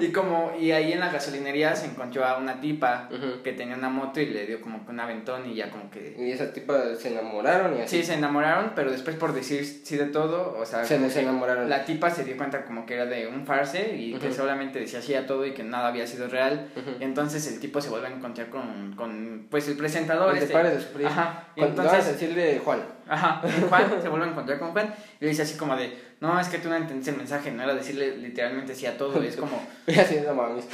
Y 0.06 0.12
como, 0.12 0.52
y 0.58 0.70
ahí 0.72 0.92
en 0.92 1.00
la 1.00 1.10
gasolinería 1.10 1.74
se 1.76 1.86
encontró 1.86 2.24
a 2.24 2.38
una 2.38 2.60
tipa 2.60 3.08
Ujú. 3.10 3.42
que 3.42 3.52
tenía 3.52 3.76
una 3.76 3.88
moto 3.88 4.20
y 4.20 4.26
le 4.26 4.46
dio 4.46 4.60
como 4.60 4.84
que 4.84 4.90
un 4.92 5.00
aventón 5.00 5.50
y 5.50 5.54
ya 5.56 5.70
como 5.70 5.90
que... 5.90 6.14
Y 6.18 6.30
esa 6.30 6.52
tipa 6.52 6.94
se 6.94 7.10
enamoraron 7.12 7.78
y 7.78 7.82
así. 7.82 7.98
Sí, 7.98 8.04
se 8.04 8.14
enamoraron, 8.14 8.72
pero 8.74 8.90
después 8.90 9.16
por 9.16 9.32
decir 9.34 9.64
sí 9.84 9.96
de 9.96 10.06
todo, 10.06 10.56
o 10.58 10.64
sea... 10.66 10.84
Se 10.84 10.96
que 10.96 11.02
desenamoraron. 11.02 11.68
La 11.68 11.84
tipa 11.84 12.10
se 12.10 12.24
dio 12.24 12.36
cuenta 12.36 12.64
como 12.64 12.86
que 12.86 12.94
era 12.94 13.06
de 13.06 13.26
un 13.26 13.46
farce 13.46 13.94
y 13.96 14.14
que 14.14 14.28
Ujú. 14.28 14.36
solamente 14.36 14.78
decía 14.80 15.02
sí 15.02 15.14
a 15.14 15.26
todo 15.26 15.44
y 15.46 15.52
que 15.52 15.62
nada 15.64 15.88
había 15.88 16.06
sido 16.06 16.28
real. 16.28 16.68
Ujú. 16.76 16.96
Entonces 17.00 17.46
el 17.46 17.60
tipo 17.60 17.80
se 17.80 17.90
vuelve 17.90 18.08
a 18.08 18.10
encontrar 18.10 18.48
con, 18.48 18.94
con 18.96 19.46
pues 19.50 19.68
el 19.68 19.76
presentador. 19.76 20.32
Te 20.32 20.38
este. 20.44 20.54
de. 20.98 21.06
Ajá. 21.06 21.44
A 21.60 21.64
entonces, 21.82 22.06
decirle 22.12 22.60
Juan. 22.64 22.82
ajá, 23.08 23.42
Juan 23.68 23.84
se 24.02 24.08
vuelve 24.08 24.26
a 24.26 24.30
encontrar 24.30 24.58
con 24.58 24.72
Juan 24.72 24.94
y 25.20 25.24
le 25.24 25.30
dice 25.30 25.42
así 25.42 25.56
como 25.56 25.76
de, 25.76 25.92
no, 26.20 26.38
es 26.40 26.48
que 26.48 26.58
tú 26.58 26.68
no 26.68 26.76
entendiste 26.76 27.10
el 27.10 27.16
mensaje, 27.18 27.50
no 27.50 27.62
era 27.62 27.74
decirle 27.74 28.16
literalmente 28.16 28.74
sí 28.74 28.86
a 28.86 28.96
todo, 28.96 29.22
es 29.22 29.36
como, 29.36 29.62
Y 29.86 29.98
así, 29.98 30.18
no 30.26 30.34
mames. 30.34 30.64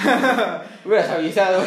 Hubieras 0.84 1.10
avisado. 1.10 1.62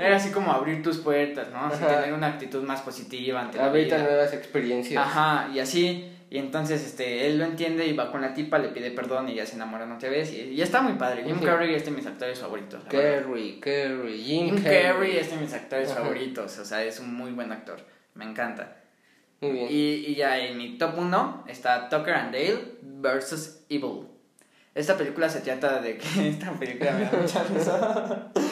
era 0.00 0.16
así 0.16 0.30
como 0.30 0.52
abrir 0.52 0.82
tus 0.82 0.98
puertas, 0.98 1.48
¿no? 1.50 1.66
Así 1.66 1.82
Ajá. 1.82 2.00
tener 2.00 2.12
una 2.14 2.26
actitud 2.28 2.62
más 2.62 2.80
positiva 2.82 3.40
ante 3.40 3.58
la 3.58 3.70
vida. 3.70 3.98
nuevas 3.98 4.32
experiencias. 4.34 5.02
Ajá, 5.04 5.48
y 5.52 5.60
así, 5.60 6.08
y 6.28 6.38
entonces 6.38 6.84
este, 6.84 7.26
él 7.26 7.38
lo 7.38 7.44
entiende 7.44 7.86
y 7.86 7.94
va 7.94 8.10
con 8.10 8.20
la 8.22 8.32
tipa, 8.34 8.58
le 8.58 8.68
pide 8.68 8.90
perdón 8.90 9.28
y 9.28 9.34
ya 9.34 9.46
se 9.46 9.54
enamoran 9.56 9.92
otra 9.92 10.08
vez. 10.10 10.32
Y, 10.32 10.40
y 10.50 10.62
está 10.62 10.80
muy 10.82 10.94
padre. 10.94 11.22
Jim 11.24 11.36
Ujú. 11.36 11.44
Carrey 11.46 11.74
es 11.74 11.84
de 11.84 11.90
mis 11.90 12.06
actores 12.06 12.38
favoritos. 12.38 12.82
Carrey, 12.90 13.58
Carrey, 13.60 14.18
Jim, 14.22 14.46
Jim 14.46 14.62
Carrey. 14.62 14.82
Carrey 14.82 15.16
es 15.16 15.30
de 15.30 15.36
mis 15.36 15.52
actores 15.54 15.90
Ajá. 15.90 16.00
favoritos, 16.00 16.58
o 16.58 16.64
sea, 16.64 16.82
es 16.84 17.00
un 17.00 17.14
muy 17.14 17.32
buen 17.32 17.50
actor. 17.52 17.78
Me 18.14 18.24
encanta. 18.24 18.76
Muy 19.40 19.50
bien. 19.52 19.66
Y, 19.70 19.94
y 20.06 20.14
ya 20.14 20.38
en 20.38 20.56
mi 20.58 20.78
top 20.78 20.98
1 20.98 21.44
está 21.48 21.88
Tucker 21.88 22.14
and 22.14 22.32
Dale 22.32 22.74
versus 22.82 23.60
Evil. 23.68 24.06
Esta 24.74 24.96
película 24.96 25.28
se 25.28 25.40
trata 25.40 25.80
de 25.80 25.98
que. 25.98 26.28
Esta 26.30 26.52
película 26.52 26.92
me 26.92 27.04
da 27.04 27.18
mucha 27.20 27.42
risa. 27.44 28.30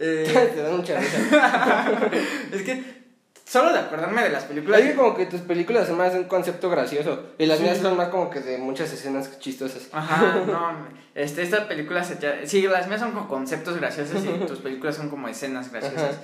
Eh, 0.00 0.50
Te 0.52 0.60
da 0.60 0.70
mucha 0.72 0.98
risa. 0.98 2.00
es 2.52 2.62
que. 2.62 3.04
Solo 3.46 3.72
de 3.72 3.78
acordarme 3.78 4.22
de 4.24 4.30
las 4.30 4.42
películas. 4.44 4.80
Es 4.80 4.86
que 4.90 4.94
como 4.96 5.14
que 5.14 5.26
tus 5.26 5.42
películas 5.42 5.86
son 5.86 5.98
más 5.98 6.12
de 6.14 6.18
un 6.18 6.24
concepto 6.24 6.68
gracioso. 6.68 7.26
Y 7.38 7.46
las 7.46 7.58
Sí. 7.58 7.64
mías 7.64 7.78
son 7.78 7.96
más 7.96 8.08
como 8.08 8.28
que 8.28 8.40
de 8.40 8.58
muchas 8.58 8.92
escenas 8.92 9.38
chistosas. 9.38 9.88
Ajá, 9.92 10.42
no, 10.46 10.88
este, 11.14 11.42
esta 11.42 11.68
película 11.68 12.02
se 12.02 12.16
trata, 12.16 12.38
sí, 12.46 12.62
las 12.62 12.88
mías 12.88 13.00
son 13.00 13.12
como 13.12 13.28
conceptos 13.28 13.76
graciosos 13.76 14.24
y 14.24 14.46
tus 14.46 14.58
películas 14.60 14.96
son 14.96 15.10
como 15.10 15.28
escenas 15.28 15.70
graciosas. 15.70 16.02
Ajá. 16.02 16.20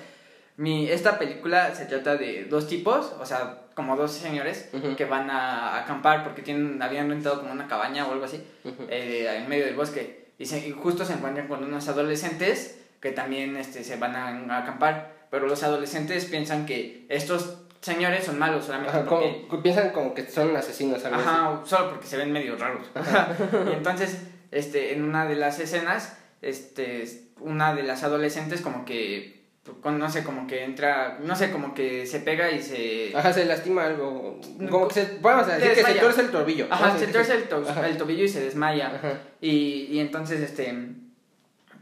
Mi, 0.60 0.90
esta 0.90 1.18
película 1.18 1.74
se 1.74 1.86
trata 1.86 2.16
de 2.16 2.44
dos 2.44 2.68
tipos, 2.68 3.14
o 3.18 3.24
sea, 3.24 3.62
como 3.74 3.96
dos 3.96 4.12
señores 4.12 4.68
Ujú. 4.74 4.94
que 4.94 5.06
van 5.06 5.30
a 5.30 5.78
acampar 5.80 6.22
porque 6.22 6.42
tienen, 6.42 6.82
habían 6.82 7.08
rentado 7.08 7.40
como 7.40 7.52
una 7.52 7.66
cabaña 7.66 8.06
o 8.06 8.12
algo 8.12 8.26
así 8.26 8.44
Ujú. 8.64 8.84
eh, 8.90 9.38
en 9.38 9.48
medio 9.48 9.64
del 9.64 9.74
bosque 9.74 10.26
y, 10.38 10.44
se- 10.44 10.66
y 10.68 10.72
justo 10.72 11.04
se 11.06 11.14
encuentran 11.14 11.48
con 11.48 11.64
unos 11.64 11.88
adolescentes 11.88 12.78
que 13.00 13.10
también 13.12 13.56
este, 13.56 13.84
se 13.84 13.96
van 13.96 14.14
a, 14.14 14.54
a 14.54 14.58
acampar, 14.58 15.14
pero 15.30 15.46
los 15.46 15.62
adolescentes 15.62 16.26
piensan 16.26 16.66
que 16.66 17.06
estos 17.08 17.56
señores 17.80 18.24
son 18.24 18.38
malos 18.38 18.66
solamente 18.66 18.98
Ajá, 18.98 19.08
porque... 19.08 19.46
como, 19.48 19.62
piensan 19.62 19.90
como 19.92 20.12
que 20.12 20.28
son 20.28 20.54
asesinos, 20.54 21.02
algo 21.06 21.16
así. 21.20 21.26
Ajá, 21.26 21.60
solo 21.64 21.88
porque 21.92 22.06
se 22.06 22.18
ven 22.18 22.30
medio 22.32 22.56
raros. 22.58 22.86
y 23.70 23.72
entonces, 23.72 24.18
este, 24.50 24.92
en 24.92 25.04
una 25.04 25.24
de 25.26 25.36
las 25.36 25.58
escenas, 25.58 26.18
este, 26.42 27.04
una 27.38 27.74
de 27.74 27.82
las 27.84 28.02
adolescentes 28.02 28.60
como 28.60 28.84
que, 28.84 29.39
con- 29.82 29.98
no 29.98 30.10
sé, 30.10 30.24
como 30.24 30.46
que 30.46 30.64
entra, 30.64 31.18
no 31.22 31.36
sé, 31.36 31.50
como 31.50 31.74
que 31.74 32.06
se 32.06 32.20
pega 32.20 32.50
y 32.50 32.62
se... 32.62 33.12
Ajá, 33.14 33.32
se 33.32 33.44
lastima 33.44 33.84
algo. 33.84 34.40
Como 34.70 34.88
que 34.88 34.94
se. 34.94 35.18
Vamos 35.20 35.46
a 35.48 35.56
decir 35.58 35.74
que 35.74 35.84
se 35.92 35.98
tuerce 36.00 36.20
el 36.22 36.30
tobillo. 36.30 36.66
Ajá, 36.70 36.98
se 36.98 37.06
torce 37.08 37.34
el, 37.34 37.44
to- 37.44 37.64
Ajá. 37.68 37.86
el 37.88 37.96
tobillo 37.96 38.24
y 38.24 38.28
se 38.28 38.40
desmaya. 38.40 38.88
Ajá. 38.96 39.12
Y, 39.40 39.86
y 39.90 39.98
entonces, 40.00 40.40
este, 40.40 40.74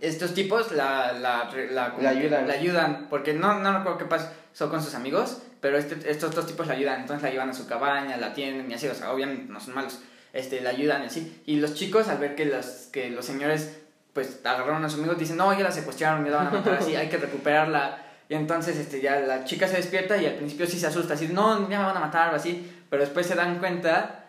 estos 0.01 0.35
tipos 0.35 0.73
la, 0.73 1.13
la, 1.13 1.51
la, 1.71 2.11
ayudan. 2.11 2.47
La 2.49 2.55
ayudan, 2.55 3.07
porque 3.09 3.33
no, 3.33 3.59
no 3.61 3.77
recuerdo 3.79 3.99
qué 3.99 4.05
pasó 4.05 4.69
con 4.71 4.83
sus 4.83 4.95
amigos, 4.95 5.43
pero 5.61 5.79
este, 5.79 6.11
estos 6.11 6.35
dos 6.35 6.47
tipos 6.47 6.67
la 6.67 6.75
ayudan. 6.75 7.01
Entonces 7.01 7.23
la 7.23 7.31
llevan 7.31 7.51
a 7.51 7.55
su 7.55 7.67
cabaña, 7.67 8.17
la 8.17 8.29
atienden 8.29 8.71
y 8.71 8.75
así, 8.75 8.87
o 8.89 8.95
sea, 8.95 9.13
obviamente 9.13 9.53
no 9.53 9.61
son 9.61 9.75
malos. 9.75 10.01
Este, 10.33 10.61
la 10.61 10.71
ayudan 10.71 11.03
y 11.05 11.07
así. 11.07 11.43
Y 11.47 11.57
los 11.57 11.75
chicos, 11.75 12.09
al 12.09 12.19
ver 12.19 12.35
que 12.35 12.45
los, 12.45 12.89
que 12.93 13.09
los 13.11 13.25
señores, 13.25 13.79
pues, 14.19 14.41
agarraron 14.45 14.85
a 14.85 14.89
sus 14.89 14.99
amigos, 14.99 15.17
dicen, 15.19 15.37
no, 15.37 15.53
ya 15.57 15.63
la 15.63 15.71
secuestraron, 15.71 16.25
ya 16.25 16.33
la 16.33 16.37
van 16.39 16.47
a 16.49 16.51
matar 16.51 16.75
así, 16.75 16.97
hay 16.97 17.09
que 17.09 17.19
recuperarla. 17.19 18.03
Y 18.29 18.35
entonces, 18.35 18.77
este, 18.77 19.01
ya 19.01 19.21
la 19.21 19.45
chica 19.45 19.69
se 19.69 19.77
despierta 19.77 20.17
y 20.17 20.27
al 20.27 20.35
principio 20.35 20.67
sí 20.67 20.79
se 20.79 20.89
asusta, 20.89 21.15
así, 21.15 21.29
no, 21.29 21.69
ya 21.71 21.79
me 21.79 21.85
van 21.87 21.97
a 21.97 22.01
matar 22.01 22.33
o 22.33 22.37
así. 22.37 22.69
Pero 22.91 23.03
después 23.03 23.27
se 23.27 23.35
dan 23.37 23.59
cuenta, 23.61 24.25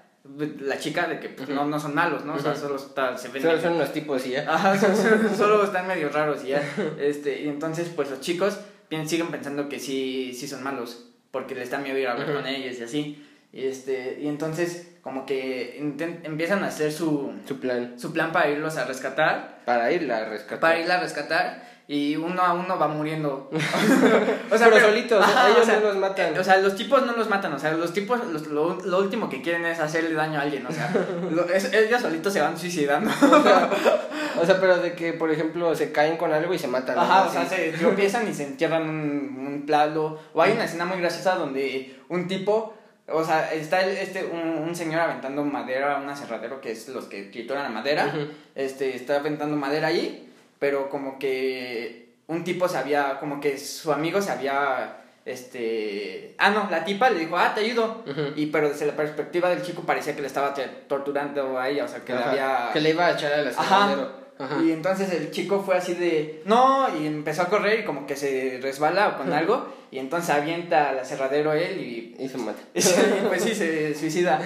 la 0.60 0.78
chica, 0.78 1.08
de 1.08 1.20
que 1.20 1.30
pues, 1.30 1.50
no, 1.50 1.66
no 1.66 1.80
son 1.80 1.96
malos, 1.96 2.24
¿no? 2.24 2.36
O 2.36 2.40
sea, 2.40 2.52
Ujú. 2.52 2.62
solo 2.62 2.76
está- 2.76 3.18
se 3.18 3.30
ven 3.30 3.42
Solo 3.42 3.56
medio- 3.56 3.68
son 3.68 3.76
unos 3.78 3.92
tipos 3.92 4.26
y 4.28 4.32
ya. 4.32 4.46
Ajá, 4.54 4.78
son- 4.80 4.96
son- 4.96 5.36
solo 5.36 5.64
están 5.64 5.88
medio 5.88 6.10
raros 6.10 6.44
y 6.46 6.50
ya. 6.50 6.62
Este, 7.00 7.42
y 7.42 7.48
entonces, 7.50 7.90
pues 7.96 8.10
los 8.12 8.22
chicos 8.22 8.60
siguen 9.06 9.28
pensando 9.28 9.68
que 9.70 9.80
sí, 9.80 10.34
sí 10.34 10.48
son 10.48 10.64
malos, 10.64 11.06
porque 11.32 11.56
les 11.56 11.70
da 11.72 11.80
miedo 11.80 11.98
ir 11.98 12.08
a 12.08 12.12
hablar 12.14 12.34
con 12.34 12.46
ellos 12.46 12.78
y 12.80 12.84
así. 12.84 13.26
Y, 13.52 13.66
este, 13.66 14.20
y 14.22 14.28
entonces, 14.28 14.88
como 15.02 15.26
que 15.26 15.80
empiezan 15.80 16.64
a 16.64 16.68
hacer 16.68 16.92
su, 16.92 17.34
Su 17.48 17.60
plan. 17.60 17.96
su 18.00 18.14
plan 18.14 18.32
para 18.32 18.50
irlos 18.50 18.78
a 18.78 18.86
rescatar, 18.86 19.62
Para 19.66 19.92
irla 19.92 20.18
a 20.18 20.26
rescatar. 20.26 20.60
para 20.60 20.80
irla 20.80 20.96
a 20.98 21.00
rescatar, 21.02 21.70
y 21.88 22.16
uno 22.16 22.44
a 22.44 22.54
uno 22.54 22.78
va 22.78 22.88
muriendo. 22.88 23.50
o 24.52 24.56
Pero 24.56 24.80
solitos, 24.80 25.24
ajá, 25.26 25.48
ellos 25.50 25.62
o 25.62 25.66
sea, 25.66 25.80
no 25.80 25.88
los 25.88 25.98
matan. 25.98 26.38
O 26.38 26.44
sea, 26.44 26.58
los 26.58 26.76
tipos 26.76 27.04
no 27.08 27.14
los 27.14 27.28
matan, 27.28 27.52
o 27.54 27.58
sea, 27.58 27.72
los 27.74 27.92
tipos 27.92 28.24
los- 28.28 28.46
lo, 28.48 28.76
lo 28.82 29.00
último 29.00 29.28
que 29.30 29.42
quieren 29.42 29.66
es 29.66 29.80
hacerle 29.80 30.14
daño 30.14 30.38
a 30.38 30.44
alguien, 30.44 30.64
o 30.68 30.72
sea, 30.72 30.94
lo- 31.32 31.50
es- 31.50 31.74
ellos 31.74 32.00
solitos 32.02 32.32
se 32.32 32.42
van 32.42 32.56
suicidando. 32.56 33.10
O 33.10 33.42
sea, 33.42 33.70
o 34.40 34.46
sea, 34.46 34.60
pero 34.62 34.78
de 34.78 34.94
que, 34.94 35.14
por 35.14 35.32
ejemplo, 35.32 35.74
se 35.74 35.92
caen 35.92 36.18
con 36.18 36.32
algo 36.32 36.54
y 36.54 36.60
se 36.60 36.68
matan. 36.68 37.00
Ajá, 37.00 37.24
o 37.28 37.32
sea, 37.32 37.46
se 37.48 37.72
tropiezan 37.72 38.28
y 38.30 38.34
se 38.36 38.44
entierran 38.46 38.84
un, 38.88 39.66
un. 39.68 40.20
O 40.34 40.42
hay 40.42 40.52
una 40.54 40.66
escena 40.66 40.86
muy 40.86 41.00
graciosa 41.00 41.36
donde 41.36 41.96
un 42.10 42.28
tipo, 42.28 42.76
o 43.12 43.24
sea, 43.24 43.54
está 43.54 43.82
el- 43.84 43.98
este 43.98 44.26
un, 44.26 44.40
un 44.68 44.76
señor 44.76 45.02
aventando 45.02 45.44
madera 45.44 45.96
a 45.98 46.02
un 46.02 46.10
aserradero 46.10 46.62
que 46.62 46.72
es 46.72 46.88
los 46.90 47.06
que 47.06 47.24
trituran 47.24 47.64
la 47.64 47.70
madera. 47.70 48.14
Este, 48.56 48.96
está 48.96 49.18
aventando 49.18 49.56
madera 49.56 49.88
ahí, 49.88 50.32
pero 50.60 50.90
como 50.90 51.18
que 51.20 52.10
un 52.28 52.44
tipo 52.44 52.68
se 52.68 52.78
había, 52.78 53.18
como 53.20 53.40
que 53.42 53.58
su 53.58 53.92
amigo 53.92 54.22
se 54.22 54.32
había, 54.32 54.98
este, 55.26 56.36
ah 56.38 56.50
no, 56.52 56.68
la 56.70 56.84
tipa 56.86 57.10
le 57.10 57.20
dijo, 57.20 57.38
ah, 57.38 57.54
te 57.56 57.62
ayudo. 57.62 58.04
Y 58.36 58.48
pero 58.48 58.70
desde 58.70 58.86
la 58.86 58.94
perspectiva 58.96 59.50
del 59.50 59.62
chico 59.64 59.82
parecía 59.84 60.16
que 60.16 60.22
le 60.22 60.28
estaba 60.28 60.54
torturando 60.88 61.58
a 61.60 61.70
ella, 61.70 61.86
o 61.86 61.88
sea, 61.88 62.04
que 62.06 62.14
le 62.14 62.20
había... 62.24 62.70
Que 62.74 62.82
le 62.82 62.92
iba 62.92 63.08
a 63.08 63.12
echar 63.14 63.34
al 63.34 63.48
Ajá. 63.48 63.62
aserradero. 63.86 64.20
Ajá. 64.40 64.58
Y 64.64 64.72
entonces 64.72 65.12
el 65.12 65.32
chico 65.32 65.62
fue 65.64 65.76
así 65.76 65.96
de, 65.96 66.42
no, 66.46 66.88
y 66.98 67.06
empezó 67.08 67.42
a 67.42 67.46
correr 67.50 67.82
y 67.82 67.84
como 67.86 68.08
que 68.08 68.16
se 68.16 68.60
resbala 68.62 69.10
o 69.10 69.18
con 69.18 69.34
algo, 69.34 69.68
y 69.92 70.00
entonces 70.00 70.30
avienta 70.30 70.90
al 70.90 71.00
aserradero 71.00 71.54
él 71.54 71.80
y, 71.80 72.16
Y 72.24 72.28
se 72.30 72.38
mata. 72.38 72.60
y 72.74 72.82
pues 73.28 73.44
sí, 73.44 73.56
se 73.56 73.94
suicida, 73.96 74.40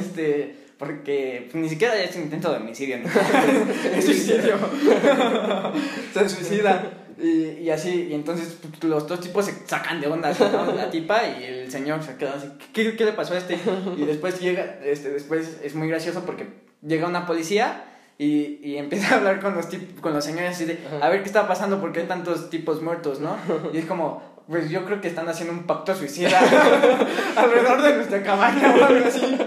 este, 0.00 0.54
porque 0.78 1.48
pues, 1.50 1.62
ni 1.62 1.68
siquiera 1.68 2.00
es 2.00 2.14
un 2.16 2.22
intento 2.22 2.50
de 2.50 2.56
homicidio, 2.58 2.98
¿no? 2.98 3.08
es 3.96 4.04
suicidio, 4.04 4.56
se 6.14 6.28
suicida. 6.28 6.92
Y, 7.20 7.62
y 7.64 7.70
así, 7.70 8.06
y 8.10 8.14
entonces 8.14 8.58
pues, 8.60 8.84
los 8.84 9.08
dos 9.08 9.20
tipos 9.20 9.44
se 9.44 9.52
sacan 9.66 10.00
de 10.00 10.06
onda, 10.06 10.32
¿no? 10.38 10.72
la 10.72 10.88
tipa 10.88 11.20
y 11.26 11.42
el 11.42 11.70
señor 11.70 12.00
se 12.04 12.14
queda 12.16 12.34
así, 12.36 12.46
¿qué, 12.72 12.94
qué 12.94 13.04
le 13.04 13.12
pasó 13.12 13.34
a 13.34 13.38
este? 13.38 13.58
Y 13.96 14.04
después 14.04 14.38
llega, 14.38 14.78
este, 14.84 15.10
después 15.10 15.58
es 15.64 15.74
muy 15.74 15.88
gracioso 15.88 16.22
porque 16.24 16.46
llega 16.80 17.08
una 17.08 17.26
policía 17.26 17.84
y, 18.18 18.60
y 18.62 18.76
empieza 18.76 19.14
a 19.14 19.18
hablar 19.18 19.40
con 19.40 19.56
los, 19.56 19.68
tip- 19.68 19.98
con 20.00 20.12
los 20.14 20.24
señores 20.24 20.50
así 20.52 20.64
de, 20.64 20.78
a 21.02 21.08
ver 21.08 21.22
qué 21.22 21.26
está 21.26 21.48
pasando, 21.48 21.80
porque 21.80 22.00
hay 22.00 22.06
tantos 22.06 22.50
tipos 22.50 22.82
muertos, 22.82 23.18
¿no? 23.18 23.36
Y 23.72 23.78
es 23.78 23.84
como, 23.86 24.22
pues 24.48 24.70
yo 24.70 24.84
creo 24.84 25.00
que 25.00 25.08
están 25.08 25.28
haciendo 25.28 25.52
un 25.52 25.64
pacto 25.66 25.94
suicida 25.94 26.38
alrededor 27.36 27.82
de 27.82 27.94
nuestra 27.96 28.22
cabaña 28.22 28.74
o 28.74 28.84
algo 28.84 29.06
así. 29.06 29.38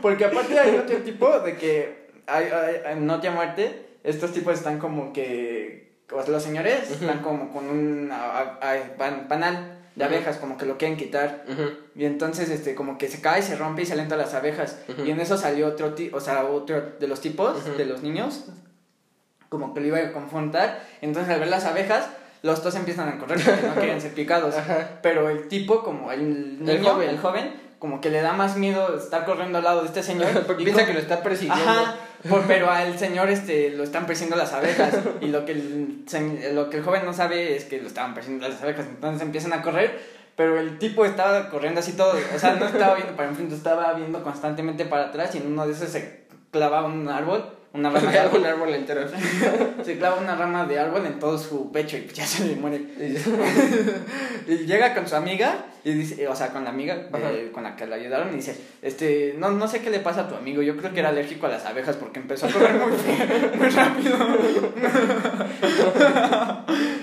Porque 0.00 0.24
aparte 0.24 0.58
hay 0.58 0.76
otro 0.76 0.96
tipo 0.98 1.40
de 1.40 1.56
que 1.56 2.08
hay, 2.26 2.44
hay, 2.46 2.92
a 2.92 3.30
Muerte, 3.30 3.86
estos 4.04 4.32
tipos 4.32 4.54
están 4.54 4.78
como 4.78 5.12
que, 5.12 5.92
los 6.28 6.42
señores 6.42 6.90
están 6.90 7.20
como 7.20 7.52
con 7.52 7.68
un 7.68 8.10
a- 8.12 8.58
a- 8.62 8.96
pan- 8.96 9.26
panal 9.28 9.74
de 9.96 10.04
Ujú. 10.04 10.14
abejas, 10.14 10.36
como 10.36 10.56
que 10.56 10.66
lo 10.66 10.78
quieren 10.78 10.96
quitar. 10.96 11.44
Ujú. 11.48 11.62
Y 11.96 12.04
entonces, 12.04 12.48
este, 12.50 12.76
como 12.76 12.96
que 12.96 13.08
se 13.08 13.20
cae, 13.20 13.42
se 13.42 13.56
rompe 13.56 13.82
y 13.82 13.86
salen 13.86 14.06
todas 14.08 14.24
las 14.26 14.34
abejas. 14.34 14.78
Y 15.04 15.10
en 15.10 15.20
eso 15.20 15.36
salió 15.36 15.66
otro, 15.66 15.94
ti 15.94 16.10
o 16.14 16.20
sea, 16.20 16.44
otro 16.44 16.80
de 17.00 17.08
los 17.08 17.20
tipos, 17.20 17.76
de 17.76 17.84
los 17.84 18.02
niños, 18.02 18.44
como 19.48 19.74
que 19.74 19.80
lo 19.80 19.88
iba 19.88 19.98
a 19.98 20.12
confrontar. 20.12 20.80
Entonces, 21.00 21.32
al 21.34 21.40
ver 21.40 21.48
las 21.48 21.64
abejas, 21.64 22.08
los 22.42 22.62
dos 22.62 22.74
empiezan 22.76 23.08
a 23.08 23.18
correr 23.18 23.40
porque 23.44 23.66
no 23.66 23.74
quieren 23.74 24.00
ser 24.00 24.12
picados. 24.14 24.54
Ajá. 24.56 24.88
Pero 25.02 25.28
el 25.30 25.48
tipo, 25.48 25.82
como 25.82 26.12
el 26.12 26.64
niño, 26.64 26.92
joven. 26.92 27.08
el 27.10 27.18
joven, 27.18 27.52
como 27.78 28.00
que 28.00 28.10
le 28.10 28.20
da 28.20 28.32
más 28.32 28.56
miedo 28.56 28.96
estar 28.96 29.24
corriendo 29.24 29.58
al 29.58 29.64
lado 29.64 29.80
de 29.82 29.86
este 29.88 30.02
señor. 30.02 30.28
Porque 30.46 30.64
piensa 30.64 30.82
como- 30.82 30.86
que 30.88 30.94
lo 30.94 31.00
está 31.00 31.22
persiguiendo. 31.22 31.70
Ajá, 31.70 31.96
por- 32.28 32.42
pero 32.46 32.70
al 32.70 32.98
señor 32.98 33.28
este 33.30 33.70
lo 33.70 33.84
están 33.84 34.06
persiguiendo 34.06 34.36
las 34.36 34.52
abejas 34.52 34.94
y 35.20 35.26
lo 35.28 35.44
que 35.44 35.52
el 35.52 36.04
lo 36.54 36.70
que 36.70 36.78
el 36.78 36.82
joven 36.82 37.04
no 37.04 37.12
sabe 37.12 37.56
es 37.56 37.64
que 37.64 37.80
lo 37.80 37.86
estaban 37.86 38.14
persiguiendo 38.14 38.48
las 38.48 38.60
abejas, 38.62 38.86
entonces 38.86 39.22
empiezan 39.22 39.52
a 39.52 39.62
correr, 39.62 40.00
pero 40.34 40.58
el 40.58 40.78
tipo 40.78 41.04
estaba 41.04 41.48
corriendo 41.50 41.78
así 41.80 41.92
todo, 41.92 42.14
o 42.34 42.38
sea, 42.38 42.54
no 42.54 42.66
estaba 42.66 42.94
viendo 42.96 43.14
para 43.14 43.28
enfrente, 43.28 43.54
estaba 43.54 43.92
viendo 43.92 44.22
constantemente 44.24 44.84
para 44.84 45.06
atrás 45.06 45.34
y 45.34 45.38
en 45.38 45.46
uno 45.48 45.66
de 45.66 45.72
esos 45.74 45.90
se 45.90 46.24
clava 46.50 46.84
un 46.84 47.08
árbol, 47.08 47.44
una 47.72 47.90
rama 47.90 48.10
de 48.10 48.18
árbol, 48.18 48.40
un 48.40 48.46
árbol 48.46 48.74
entero. 48.74 49.02
se 49.84 49.98
clava 49.98 50.16
una 50.16 50.34
rama 50.36 50.66
de 50.66 50.78
árbol 50.78 51.06
en 51.06 51.18
todo 51.18 51.38
su 51.38 51.70
pecho 51.70 51.96
y 51.96 52.06
ya 52.08 52.26
se 52.26 52.46
le 52.46 52.56
muere. 52.56 52.82
Y 54.48 54.64
llega 54.64 54.94
con 54.94 55.06
su 55.06 55.14
amiga, 55.14 55.66
y 55.84 55.92
dice, 55.92 56.26
o 56.26 56.34
sea, 56.34 56.48
con 56.48 56.64
la 56.64 56.70
amiga 56.70 57.08
Ajá. 57.12 57.30
con 57.52 57.64
la 57.64 57.76
que 57.76 57.86
le 57.86 57.96
ayudaron, 57.96 58.32
y 58.32 58.36
dice, 58.36 58.58
este, 58.80 59.34
no, 59.36 59.50
no 59.50 59.68
sé 59.68 59.82
qué 59.82 59.90
le 59.90 60.00
pasa 60.00 60.22
a 60.22 60.28
tu 60.28 60.36
amigo, 60.36 60.62
yo 60.62 60.74
creo 60.78 60.94
que 60.94 61.00
era 61.00 61.10
alérgico 61.10 61.46
a 61.46 61.50
las 61.50 61.66
abejas 61.66 61.96
porque 61.96 62.18
empezó 62.18 62.46
a 62.46 62.50
correr 62.50 62.72
muy, 62.72 63.58
muy 63.58 63.68
rápido. 63.68 64.16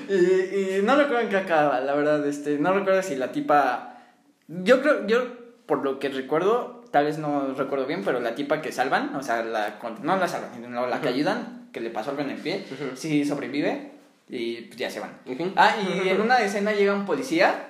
y, 0.10 0.78
y 0.78 0.82
no 0.82 0.96
recuerdo 0.96 1.20
en 1.20 1.30
qué 1.30 1.38
acaba, 1.38 1.80
la 1.82 1.94
verdad, 1.94 2.26
este, 2.28 2.58
no 2.58 2.74
recuerdo 2.74 3.04
si 3.04 3.16
la 3.16 3.32
tipa, 3.32 4.00
yo 4.48 4.82
creo, 4.82 5.06
yo 5.06 5.46
por 5.66 5.84
lo 5.84 6.00
que 6.00 6.10
recuerdo, 6.10 6.75
tal 6.96 7.04
vez 7.04 7.18
no 7.18 7.54
recuerdo 7.56 7.86
bien, 7.86 8.04
pero 8.06 8.22
la 8.22 8.36
tipa 8.36 8.62
que 8.62 8.72
salvan, 8.72 9.14
o 9.18 9.22
sea, 9.22 9.44
la, 9.44 9.78
no 10.02 10.16
la 10.16 10.30
salvan, 10.30 10.52
sino 10.54 10.88
la 10.88 11.02
que 11.02 11.10
ayudan, 11.10 11.68
que 11.74 11.82
le 11.82 11.90
pasó 11.90 12.12
algo 12.12 12.22
en 12.22 12.30
el 12.30 12.38
pie, 12.38 12.66
Ujú. 12.72 12.96
sí 12.96 13.26
sobrevive 13.26 13.92
y 14.30 14.62
pues, 14.62 14.78
ya 14.78 14.90
se 14.90 15.02
van. 15.02 15.12
Ah, 15.58 15.76
y 15.86 16.08
en 16.08 16.22
una 16.22 16.40
escena 16.40 16.72
llega 16.72 16.94
un 16.94 17.06
policía. 17.06 17.68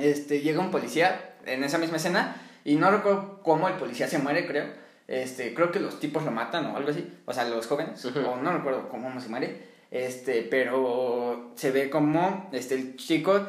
Este, 0.00 0.40
llega 0.40 0.60
un 0.60 0.70
policía 0.70 1.34
en 1.44 1.62
esa 1.62 1.76
misma 1.76 1.98
escena. 1.98 2.34
Y 2.64 2.76
no 2.76 2.90
recuerdo 2.90 3.42
cómo 3.42 3.68
el 3.68 3.74
policía 3.74 4.08
se 4.08 4.18
muere, 4.18 4.46
creo. 4.46 4.64
Este, 5.08 5.52
creo 5.52 5.70
que 5.70 5.78
los 5.78 6.00
tipos 6.00 6.24
lo 6.24 6.30
matan 6.30 6.64
o 6.68 6.78
algo 6.78 6.88
así. 6.88 7.06
O 7.26 7.34
sea, 7.34 7.44
los 7.44 7.66
jóvenes. 7.66 8.02
O 8.06 8.36
no 8.36 8.50
recuerdo 8.50 8.88
cómo 8.88 9.20
se 9.20 9.28
muere. 9.28 9.60
Este, 9.90 10.40
pero 10.40 11.52
se 11.54 11.70
ve 11.70 11.90
como 11.90 12.48
este, 12.54 12.76
el 12.76 12.96
chico, 12.96 13.46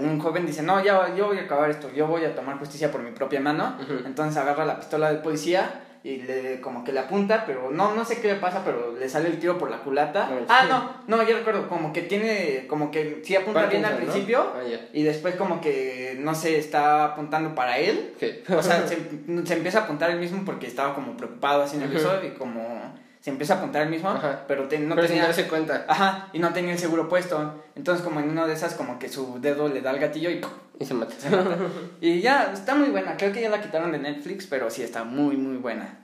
un 0.00 0.20
joven 0.20 0.46
dice, 0.46 0.62
no, 0.62 0.82
ya, 0.82 1.14
yo 1.14 1.26
voy 1.26 1.38
a 1.38 1.42
acabar 1.42 1.70
esto. 1.70 1.90
Yo 1.92 2.06
voy 2.06 2.24
a 2.24 2.34
tomar 2.34 2.58
justicia 2.58 2.90
por 2.90 3.02
mi 3.02 3.10
propia 3.10 3.40
mano. 3.40 3.76
Entonces 4.04 4.36
agarra 4.36 4.64
la 4.64 4.78
pistola 4.78 5.08
del 5.08 5.22
policía 5.22 5.82
y 6.04 6.16
le, 6.22 6.60
como 6.60 6.82
que 6.82 6.90
le 6.92 6.98
apunta, 6.98 7.44
pero 7.46 7.70
no, 7.70 7.94
no 7.94 8.04
sé 8.04 8.20
qué 8.20 8.28
le 8.28 8.34
pasa, 8.40 8.62
pero 8.64 8.96
le 8.98 9.08
sale 9.08 9.28
el 9.28 9.38
tiro 9.38 9.56
por 9.56 9.70
la 9.70 9.78
culata. 9.78 10.28
Ah, 10.48 10.62
sí. 10.62 10.68
no, 10.68 11.16
no, 11.16 11.22
yo 11.22 11.36
recuerdo, 11.36 11.68
como 11.68 11.92
que 11.92 12.02
tiene, 12.02 12.66
como 12.66 12.90
que 12.90 13.22
sí 13.24 13.36
apunta 13.36 13.66
bien 13.66 13.84
al 13.84 13.96
principio 13.96 14.52
Ah, 14.54 14.62
y 14.92 15.02
después 15.04 15.36
como 15.36 15.60
que, 15.60 16.16
no 16.18 16.34
sé, 16.34 16.58
está 16.58 17.04
apuntando 17.04 17.54
para 17.54 17.78
él. 17.78 18.14
¿Qué? 18.18 18.42
O 18.56 18.62
sea, 18.62 18.86
se, 18.86 18.96
se 19.44 19.54
empieza 19.54 19.80
a 19.80 19.82
apuntar 19.82 20.10
él 20.10 20.18
mismo 20.18 20.44
porque 20.44 20.66
estaba 20.66 20.94
como 20.94 21.16
preocupado, 21.16 21.62
así 21.62 21.76
nervioso 21.76 22.20
y 22.24 22.30
como 22.30 22.94
se 23.22 23.30
empieza 23.30 23.54
a 23.54 23.56
apuntar 23.58 23.82
él 23.82 23.88
mismo, 23.88 24.10
Ajá. 24.10 24.44
pero 24.46 24.68
te- 24.68 24.78
no 24.78 24.94
Pero 24.94 25.06
sin 25.06 25.12
tenía... 25.16 25.24
darse 25.24 25.48
cuenta. 25.48 25.86
Ajá, 25.88 26.28
y 26.34 26.38
no 26.40 26.52
tenía 26.52 26.72
el 26.72 26.78
seguro 26.78 27.08
puesto. 27.08 27.62
Entonces 27.74 28.04
como 28.04 28.20
en 28.20 28.28
una 28.28 28.46
de 28.46 28.52
esas 28.52 28.74
como 28.74 28.98
que 28.98 29.08
su 29.08 29.40
dedo 29.40 29.68
le 29.68 29.80
da 29.80 29.92
el 29.92 29.98
gatillo 30.00 30.28
y. 30.30 30.40
Y 30.78 30.84
se 30.84 30.92
mata. 30.92 31.14
se 31.16 31.30
mata. 31.30 31.56
Y 32.00 32.20
ya, 32.20 32.50
está 32.52 32.74
muy 32.74 32.88
buena. 32.90 33.16
Creo 33.16 33.32
que 33.32 33.40
ya 33.40 33.48
la 33.48 33.62
quitaron 33.62 33.92
de 33.92 33.98
Netflix, 33.98 34.46
pero 34.46 34.68
sí 34.68 34.82
está 34.82 35.04
muy, 35.04 35.36
muy 35.38 35.56
buena. 35.56 36.00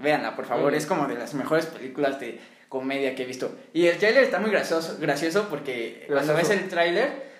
Véanla, 0.00 0.34
por 0.34 0.46
favor. 0.46 0.74
Es 0.74 0.86
como 0.86 1.06
de 1.06 1.14
las 1.14 1.34
mejores 1.34 1.66
películas 1.66 2.18
de 2.18 2.40
comedia 2.70 3.14
que 3.14 3.24
he 3.24 3.26
visto. 3.26 3.54
Y 3.74 3.86
el 3.86 3.98
tráiler 3.98 4.24
está 4.24 4.40
muy 4.40 4.50
gracioso, 4.50 4.96
gracioso 4.98 5.48
porque 5.50 6.04
cuando 6.08 6.32
ves 6.34 6.48
Gracioso. 6.48 6.64
el 6.64 6.68
tráiler 6.70 7.32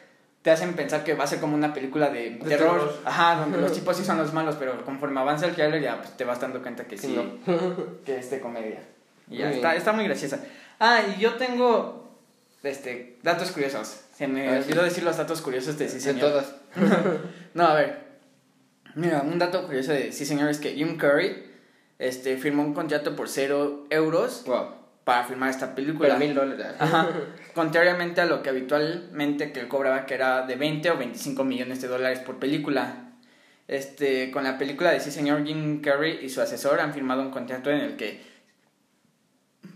te 0.42 0.50
hacen 0.50 0.74
pensar 0.74 1.04
que 1.04 1.14
va 1.14 1.24
a 1.24 1.26
ser 1.26 1.40
como 1.40 1.54
una 1.54 1.72
película 1.72 2.10
de, 2.10 2.32
terror. 2.46 2.78
terror. 2.80 2.94
Ajá, 3.06 3.36
donde 3.36 3.56
los 3.58 3.72
tipos 3.78 3.96
sí 3.96 4.04
son 4.04 4.18
los 4.18 4.34
malos, 4.34 4.56
pero 4.58 4.84
conforme 4.84 5.20
avanza 5.20 5.46
el 5.46 5.54
tráiler 5.54 5.80
ya 5.80 5.96
pues, 6.02 6.14
te 6.16 6.24
vas 6.24 6.38
dando 6.40 6.60
cuenta 6.60 6.84
que 6.84 6.98
Sí, 6.98 7.06
sí, 7.06 7.40
no. 7.46 7.54
que 8.04 8.18
es 8.18 8.30
de 8.30 8.40
comedia. 8.40 8.80
Y 9.32 9.38
ya 9.38 9.46
Muy 9.46 9.54
está, 9.56 9.74
está 9.74 9.92
muy 9.92 10.04
graciosa. 10.04 10.40
Ah, 10.78 11.00
y 11.16 11.20
yo 11.20 11.34
tengo 11.34 12.18
este 12.62 13.18
datos 13.22 13.50
curiosos. 13.52 14.00
Se 14.16 14.28
me 14.28 14.48
Ah, 14.48 14.60
sí. 14.62 14.68
olvidó 14.68 14.84
decir 14.84 15.02
los 15.04 15.16
datos 15.16 15.40
curiosos 15.40 15.78
de 15.78 15.88
sí, 15.88 15.94
De 15.94 16.00
señor. 16.00 16.20
todas. 16.30 16.54
No, 17.54 17.64
a 17.66 17.74
ver. 17.74 17.98
Mira, 18.94 19.22
un 19.22 19.38
dato 19.38 19.64
curioso 19.66 19.92
de 19.92 20.12
sí, 20.12 20.24
señor, 20.26 20.48
es 20.50 20.58
que 20.58 20.72
Jim 20.74 20.96
Curry 20.98 21.44
este, 21.98 22.36
firmó 22.36 22.62
un 22.62 22.74
contrato 22.74 23.14
por 23.16 23.28
cero 23.28 23.86
euros 23.90 24.42
Wow. 24.46 24.66
para 25.04 25.24
filmar 25.24 25.50
esta 25.50 25.74
película. 25.74 26.08
Pero 26.10 26.18
mil 26.20 26.34
dólares. 26.34 26.66
Ajá. 26.78 27.08
Contrariamente 27.54 28.20
a 28.20 28.26
lo 28.26 28.42
que 28.42 28.50
habitualmente 28.50 29.52
que 29.52 29.60
él 29.60 29.68
cobraba, 29.68 30.06
que 30.06 30.14
era 30.14 30.42
de 30.46 30.56
20 30.56 30.90
o 30.90 30.96
25 30.98 31.44
millones 31.44 31.80
de 31.82 31.88
dólares 31.88 32.18
por 32.20 32.38
película. 32.38 33.08
Este, 33.68 34.30
con 34.30 34.44
la 34.44 34.58
película 34.58 34.90
de 34.90 35.00
sí, 35.00 35.10
señor, 35.10 35.44
Jim 35.46 35.80
Carrey 35.80 36.18
y 36.22 36.28
su 36.28 36.40
asesor 36.40 36.80
han 36.80 36.92
firmado 36.92 37.22
un 37.22 37.30
contrato 37.30 37.70
en 37.70 37.78
el 37.78 37.96
que, 37.96 38.20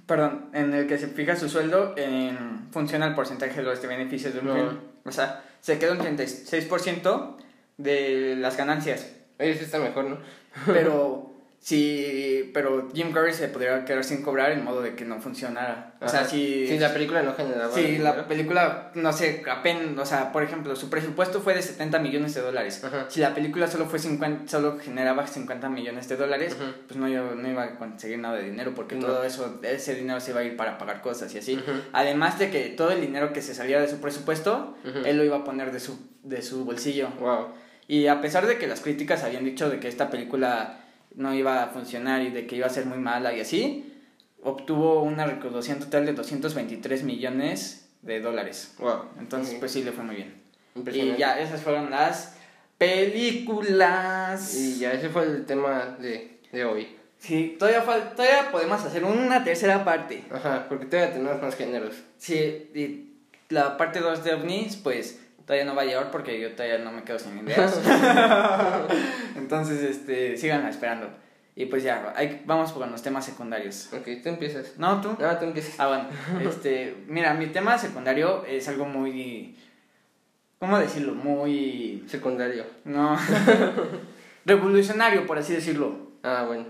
perdón, 0.06 0.50
en 0.52 0.72
el 0.72 0.86
que 0.86 0.98
se 0.98 1.08
fija 1.08 1.36
su 1.36 1.48
sueldo 1.48 1.94
en 1.96 2.68
función 2.70 3.02
al 3.02 3.14
porcentaje 3.14 3.56
de 3.56 3.62
los 3.62 3.82
de 3.82 3.88
beneficios 3.88 4.34
de 4.34 4.40
un 4.40 4.46
No. 4.46 4.78
O 5.04 5.12
sea, 5.12 5.44
se 5.60 5.78
queda 5.78 5.92
un 5.92 5.98
36% 5.98 7.36
de 7.76 8.36
las 8.36 8.56
ganancias. 8.56 9.12
Sí 9.38 9.46
está 9.46 9.78
mejor, 9.78 10.04
¿no? 10.04 10.18
Pero 10.66 11.32
sí, 11.70 12.50
pero 12.54 12.88
Jim 12.94 13.10
Carrey 13.12 13.34
se 13.34 13.48
podría 13.48 13.84
quedar 13.84 14.04
sin 14.04 14.22
cobrar 14.22 14.52
en 14.52 14.62
modo 14.62 14.82
de 14.82 14.94
que 14.94 15.04
no 15.04 15.20
funcionara. 15.20 15.94
O 16.00 16.08
sea, 16.08 16.24
si 16.24 16.66
Si 16.68 16.78
la 16.78 16.92
película 16.92 17.22
no 17.22 17.34
generaba. 17.34 17.74
Sí, 17.74 17.98
la 17.98 18.10
dinero. 18.12 18.28
película, 18.28 18.90
no 18.94 19.12
sé, 19.12 19.42
apenas, 19.50 19.98
o 19.98 20.06
sea, 20.06 20.30
por 20.30 20.44
ejemplo, 20.44 20.76
su 20.76 20.88
presupuesto 20.88 21.40
fue 21.40 21.54
de 21.54 21.62
70 21.62 21.98
millones 21.98 22.34
de 22.34 22.40
dólares. 22.42 22.82
Ajá. 22.84 23.06
Si 23.08 23.18
la 23.20 23.34
película 23.34 23.66
solo 23.66 23.86
fue 23.86 23.98
50, 23.98 24.48
solo 24.48 24.78
generaba 24.78 25.26
50 25.26 25.68
millones 25.68 26.08
de 26.08 26.16
dólares, 26.16 26.56
pues 26.86 26.98
no, 27.00 27.08
yo 27.08 27.34
no 27.34 27.48
iba 27.50 27.64
a 27.64 27.74
conseguir 27.76 28.20
nada 28.20 28.36
de 28.36 28.44
dinero 28.44 28.72
porque 28.74 28.94
No. 28.94 29.06
todo 29.08 29.24
eso, 29.24 29.58
ese 29.64 29.96
dinero 29.96 30.20
se 30.20 30.30
iba 30.30 30.40
a 30.40 30.44
ir 30.44 30.56
para 30.56 30.78
pagar 30.78 31.02
cosas 31.02 31.34
y 31.34 31.38
así. 31.38 31.58
Además 31.92 32.38
de 32.38 32.50
que 32.50 32.68
todo 32.68 32.92
el 32.92 33.00
dinero 33.00 33.32
que 33.32 33.42
se 33.42 33.54
salía 33.56 33.80
de 33.80 33.88
su 33.88 33.96
presupuesto, 34.00 34.76
él 35.04 35.16
lo 35.16 35.24
iba 35.24 35.38
a 35.38 35.44
poner 35.44 35.72
de 35.72 35.80
su, 35.80 35.98
de 36.22 36.42
su 36.42 36.64
bolsillo. 36.64 37.08
Wow. 37.18 37.48
Y 37.88 38.06
a 38.06 38.20
pesar 38.20 38.46
de 38.46 38.56
que 38.58 38.68
las 38.68 38.80
críticas 38.80 39.24
habían 39.24 39.44
dicho 39.44 39.68
de 39.68 39.80
que 39.80 39.88
esta 39.88 40.10
película 40.10 40.80
no 41.16 41.34
iba 41.34 41.62
a 41.64 41.68
funcionar 41.68 42.22
y 42.22 42.30
de 42.30 42.46
que 42.46 42.56
iba 42.56 42.66
a 42.66 42.70
ser 42.70 42.86
muy 42.86 42.98
mala 42.98 43.34
y 43.34 43.40
así, 43.40 43.92
obtuvo 44.42 45.02
una 45.02 45.26
recaudación 45.26 45.80
total 45.80 46.06
de 46.06 46.12
223 46.12 47.02
millones 47.02 47.88
de 48.02 48.20
dólares. 48.20 48.74
Wow. 48.78 49.06
Entonces, 49.18 49.54
Ok. 49.54 49.60
pues 49.60 49.72
sí 49.72 49.82
le 49.82 49.92
fue 49.92 50.04
muy 50.04 50.16
bien. 50.16 50.34
Y 50.92 51.16
ya, 51.16 51.40
esas 51.40 51.62
fueron 51.62 51.90
las 51.90 52.36
películas. 52.78 54.54
Y 54.54 54.78
ya 54.78 54.92
ese 54.92 55.08
fue 55.08 55.24
el 55.24 55.44
tema 55.46 55.96
de, 55.98 56.40
de 56.52 56.64
hoy. 56.64 56.88
Sí, 57.18 57.56
todavía, 57.58 57.82
todavía 58.14 58.50
podemos 58.52 58.82
hacer 58.84 59.02
una 59.04 59.42
tercera 59.42 59.84
parte. 59.84 60.22
Ajá, 60.30 60.66
porque 60.68 60.86
todavía 60.86 61.12
tenemos 61.14 61.40
más 61.42 61.56
géneros. 61.56 61.94
Sí, 62.18 62.34
y 62.74 63.14
la 63.48 63.76
parte 63.76 64.00
2 64.00 64.22
de 64.22 64.34
OVNIs, 64.34 64.76
pues 64.76 65.20
todavía 65.46 65.64
no 65.64 65.74
va 65.76 65.82
a 65.82 65.84
llegar 65.84 66.10
porque 66.10 66.38
yo 66.40 66.52
todavía 66.52 66.78
no 66.78 66.92
me 66.92 67.04
quedo 67.04 67.18
sin 67.18 67.38
ideas. 67.38 67.80
Entonces, 69.36 69.82
este, 69.82 70.36
síganla 70.36 70.68
esperando. 70.68 71.08
Y 71.54 71.66
pues 71.66 71.82
ya, 71.82 72.12
vamos 72.44 72.72
con 72.72 72.90
los 72.90 73.00
temas 73.00 73.24
secundarios. 73.24 73.88
Ok, 73.94 74.22
tú 74.22 74.28
empiezas. 74.28 74.76
¿No, 74.76 75.00
tú? 75.00 75.16
No, 75.18 75.38
tú 75.38 75.44
empiezas. 75.46 75.80
Ah, 75.80 75.86
bueno, 75.86 76.08
este, 76.46 76.94
mira, 77.06 77.32
mi 77.32 77.46
tema 77.46 77.78
secundario 77.78 78.44
es 78.44 78.68
algo 78.68 78.84
muy, 78.84 79.56
¿cómo 80.58 80.78
decirlo? 80.78 81.14
Muy, 81.14 82.04
Secundario. 82.08 82.64
no, 82.84 83.16
revolucionario, 84.44 85.26
por 85.26 85.38
así 85.38 85.54
decirlo. 85.54 86.10
Ah, 86.22 86.44
bueno. 86.46 86.66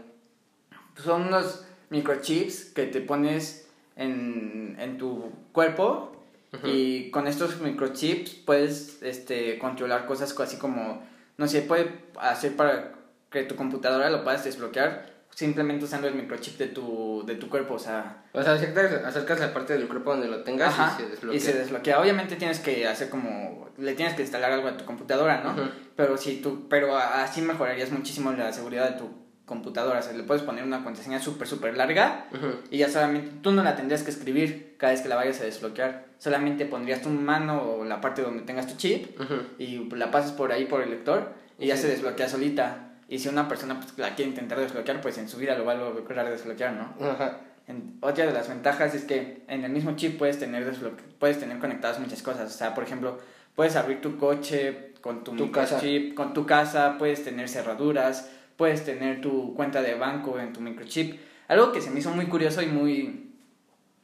Son 1.03 1.27
unos 1.27 1.67
microchips 1.91 2.67
que 2.67 2.85
te 2.85 3.01
pones 3.01 3.69
en, 3.97 4.77
en 4.79 4.99
tu 4.99 5.33
cuerpo 5.53 6.16
Y 6.65 7.11
con 7.11 7.27
estos 7.27 7.61
microchips 7.61 8.31
puedes 8.35 9.03
este, 9.03 9.59
controlar 9.59 10.07
cosas 10.07 10.33
co- 10.35 10.43
así 10.43 10.57
como, 10.57 11.03
no 11.37 11.47
sé, 11.49 11.63
puede 11.63 11.91
hacer 12.21 12.57
para 12.57 12.93
que 13.31 13.43
tu 13.45 13.57
computadora 13.57 14.09
lo 14.11 14.23
puedas 14.25 14.45
desbloquear 14.45 15.15
simplemente 15.31 15.85
usando 15.85 16.09
el 16.09 16.15
microchip 16.15 16.57
de 16.57 16.69
tu, 16.69 17.23
de 17.27 17.35
tu 17.35 17.51
cuerpo, 17.51 17.75
o 17.75 17.79
sea... 17.79 18.25
O 18.33 18.43
sea, 18.43 18.55
acercas, 18.55 19.39
la 19.39 19.53
parte 19.53 19.77
del 19.77 19.87
cuerpo 19.87 20.13
donde 20.13 20.29
lo 20.29 20.43
tengas 20.43 20.69
Ajá, 20.73 20.97
y 20.99 21.03
se 21.03 21.09
desbloquea. 21.11 21.37
y 21.37 21.41
se 21.41 21.53
desbloquea. 21.53 22.01
Obviamente 22.01 22.37
tienes 22.37 22.59
que 22.61 22.87
hacer 22.87 23.11
como... 23.11 23.69
Le 23.77 23.93
tienes 23.95 24.15
que 24.15 24.23
instalar 24.23 24.51
algo 24.53 24.69
a 24.69 24.79
tu 24.79 24.87
computadora, 24.87 25.43
¿no? 25.43 25.55
Pero 25.95 26.17
si 26.17 26.37
tú... 26.41 26.67
Pero 26.71 26.97
así 26.97 27.43
mejorarías 27.43 27.91
muchísimo 27.93 28.33
la 28.33 28.51
seguridad 28.51 28.93
de 28.93 28.99
tu 28.99 29.11
computadora. 29.47 30.01
O 30.01 30.03
sea, 30.03 30.13
le 30.13 30.23
puedes 30.25 30.43
poner 30.43 30.65
una 30.65 30.83
contraseña 30.85 31.21
súper, 31.21 31.47
súper 31.49 31.77
larga 31.77 32.27
y 32.71 32.79
ya 32.79 32.89
solamente... 32.89 33.31
Tú 33.43 33.53
no 33.53 33.63
la 33.63 33.77
tendrías 33.77 34.03
que 34.03 34.11
escribir 34.11 34.75
cada 34.77 34.93
vez 34.93 35.01
que 35.01 35.09
la 35.09 35.17
vayas 35.17 35.41
a 35.41 35.45
desbloquear. 35.45 36.05
Solamente 36.19 36.67
pondrías 36.67 37.01
tu 37.03 37.09
mano 37.11 37.63
o 37.63 37.85
la 37.85 38.01
parte 38.01 38.23
donde 38.23 38.43
tengas 38.43 38.67
tu 38.67 38.77
chip 38.77 39.19
y 39.59 39.89
la 39.95 40.11
pasas 40.11 40.33
por 40.33 40.53
ahí 40.53 40.65
por 40.67 40.83
el 40.83 40.91
lector 40.91 41.33
y 41.59 41.69
ya 41.69 41.77
se 41.77 41.89
desbloquea 41.89 42.29
solita. 42.29 42.83
Y 43.09 43.21
si 43.21 43.29
una 43.29 43.47
persona 43.49 43.79
pues, 43.79 43.97
la 43.99 44.15
quiere 44.17 44.31
intentar 44.31 44.59
desbloquear, 44.59 45.01
pues 45.01 45.17
en 45.19 45.29
su 45.29 45.37
vida 45.39 45.57
lo 45.57 45.65
va 45.65 45.73
a 45.73 45.77
lograr 45.77 46.29
desbloquear, 46.29 46.73
¿no? 46.73 47.07
Ajá. 47.09 47.39
En- 47.69 47.99
otra 48.01 48.27
de 48.27 48.33
las 48.33 48.49
ventajas 48.49 48.95
es 48.95 49.05
que 49.05 49.43
en 49.49 49.65
el 49.65 49.71
mismo 49.73 49.95
chip 49.97 50.19
puedes 50.19 50.39
tener 50.39 50.73
puedes 51.19 51.39
tener 51.39 51.59
conectadas 51.59 52.01
muchas 52.01 52.23
cosas. 52.23 52.53
O 52.53 52.57
sea, 52.59 52.75
por 52.75 52.83
ejemplo, 52.85 53.19
puedes 53.55 53.77
abrir 53.77 54.01
tu 54.01 54.19
coche 54.19 54.93
con 55.01 55.23
tu, 55.23 55.37
Tu 55.37 55.53
casa. 55.53 55.81
con 56.17 56.33
tu 56.35 56.47
casa, 56.47 56.97
puedes 56.99 57.23
tener 57.25 57.49
cerraduras, 57.49 58.29
puedes 58.57 58.85
tener 58.85 59.21
tu 59.21 59.55
cuenta 59.55 59.83
de 59.83 59.95
banco 59.95 60.39
en 60.41 60.53
tu 60.53 60.61
microchip. 60.61 61.21
Algo 61.49 61.73
que 61.73 61.81
se 61.81 61.91
me 61.91 62.01
hizo 62.01 62.11
muy 62.11 62.27
curioso 62.27 62.63
y 62.63 62.67
muy, 62.67 63.31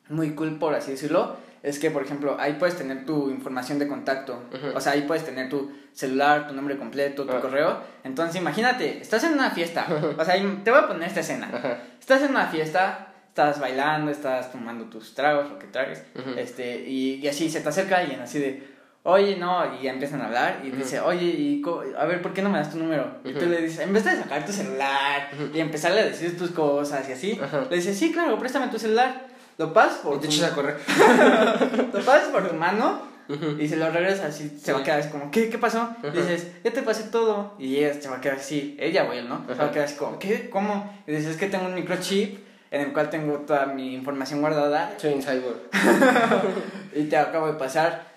muy 0.09 0.31
cool, 0.35 0.59
por 0.59 0.74
así 0.74 0.93
decirlo, 0.93 1.37
es 1.62 1.79
que, 1.79 1.91
por 1.91 2.03
ejemplo, 2.03 2.37
ahí 2.41 2.55
puedes 2.59 2.77
tener 2.77 3.07
tu 3.07 3.31
información 3.31 3.79
de 3.79 3.87
contacto. 3.89 4.43
O 4.74 4.81
sea, 4.81 4.93
ahí 4.93 5.03
puedes 5.03 5.24
tener 5.24 5.49
tu 5.49 5.70
celular, 5.93 6.49
tu 6.49 6.55
nombre 6.55 6.77
completo, 6.77 7.24
tu 7.24 7.33
Ah. 7.33 7.41
correo. 7.41 7.79
Entonces, 8.05 8.37
imagínate, 8.41 8.99
estás 9.01 9.23
en 9.24 9.33
una 9.35 9.51
fiesta. 9.51 9.87
O 10.19 10.24
sea, 10.24 10.35
te 10.65 10.70
voy 10.70 10.81
a 10.81 10.89
poner 10.89 11.09
esta 11.09 11.20
escena. 11.20 11.81
Estás 12.01 12.23
en 12.23 12.31
una 12.31 12.47
fiesta, 12.47 13.12
estás 13.29 13.61
bailando, 13.61 14.11
estás 14.11 14.51
tomando 14.53 14.87
tus 14.87 15.15
tragos, 15.15 15.49
lo 15.51 15.59
que 15.59 15.66
tragues, 15.69 16.05
este, 16.37 16.85
y, 16.89 17.15
y 17.23 17.29
así 17.29 17.49
se 17.49 17.61
te 17.61 17.69
acerca 17.69 17.99
alguien, 17.99 18.20
así 18.20 18.39
de, 18.41 18.72
oye, 19.05 19.37
no, 19.37 19.74
y 19.74 19.85
ya 19.85 19.93
empiezan 19.93 20.20
a 20.20 20.27
hablar, 20.27 20.61
y 20.62 20.70
dice, 20.70 21.01
oye, 21.01 21.24
y 21.24 21.62
a 21.99 22.05
ver, 22.05 22.23
¿por 22.23 22.33
qué 22.33 22.43
no 22.43 22.51
me 22.51 22.59
das 22.59 22.70
tu 22.70 22.79
número? 22.79 23.19
Y 23.24 23.33
tú 23.33 23.47
le 23.47 23.61
dices, 23.61 23.81
en 23.81 23.93
vez 23.93 24.05
de 24.05 24.16
sacar 24.16 24.45
tu 24.47 24.53
celular 24.53 25.31
y 25.53 25.61
empezarle 25.61 26.01
a 26.01 26.05
decir 26.07 26.37
tus 26.39 26.51
cosas 26.51 27.09
y 27.09 27.12
así, 27.12 27.41
le 27.69 27.77
dices, 27.77 27.99
sí, 27.99 28.12
claro, 28.12 28.39
préstame 28.39 28.69
tu 28.69 28.79
celular, 28.79 29.27
lo 29.59 29.73
pasas 29.73 30.01
Y 30.01 30.07
por, 30.07 30.20
te 30.20 30.29
tu, 30.29 30.35
echas 30.35 30.53
a 30.53 30.55
correr. 30.55 30.77
lo 31.93 32.05
pasas 32.05 32.29
por 32.29 32.49
tu 32.49 32.55
mano 32.55 33.12
y 33.59 33.69
se 33.69 33.77
lo 33.77 33.91
regresas 33.91 34.27
así, 34.27 34.59
se 34.61 34.73
va 34.73 34.81
a 34.81 34.83
quedar 34.83 35.01
así 35.01 35.09
como, 35.09 35.31
¿qué, 35.31 35.49
qué 35.49 35.59
pasó? 35.59 35.81
Ajá. 35.81 36.11
Dices, 36.11 36.53
ya 36.62 36.70
te 36.70 36.83
pasé 36.83 37.05
todo. 37.05 37.55
Y 37.59 37.79
ella 37.79 37.95
se 38.01 38.09
va 38.09 38.16
a 38.16 38.20
quedar 38.20 38.37
así, 38.37 38.77
ella 38.79 39.05
o 39.05 39.12
él, 39.12 39.29
¿no? 39.29 39.45
Se 39.49 39.55
va 39.55 39.66
a 39.66 39.70
quedar 39.73 39.87
así 39.87 39.97
como, 39.97 40.19
¿qué? 40.19 40.49
¿Cómo? 40.51 40.93
Y 41.07 41.12
dices, 41.12 41.33
es 41.33 41.37
que 41.37 41.47
tengo 41.49 41.66
un 41.66 41.74
microchip 41.74 42.39
en 42.70 42.81
el 42.81 42.93
cual 42.93 43.11
tengo 43.11 43.35
toda 43.39 43.66
mi 43.66 43.95
información 43.95 44.41
guardada 44.41 44.95
Soy 44.97 45.12
un 45.12 45.23
cyborg. 45.23 45.61
y 46.95 47.05
te 47.05 47.16
acabo 47.16 47.47
de 47.47 47.55
pasar 47.55 48.11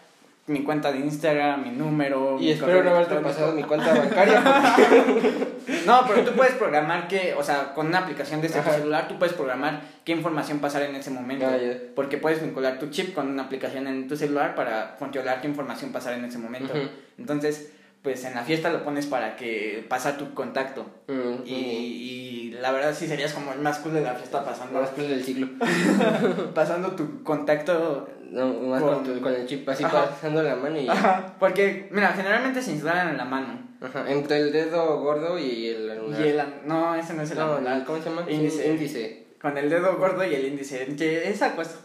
mi 0.48 0.64
cuenta 0.64 0.92
de 0.92 1.00
Instagram, 1.00 1.64
mi 1.64 1.72
número. 1.72 2.38
Y 2.40 2.46
mi 2.46 2.52
espero 2.52 2.84
no 2.84 2.92
haberte 2.92 3.16
pasado 3.16 3.54
mi 3.54 3.64
cuenta 3.64 3.94
bancaria. 3.94 4.44
No, 5.86 6.04
pero 6.08 6.24
tú 6.24 6.32
puedes 6.34 6.54
programar 6.54 7.08
que, 7.08 7.34
o 7.36 7.44
sea, 7.44 7.74
con 7.74 7.88
una 7.88 8.00
aplicación 8.00 8.42
de 8.42 8.48
este 8.48 8.60
Ajá. 8.60 8.74
celular, 8.74 9.08
tú 9.08 9.18
puedes 9.18 9.34
programar 9.34 9.82
qué 10.04 10.12
información 10.12 10.60
pasar 10.60 10.84
en 10.84 10.96
ese 10.96 11.10
momento. 11.12 11.46
Ah. 11.48 11.58
Porque 11.96 12.18
puedes 12.18 12.42
vincular 12.42 12.80
tu 12.80 12.90
chip 12.90 13.14
con 13.14 13.30
una 13.30 13.44
aplicación 13.44 13.88
en 13.88 14.08
tu 14.08 14.16
celular 14.16 14.56
para 14.56 14.96
controlar 14.98 15.42
qué 15.42 15.48
información 15.48 15.92
pasar 15.92 16.14
en 16.14 16.26
ese 16.26 16.38
momento. 16.38 16.74
Entonces, 17.18 17.72
pues 18.06 18.24
en 18.24 18.36
la 18.36 18.44
fiesta 18.44 18.70
lo 18.72 18.84
pones 18.86 19.08
para 19.08 19.36
que 19.36 19.84
pasa 19.90 20.16
tu 20.16 20.34
contacto. 20.34 20.86
Mm, 21.08 21.44
Y, 21.46 21.54
y 21.56 22.52
la 22.62 22.72
verdad 22.72 22.94
sí 22.98 23.08
serías 23.08 23.34
como 23.34 23.52
el 23.52 23.60
más 23.60 23.80
cool 23.80 23.96
de 23.96 24.02
la 24.02 24.14
fiesta 24.14 24.46
pasando, 24.46 24.80
Más 24.80 24.92
cool 24.92 25.10
del 25.10 25.24
siglo. 25.26 25.48
pasando 26.54 26.92
tu 26.92 27.24
contacto. 27.24 28.08
No, 28.32 28.48
más 28.54 28.82
Con- 28.82 28.94
con, 28.96 29.04
tu- 29.04 29.22
con 29.22 29.34
el 29.34 29.46
chip 29.48 29.68
así 29.70 29.84
Ajá. 29.84 30.06
pasando 30.10 30.42
la 30.44 30.56
mano 30.56 30.80
y. 30.80 30.88
Ajá, 30.88 31.36
porque, 31.40 31.88
mira, 31.92 32.14
generalmente 32.14 32.62
se 32.62 32.72
instalan 32.72 33.10
en 33.10 33.18
la 33.18 33.26
mano. 33.26 33.60
Ajá. 33.82 34.10
Entre 34.10 34.38
el 34.38 34.52
dedo 34.52 35.00
gordo 35.02 35.38
y 35.38 35.68
el 35.70 35.90
anular. 35.90 36.22
Y 36.22 36.30
el, 36.30 36.42
no, 36.66 36.96
ese 36.96 37.14
no 37.16 37.22
es 37.24 37.32
el 37.32 37.38
No, 37.40 37.56
anular. 37.56 37.78
el- 37.78 37.84
¿cómo 37.86 38.02
se 38.02 38.10
llama? 38.10 38.26
Índice. 38.30 38.68
Índice. 38.70 39.26
Con 39.42 39.58
el 39.58 39.70
dedo 39.70 39.98
gordo 39.98 40.24
y 40.24 40.34
el 40.34 40.46
índice. 40.46 40.86
Que 40.98 41.30
esa 41.30 41.56
cosa, 41.56 41.78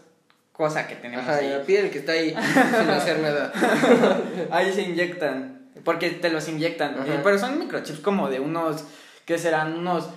cosa 0.51 0.87
que 0.87 0.95
tenemos 0.95 1.27
Ajá, 1.27 1.41
y 1.41 1.45
ahí. 1.47 1.51
la 1.57 1.63
piel 1.63 1.89
que 1.91 1.99
está 1.99 2.13
ahí 2.13 2.29
sin 2.31 2.89
hacer 2.89 3.19
nada. 3.19 3.51
Ahí 4.51 4.71
se 4.73 4.81
inyectan. 4.83 5.50
Porque 5.83 6.09
te 6.11 6.29
los 6.29 6.47
inyectan. 6.47 6.95
Eh, 7.07 7.19
pero 7.23 7.37
son 7.37 7.59
microchips 7.59 7.99
como 7.99 8.29
de 8.29 8.39
unos. 8.39 8.83
que 9.25 9.37
serán? 9.37 9.77
Unos 9.77 10.09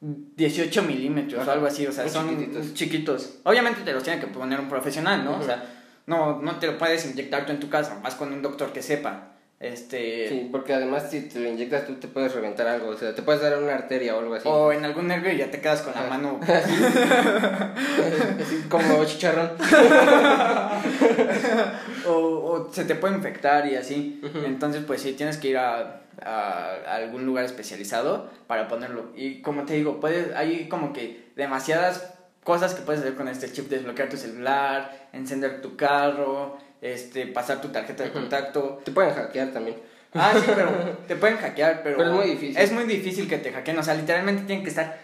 18 0.00 0.82
milímetros 0.82 1.46
o 1.46 1.50
algo 1.50 1.66
así. 1.66 1.86
O 1.86 1.92
sea, 1.92 2.04
Muy 2.04 2.12
son 2.12 2.28
chiquititos. 2.30 2.74
chiquitos. 2.74 3.34
Obviamente 3.44 3.82
te 3.82 3.92
los 3.92 4.02
tiene 4.02 4.20
que 4.20 4.26
poner 4.28 4.58
un 4.60 4.68
profesional, 4.68 5.24
¿no? 5.24 5.38
O 5.38 5.42
sea, 5.42 5.64
no, 6.06 6.40
no 6.40 6.58
te 6.58 6.66
lo 6.66 6.78
puedes 6.78 7.04
inyectar 7.10 7.44
tú 7.46 7.52
en 7.52 7.60
tu 7.60 7.68
casa. 7.68 8.00
Vas 8.02 8.14
con 8.14 8.32
un 8.32 8.42
doctor 8.42 8.72
que 8.72 8.82
sepa. 8.82 9.29
Este. 9.60 10.28
Sí, 10.30 10.48
porque 10.50 10.72
además 10.72 11.08
si 11.10 11.20
te 11.20 11.38
lo 11.38 11.50
inyectas 11.50 11.86
tú 11.86 11.96
te 11.96 12.08
puedes 12.08 12.34
reventar 12.34 12.66
algo, 12.66 12.88
o 12.88 12.96
sea, 12.96 13.14
te 13.14 13.20
puedes 13.20 13.42
dar 13.42 13.62
una 13.62 13.74
arteria 13.74 14.16
o 14.16 14.20
algo 14.20 14.34
así. 14.34 14.48
O 14.48 14.72
en 14.72 14.86
algún 14.86 15.06
nervio 15.06 15.30
y 15.32 15.36
ya 15.36 15.50
te 15.50 15.60
quedas 15.60 15.82
con 15.82 15.92
la 15.94 16.08
mano. 16.08 16.40
Así 18.40 18.64
como 18.70 19.04
chicharrón. 19.04 19.50
o, 22.08 22.12
o 22.12 22.72
se 22.72 22.86
te 22.86 22.94
puede 22.94 23.16
infectar 23.16 23.66
y 23.66 23.76
así. 23.76 24.22
Entonces, 24.46 24.82
pues 24.86 25.02
sí, 25.02 25.12
tienes 25.12 25.36
que 25.36 25.48
ir 25.48 25.58
a, 25.58 26.00
a 26.24 26.94
algún 26.94 27.26
lugar 27.26 27.44
especializado 27.44 28.30
para 28.46 28.66
ponerlo. 28.66 29.10
Y 29.14 29.42
como 29.42 29.64
te 29.64 29.74
digo, 29.74 30.00
puedes, 30.00 30.34
hay 30.34 30.70
como 30.70 30.94
que 30.94 31.32
demasiadas 31.36 32.14
cosas 32.44 32.74
que 32.74 32.82
puedes 32.82 33.02
hacer 33.02 33.14
con 33.14 33.28
este 33.28 33.52
chip, 33.52 33.68
desbloquear 33.68 34.08
tu 34.08 34.16
celular, 34.16 35.08
encender 35.12 35.60
tu 35.60 35.76
carro, 35.76 36.56
este, 36.82 37.26
pasar 37.26 37.60
tu 37.60 37.68
tarjeta 37.68 38.04
de 38.04 38.12
contacto. 38.12 38.80
Te 38.84 38.92
pueden 38.92 39.14
hackear 39.14 39.48
también. 39.52 39.76
Ah, 40.14 40.32
sí, 40.34 40.50
pero 40.54 40.70
te 41.06 41.16
pueden 41.16 41.36
hackear, 41.36 41.82
pero, 41.82 41.98
Pero 41.98 42.10
es 42.10 42.16
muy 42.16 42.26
difícil. 42.30 42.56
Es 42.58 42.72
muy 42.72 42.84
difícil 42.84 43.28
que 43.28 43.38
te 43.38 43.52
hackeen, 43.52 43.78
o 43.78 43.82
sea, 43.82 43.94
literalmente 43.94 44.42
tienen 44.42 44.64
que 44.64 44.70
estar 44.70 44.98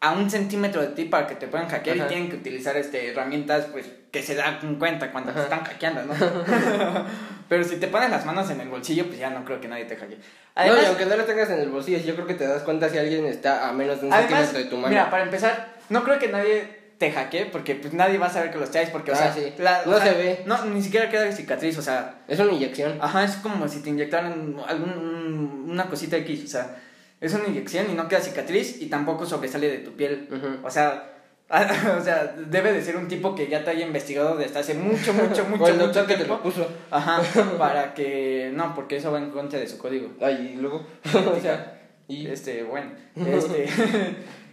a 0.00 0.12
un 0.12 0.30
centímetro 0.30 0.82
de 0.82 0.88
ti 0.88 1.04
para 1.04 1.26
que 1.26 1.34
te 1.34 1.46
puedan 1.48 1.66
hackear 1.66 1.96
Ajá. 1.96 2.04
y 2.04 2.08
tienen 2.08 2.28
que 2.28 2.36
utilizar 2.36 2.76
este, 2.76 3.10
herramientas 3.10 3.66
pues 3.72 3.86
que 4.10 4.22
se 4.22 4.34
dan 4.34 4.76
cuenta 4.78 5.10
cuando 5.10 5.32
te 5.32 5.40
están 5.40 5.64
hackeando, 5.64 6.02
¿no? 6.04 6.14
pero 7.48 7.64
si 7.64 7.76
te 7.76 7.88
pones 7.88 8.10
las 8.10 8.26
manos 8.26 8.50
en 8.50 8.60
el 8.60 8.68
bolsillo, 8.68 9.06
pues 9.06 9.18
ya 9.18 9.30
no 9.30 9.44
creo 9.44 9.60
que 9.62 9.68
nadie 9.68 9.86
te 9.86 9.96
hackee. 9.96 10.18
no, 10.56 10.82
y 10.82 10.84
aunque 10.84 11.06
no 11.06 11.16
lo 11.16 11.24
tengas 11.24 11.48
en 11.50 11.58
el 11.58 11.70
bolsillo, 11.70 11.98
yo 11.98 12.14
creo 12.14 12.26
que 12.26 12.34
te 12.34 12.46
das 12.46 12.62
cuenta 12.62 12.90
si 12.90 12.98
alguien 12.98 13.24
está 13.24 13.66
a 13.66 13.72
menos 13.72 14.02
de 14.02 14.08
un 14.08 14.12
además, 14.12 14.28
centímetro 14.30 14.58
de 14.58 14.64
tu 14.66 14.76
mano. 14.76 14.88
mira, 14.88 15.10
para 15.10 15.24
empezar, 15.24 15.74
no 15.88 16.04
creo 16.04 16.18
que 16.18 16.28
nadie 16.28 16.83
te 16.98 17.10
hackee 17.10 17.46
porque 17.46 17.74
pues 17.74 17.92
nadie 17.92 18.18
va 18.18 18.26
a 18.26 18.30
saber 18.30 18.50
que 18.50 18.58
los 18.58 18.70
traes 18.70 18.90
porque, 18.90 19.10
o 19.10 19.14
Ah, 19.14 19.18
sea, 19.18 19.32
sí. 19.34 19.52
la- 19.58 19.82
o 19.86 19.90
No 19.90 19.96
sea, 19.98 20.12
se 20.12 20.18
ve. 20.18 20.42
No, 20.46 20.64
ni 20.66 20.82
siquiera 20.82 21.08
queda 21.10 21.30
cicatriz, 21.32 21.76
o 21.78 21.82
sea, 21.82 22.22
Es 22.28 22.38
una 22.38 22.52
inyección. 22.52 22.98
Ajá, 23.00 23.24
es 23.24 23.32
como 23.36 23.66
si 23.68 23.80
te 23.80 23.90
inyectaran 23.90 24.56
algún, 24.66 24.90
un- 24.90 25.66
una 25.70 25.86
cosita 25.88 26.16
X, 26.18 26.44
o 26.44 26.48
sea, 26.48 26.76
es 27.20 27.32
una 27.34 27.46
inyección 27.48 27.86
y 27.90 27.94
no 27.94 28.06
queda 28.08 28.20
cicatriz 28.20 28.80
y 28.80 28.86
tampoco 28.86 29.26
sobresale 29.26 29.68
de 29.68 29.78
tu 29.78 29.92
piel. 29.96 30.28
O 30.62 30.70
sea, 30.70 31.10
o 31.98 32.02
sea, 32.02 32.34
debe 32.48 32.72
de 32.72 32.82
ser 32.82 32.96
un 32.96 33.06
tipo 33.08 33.34
que 33.34 33.48
ya 33.48 33.62
te 33.64 33.70
haya 33.70 33.86
investigado 33.86 34.36
desde 34.36 34.58
hace 34.58 34.74
mucho, 34.74 35.12
mucho, 35.12 35.44
mucho, 35.50 35.64
o 35.64 35.68
el 35.68 35.76
mucho 35.76 36.06
que 36.06 36.16
te 36.16 36.26
lo 36.26 36.42
puso. 36.42 36.66
Ajá, 36.90 37.20
para 37.58 37.92
que 37.94 38.50
no, 38.54 38.74
porque 38.74 38.96
eso 38.96 39.10
va 39.12 39.18
en 39.18 39.30
contra 39.30 39.58
de 39.58 39.66
su 39.66 39.78
código. 39.78 40.10
Ay, 40.20 40.54
y 40.54 40.60
luego. 40.60 40.86
o 41.14 41.40
sea, 41.40 41.80
y. 42.08 42.26
Este, 42.28 42.62
bueno, 42.62 42.92
este, 43.16 43.66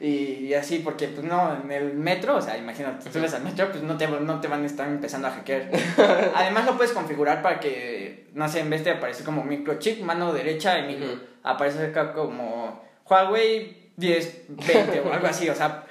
y, 0.01 0.47
y 0.47 0.53
así, 0.55 0.79
porque 0.79 1.07
pues 1.07 1.23
no, 1.23 1.55
en 1.63 1.71
el 1.71 1.93
metro, 1.93 2.35
o 2.35 2.41
sea, 2.41 2.57
imagínate, 2.57 3.05
tú 3.05 3.19
subes 3.19 3.35
al 3.35 3.43
metro, 3.43 3.69
pues 3.69 3.83
no 3.83 3.97
te, 3.97 4.07
no 4.07 4.41
te 4.41 4.47
van 4.47 4.63
a 4.63 4.65
estar 4.65 4.87
empezando 4.87 5.27
a 5.27 5.31
hackear. 5.31 5.69
Además 6.35 6.65
lo 6.65 6.75
puedes 6.75 6.91
configurar 6.91 7.43
para 7.43 7.59
que, 7.59 8.29
no 8.33 8.49
sé, 8.49 8.61
en 8.61 8.71
vez 8.71 8.83
de 8.83 8.91
aparecer 8.91 9.23
como 9.23 9.43
microchip, 9.43 10.01
mano 10.01 10.33
derecha 10.33 10.79
y 10.79 10.87
micro, 10.87 11.19
aparece 11.43 11.85
acá 11.85 12.13
como 12.13 12.81
Huawei 13.07 13.91
10, 13.97 14.45
20 14.49 15.01
o 15.01 15.13
algo 15.13 15.27
así, 15.27 15.47
o 15.49 15.55
sea, 15.55 15.83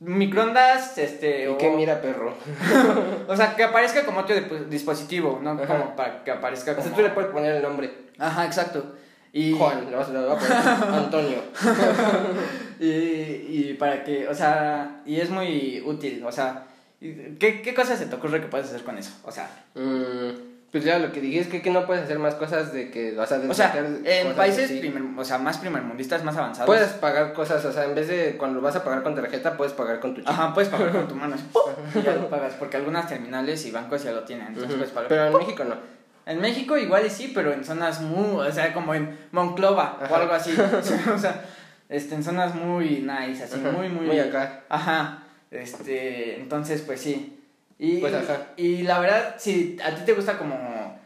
microondas, 0.00 0.98
este, 0.98 1.44
¿Y 1.44 1.46
o, 1.46 1.56
qué 1.56 1.70
mira, 1.70 2.02
perro? 2.02 2.34
o 3.28 3.34
sea, 3.34 3.56
que 3.56 3.64
aparezca 3.64 4.04
como 4.04 4.20
otro 4.20 4.36
dispositivo, 4.68 5.40
¿no? 5.42 5.52
Ajá. 5.52 5.66
Como 5.66 5.96
para 5.96 6.22
que 6.22 6.30
aparezca 6.30 6.72
O 6.72 6.74
como... 6.74 6.86
sea, 6.86 6.96
tú 6.96 7.02
le 7.02 7.10
puedes 7.10 7.30
poner 7.30 7.56
el 7.56 7.62
nombre. 7.62 7.90
Ajá, 8.18 8.44
exacto. 8.44 8.94
Y... 9.34 9.52
Juan, 9.52 9.90
le 9.90 9.96
vas, 9.96 10.08
a 10.08 10.12
poner 10.12 10.94
Antonio. 10.94 11.38
y, 12.80 12.86
y 12.86 13.76
para 13.78 14.04
que, 14.04 14.28
o 14.28 14.34
sea, 14.34 15.02
y 15.04 15.20
es 15.20 15.28
muy 15.28 15.82
útil, 15.84 16.24
o 16.24 16.30
sea, 16.30 16.66
¿qué, 17.00 17.60
¿qué 17.60 17.74
cosas 17.74 17.98
se 17.98 18.06
te 18.06 18.14
ocurre 18.14 18.40
que 18.40 18.46
puedes 18.46 18.68
hacer 18.68 18.84
con 18.84 18.96
eso? 18.96 19.10
O 19.24 19.32
sea, 19.32 19.50
Mm, 19.74 20.54
pues 20.70 20.84
ya 20.84 21.00
lo 21.00 21.10
que 21.10 21.20
dije 21.20 21.40
es 21.40 21.48
que, 21.48 21.62
que 21.62 21.70
no 21.70 21.84
puedes 21.84 22.04
hacer 22.04 22.18
más 22.20 22.36
cosas 22.36 22.72
de 22.72 22.90
que 22.90 23.18
o 23.18 23.26
sea 23.26 23.38
desbloquear 23.38 23.86
en 24.04 24.22
cosas 24.22 24.36
países 24.36 24.70
primer, 24.70 25.02
o 25.16 25.24
sea, 25.24 25.38
más 25.38 25.58
primermundistas, 25.58 26.22
más 26.22 26.36
avanzados. 26.36 26.66
Puedes 26.66 26.90
pagar 26.92 27.32
cosas, 27.32 27.64
o 27.64 27.72
sea, 27.72 27.84
en 27.86 27.94
vez 27.96 28.06
de 28.06 28.36
cuando 28.36 28.60
vas 28.60 28.76
a 28.76 28.84
pagar 28.84 29.02
con 29.02 29.16
tarjeta, 29.16 29.56
puedes 29.56 29.72
pagar 29.72 29.98
con 29.98 30.14
tu 30.14 30.20
chip. 30.20 30.30
Ajá, 30.30 30.54
puedes 30.54 30.70
pagar 30.70 30.92
con 30.92 31.08
tu 31.08 31.14
mano. 31.16 31.36
y 31.94 32.02
ya 32.02 32.14
lo 32.14 32.28
pagas, 32.28 32.54
porque 32.54 32.76
algunas 32.76 33.08
terminales 33.08 33.66
y 33.66 33.72
bancos 33.72 34.04
ya 34.04 34.12
lo 34.12 34.22
tienen, 34.22 34.48
entonces 34.48 34.70
Ujú. 34.70 34.78
puedes 34.78 34.92
pagar. 34.92 35.08
Pero 35.08 35.26
en 35.26 35.38
México 35.38 35.64
no. 35.64 35.76
En 36.26 36.40
México 36.40 36.78
igual 36.78 37.04
y 37.06 37.10
sí, 37.10 37.32
pero 37.34 37.52
en 37.52 37.64
zonas 37.64 38.00
muy, 38.00 38.40
o 38.46 38.52
sea, 38.52 38.72
como 38.72 38.94
en 38.94 39.18
Monclova 39.32 39.98
o 40.10 40.14
algo 40.14 40.32
así. 40.34 40.52
o 41.14 41.18
sea, 41.18 41.44
este, 41.88 42.14
en 42.14 42.24
zonas 42.24 42.54
muy 42.54 43.00
nice, 43.06 43.44
así, 43.44 43.60
Ajá, 43.60 43.70
muy, 43.72 43.88
muy... 43.88 44.06
muy 44.06 44.18
acá. 44.18 44.64
Ajá, 44.68 45.24
este, 45.50 46.36
entonces, 46.40 46.80
pues 46.82 47.00
sí. 47.00 47.30
Y, 47.78 47.98
Pues, 47.98 48.14
ajá. 48.14 48.48
y 48.56 48.82
la 48.82 48.98
verdad, 49.00 49.34
si 49.38 49.76
a 49.84 49.94
ti 49.94 50.02
te 50.06 50.12
gusta 50.12 50.38
como, 50.38 50.98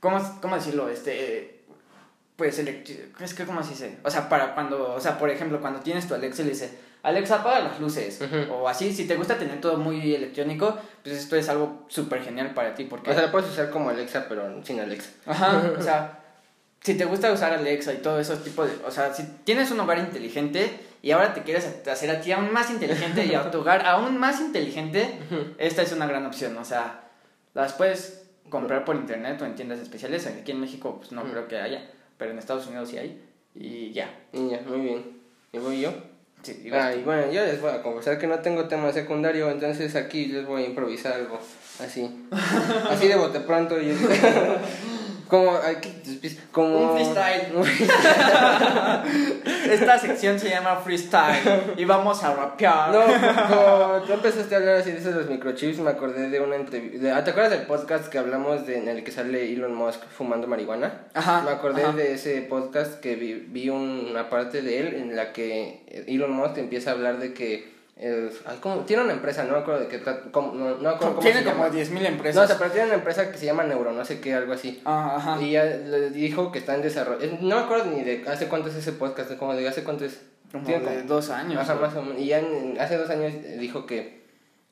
¿cómo, 0.00 0.38
cómo 0.40 0.56
decirlo? 0.56 0.88
Este, 0.88 1.60
pues, 2.36 2.58
electri- 2.64 3.12
es 3.20 3.34
que, 3.34 3.44
¿cómo 3.44 3.62
se 3.62 3.70
dice? 3.70 3.98
O 4.02 4.10
sea, 4.10 4.28
para 4.28 4.54
cuando, 4.54 4.94
o 4.94 5.00
sea, 5.00 5.18
por 5.18 5.30
ejemplo, 5.30 5.60
cuando 5.60 5.80
tienes 5.80 6.08
tu 6.08 6.14
Alexa 6.14 6.42
y 6.42 6.46
le 6.46 6.50
dices, 6.52 6.72
Alexa, 7.06 7.36
apaga 7.36 7.60
las 7.60 7.78
luces, 7.78 8.20
o 8.50 8.68
así, 8.68 8.92
si 8.92 9.06
te 9.06 9.14
gusta 9.14 9.38
tener 9.38 9.60
todo 9.60 9.76
muy 9.76 10.12
electrónico, 10.12 10.76
pues 11.04 11.16
esto 11.16 11.36
es 11.36 11.48
algo 11.48 11.84
súper 11.86 12.20
genial 12.24 12.52
para 12.52 12.74
ti, 12.74 12.82
porque... 12.82 13.10
O 13.10 13.14
sea, 13.14 13.22
la 13.22 13.30
puedes 13.30 13.48
usar 13.48 13.70
como 13.70 13.90
Alexa, 13.90 14.26
pero 14.28 14.60
sin 14.64 14.80
Alexa. 14.80 15.10
Ajá, 15.24 15.70
o 15.78 15.80
sea, 15.80 16.18
si 16.80 16.94
te 16.94 17.04
gusta 17.04 17.30
usar 17.30 17.52
Alexa 17.52 17.92
y 17.92 17.98
todo 17.98 18.18
esos 18.18 18.42
tipos 18.42 18.68
de... 18.68 18.84
O 18.84 18.90
sea, 18.90 19.14
si 19.14 19.22
tienes 19.44 19.70
un 19.70 19.78
hogar 19.78 20.00
inteligente 20.00 20.80
y 21.00 21.12
ahora 21.12 21.32
te 21.32 21.44
quieres 21.44 21.64
hacer 21.86 22.10
a 22.10 22.20
ti 22.20 22.32
aún 22.32 22.52
más 22.52 22.70
inteligente 22.70 23.24
y 23.24 23.36
a 23.36 23.52
tu 23.52 23.60
hogar 23.60 23.86
aún 23.86 24.18
más 24.18 24.40
inteligente, 24.40 25.20
esta 25.58 25.82
es 25.82 25.92
una 25.92 26.08
gran 26.08 26.26
opción. 26.26 26.56
O 26.56 26.64
sea, 26.64 27.04
las 27.54 27.72
puedes 27.74 28.24
comprar 28.50 28.84
por 28.84 28.96
internet 28.96 29.40
o 29.42 29.44
en 29.44 29.54
tiendas 29.54 29.78
especiales. 29.78 30.26
Aquí 30.26 30.50
en 30.50 30.60
México 30.60 30.96
pues 30.96 31.12
no 31.12 31.22
creo 31.22 31.46
que 31.46 31.60
haya, 31.60 31.88
pero 32.18 32.32
en 32.32 32.38
Estados 32.40 32.66
Unidos 32.66 32.88
sí 32.88 32.98
hay. 32.98 33.24
Y 33.54 33.92
ya. 33.92 34.12
Y 34.32 34.48
ya, 34.48 34.60
muy 34.66 34.80
bien. 34.80 35.20
¿Y 35.52 35.58
voy 35.58 35.80
yo? 35.82 36.15
Sí, 36.46 36.62
igual. 36.64 36.80
Ah, 36.80 36.94
y 36.94 37.02
bueno, 37.02 37.32
yo 37.32 37.44
les 37.44 37.60
voy 37.60 37.72
a 37.72 37.82
confesar 37.82 38.20
que 38.20 38.28
no 38.28 38.38
tengo 38.38 38.68
tema 38.68 38.92
secundario, 38.92 39.50
entonces 39.50 39.96
aquí 39.96 40.26
les 40.26 40.46
voy 40.46 40.62
a 40.62 40.66
improvisar 40.66 41.14
algo 41.14 41.40
así. 41.80 42.08
Así 42.88 43.08
de 43.08 43.16
bote 43.16 43.40
pronto. 43.40 43.80
Y... 43.82 43.90
como, 45.28 45.58
como... 46.52 46.92
Un 46.92 46.96
freestyle. 46.96 47.52
Esta 49.70 49.98
sección 49.98 50.38
se 50.38 50.50
llama 50.50 50.76
Freestyle 50.76 51.74
y 51.76 51.84
vamos 51.84 52.22
a 52.22 52.34
rapear. 52.34 52.90
No, 52.90 53.00
como 53.02 54.02
tú 54.06 54.12
empezaste 54.12 54.54
a 54.54 54.58
hablar 54.58 54.76
así 54.76 54.92
de 54.92 54.98
esos 54.98 55.14
los 55.14 55.28
microchips, 55.28 55.78
me 55.78 55.90
acordé 55.90 56.28
de 56.30 56.40
una 56.40 56.56
entrevista. 56.56 57.24
¿Te 57.24 57.30
acuerdas 57.30 57.52
del 57.52 57.66
podcast 57.66 58.08
que 58.08 58.18
hablamos 58.18 58.66
de, 58.66 58.78
en 58.78 58.88
el 58.88 59.04
que 59.04 59.10
sale 59.10 59.52
Elon 59.52 59.74
Musk 59.74 60.02
fumando 60.08 60.46
marihuana? 60.46 61.06
Ajá. 61.14 61.42
Me 61.42 61.50
acordé 61.50 61.82
ajá. 61.82 61.92
de 61.92 62.14
ese 62.14 62.42
podcast 62.42 63.00
que 63.00 63.16
vi, 63.16 63.34
vi 63.34 63.68
una 63.68 64.28
parte 64.28 64.62
de 64.62 64.80
él 64.80 64.94
en 64.94 65.16
la 65.16 65.32
que 65.32 66.04
Elon 66.06 66.30
Musk 66.30 66.58
empieza 66.58 66.90
a 66.90 66.94
hablar 66.94 67.18
de 67.18 67.34
que. 67.34 67.75
Eh, 67.98 68.30
ay, 68.44 68.58
¿cómo? 68.60 68.80
Tiene 68.84 69.04
una 69.04 69.12
empresa, 69.14 69.44
no 69.44 69.54
me 69.54 69.60
acuerdo 69.60 69.80
de 69.80 69.88
qué. 69.88 70.02
cómo- 70.30 70.52
no, 70.52 70.70
no 70.70 70.76
me 70.78 70.88
acuerdo 70.88 71.14
cómo 71.16 71.20
Tiene 71.20 71.38
se 71.40 71.44
como 71.46 71.64
llama. 71.64 71.74
10.000 71.74 72.02
No, 72.02 72.08
o 72.08 72.12
empresas. 72.12 72.46
sea, 72.48 72.58
pero 72.58 72.70
tiene 72.70 72.86
una 72.88 72.96
empresa 72.96 73.30
que 73.32 73.38
se 73.38 73.46
llama 73.46 73.64
Neuro, 73.64 73.92
no 73.92 74.04
sé 74.04 74.20
qué, 74.20 74.34
algo 74.34 74.52
así. 74.52 74.82
Ah, 74.84 75.14
ajá. 75.16 75.40
Y 75.42 75.52
ya 75.52 75.64
le 75.64 76.10
dijo 76.10 76.52
que 76.52 76.58
está 76.58 76.74
en 76.74 76.82
desarrollo. 76.82 77.24
eh, 77.24 77.38
No 77.40 77.56
me 77.56 77.62
acuerdo 77.62 77.86
ni 77.86 78.02
de 78.02 78.24
hace 78.28 78.48
cuánto 78.48 78.68
es 78.68 78.74
ese 78.76 78.92
podcast, 78.92 79.34
como 79.36 79.54
de 79.54 79.66
hace 79.68 79.82
cuánto 79.84 80.04
es. 80.04 80.20
Como 80.52 80.64
Tiene 80.64 80.84
de 80.88 81.02
dos 81.04 81.30
años. 81.30 81.60
Ajá, 81.60 81.74
más 81.74 81.94
o 81.96 82.02
menos. 82.02 82.20
Y 82.20 82.26
ya 82.26 82.38
en- 82.38 82.76
hace 82.80 82.96
dos 82.98 83.10
años 83.10 83.32
dijo 83.58 83.84
que, 83.86 84.25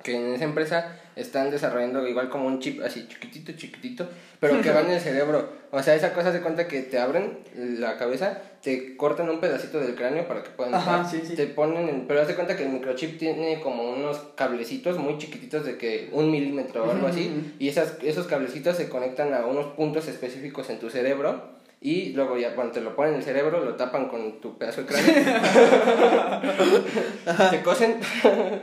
que 0.05 0.15
en 0.15 0.35
esa 0.35 0.45
empresa 0.45 0.97
están 1.17 1.51
desarrollando 1.51 2.07
igual 2.07 2.29
como 2.29 2.47
un 2.47 2.61
chip 2.61 2.81
así 2.85 3.09
chiquitito, 3.09 3.53
chiquitito, 3.53 4.07
pero 4.39 4.61
que 4.61 4.71
va 4.71 4.83
en 4.83 4.91
el 4.91 5.01
cerebro. 5.01 5.49
O 5.73 5.83
sea, 5.83 5.95
esa 5.97 6.13
cosa 6.13 6.31
se 6.33 6.41
cuenta 6.41 6.69
que 6.69 6.83
te 6.83 6.99
abren 6.99 7.39
la 7.57 7.97
cabeza, 7.97 8.39
te 8.63 8.97
cortan 8.97 9.29
un 9.31 9.41
pedacito 9.41 9.81
del 9.81 9.95
cráneo 9.97 10.29
para 10.29 10.43
que 10.45 10.51
puedan 10.51 10.75
Ajá, 10.75 11.05
sí, 11.09 11.23
sí. 11.27 11.35
te 11.35 11.47
ponen, 11.47 11.89
en- 11.89 12.07
pero 12.07 12.21
hace 12.23 12.35
cuenta 12.35 12.57
que 12.57 12.65
el 12.65 12.69
microchip 12.71 13.19
tiene 13.19 13.61
como 13.61 13.91
unos 13.91 14.19
cablecitos 14.37 14.99
muy 14.99 15.19
chiquititos 15.19 15.65
de 15.65 15.79
que 15.79 16.11
un 16.13 16.31
milímetro 16.31 16.85
o 16.85 16.91
algo 16.91 17.07
así, 17.09 17.55
y 17.59 17.69
esas, 17.69 17.95
esos 18.03 18.27
cablecitos 18.27 18.77
se 18.77 18.89
conectan 18.89 19.33
a 19.35 19.47
unos 19.47 19.67
puntos 19.75 20.07
específicos 20.07 20.69
en 20.71 20.79
tu 20.79 20.91
cerebro. 20.91 21.55
Y 21.85 22.15
luego 22.15 22.39
ya 22.39 22.55
cuando 22.55 22.73
te 22.73 22.81
lo 22.81 22.97
ponen 22.97 23.12
en 23.12 23.19
el 23.19 23.24
cerebro, 23.27 23.62
lo 23.62 23.74
tapan 23.74 24.09
con 24.09 24.40
tu 24.40 24.56
pedazo 24.56 24.81
de 24.81 24.86
cráneo. 24.86 25.15
te 27.51 27.61
cosen 27.61 28.01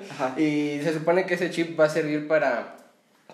Ajá. 0.09 0.33
y 0.39 0.79
se 0.81 0.91
supone 0.91 1.27
que 1.27 1.35
ese 1.35 1.51
chip 1.51 1.79
va 1.79 1.85
a 1.85 1.89
servir 1.89 2.27
para, 2.27 2.77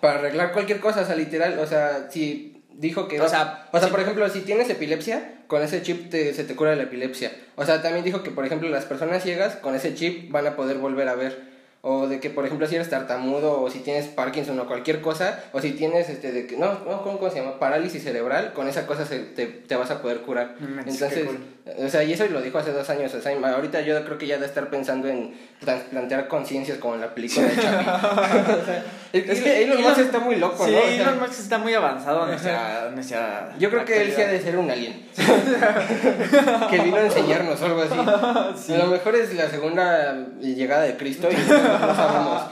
para 0.02 0.18
arreglar 0.18 0.52
cualquier 0.52 0.80
cosa, 0.80 1.00
o 1.00 1.06
sea, 1.06 1.16
literal, 1.16 1.58
o 1.58 1.66
sea, 1.66 2.10
si 2.10 2.62
dijo 2.74 3.08
que... 3.08 3.18
O 3.18 3.30
sea, 3.30 3.66
o 3.72 3.78
sea 3.78 3.88
sí. 3.88 3.90
por 3.90 4.00
ejemplo, 4.00 4.28
si 4.28 4.42
tienes 4.42 4.68
epilepsia, 4.68 5.36
con 5.46 5.62
ese 5.62 5.80
chip 5.80 6.10
te, 6.10 6.34
se 6.34 6.44
te 6.44 6.54
cura 6.54 6.76
la 6.76 6.82
epilepsia. 6.82 7.32
O 7.56 7.64
sea, 7.64 7.80
también 7.80 8.04
dijo 8.04 8.22
que, 8.22 8.30
por 8.30 8.44
ejemplo, 8.44 8.68
las 8.68 8.84
personas 8.84 9.22
ciegas 9.22 9.56
con 9.56 9.74
ese 9.74 9.94
chip 9.94 10.30
van 10.30 10.46
a 10.46 10.54
poder 10.54 10.76
volver 10.76 11.08
a 11.08 11.14
ver. 11.14 11.47
O 11.80 12.08
de 12.08 12.18
que, 12.18 12.28
por 12.28 12.44
ejemplo, 12.44 12.66
si 12.66 12.74
eres 12.74 12.90
tartamudo 12.90 13.62
o 13.62 13.70
si 13.70 13.78
tienes 13.78 14.06
Parkinson 14.06 14.58
o 14.58 14.66
cualquier 14.66 15.00
cosa, 15.00 15.44
o 15.52 15.60
si 15.60 15.72
tienes, 15.72 16.08
este, 16.08 16.32
de 16.32 16.46
que, 16.48 16.56
no, 16.56 16.72
no 16.80 17.02
¿cómo, 17.02 17.30
se 17.30 17.38
llama? 17.38 17.60
Parálisis 17.60 18.02
cerebral, 18.02 18.52
con 18.52 18.66
esa 18.66 18.84
cosa 18.84 19.06
se, 19.06 19.20
te, 19.20 19.46
te 19.46 19.76
vas 19.76 19.90
a 19.92 20.02
poder 20.02 20.22
curar. 20.22 20.56
Entonces, 20.60 21.26
cool. 21.26 21.38
o 21.84 21.88
sea, 21.88 22.02
y 22.02 22.12
eso 22.12 22.26
lo 22.26 22.42
dijo 22.42 22.58
hace 22.58 22.72
dos 22.72 22.90
años. 22.90 23.14
O 23.14 23.20
sea, 23.20 23.32
ahorita 23.54 23.82
yo 23.82 24.04
creo 24.04 24.18
que 24.18 24.26
ya 24.26 24.34
debe 24.34 24.46
estar 24.46 24.70
pensando 24.70 25.06
en 25.06 25.34
trasplantear 25.60 26.28
conciencias 26.28 26.78
como 26.78 26.94
en 26.94 27.00
la 27.00 27.14
película 27.14 27.46
de. 27.46 27.52
O 27.52 27.60
sea, 27.60 28.84
es 29.12 29.40
que 29.40 29.62
Elon 29.64 29.82
Musk 29.82 29.98
está 29.98 30.18
muy 30.18 30.36
loco, 30.36 30.64
sí, 30.64 30.72
¿no? 30.72 30.80
Sea, 30.80 30.94
Elon 30.94 31.18
Musk 31.18 31.40
está 31.40 31.58
muy 31.58 31.74
avanzado 31.74 32.24
en 32.24 32.94
nuestra 32.94 33.54
yo 33.58 33.70
creo 33.70 33.84
que 33.84 34.02
él 34.02 34.12
sí 34.14 34.22
ha 34.22 34.28
de 34.28 34.40
ser 34.40 34.56
un 34.56 34.70
alien. 34.70 35.08
que 36.70 36.78
vino 36.78 36.96
a 36.96 37.02
enseñarnos 37.02 37.60
algo 37.62 37.82
así. 37.82 38.72
A 38.72 38.78
lo 38.78 38.86
mejor 38.86 39.16
es 39.16 39.34
la 39.34 39.48
segunda 39.48 40.26
llegada 40.40 40.82
de 40.82 40.96
Cristo 40.96 41.28
y 41.30 41.34
no 41.34 41.94
sabemos. 41.94 42.42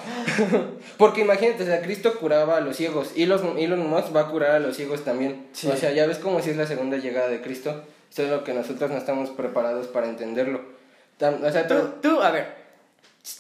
Porque 0.97 1.21
imagínate, 1.21 1.63
o 1.63 1.67
sea, 1.67 1.81
Cristo 1.83 2.19
curaba 2.19 2.57
a 2.57 2.61
los 2.61 2.77
ciegos 2.77 3.13
y 3.15 3.27
los, 3.27 3.43
Elon 3.57 3.89
Musk 3.89 4.15
va 4.15 4.23
a 4.23 4.29
curar 4.29 4.53
a 4.53 4.59
los 4.59 4.77
ciegos 4.77 5.05
también. 5.05 5.47
Sí. 5.53 5.69
O 5.69 5.77
sea, 5.77 5.93
ya 5.93 6.07
ves 6.07 6.19
como 6.19 6.41
si 6.41 6.51
es 6.51 6.57
la 6.57 6.67
segunda 6.67 6.97
llegada 6.97 7.29
de 7.29 7.41
Cristo. 7.41 7.85
Eso 8.11 8.23
es 8.23 8.31
lo 8.31 8.45
que 8.45 8.55
nosotros 8.55 8.91
no 8.91 8.97
estamos 8.97 9.31
preparados 9.31 9.87
para 9.89 10.09
entenderlo. 10.09 10.63
O 11.21 11.51
sea, 11.51 11.67
tú, 11.67 11.75
tú, 12.03 12.21
a 12.21 12.31
ver, 12.31 12.66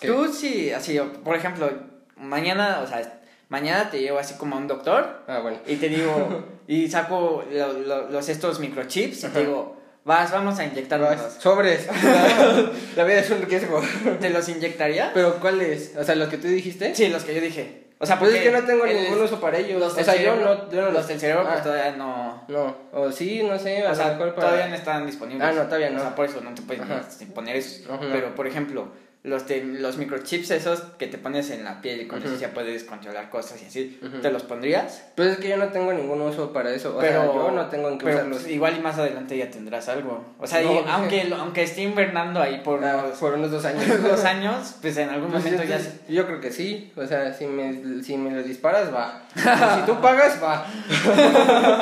¿Qué? 0.00 0.08
tú 0.08 0.32
sí, 0.32 0.70
así, 0.72 0.98
por 1.24 1.36
ejemplo, 1.36 1.70
mañana, 2.16 2.80
o 2.82 2.86
sea, 2.86 3.20
mañana 3.48 3.90
te 3.90 4.00
llevo 4.00 4.18
así 4.18 4.34
como 4.34 4.56
a 4.56 4.58
un 4.58 4.66
doctor 4.66 5.22
Ah, 5.26 5.40
bueno. 5.40 5.58
y 5.66 5.76
te 5.76 5.88
digo, 5.88 6.44
y 6.68 6.88
saco 6.88 7.44
lo- 7.50 7.72
lo- 7.72 8.10
los 8.10 8.28
estos 8.28 8.58
microchips 8.60 9.22
y 9.22 9.26
Ajá. 9.26 9.34
te 9.34 9.40
digo, 9.40 9.76
vas, 10.04 10.30
vamos 10.32 10.58
a 10.58 10.64
inyectarnos. 10.64 11.10
Vas, 11.10 11.34
Sobres. 11.40 11.86
la 12.96 13.04
vida 13.04 13.18
es 13.20 13.30
un 13.30 13.42
riesgo. 13.42 13.80
¿Te 14.20 14.30
los 14.30 14.48
inyectaría? 14.48 15.10
Pero 15.14 15.36
¿cuáles? 15.40 15.94
O 15.98 16.04
sea, 16.04 16.14
los 16.14 16.28
que 16.28 16.38
tú 16.38 16.48
dijiste. 16.48 16.94
Sí, 16.94 17.08
los 17.08 17.24
que 17.24 17.34
yo 17.34 17.40
dije. 17.40 17.84
O 17.98 18.04
sea, 18.04 18.18
Pues 18.18 18.34
es 18.34 18.42
que 18.42 18.50
no 18.50 18.62
tengo 18.64 18.84
el- 18.84 19.04
ningún 19.04 19.22
uso 19.22 19.40
para 19.40 19.56
ellos. 19.58 19.80
Los 19.80 19.92
o 19.96 20.04
sea, 20.04 20.14
yo 20.16 20.32
cerebro, 20.34 20.54
no, 20.66 20.70
yo 20.70 20.82
no 20.82 20.90
los 20.90 21.08
del 21.08 21.18
cerebro 21.18 21.44
pues 21.44 21.60
Ah, 21.60 21.62
todavía 21.62 21.96
no... 21.96 22.44
No, 22.48 22.76
o 22.92 23.10
sí, 23.10 23.42
no 23.42 23.58
sé, 23.58 23.86
O 23.86 23.94
sea, 23.94 24.18
para- 24.18 24.34
todavía 24.34 24.68
no 24.68 24.74
están 24.74 25.06
disponibles. 25.06 25.42
Ah, 25.48 25.52
no, 25.52 25.62
todavía 25.62 25.88
no. 25.90 25.98
O 25.98 26.00
sea, 26.02 26.14
por 26.14 26.26
eso 26.26 26.40
no 26.42 26.52
te 26.54 26.60
puedes 26.62 26.82
Ajá. 26.82 27.00
este, 27.08 27.24
poner 27.26 27.56
eso. 27.56 27.90
Ajá. 27.94 28.04
Pero, 28.12 28.34
por 28.34 28.46
ejemplo, 28.46 28.88
los, 29.26 29.46
de, 29.46 29.62
los 29.64 29.98
microchips 29.98 30.50
esos 30.52 30.80
que 30.98 31.06
te 31.08 31.18
pones 31.18 31.50
en 31.50 31.64
la 31.64 31.82
piel 31.82 32.00
y 32.02 32.06
con 32.06 32.22
eso 32.22 32.34
ya 32.36 32.54
puedes 32.54 32.84
controlar 32.84 33.28
cosas 33.28 33.60
y 33.62 33.66
así. 33.66 34.00
¿te 34.22 34.30
los 34.30 34.44
pondrías? 34.44 35.04
Pues 35.14 35.28
es 35.32 35.38
que 35.38 35.48
yo 35.48 35.56
no 35.56 35.68
tengo 35.68 35.92
ningún 35.92 36.20
uso 36.22 36.52
para 36.52 36.70
eso. 36.74 36.96
O 36.96 37.00
pero 37.00 37.22
sea, 37.24 37.34
yo 37.34 37.50
no 37.50 37.66
tengo 37.66 37.88
en 37.90 37.98
qué 37.98 38.06
usarlos. 38.06 38.38
pues, 38.42 38.52
igual 38.52 38.76
y 38.78 38.80
más 38.80 38.96
adelante 38.98 39.36
ya 39.36 39.50
tendrás 39.50 39.88
algo. 39.88 40.24
O 40.38 40.46
sea, 40.46 40.62
No, 40.62 40.72
y 40.72 40.76
sé. 40.78 40.84
aunque, 40.88 41.24
lo- 41.24 41.36
aunque 41.36 41.62
esté 41.64 41.82
invernando 41.82 42.40
ahí 42.40 42.60
por 42.64 42.82
Ah, 42.84 43.02
unos 43.04 43.18
por 43.18 43.34
unos 43.34 43.50
dos 43.50 43.64
años. 43.64 43.84
dos 44.02 44.24
años, 44.24 44.76
pues 44.80 44.96
en 44.96 45.10
algún 45.10 45.30
Pues 45.30 45.44
momento 45.44 45.64
yo, 45.64 45.70
ya... 45.70 45.80
yo 46.08 46.26
creo 46.26 46.40
que 46.40 46.50
sí. 46.52 46.92
O 46.96 47.04
sea, 47.06 47.32
si 47.34 47.46
me, 47.46 48.02
si 48.02 48.16
me 48.16 48.30
lo 48.30 48.42
disparas, 48.42 48.94
va. 48.94 49.22
Si 49.36 49.82
tú 49.86 50.00
pagas, 50.00 50.40
va. 50.42 50.66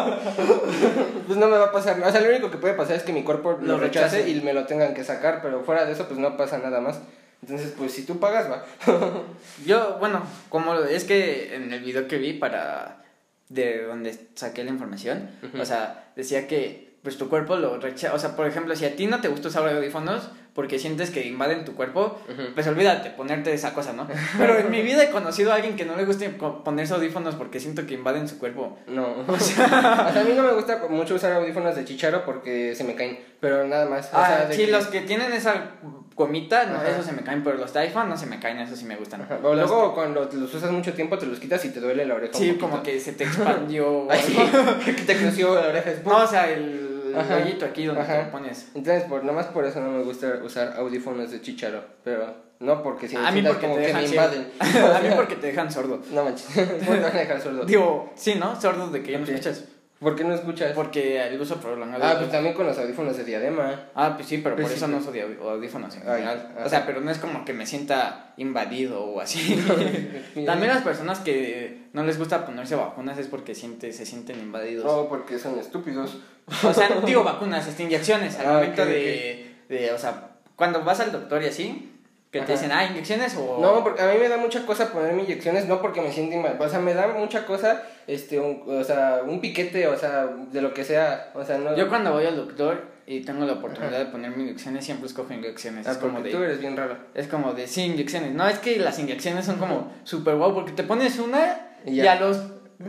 pues 1.26 1.38
no 1.38 1.46
me 1.48 1.56
va 1.56 1.66
a 1.66 1.72
pasar. 1.72 2.00
O 2.02 2.10
sea, 2.10 2.20
lo 2.20 2.28
único 2.30 2.50
que 2.50 2.58
puede 2.58 2.74
pasar 2.74 2.96
es 2.96 3.02
que 3.02 3.12
mi 3.12 3.22
cuerpo 3.22 3.52
lo, 3.60 3.74
Lo 3.74 3.78
rechace, 3.78 4.16
rechace. 4.18 4.30
y 4.30 4.40
me 4.40 4.52
lo 4.52 4.64
tengan 4.66 4.94
que 4.94 5.04
sacar. 5.04 5.40
Pero 5.42 5.62
fuera 5.62 5.84
de 5.84 5.92
eso, 5.92 6.06
pues 6.06 6.18
no 6.18 6.36
pasa 6.36 6.58
nada 6.58 6.80
más. 6.80 6.98
Entonces, 7.44 7.74
pues 7.76 7.92
si 7.92 8.04
tú 8.06 8.18
pagas, 8.18 8.50
va. 8.50 8.64
Yo, 9.66 9.98
bueno, 9.98 10.22
como 10.48 10.74
es 10.76 11.04
que 11.04 11.54
en 11.54 11.72
el 11.72 11.80
video 11.80 12.08
que 12.08 12.16
vi 12.16 12.32
para 12.32 13.02
de 13.50 13.82
donde 13.84 14.18
saqué 14.34 14.64
la 14.64 14.70
información, 14.70 15.28
Ujú. 15.42 15.60
o 15.60 15.64
sea, 15.66 16.10
decía 16.16 16.46
que 16.48 16.94
pues 17.02 17.18
tu 17.18 17.28
cuerpo 17.28 17.56
lo 17.56 17.78
rechaza, 17.78 18.14
o 18.14 18.18
sea, 18.18 18.34
por 18.34 18.46
ejemplo, 18.46 18.74
si 18.74 18.86
a 18.86 18.96
ti 18.96 19.06
no 19.06 19.20
te 19.20 19.28
gusta 19.28 19.48
usar 19.48 19.68
audífonos 19.68 20.30
porque 20.54 20.78
sientes 20.78 21.10
que 21.10 21.26
invaden 21.26 21.66
tu 21.66 21.74
cuerpo, 21.74 22.18
pues 22.54 22.66
olvídate 22.66 23.10
ponerte 23.10 23.52
esa 23.52 23.74
cosa, 23.74 23.92
¿no? 23.92 24.08
Pero 24.38 24.56
en 24.58 24.70
mi 24.70 24.80
vida 24.80 25.02
he 25.04 25.10
conocido 25.10 25.52
a 25.52 25.56
alguien 25.56 25.76
que 25.76 25.84
no 25.84 25.96
le 25.96 26.06
guste 26.06 26.38
co- 26.38 26.64
ponerse 26.64 26.94
audífonos 26.94 27.34
porque 27.34 27.60
siento 27.60 27.86
que 27.86 27.92
invaden 27.92 28.26
su 28.26 28.38
cuerpo. 28.38 28.78
No. 28.86 29.26
O 29.28 29.38
sea, 29.38 30.08
a 30.08 30.24
mí 30.24 30.32
no 30.34 30.44
me 30.44 30.52
gusta 30.54 30.80
mucho 30.88 31.16
usar 31.16 31.32
audífonos 31.34 31.76
de 31.76 31.84
chicharo 31.84 32.24
porque 32.24 32.74
se 32.74 32.84
me 32.84 32.94
caen. 32.94 33.18
Pero 33.40 33.66
nada 33.66 33.84
más. 33.86 34.06
O 34.14 34.16
Ah, 34.16 34.26
sea, 34.26 34.46
de 34.46 34.54
sí, 34.56 34.64
que- 34.64 34.72
los 34.72 34.86
que 34.86 35.02
tienen 35.02 35.30
esa 35.34 35.72
gomita, 36.16 36.66
no, 36.66 36.82
esos 36.82 37.04
se 37.06 37.12
me 37.12 37.22
caen, 37.22 37.42
pero 37.42 37.56
los 37.58 37.72
de 37.72 37.80
iPhone 37.80 38.08
no 38.08 38.16
se 38.16 38.26
me 38.26 38.38
caen, 38.38 38.58
esos 38.58 38.78
sí 38.78 38.84
me 38.84 38.96
gustan. 38.96 39.22
Ajá, 39.22 39.38
O 39.42 39.54
Los- 39.54 39.68
luego 39.70 39.94
cuando 39.94 40.28
los 40.32 40.54
usas 40.54 40.70
mucho 40.70 40.92
tiempo 40.92 41.18
te 41.18 41.26
los 41.26 41.40
quitas 41.40 41.64
y 41.64 41.70
te 41.70 41.80
duele 41.80 42.06
la 42.06 42.14
oreja. 42.14 42.32
Sí, 42.34 42.56
como 42.60 42.82
que 42.82 43.00
se 43.00 43.12
te 43.12 43.24
expandió. 43.24 44.06
Ay, 44.10 44.20
sí, 44.24 44.36
que 44.84 44.92
te 44.92 45.16
creció 45.16 45.54
la 45.54 45.68
oreja. 45.68 45.90
es 45.90 46.04
No, 46.04 46.18
o 46.18 46.26
sea, 46.26 46.48
el 46.50 47.14
Ajá. 47.16 47.36
hoyito 47.36 47.64
aquí 47.64 47.84
donde 47.86 48.02
Ajá. 48.02 48.18
te 48.18 48.24
lo 48.26 48.30
pones. 48.30 48.68
Entonces, 48.74 49.04
por, 49.04 49.22
nada 49.22 49.34
más 49.36 49.46
por 49.46 49.64
eso 49.64 49.80
no 49.80 49.90
me 49.90 50.02
gusta 50.04 50.40
usar 50.44 50.74
audífonos 50.76 51.30
de 51.30 51.40
chicharo. 51.40 51.82
Pero 52.04 52.34
no 52.60 52.82
porque 52.82 53.08
si 53.08 53.16
a 53.16 53.30
mí 53.32 53.42
porque 53.42 53.66
como 53.66 53.76
te 53.76 53.86
que 53.86 53.92
me 53.94 54.00
dejan 54.02 54.08
ciego. 54.08 54.24
invaden. 54.24 54.52
A 54.96 55.00
mí 55.00 55.08
porque 55.16 55.36
te 55.36 55.46
dejan 55.48 55.70
sordo. 55.72 56.00
No 56.12 56.24
manches, 56.24 56.46
¿cómo 56.86 56.98
te 57.00 57.18
dejar 57.18 57.40
sordo? 57.40 57.64
Digo, 57.64 58.12
sí, 58.14 58.36
¿no? 58.36 58.60
Sordo 58.60 58.88
de 58.88 59.02
que 59.02 59.12
ya 59.12 59.18
no 59.18 59.24
escuchas. 59.24 59.64
¿Por 60.04 60.14
qué 60.14 60.22
no 60.22 60.34
escuchas? 60.34 60.72
Porque 60.74 61.20
el 61.26 61.40
uso 61.40 61.56
prolongado. 61.56 62.04
Ah, 62.04 62.14
pues 62.18 62.30
también 62.30 62.54
con 62.54 62.66
los 62.66 62.78
audífonos 62.78 63.16
de 63.16 63.24
diadema. 63.24 63.86
Ah, 63.96 64.12
pues 64.14 64.28
sí, 64.28 64.38
pero 64.38 64.54
Pues 64.54 64.66
por 64.66 64.70
sí, 64.70 64.76
eso 64.76 64.86
no 64.86 64.98
uso 64.98 65.10
audífonos 65.50 65.96
en 65.96 66.08
Ay. 66.08 66.24
O 66.64 66.68
sea, 66.68 66.86
pero 66.86 67.00
no 67.00 67.10
es 67.10 67.18
como 67.18 67.44
que 67.44 67.52
me 67.52 67.66
sienta 67.66 68.34
invadido 68.36 69.02
o 69.02 69.20
así. 69.20 69.56
También 70.46 70.68
las 70.72 70.82
personas 70.82 71.18
que 71.20 71.88
no 71.92 72.04
les 72.04 72.18
gusta 72.18 72.46
ponerse 72.46 72.76
vacunas 72.76 73.18
es 73.18 73.26
porque 73.26 73.54
siente, 73.54 73.92
se 73.92 74.06
sienten 74.06 74.38
invadidos. 74.38 74.84
No, 74.84 75.08
porque 75.08 75.38
son 75.38 75.58
estúpidos. 75.58 76.18
O 76.62 76.72
sea, 76.74 76.88
no 76.90 77.00
digo 77.06 77.24
vacunas, 77.24 77.66
este, 77.66 77.84
inyecciones. 77.84 78.38
Al 78.38 78.46
Ah, 78.46 78.52
momento 78.54 78.84
de, 78.84 79.56
de, 79.68 79.92
o 79.92 79.98
sea, 79.98 80.28
cuando 80.56 80.84
vas 80.84 81.00
al 81.00 81.10
doctor 81.12 81.42
y 81.42 81.46
así, 81.46 81.93
que 82.34 82.40
Ajá. 82.40 82.46
te 82.48 82.52
dicen, 82.54 82.72
ah, 82.72 82.84
inyecciones 82.84 83.36
o... 83.36 83.60
No, 83.60 83.84
porque 83.84 84.02
a 84.02 84.08
mí 84.08 84.18
me 84.18 84.28
da 84.28 84.36
mucha 84.36 84.66
cosa 84.66 84.92
ponerme 84.92 85.22
inyecciones, 85.22 85.68
no 85.68 85.80
porque 85.80 86.00
me 86.00 86.10
sienta 86.10 86.36
mal, 86.36 86.56
o 86.58 86.68
sea, 86.68 86.80
me 86.80 86.92
da 86.92 87.06
mucha 87.06 87.46
cosa, 87.46 87.84
este, 88.08 88.40
un, 88.40 88.64
o 88.66 88.82
sea, 88.82 89.20
un 89.24 89.40
piquete, 89.40 89.86
o 89.86 89.96
sea, 89.96 90.26
de 90.26 90.60
lo 90.60 90.74
que 90.74 90.82
sea, 90.82 91.30
o 91.32 91.44
sea, 91.44 91.58
no... 91.58 91.76
Yo 91.76 91.88
cuando 91.88 92.12
voy 92.12 92.26
al 92.26 92.34
doctor 92.34 92.86
y 93.06 93.20
tengo 93.20 93.44
la 93.46 93.52
oportunidad 93.52 94.00
de 94.00 94.06
ponerme 94.06 94.42
inyecciones, 94.42 94.84
siempre 94.84 95.06
escojo 95.06 95.32
inyecciones. 95.32 95.86
Ah, 95.86 95.92
es 95.92 95.98
como 95.98 96.22
de... 96.22 96.32
tú 96.32 96.42
eres 96.42 96.58
bien 96.58 96.76
raro. 96.76 96.96
Es 97.14 97.28
como 97.28 97.52
de, 97.52 97.68
sí, 97.68 97.82
inyecciones. 97.82 98.32
No, 98.32 98.48
es 98.48 98.58
que 98.58 98.80
las 98.80 98.98
inyecciones 98.98 99.46
son 99.46 99.58
como 99.58 99.92
super 100.02 100.34
guau, 100.34 100.54
porque 100.54 100.72
te 100.72 100.82
pones 100.82 101.20
una 101.20 101.68
Y 101.86 102.00
a 102.00 102.16
los... 102.16 102.36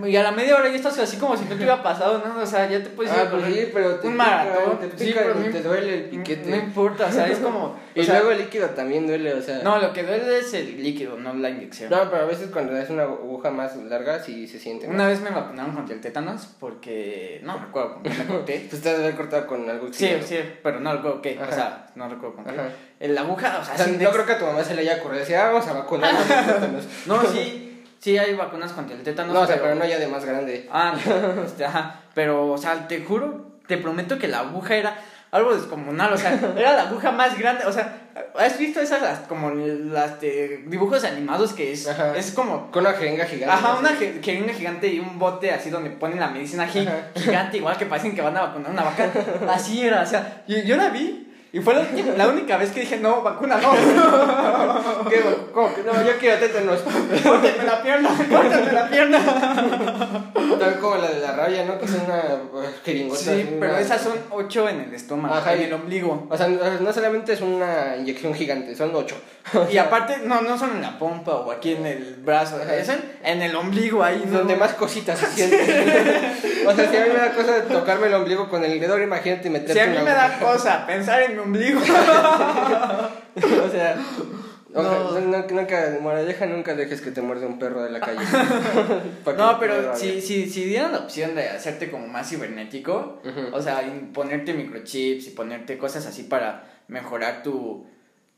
Y 0.06 0.16
a 0.16 0.24
la 0.24 0.32
media 0.32 0.56
hora 0.56 0.68
ya 0.70 0.76
estás 0.76 0.98
así 1.00 1.18
como 1.18 1.36
si 1.38 1.44
no 1.44 1.50
te 1.50 1.56
hubiera 1.56 1.82
pasado, 1.84 2.22
¿no? 2.26 2.42
O 2.42 2.46
sea, 2.46 2.70
ya 2.70 2.84
te 2.84 2.90
puedes 2.90 3.12
ir 3.14 3.20
Ah, 3.20 3.24
a 3.24 3.30
pues 3.32 3.44
correr 3.44 3.54
sí, 3.66 3.72
pero 3.74 3.96
te 3.96 4.08
un 4.08 4.16
maratón. 4.18 4.80
te 4.80 4.98
Sí, 4.98 5.06
pica 5.12 5.22
pero 5.24 5.40
y 5.40 5.44
no 5.44 5.50
te 5.52 5.60
im- 5.60 5.64
duele 5.64 5.94
el 5.96 6.04
piquete. 6.06 6.50
No 6.50 6.56
importa, 6.58 7.06
o 7.08 7.12
sea, 7.12 7.28
es 7.28 7.38
como... 7.40 7.76
Y 7.96 8.02
o 8.02 8.04
sea, 8.04 8.16
luego 8.16 8.32
el 8.32 8.40
líquido 8.40 8.70
también 8.72 9.08
duele, 9.08 9.34
o 9.34 9.42
sea... 9.42 9.60
No, 9.64 9.78
lo 9.80 9.94
que 9.94 10.04
duele 10.04 10.40
es 10.40 10.54
el 10.54 10.84
líquido, 10.84 11.18
no 11.18 11.34
la 11.34 11.50
inyección. 11.50 11.90
No, 11.90 12.10
pero 12.10 12.24
a 12.24 12.26
veces 12.26 12.50
cuando 12.52 12.76
es 12.76 12.90
una 12.90 13.04
aguja 13.04 13.52
más 13.52 13.78
larga 13.78 14.22
sí 14.22 14.48
se 14.50 14.60
siente. 14.60 14.88
Una 14.88 15.08
vez 15.08 15.22
me 15.22 15.30
vacunaron 15.30 15.74
contra 15.76 15.96
el 15.96 16.02
tétanos 16.02 16.46
porque... 16.60 17.40
No 17.44 17.58
recuerdo 17.58 17.94
con 17.94 18.04
qué 18.04 18.10
me 18.10 18.26
corté. 18.26 18.68
Pues 18.70 18.82
te 18.82 18.90
has 18.90 18.98
de 18.98 19.04
haber 19.06 19.16
cortado 19.16 19.48
con 19.48 19.70
algo 19.70 19.88
Sí, 19.94 20.10
sí, 20.26 20.40
pero 20.62 20.82
no 20.82 20.92
recuerdo 20.94 21.22
qué. 21.22 21.38
O 21.40 21.44
Ajá. 21.44 21.52
sea, 21.54 21.88
no 21.96 22.10
recuerdo 22.10 22.36
con 22.36 22.46
qué. 22.46 23.08
La 23.08 23.22
aguja, 23.22 23.60
o 23.62 23.64
sea, 23.64 23.74
O 23.76 23.78
sea, 23.78 23.86
sí, 23.86 23.98
no 24.02 24.12
creo 24.12 24.26
que 24.26 24.34
a 24.34 24.40
tu 24.40 24.46
mamá 24.46 24.62
se 24.64 24.74
le 24.76 24.82
haya 24.82 24.98
ocurrido 24.98 25.20
decir, 25.22 25.36
ah, 25.38 25.52
vamos 25.52 25.68
a 25.68 25.74
vacunarnos. 25.74 26.26
No, 27.06 27.22
sí, 27.32 27.65
sí 28.00 28.18
hay 28.18 28.34
vacunas 28.36 28.72
contra 28.74 28.96
el 28.96 29.04
tétanos. 29.04 29.34
no, 29.34 29.42
o 29.42 29.48
sea, 29.48 29.58
pero 29.62 29.76
no 29.76 29.86
ya 29.86 29.98
de 30.00 30.08
más 30.08 30.26
grande. 30.26 30.68
Ah, 30.72 30.94
no, 31.06 31.44
este, 31.44 31.66
ajá. 31.66 32.02
Pero, 32.14 32.52
o 32.52 32.58
sea, 32.58 32.88
te 32.88 33.02
juro, 33.04 33.60
te 33.68 33.78
prometo 33.78 34.18
que 34.18 34.28
la 34.28 34.40
aguja 34.40 34.76
era 34.76 34.98
algo 35.32 35.54
descomunal. 35.56 36.14
O 36.14 36.18
sea, 36.18 36.40
era 36.58 36.74
la 36.74 36.84
aguja 36.84 37.12
más 37.12 37.38
grande. 37.38 37.66
O 37.66 37.72
sea, 37.74 37.98
¿has 38.40 38.58
visto 38.58 38.80
esas 38.80 39.02
las, 39.02 39.20
como 39.22 39.50
las 39.52 40.22
de 40.22 40.64
dibujos 40.68 41.04
animados 41.04 41.52
que 41.54 41.74
es, 41.74 41.88
Ajá. 41.88 42.16
es 42.16 42.32
como. 42.32 42.72
Con 42.72 42.86
una 42.86 42.94
jeringa 42.96 43.26
gigante. 43.26 43.54
Ajá, 43.54 43.78
una 43.80 43.90
je- 43.92 44.22
jeringa 44.24 44.54
gigante 44.54 44.88
y 44.88 45.00
un 45.00 45.20
bote 45.20 45.52
así 45.52 45.70
donde 45.70 45.90
ponen 45.90 46.20
la 46.20 46.28
medicina 46.30 46.64
Ajá. 46.64 47.10
gigante, 47.16 47.58
igual 47.58 47.76
que 47.78 47.86
parecen 47.86 48.16
que 48.16 48.22
van 48.22 48.38
a 48.38 48.42
vacunar 48.44 48.72
una 48.72 48.84
vaca. 48.84 49.10
Así 49.50 49.86
era, 49.86 50.02
o 50.02 50.06
sea, 50.06 50.44
yo, 50.48 50.58
yo 50.60 50.78
la 50.78 50.90
vi 50.90 51.22
y 51.56 51.61
fue 51.61 51.73
la, 51.73 51.86
la 52.18 52.27
única 52.27 52.57
vez 52.57 52.72
que 52.72 52.82
dije, 52.82 52.98
no, 52.98 53.22
vacuna 53.22 53.57
no. 53.57 53.72
¿Qué? 55.10 55.22
¿Cómo 55.53 55.73
que 55.73 55.84
no? 55.84 55.94
Yo 56.06 56.18
quiero 56.19 56.38
tétanos. 56.40 56.82
Córtenme 56.82 57.64
la 57.64 57.82
pierna, 57.82 58.10
córtenme 58.30 58.72
la 58.73 58.90
pierna. 58.90 59.19
Tal 60.60 60.80
como 60.80 60.95
la 60.98 61.07
de 61.11 61.19
la 61.22 61.32
rabia, 61.32 61.64
¿no? 61.65 61.80
Que 61.80 61.86
es 61.86 61.91
una 61.94 62.18
eh, 62.19 62.69
jeringota. 62.84 63.19
Sí, 63.22 63.56
pero 63.60 63.77
esas 63.77 64.02
son 64.02 64.14
ocho 64.32 64.68
en 64.68 64.82
el 64.82 64.94
estómago, 64.94 65.34
Ajá, 65.34 65.53
en 65.53 65.61
y- 65.61 65.64
el 65.65 65.73
ombligo. 65.73 66.27
O 66.30 66.38
sea, 66.38 66.48
no 66.49 66.60
no 66.80 66.91
solamente 66.94 67.32
es 67.34 67.41
una 67.41 67.95
inyección 67.98 68.34
gigante, 68.34 68.76
son 68.76 68.94
ocho. 68.94 69.15
Y 69.72 69.78
aparte, 69.78 70.18
no, 70.26 70.42
no 70.42 70.58
son 70.58 70.72
en 70.78 70.82
la 70.82 70.98
pompa 70.98 71.36
o 71.36 71.52
aquí 71.52 71.74
en 71.74 71.86
el 71.86 72.16
brazo, 72.16 72.56
Ajá. 72.62 72.76
es 72.76 72.90
en, 72.90 73.00
en 73.24 73.42
el 73.42 73.56
ombligo 73.56 74.04
ahí. 74.04 74.24
¿no? 74.26 74.40
Donde 74.40 74.56
más 74.56 74.74
cositas 74.74 75.20
se 75.20 75.28
sienten. 75.28 75.62
o 76.68 76.74
sea, 76.76 76.90
si 76.90 76.98
a 76.98 77.02
mí 77.06 77.10
me 77.14 77.20
da 77.20 77.32
cosa 77.32 77.64
tocarme 77.64 78.08
el 78.08 78.14
ombligo 78.16 78.50
con 78.50 78.64
el 78.64 78.80
dedo, 78.80 79.00
imagínate 79.02 79.50
meterte 79.50 79.74
Si 79.74 79.80
a 79.80 79.86
mí 79.88 79.98
me 80.04 80.12
da 80.12 80.40
cosa 80.40 80.86
pensar 80.88 81.22
en 81.24 81.34
mi 81.34 81.40
ombligo. 81.40 81.80
o 81.86 83.70
sea, 83.70 83.96
No. 84.74 85.20
nunca, 85.22 85.98
moraleja, 86.02 86.46
nunca 86.48 86.74
dejes 86.76 87.02
que 87.02 87.12
te 87.12 87.22
muerde 87.22 87.46
un 87.46 87.60
perro 87.60 87.84
de 87.84 87.92
la 87.92 88.00
calle. 88.00 88.20
No, 89.38 89.60
pero 89.60 89.96
si, 89.96 90.22
si, 90.22 90.50
si 90.50 90.66
dieran 90.66 90.92
la 90.92 91.00
opción 91.00 91.36
de 91.36 91.48
hacerte 91.50 91.90
como 91.92 92.08
más 92.08 92.30
cibernético, 92.30 93.22
o 93.54 93.62
sea, 93.62 93.82
ponerte 94.14 94.54
microchips 94.54 95.28
y 95.28 95.30
ponerte 95.32 95.78
cosas 95.78 96.06
así 96.08 96.24
para 96.24 96.64
mejorar 96.88 97.44
tu... 97.44 97.88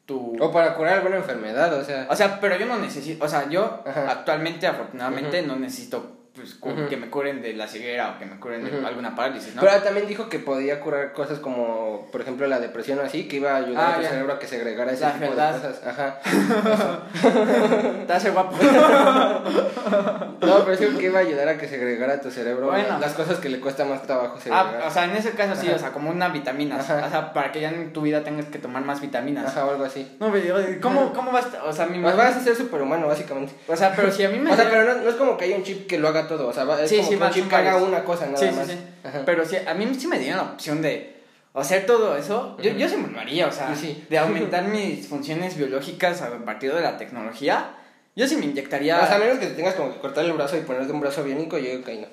tu... 0.07 0.35
O 0.39 0.51
para 0.51 0.73
curar 0.73 0.95
alguna 0.95 1.17
enfermedad, 1.17 1.71
o 1.73 1.83
sea. 1.83 2.07
O 2.09 2.15
sea, 2.15 2.39
pero 2.39 2.57
yo 2.57 2.65
no 2.65 2.79
necesito, 2.79 3.23
o 3.23 3.27
sea, 3.27 3.47
yo 3.47 3.83
Ajá. 3.85 4.09
actualmente, 4.09 4.65
afortunadamente, 4.65 5.43
no 5.43 5.55
necesito 5.57 6.16
pues, 6.37 6.55
que 6.89 6.95
me 6.97 7.09
curen 7.09 7.41
de 7.41 7.53
la 7.53 7.67
ceguera 7.67 8.11
o 8.15 8.19
que 8.19 8.25
me 8.25 8.39
curen 8.39 8.63
de 8.63 8.85
alguna 8.85 9.15
parálisis, 9.15 9.55
¿no? 9.55 9.61
Pero 9.61 9.81
también 9.81 10.07
dijo 10.07 10.29
que 10.29 10.39
podía 10.39 10.79
curar 10.79 11.11
cosas 11.13 11.39
como, 11.39 12.07
por 12.11 12.21
ejemplo, 12.21 12.47
la 12.47 12.59
depresión 12.59 12.99
o 12.99 13.01
así, 13.01 13.27
que 13.27 13.37
iba 13.37 13.51
a 13.53 13.57
ayudar 13.57 13.85
Ah, 13.85 13.95
a 13.95 14.01
tu 14.01 14.07
cerebro 14.07 14.33
a 14.33 14.39
que 14.39 14.47
segregara 14.47 14.91
ese 14.91 15.01
La 15.05 15.13
tipo 15.13 15.25
verdad. 15.29 15.53
de 15.55 15.59
cosas. 15.67 15.87
Ajá. 15.87 16.19
Te 18.07 18.13
hace 18.13 18.29
guapo. 18.29 18.55
No, 20.39 20.63
pero 20.65 20.77
sí 20.77 20.85
que 20.97 21.05
iba 21.07 21.19
a 21.19 21.21
ayudar 21.23 21.49
a 21.49 21.57
que 21.57 21.67
segregara 21.67 22.21
tu 22.21 22.29
cerebro 22.31 22.67
Bueno. 22.67 22.99
las 22.99 23.13
cosas 23.13 23.39
que 23.39 23.49
le 23.49 23.59
cuesta 23.59 23.83
más 23.85 24.03
trabajo 24.03 24.37
segregar. 24.39 24.81
Ah, 24.83 24.87
o 24.87 24.91
sea, 24.91 25.05
en 25.05 25.11
ese 25.15 25.31
caso 25.31 25.59
sí, 25.59 25.67
Ajá. 25.67 25.75
o 25.75 25.79
sea, 25.79 25.91
como 25.91 26.09
una 26.11 26.29
vitamina. 26.29 26.77
O 26.77 26.83
sea, 26.83 27.33
para 27.33 27.51
que 27.51 27.59
ya 27.61 27.69
en 27.69 27.91
tu 27.91 28.01
vida 28.01 28.23
tengas 28.23 28.45
que 28.45 28.59
tomar 28.59 28.83
más 28.85 29.01
vitaminas. 29.01 29.45
Ajá, 29.47 29.65
o 29.65 29.71
algo 29.71 29.83
así. 29.83 30.15
No, 30.19 30.31
pero 30.31 30.55
¿cómo, 30.81 31.11
cómo 31.13 31.31
vas 31.31 31.47
a, 31.53 31.63
o 31.63 31.73
sea, 31.73 31.87
mi 31.87 31.99
Pues 31.99 32.15
vas 32.15 32.35
a 32.35 32.39
ser 32.39 32.55
superhumano, 32.55 33.07
básicamente. 33.07 33.53
O 33.67 33.75
sea, 33.75 33.93
pero 33.95 34.11
si 34.11 34.23
a 34.23 34.29
mí 34.29 34.37
me 34.41 34.51
O 34.51 34.55
sea, 34.55 34.69
pero 34.69 34.83
no, 34.93 35.01
no 35.01 35.09
es 35.09 35.15
como 35.15 35.37
que 35.37 35.45
haya 35.45 35.55
un 35.57 35.63
chip 35.63 35.87
que 35.87 35.97
lo 35.97 36.07
haga 36.07 36.26
todo, 36.27 36.47
o 36.47 36.53
sea, 36.53 36.63
va- 36.65 36.81
es 36.81 36.89
Sí, 36.89 36.97
como 36.97 37.09
sí, 37.09 37.17
que 37.17 37.23
un 37.23 37.31
chip 37.31 37.49
que 37.49 37.55
haga 37.55 37.77
una 37.77 38.03
cosa 38.03 38.25
nada 38.25 38.37
Sí, 38.37 38.47
sí, 38.49 38.55
más. 38.55 38.67
sí. 38.67 38.77
Ajá. 39.03 39.21
Pero 39.25 39.45
si 39.45 39.55
a 39.57 39.73
mí 39.73 39.87
sí 39.97 40.07
me 40.07 40.19
dieron 40.19 40.37
la 40.37 40.43
opción 40.53 40.81
de 40.81 41.15
hacer 41.53 41.85
todo 41.85 42.15
eso, 42.17 42.55
yo, 42.61 42.71
yo 42.71 42.87
sí 42.87 42.97
me 42.97 43.07
lo 43.07 43.19
haría, 43.19 43.47
o 43.47 43.51
sea, 43.51 43.73
Sí, 43.75 43.87
sí. 43.87 44.05
de 44.09 44.17
aumentar 44.19 44.63
mis 44.67 45.07
funciones 45.07 45.57
biológicas 45.57 46.21
a 46.21 46.29
partir 46.45 46.73
de 46.73 46.81
la 46.81 46.97
tecnología. 46.97 47.71
Yo 48.15 48.27
sí 48.27 48.35
me 48.35 48.45
inyectaría. 48.45 48.99
O 48.99 49.05
sea, 49.05 49.17
a 49.17 49.19
menos 49.19 49.37
que 49.37 49.45
te 49.45 49.53
tengas 49.53 49.75
como 49.75 49.93
que 49.93 49.99
cortar 49.99 50.25
el 50.25 50.33
brazo 50.33 50.57
y 50.57 50.61
ponerte 50.61 50.91
un 50.91 50.99
brazo 51.01 51.23
biónico, 51.23 51.57
yo 51.59 51.69
digo 51.69 51.83
que 51.83 52.01
no. 52.01 52.07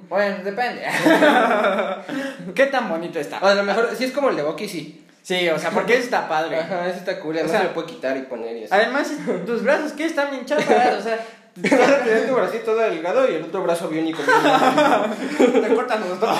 Bueno, 0.08 0.36
depende. 0.44 0.82
¿Qué 2.54 2.66
tan 2.66 2.88
bonito 2.88 3.18
está? 3.18 3.38
O 3.42 3.46
a 3.46 3.54
lo 3.54 3.62
mejor, 3.64 3.88
si 3.96 4.04
es 4.04 4.12
como 4.12 4.30
el 4.30 4.36
de 4.36 4.42
Bucky, 4.42 4.68
sí. 4.68 5.04
Sí, 5.22 5.48
o 5.50 5.58
sea, 5.58 5.70
porque 5.70 5.94
eso 5.94 6.04
está 6.04 6.28
padre. 6.28 6.56
Ajá, 6.58 6.88
ese 6.88 6.98
está 7.00 7.18
cool, 7.20 7.34
además 7.34 7.50
O 7.50 7.52
sea, 7.52 7.60
se 7.62 7.66
lo 7.68 7.74
puede 7.74 7.88
quitar 7.88 8.16
y 8.16 8.22
poner 8.22 8.56
y 8.56 8.64
así. 8.64 8.72
Además, 8.72 9.10
tus 9.44 9.62
brazos, 9.62 9.92
¿qué? 9.92 10.06
Están 10.06 10.30
bien 10.30 10.46
chafas, 10.46 10.94
o 10.98 11.02
sea, 11.02 11.18
Vas 11.56 11.72
a 11.90 12.04
tener 12.04 12.28
tu 12.28 12.34
bracito 12.34 12.64
todo 12.66 12.78
delgado 12.78 13.30
y 13.30 13.34
el 13.34 13.44
otro 13.44 13.62
brazo 13.62 13.88
biónico. 13.88 14.22
te 14.22 15.74
cortan 15.74 16.00
los 16.08 16.20
dos. 16.20 16.38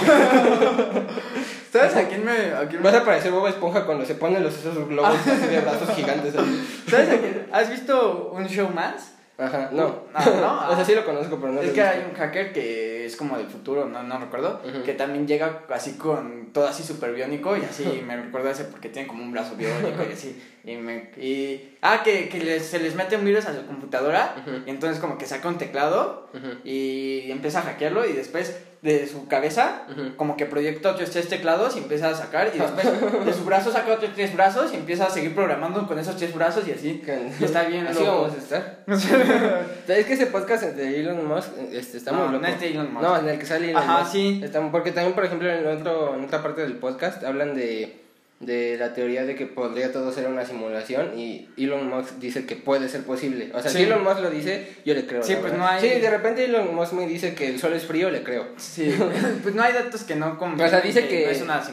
¿Sabes 1.72 1.96
a 1.96 2.08
quién 2.08 2.24
me.? 2.24 2.32
A 2.54 2.66
quién 2.68 2.82
me- 2.82 2.90
Vas 2.90 3.00
a 3.00 3.04
parecer 3.04 3.30
Bob 3.32 3.46
Esponja 3.46 3.84
cuando 3.86 4.04
se 4.04 4.14
ponen 4.14 4.42
los 4.42 4.54
esos 4.56 4.88
globos 4.88 5.14
así 5.26 5.46
de 5.46 5.60
brazos 5.60 5.88
gigantes. 5.94 6.34
así. 6.36 6.82
¿Sabes 6.88 7.08
a 7.10 7.18
quién? 7.18 7.46
¿Has 7.52 7.70
visto 7.70 8.30
un 8.34 8.46
show 8.48 8.68
más? 8.70 9.12
Ajá, 9.40 9.70
no. 9.72 10.04
Ah, 10.14 10.24
¿no? 10.68 10.72
o 10.72 10.74
sea, 10.76 10.84
sí 10.84 10.94
lo 10.94 11.04
conozco, 11.04 11.38
pero 11.40 11.52
no 11.52 11.60
es 11.62 11.70
que 11.72 11.80
visto. 11.80 11.88
hay 11.96 12.04
un 12.10 12.14
hacker 12.16 12.52
que 12.52 13.06
es 13.06 13.16
como 13.16 13.36
del 13.38 13.46
futuro, 13.46 13.86
no, 13.88 14.02
no 14.02 14.18
recuerdo, 14.18 14.60
que 14.84 14.92
también 14.94 15.26
llega 15.26 15.62
así 15.70 15.92
con 15.94 16.50
todo 16.52 16.66
así 16.68 16.82
súper 16.82 17.12
biónico 17.14 17.56
y 17.56 17.62
así 17.62 18.02
me 18.06 18.16
recuerdo 18.16 18.50
ese 18.50 18.64
porque 18.64 18.88
tiene 18.88 19.08
como 19.08 19.22
un 19.22 19.32
brazo 19.32 19.56
biónico 19.56 20.02
y 20.08 20.12
así. 20.12 20.40
Y 20.62 20.76
me, 20.76 21.10
y, 21.16 21.78
ah, 21.80 22.02
que, 22.04 22.28
que 22.28 22.38
les- 22.38 22.66
se 22.66 22.78
les 22.80 22.94
mete 22.94 23.16
un 23.16 23.24
virus 23.24 23.46
a 23.46 23.54
su 23.58 23.64
computadora 23.66 24.34
y 24.66 24.68
entonces 24.68 25.00
como 25.00 25.16
que 25.16 25.24
saca 25.24 25.48
un 25.48 25.56
teclado 25.56 26.28
y 26.64 27.30
empieza 27.30 27.60
a 27.60 27.62
hackearlo 27.62 28.04
y 28.06 28.12
después 28.12 28.60
de 28.82 29.06
su 29.06 29.28
cabeza 29.28 29.82
como 30.16 30.38
que 30.38 30.46
proyecta 30.46 30.92
otros 30.92 31.10
tres 31.10 31.28
teclados 31.28 31.76
y 31.76 31.80
empieza 31.80 32.08
a 32.08 32.14
sacar 32.14 32.50
y 32.54 32.58
después 32.58 32.86
de 33.26 33.32
su 33.34 33.44
brazo 33.44 33.70
saca 33.70 33.92
otros 33.92 34.12
tres 34.14 34.34
brazos 34.34 34.72
y 34.72 34.76
empieza 34.76 35.06
a 35.06 35.10
seguir 35.10 35.34
programando 35.34 35.86
con 35.86 35.98
esos 35.98 36.16
tres 36.16 36.34
brazos 36.34 36.66
y 36.66 36.72
así. 36.72 37.02
Y 37.40 37.44
está 37.44 37.64
bien 37.64 37.86
Así 37.86 37.98
loco. 38.02 38.22
vamos 38.22 38.34
a 38.34 38.38
estar. 38.38 38.84
es 39.88 40.06
que 40.06 40.12
ese 40.14 40.26
podcast 40.26 40.62
de 40.64 41.00
Elon 41.00 41.26
Musk 41.28 41.48
este, 41.72 41.98
está 41.98 42.12
No, 42.12 42.18
muy 42.24 42.26
loco. 42.32 42.42
no 42.42 42.48
es 42.48 42.60
de 42.60 42.68
Elon 42.70 42.92
Musk. 42.92 43.02
No, 43.04 43.18
en 43.18 43.28
el 43.28 43.38
que 43.38 43.44
sale 43.46 43.70
Elon 43.70 43.82
Ajá, 43.82 43.98
Musk. 44.00 44.12
sí. 44.12 44.40
Está- 44.42 44.70
porque 44.72 44.92
también, 44.92 45.14
por 45.14 45.24
ejemplo, 45.26 45.50
en, 45.50 45.66
otro, 45.66 46.14
en 46.14 46.24
otra 46.24 46.42
parte 46.42 46.62
del 46.62 46.76
podcast 46.76 47.22
hablan 47.24 47.54
de, 47.54 48.00
de 48.40 48.78
la 48.78 48.94
teoría 48.94 49.26
de 49.26 49.34
que 49.34 49.44
podría 49.44 49.92
todo 49.92 50.10
ser 50.12 50.26
una 50.26 50.46
simulación 50.46 51.18
y 51.18 51.50
Elon 51.58 51.86
Musk 51.90 52.14
dice 52.20 52.46
que 52.46 52.56
puede 52.56 52.88
ser 52.88 53.02
posible. 53.02 53.50
O 53.54 53.60
sea, 53.60 53.70
Sí. 53.70 53.76
si 53.78 53.84
Elon 53.84 54.02
Musk 54.02 54.20
lo 54.20 54.30
dice, 54.30 54.66
yo 54.86 54.94
le 54.94 55.06
creo. 55.06 55.22
Sí, 55.22 55.34
pues 55.34 55.52
verdad. 55.52 55.58
no 55.58 55.66
hay- 55.68 55.80
Sí, 55.82 56.00
de 56.00 56.08
repente 56.10 56.44
Elon 56.46 56.74
Musk 56.74 56.94
me 56.94 57.06
dice 57.06 57.34
que 57.34 57.48
el 57.48 57.58
sol 57.58 57.74
es 57.74 57.84
frío, 57.84 58.10
le 58.10 58.22
creo. 58.22 58.46
Sí, 58.56 58.94
pues 59.42 59.54
no 59.54 59.62
hay 59.62 59.74
datos 59.74 60.04
que 60.04 60.16
no 60.16 60.38
O 60.40 60.68
sea, 60.68 60.80
dice 60.80 61.06
que, 61.06 61.26
no 61.26 61.30
es 61.30 61.42
una 61.42 61.58
o 61.58 61.64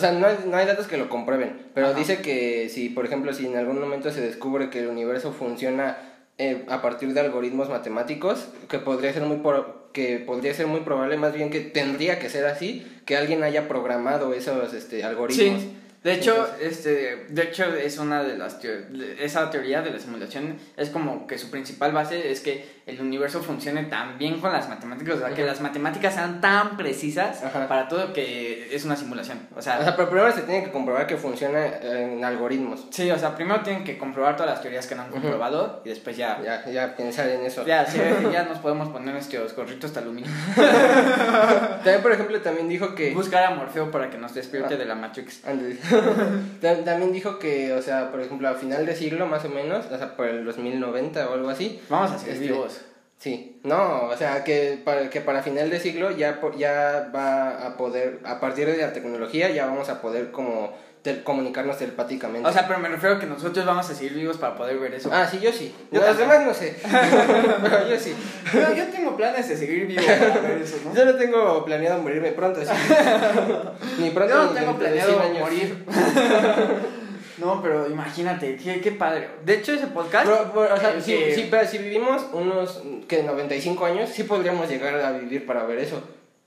sea, 0.00 0.10
o 0.10 0.18
no, 0.18 0.26
hay, 0.26 0.36
no 0.44 0.56
hay 0.56 0.66
datos 0.66 0.88
que 0.88 0.96
lo 0.96 1.08
comprueben, 1.08 1.68
pero 1.72 1.88
Ajá. 1.88 1.96
dice 1.98 2.18
que 2.20 2.68
si, 2.68 2.88
por 2.88 3.04
ejemplo, 3.04 3.32
si 3.32 3.46
en 3.46 3.56
algún 3.56 3.78
momento 3.78 4.10
se 4.10 4.20
descubre 4.20 4.70
que 4.70 4.80
el 4.80 4.88
universo 4.88 5.32
funciona 5.32 5.98
eh, 6.38 6.64
a 6.68 6.82
partir 6.82 7.12
de 7.14 7.20
algoritmos 7.20 7.68
matemáticos, 7.68 8.48
que 8.68 8.78
podría 8.80 9.12
ser 9.12 9.22
muy 9.22 9.36
por- 9.36 9.82
que 9.92 10.18
podría 10.18 10.52
ser 10.54 10.66
muy 10.66 10.80
probable, 10.80 11.16
más 11.16 11.32
bien 11.34 11.50
que 11.50 11.60
tendría 11.60 12.18
que 12.18 12.28
ser 12.30 12.46
así, 12.46 12.84
que 13.06 13.16
alguien 13.16 13.44
haya 13.44 13.68
programado 13.68 14.32
esos 14.34 14.72
este, 14.74 15.04
algoritmos. 15.04 15.60
Sí. 15.62 15.76
De 16.02 16.14
hecho, 16.14 16.48
este, 16.60 17.26
de 17.28 17.42
hecho 17.44 17.64
es 17.74 17.98
una 17.98 18.24
de 18.24 18.36
las 18.36 18.60
teo- 18.60 18.86
esa 19.20 19.50
teoría 19.50 19.82
de 19.82 19.90
la 19.92 20.00
simulación 20.00 20.56
es 20.76 20.90
como 20.90 21.26
que 21.28 21.38
su 21.38 21.48
principal 21.50 21.92
base 21.92 22.32
es 22.32 22.40
que 22.40 22.82
el 22.86 23.00
universo 23.00 23.40
funcione 23.40 23.84
tan 23.84 24.18
bien 24.18 24.40
con 24.40 24.52
las 24.52 24.68
matemáticas, 24.68 25.14
o 25.14 25.18
sea, 25.20 25.30
que 25.34 25.44
las 25.44 25.60
matemáticas 25.60 26.14
sean 26.14 26.40
tan 26.40 26.76
precisas 26.76 27.44
Ajá. 27.44 27.68
para 27.68 27.86
todo 27.86 28.12
que 28.12 28.74
es 28.74 28.84
una 28.84 28.96
simulación. 28.96 29.38
O 29.54 29.62
sea, 29.62 29.78
O 29.78 29.82
sea, 29.84 29.94
pero 29.94 30.10
primero 30.10 30.32
se 30.32 30.42
tiene 30.42 30.64
que 30.64 30.72
comprobar 30.72 31.06
que 31.06 31.16
funciona 31.16 31.64
en 31.80 32.24
algoritmos. 32.24 32.88
sí, 32.90 33.08
o 33.12 33.16
sea, 33.18 33.36
primero 33.36 33.60
tienen 33.60 33.84
que 33.84 33.96
comprobar 33.96 34.34
todas 34.34 34.50
las 34.50 34.60
teorías 34.60 34.88
que 34.88 34.96
no 34.96 35.02
han 35.02 35.10
comprobado 35.10 35.82
y 35.84 35.90
después 35.90 36.16
ya 36.16 36.40
Ya, 36.42 36.68
ya 36.68 36.96
pensar 36.96 37.28
en 37.28 37.42
eso. 37.46 37.64
ya, 37.64 37.86
sí, 37.86 38.00
ya 38.32 38.42
nos 38.42 38.58
podemos 38.58 38.88
poner 38.88 39.14
nuestros 39.14 39.54
gorritos 39.54 39.94
de 39.94 40.00
aluminio. 40.00 40.30
También, 41.84 42.02
por 42.02 42.12
ejemplo, 42.12 42.40
también 42.40 42.68
dijo 42.68 42.94
que... 42.94 43.12
Buscar 43.12 43.44
a 43.44 43.50
Morfeo 43.50 43.90
para 43.90 44.10
que 44.10 44.18
nos 44.18 44.34
despierte 44.34 44.76
de 44.76 44.84
la 44.84 44.94
Matrix. 44.94 45.44
Ándale. 45.46 45.76
Tam- 46.60 46.84
También 46.84 47.12
dijo 47.12 47.38
que, 47.38 47.72
o 47.72 47.82
sea, 47.82 48.10
por 48.10 48.20
ejemplo, 48.20 48.48
a 48.48 48.54
final 48.54 48.86
de 48.86 48.94
siglo 48.96 49.26
más 49.26 49.44
o 49.44 49.48
menos, 49.48 49.86
o 49.86 49.96
sea, 49.98 50.16
por 50.16 50.26
el 50.26 50.44
2090 50.44 51.28
o 51.28 51.34
algo 51.34 51.48
así. 51.50 51.80
Vamos 51.88 52.12
a 52.12 52.18
seguir 52.18 52.34
Este, 52.34 52.46
vivos. 52.46 52.80
Sí, 53.18 53.60
no, 53.62 54.06
o 54.08 54.16
sea, 54.16 54.42
que 54.42 54.80
para, 54.84 55.08
que 55.08 55.20
para 55.20 55.42
final 55.42 55.70
de 55.70 55.78
siglo 55.78 56.10
ya, 56.10 56.40
ya 56.58 57.10
va 57.14 57.66
a 57.66 57.76
poder, 57.76 58.18
a 58.24 58.40
partir 58.40 58.66
de 58.66 58.76
la 58.78 58.92
tecnología, 58.92 59.48
ya 59.50 59.66
vamos 59.66 59.88
a 59.90 60.02
poder 60.02 60.32
como 60.32 60.72
comunicarnos 61.24 61.78
telepáticamente. 61.78 62.48
O 62.48 62.52
sea, 62.52 62.66
pero 62.68 62.78
me 62.78 62.88
refiero 62.88 63.16
a 63.16 63.18
que 63.18 63.26
nosotros 63.26 63.64
vamos 63.66 63.88
a 63.90 63.94
seguir 63.94 64.14
vivos 64.14 64.36
para 64.38 64.54
poder 64.56 64.78
ver 64.78 64.94
eso. 64.94 65.10
ah, 65.12 65.26
sí, 65.28 65.40
yo 65.40 65.50
sí. 65.52 65.74
Yo 65.90 66.00
Los 66.00 66.16
demás 66.16 66.46
no 66.46 66.54
sé. 66.54 66.76
Pero 67.62 67.88
yo 67.88 67.98
sí. 67.98 68.14
Yo, 68.54 68.74
yo 68.74 68.86
tengo 68.86 69.16
planes 69.16 69.48
de 69.48 69.56
seguir 69.56 69.86
vivo 69.86 70.02
para 70.04 70.40
ver 70.40 70.62
eso, 70.62 70.76
¿no? 70.84 70.94
Yo 70.94 71.04
no 71.04 71.14
tengo 71.16 71.64
planeado 71.64 72.00
morirme 72.00 72.30
pronto, 72.32 72.60
sí. 72.60 72.70
Ni 73.98 74.10
pronto 74.10 74.32
Yo 74.34 74.42
no 74.44 74.52
ni 74.52 74.58
tengo 74.60 74.78
planeado 74.78 75.10
100 75.20 75.22
años. 75.22 75.40
morir. 75.40 75.84
No, 77.38 77.60
pero 77.60 77.88
imagínate, 77.90 78.56
qué, 78.56 78.80
qué 78.80 78.92
padre. 78.92 79.28
De 79.44 79.54
hecho, 79.54 79.72
ese 79.72 79.88
podcast. 79.88 80.26
Pero, 80.26 80.52
pero, 80.54 80.74
o 80.74 80.78
sea, 80.78 80.90
el 80.92 81.02
si, 81.02 81.12
que- 81.16 81.34
si- 81.34 81.42
pero 81.50 81.66
si 81.66 81.78
vivimos 81.78 82.26
unos 82.32 82.82
que 83.08 83.22
95 83.24 83.84
años, 83.86 84.10
sí 84.10 84.22
podríamos 84.24 84.68
llegar 84.68 84.94
a 85.00 85.12
vivir 85.12 85.44
para 85.46 85.64
ver 85.64 85.78
eso. 85.80 86.00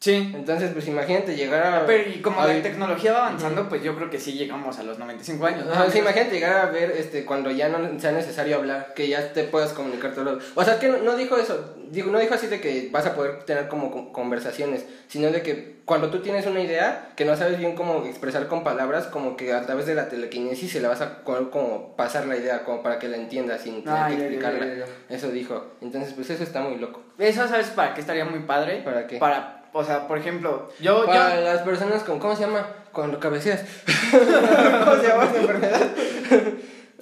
Sí. 0.06 0.32
Entonces, 0.36 0.70
pues 0.72 0.88
imagínate 0.88 1.36
llegar 1.36 1.66
a. 1.66 1.86
Pero 1.88 2.08
y 2.12 2.22
como 2.22 2.40
a 2.40 2.46
la 2.46 2.62
tecnología 2.62 3.12
va 3.12 3.26
avanzando, 3.26 3.68
pues 3.68 3.82
yo 3.82 3.96
creo 3.96 4.12
que 4.12 4.20
sí 4.20 4.34
llegamos 4.34 4.78
a 4.78 4.84
los 4.84 5.00
95 5.00 5.46
años. 5.48 5.68
Ajá, 5.72 5.90
sí, 5.90 5.98
imagínate 5.98 6.32
llegar 6.36 6.58
a 6.58 6.70
ver 6.70 6.92
este 6.92 7.26
cuando 7.26 7.50
ya 7.50 7.70
no 7.70 8.00
sea 8.00 8.12
necesario 8.12 8.58
hablar, 8.58 8.94
que 8.96 9.08
ya 9.08 9.34
te 9.34 9.46
puedas 9.46 9.74
comunicar 9.74 10.14
todo. 10.14 10.38
O 10.54 10.64
sea, 10.64 10.78
que 10.78 10.90
no, 10.90 10.98
no 11.00 11.16
dijo 11.18 11.38
eso, 11.38 11.74
digo, 11.90 12.12
no 12.12 12.20
dijo 12.20 12.36
así 12.36 12.46
de 12.46 12.62
que 12.62 12.90
vas 12.92 13.08
a 13.08 13.16
poder 13.16 13.46
tener 13.46 13.68
como 13.68 13.90
con- 13.90 14.14
conversaciones, 14.14 14.86
sino 15.08 15.32
de 15.32 15.42
que 15.42 15.74
cuando 15.86 16.10
tú 16.12 16.20
tienes 16.20 16.46
una 16.46 16.62
idea 16.62 17.10
que 17.16 17.26
no 17.26 17.36
sabes 17.36 17.58
bien 17.58 17.76
cómo 17.76 18.06
expresar 18.06 18.48
con 18.48 18.64
palabras, 18.64 19.08
como 19.08 19.36
que 19.36 19.54
a 19.54 19.66
través 19.66 19.88
de 19.88 19.96
la 19.96 20.08
telequinesis 20.08 20.72
se 20.72 20.82
la 20.82 20.90
vas 20.90 21.02
a 21.02 21.24
co- 21.24 21.50
como 21.50 21.96
pasar 21.96 22.28
la 22.28 22.38
idea 22.38 22.64
como 22.64 22.84
para 22.84 23.00
que 23.00 23.08
la 23.08 23.18
entiendas 23.18 23.62
sin 23.62 23.84
tener 23.84 24.00
Ah, 24.00 24.08
que 24.08 24.14
ya, 24.14 24.20
ya, 24.20 24.26
explicarla. 24.26 24.66
ya, 24.68 24.76
ya. 25.10 25.16
Eso 25.16 25.30
dijo. 25.30 25.64
Entonces, 25.82 26.14
pues 26.14 26.30
eso 26.30 26.44
está 26.44 26.62
muy 26.62 26.78
loco. 26.78 27.02
Eso, 27.18 27.48
¿sabes 27.48 27.68
para 27.68 27.94
qué 27.94 28.02
estaría 28.02 28.26
muy 28.26 28.40
padre? 28.42 28.82
¿Para 28.84 29.08
qué? 29.08 29.18
Para, 29.18 29.55
o 29.78 29.84
sea, 29.84 30.08
por 30.08 30.18
ejemplo, 30.18 30.70
yo. 30.80 31.06
Para 31.06 31.36
yo 31.36 31.42
las 31.42 31.62
personas 31.64 32.04
con 32.04 32.18
¿cómo 32.20 32.36
se 32.36 32.44
llama? 32.44 32.66
Cuando 32.94 33.20
cabeceas. 33.20 33.62
¿Cómo 34.12 34.96
se 35.02 35.08
llama 35.08 35.24
esa 35.26 35.38
enfermedad? 35.42 35.82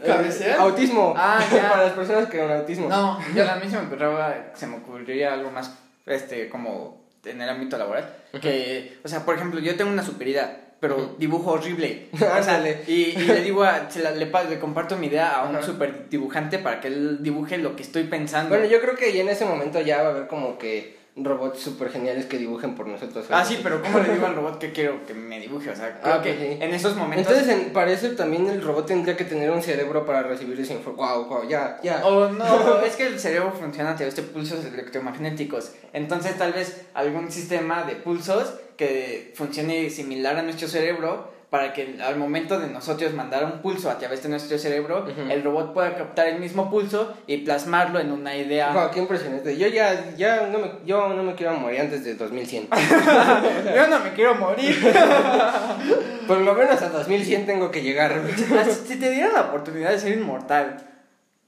¿Cabeceas? 0.06 0.58
Eh, 0.58 0.60
autismo. 0.60 1.14
Ah, 1.16 1.40
ya. 1.54 1.70
Para 1.72 1.84
las 1.84 1.94
personas 1.94 2.28
con 2.30 2.52
autismo. 2.52 2.90
No, 2.90 3.20
yo 3.36 3.50
a 3.50 3.56
mí 3.58 3.70
se 3.70 3.78
me 3.78 3.86
ocurrió, 3.86 4.18
se 4.56 4.68
me 4.68 4.78
ocurriría 4.78 5.34
algo 5.34 5.52
más, 5.52 5.72
este, 6.06 6.50
como 6.50 7.04
en 7.24 7.42
el 7.42 7.50
ámbito 7.50 7.78
laboral. 7.78 8.12
Que, 8.42 8.98
o 9.04 9.08
sea, 9.08 9.24
por 9.24 9.36
ejemplo, 9.36 9.60
yo 9.60 9.76
tengo 9.78 9.92
una 9.92 10.04
super 10.04 10.28
idea, 10.28 10.60
pero 10.80 11.16
dibujo 11.20 11.52
horrible. 11.52 12.10
O 12.14 12.44
sea, 12.44 12.62
y, 12.88 12.92
y 12.92 13.16
le 13.18 13.42
digo, 13.42 13.64
a, 13.64 13.90
se 13.90 14.02
la- 14.02 14.12
le, 14.12 14.26
pa- 14.26 14.44
le 14.44 14.60
comparto 14.60 14.98
mi 14.98 15.08
idea 15.08 15.36
a 15.36 15.44
un 15.48 15.56
Ajá. 15.56 15.66
super 15.66 16.10
dibujante 16.10 16.58
para 16.60 16.82
que 16.82 16.88
él 16.88 17.20
dibuje 17.22 17.58
lo 17.60 17.76
que 17.76 17.84
estoy 17.84 18.04
pensando. 18.06 18.50
Bueno, 18.50 18.66
yo 18.66 18.82
creo 18.82 18.96
que 18.96 19.14
ya 19.14 19.22
en 19.22 19.30
ese 19.30 19.46
momento 19.46 19.80
ya 19.80 20.02
va 20.02 20.10
a 20.10 20.12
haber 20.12 20.28
como 20.28 20.58
que 20.58 21.03
robots 21.16 21.60
súper 21.60 21.90
geniales 21.92 22.26
que 22.26 22.38
dibujen 22.40 22.74
por 22.74 22.88
nosotros. 22.88 23.26
Ah, 23.30 23.46
sí, 23.46 23.60
pero 23.62 23.82
¿cómo 23.84 24.00
le 24.00 24.14
digo 24.14 24.26
al 24.26 24.36
robot 24.36 24.58
que 24.58 24.72
quiero 24.72 25.06
que 25.06 25.14
me 25.14 25.40
dibuje? 25.40 25.70
O 25.70 25.76
sea, 25.76 26.00
creo 26.02 26.14
Ah, 26.16 26.22
que 26.24 26.34
pues 26.34 26.50
sí. 26.54 26.58
en 26.60 26.74
esos 26.74 26.96
momentos... 26.96 27.32
Entonces, 27.32 27.54
en- 27.56 27.90
eso 27.90 28.12
también 28.16 28.48
el 28.48 28.62
robot 28.64 28.88
tendría 28.88 29.16
que 29.16 29.26
tener 29.26 29.52
un 29.52 29.62
cerebro 29.62 30.06
para 30.06 30.24
recibir 30.24 30.60
esa 30.60 30.74
información. 30.74 31.28
Wow, 31.28 31.28
wow, 31.42 31.48
ya, 31.50 31.80
ya. 31.84 32.06
O 32.06 32.30
no, 32.30 32.80
es 32.86 32.96
que 32.96 33.06
el 33.08 33.20
cerebro 33.20 33.52
funciona 33.52 33.92
a 33.92 33.96
través 33.96 34.16
de 34.16 34.24
pulsos 34.24 34.66
electromagnéticos. 34.66 35.74
Entonces, 35.94 36.38
tal 36.38 36.54
vez 36.54 36.82
algún 36.94 37.32
sistema 37.32 37.84
de 37.84 37.96
pulsos 37.96 38.54
que 38.78 39.34
funcione 39.36 39.90
similar 39.90 40.38
a 40.38 40.42
nuestro 40.44 40.68
cerebro 40.68 41.32
para 41.54 41.72
que 41.72 42.00
al 42.04 42.18
momento 42.18 42.60
de 42.60 42.68
nosotros 42.68 43.14
mandar 43.14 43.46
un 43.46 43.62
pulso 43.62 43.88
a 43.92 44.00
través 44.00 44.24
de 44.24 44.30
nuestro 44.30 44.58
cerebro, 44.58 45.06
el 45.30 45.44
robot 45.44 45.72
pueda 45.72 45.96
captar 45.96 46.28
el 46.28 46.40
mismo 46.40 46.68
pulso 46.68 47.14
y 47.28 47.38
plasmarlo 47.38 48.00
en 48.00 48.12
una 48.12 48.36
idea. 48.36 48.74
Wow, 48.74 48.90
qué 48.92 49.02
impresionante. 49.02 49.56
Yo 49.56 49.68
ya, 49.68 50.16
ya 50.18 50.48
no 50.48 50.58
me, 50.58 50.72
yo 50.84 51.10
no 51.10 51.22
me 51.22 51.36
quiero 51.36 51.54
morir 51.54 51.82
antes 51.82 52.04
de 52.06 52.16
2100. 52.16 52.70
Yo 53.76 53.88
no 53.88 54.00
me 54.00 54.14
quiero 54.14 54.34
morir. 54.34 54.76
Por 56.28 56.40
lo 56.40 56.56
menos 56.56 56.82
a 56.82 56.90
2100 56.90 57.46
tengo 57.46 57.70
que 57.70 57.84
llegar. 57.84 58.20
si 58.88 58.96
te 58.96 59.12
dieran 59.12 59.34
la 59.34 59.42
oportunidad 59.42 59.92
de 59.92 60.00
ser 60.00 60.18
inmortal, 60.18 60.78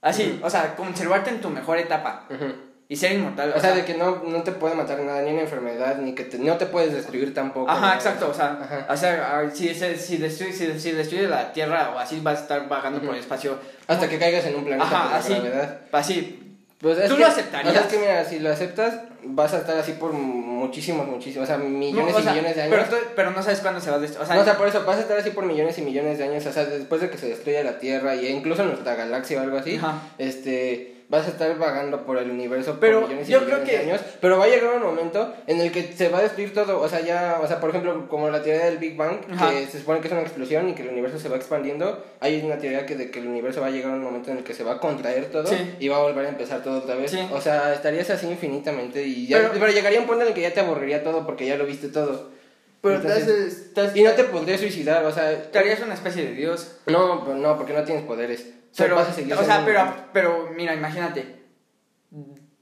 así, 0.02 0.38
o 0.40 0.48
sea, 0.48 0.76
conservarte 0.76 1.30
en 1.30 1.40
tu 1.40 1.50
mejor 1.50 1.78
etapa 1.78 2.26
Ujú. 2.30 2.65
Y 2.88 2.96
ser 2.96 3.12
inmortal. 3.12 3.52
O 3.56 3.60
sea, 3.60 3.74
de 3.74 3.84
que 3.84 3.94
no, 3.94 4.22
no 4.24 4.42
te 4.42 4.52
puede 4.52 4.74
matar 4.74 5.00
nada, 5.00 5.22
ni 5.22 5.32
una 5.32 5.40
enfermedad, 5.42 5.98
ni 5.98 6.14
que 6.14 6.24
te- 6.24 6.38
no 6.38 6.56
te 6.56 6.66
puedes 6.66 6.92
destruir 6.92 7.34
tampoco. 7.34 7.70
Ajá, 7.70 7.94
exacto, 7.94 8.28
o 8.30 8.34
sea, 8.34 8.58
Ajá. 8.62 8.86
o 8.88 8.96
sea 8.96 9.50
si, 9.52 9.74
si, 9.74 9.96
si, 9.96 10.16
destruye, 10.18 10.52
si, 10.52 10.78
si 10.78 10.92
destruye 10.92 11.26
la 11.28 11.52
Tierra 11.52 11.90
o 11.94 11.98
así 11.98 12.20
vas 12.20 12.38
a 12.38 12.42
estar 12.42 12.68
vagando 12.68 13.00
por 13.00 13.14
el 13.14 13.20
espacio. 13.20 13.58
Hasta 13.88 14.08
que 14.08 14.18
caigas 14.18 14.44
en 14.46 14.54
un 14.56 14.64
planeta 14.64 14.86
Ajá, 14.88 15.02
por 15.02 15.10
la 15.12 15.16
así, 15.18 15.32
gravedad. 15.34 15.80
así. 15.92 16.42
Pues 16.80 16.98
es 16.98 17.08
¿Tú 17.08 17.14
que- 17.14 17.22
lo 17.22 17.26
aceptarías? 17.28 17.70
O 17.70 17.72
sea, 17.72 17.82
es 17.82 17.86
que 17.88 17.98
mira, 17.98 18.24
si 18.24 18.38
lo 18.38 18.52
aceptas, 18.52 19.00
vas 19.24 19.54
a 19.54 19.58
estar 19.58 19.76
así 19.78 19.92
por 19.92 20.12
muchísimos, 20.12 21.06
muchísimos, 21.08 21.44
o 21.44 21.46
sea, 21.46 21.56
millones 21.56 22.12
No, 22.12 22.18
o 22.18 22.22
sea, 22.22 22.32
y 22.32 22.34
millones 22.36 22.54
de 22.56 22.62
años. 22.62 22.76
Pero, 22.76 22.88
tú- 23.00 23.06
pero 23.16 23.30
no 23.30 23.42
sabes 23.42 23.60
cuándo 23.60 23.80
se 23.80 23.90
va 23.90 23.96
a 23.96 23.98
destruir. 23.98 24.22
O 24.24 24.26
sea, 24.26 24.36
no, 24.36 24.42
o 24.42 24.44
sea, 24.44 24.56
por 24.58 24.68
eso 24.68 24.84
vas 24.84 24.98
a 24.98 25.00
estar 25.00 25.18
así 25.18 25.30
por 25.30 25.44
millones 25.46 25.78
y 25.78 25.82
millones 25.82 26.18
de 26.18 26.24
años, 26.24 26.44
o 26.46 26.52
sea, 26.52 26.64
después 26.66 27.00
de 27.00 27.08
que 27.10 27.16
se 27.18 27.28
destruya 27.30 27.64
la 27.64 27.78
Tierra 27.78 28.14
y 28.14 28.26
incluso 28.28 28.62
nuestra 28.64 28.94
galaxia 28.94 29.38
o 29.40 29.42
algo 29.42 29.56
así, 29.56 29.76
Ajá. 29.76 30.02
este, 30.18 30.95
vas 31.08 31.24
a 31.26 31.30
estar 31.30 31.56
vagando 31.56 32.04
por 32.04 32.18
el 32.18 32.30
universo 32.30 32.78
Pero 32.80 33.00
por 33.00 33.08
millones 33.08 33.28
y 33.28 33.32
yo 33.32 33.40
millones 33.42 33.64
creo 33.64 33.78
de 33.78 33.84
que- 33.84 33.90
años, 33.90 34.00
pero 34.20 34.38
va 34.38 34.44
a 34.44 34.48
llegar 34.48 34.74
un 34.74 34.82
momento 34.82 35.32
en 35.46 35.60
el 35.60 35.70
que 35.70 35.84
se 35.92 36.08
va 36.08 36.18
a 36.18 36.22
destruir 36.22 36.52
todo, 36.52 36.80
o 36.80 36.88
sea, 36.88 37.00
ya, 37.00 37.38
o 37.40 37.46
sea, 37.46 37.60
por 37.60 37.70
ejemplo, 37.70 38.08
como 38.08 38.28
la 38.28 38.42
teoría 38.42 38.64
del 38.66 38.78
Big 38.78 38.96
Bang, 38.96 39.18
Ajá. 39.30 39.50
que 39.50 39.66
se 39.66 39.78
supone 39.78 40.00
que 40.00 40.08
es 40.08 40.12
una 40.12 40.22
explosión 40.22 40.68
y 40.68 40.74
que 40.74 40.82
el 40.82 40.88
universo 40.88 41.18
se 41.20 41.28
va 41.28 41.36
expandiendo, 41.36 42.04
hay 42.18 42.40
una 42.44 42.58
teoría 42.58 42.86
que 42.86 42.96
de 42.96 43.10
que 43.12 43.20
el 43.20 43.28
universo 43.28 43.60
va 43.60 43.68
a 43.68 43.70
llegar 43.70 43.92
a 43.92 43.94
un 43.94 44.02
momento 44.02 44.30
en 44.32 44.38
el 44.38 44.42
que 44.44 44.52
se 44.54 44.64
va 44.64 44.72
a 44.72 44.80
contraer 44.80 45.26
todo 45.26 45.46
Sí. 45.46 45.76
y 45.78 45.86
va 45.88 45.98
a 45.98 46.02
volver 46.02 46.26
a 46.26 46.28
empezar 46.30 46.62
todo 46.64 46.78
otra 46.78 46.96
vez. 46.96 47.12
Sí. 47.12 47.20
O 47.32 47.40
sea, 47.40 47.72
estarías 47.72 48.10
así 48.10 48.26
infinitamente 48.28 49.02
y 49.04 49.28
ya, 49.28 49.38
Pero- 49.38 49.50
pero, 49.52 49.68
llegaría 49.68 50.00
un 50.00 50.06
punto 50.06 50.22
en 50.22 50.28
el 50.28 50.34
que 50.34 50.40
ya 50.42 50.52
te 50.52 50.60
aburriría 50.60 51.04
todo 51.04 51.24
porque 51.24 51.46
ya 51.46 51.56
lo 51.56 51.66
viste 51.66 51.88
todo. 51.88 52.34
pero 52.82 52.96
Entonces- 52.96 53.72
te 53.74 53.80
haces- 53.80 53.96
y 53.96 54.02
no 54.04 54.12
te 54.12 54.22
podrías 54.24 54.60
suicidar, 54.60 55.04
o 55.04 55.10
sea, 55.10 55.50
te 55.50 55.58
harías 55.58 55.80
una 55.80 55.94
especie 55.94 56.24
de 56.24 56.32
Dios. 56.34 56.76
no, 56.86 57.24
pues 57.24 57.36
no, 57.36 57.56
porque 57.56 57.72
no 57.72 57.82
tienes 57.82 58.04
poderes. 58.04 58.46
O 58.76 58.78
sea, 58.78 58.86
Pero, 58.86 59.40
o 59.40 59.44
sea, 59.44 59.64
pero, 59.64 59.94
pero 60.12 60.50
mira, 60.54 60.74
imagínate. 60.74 61.36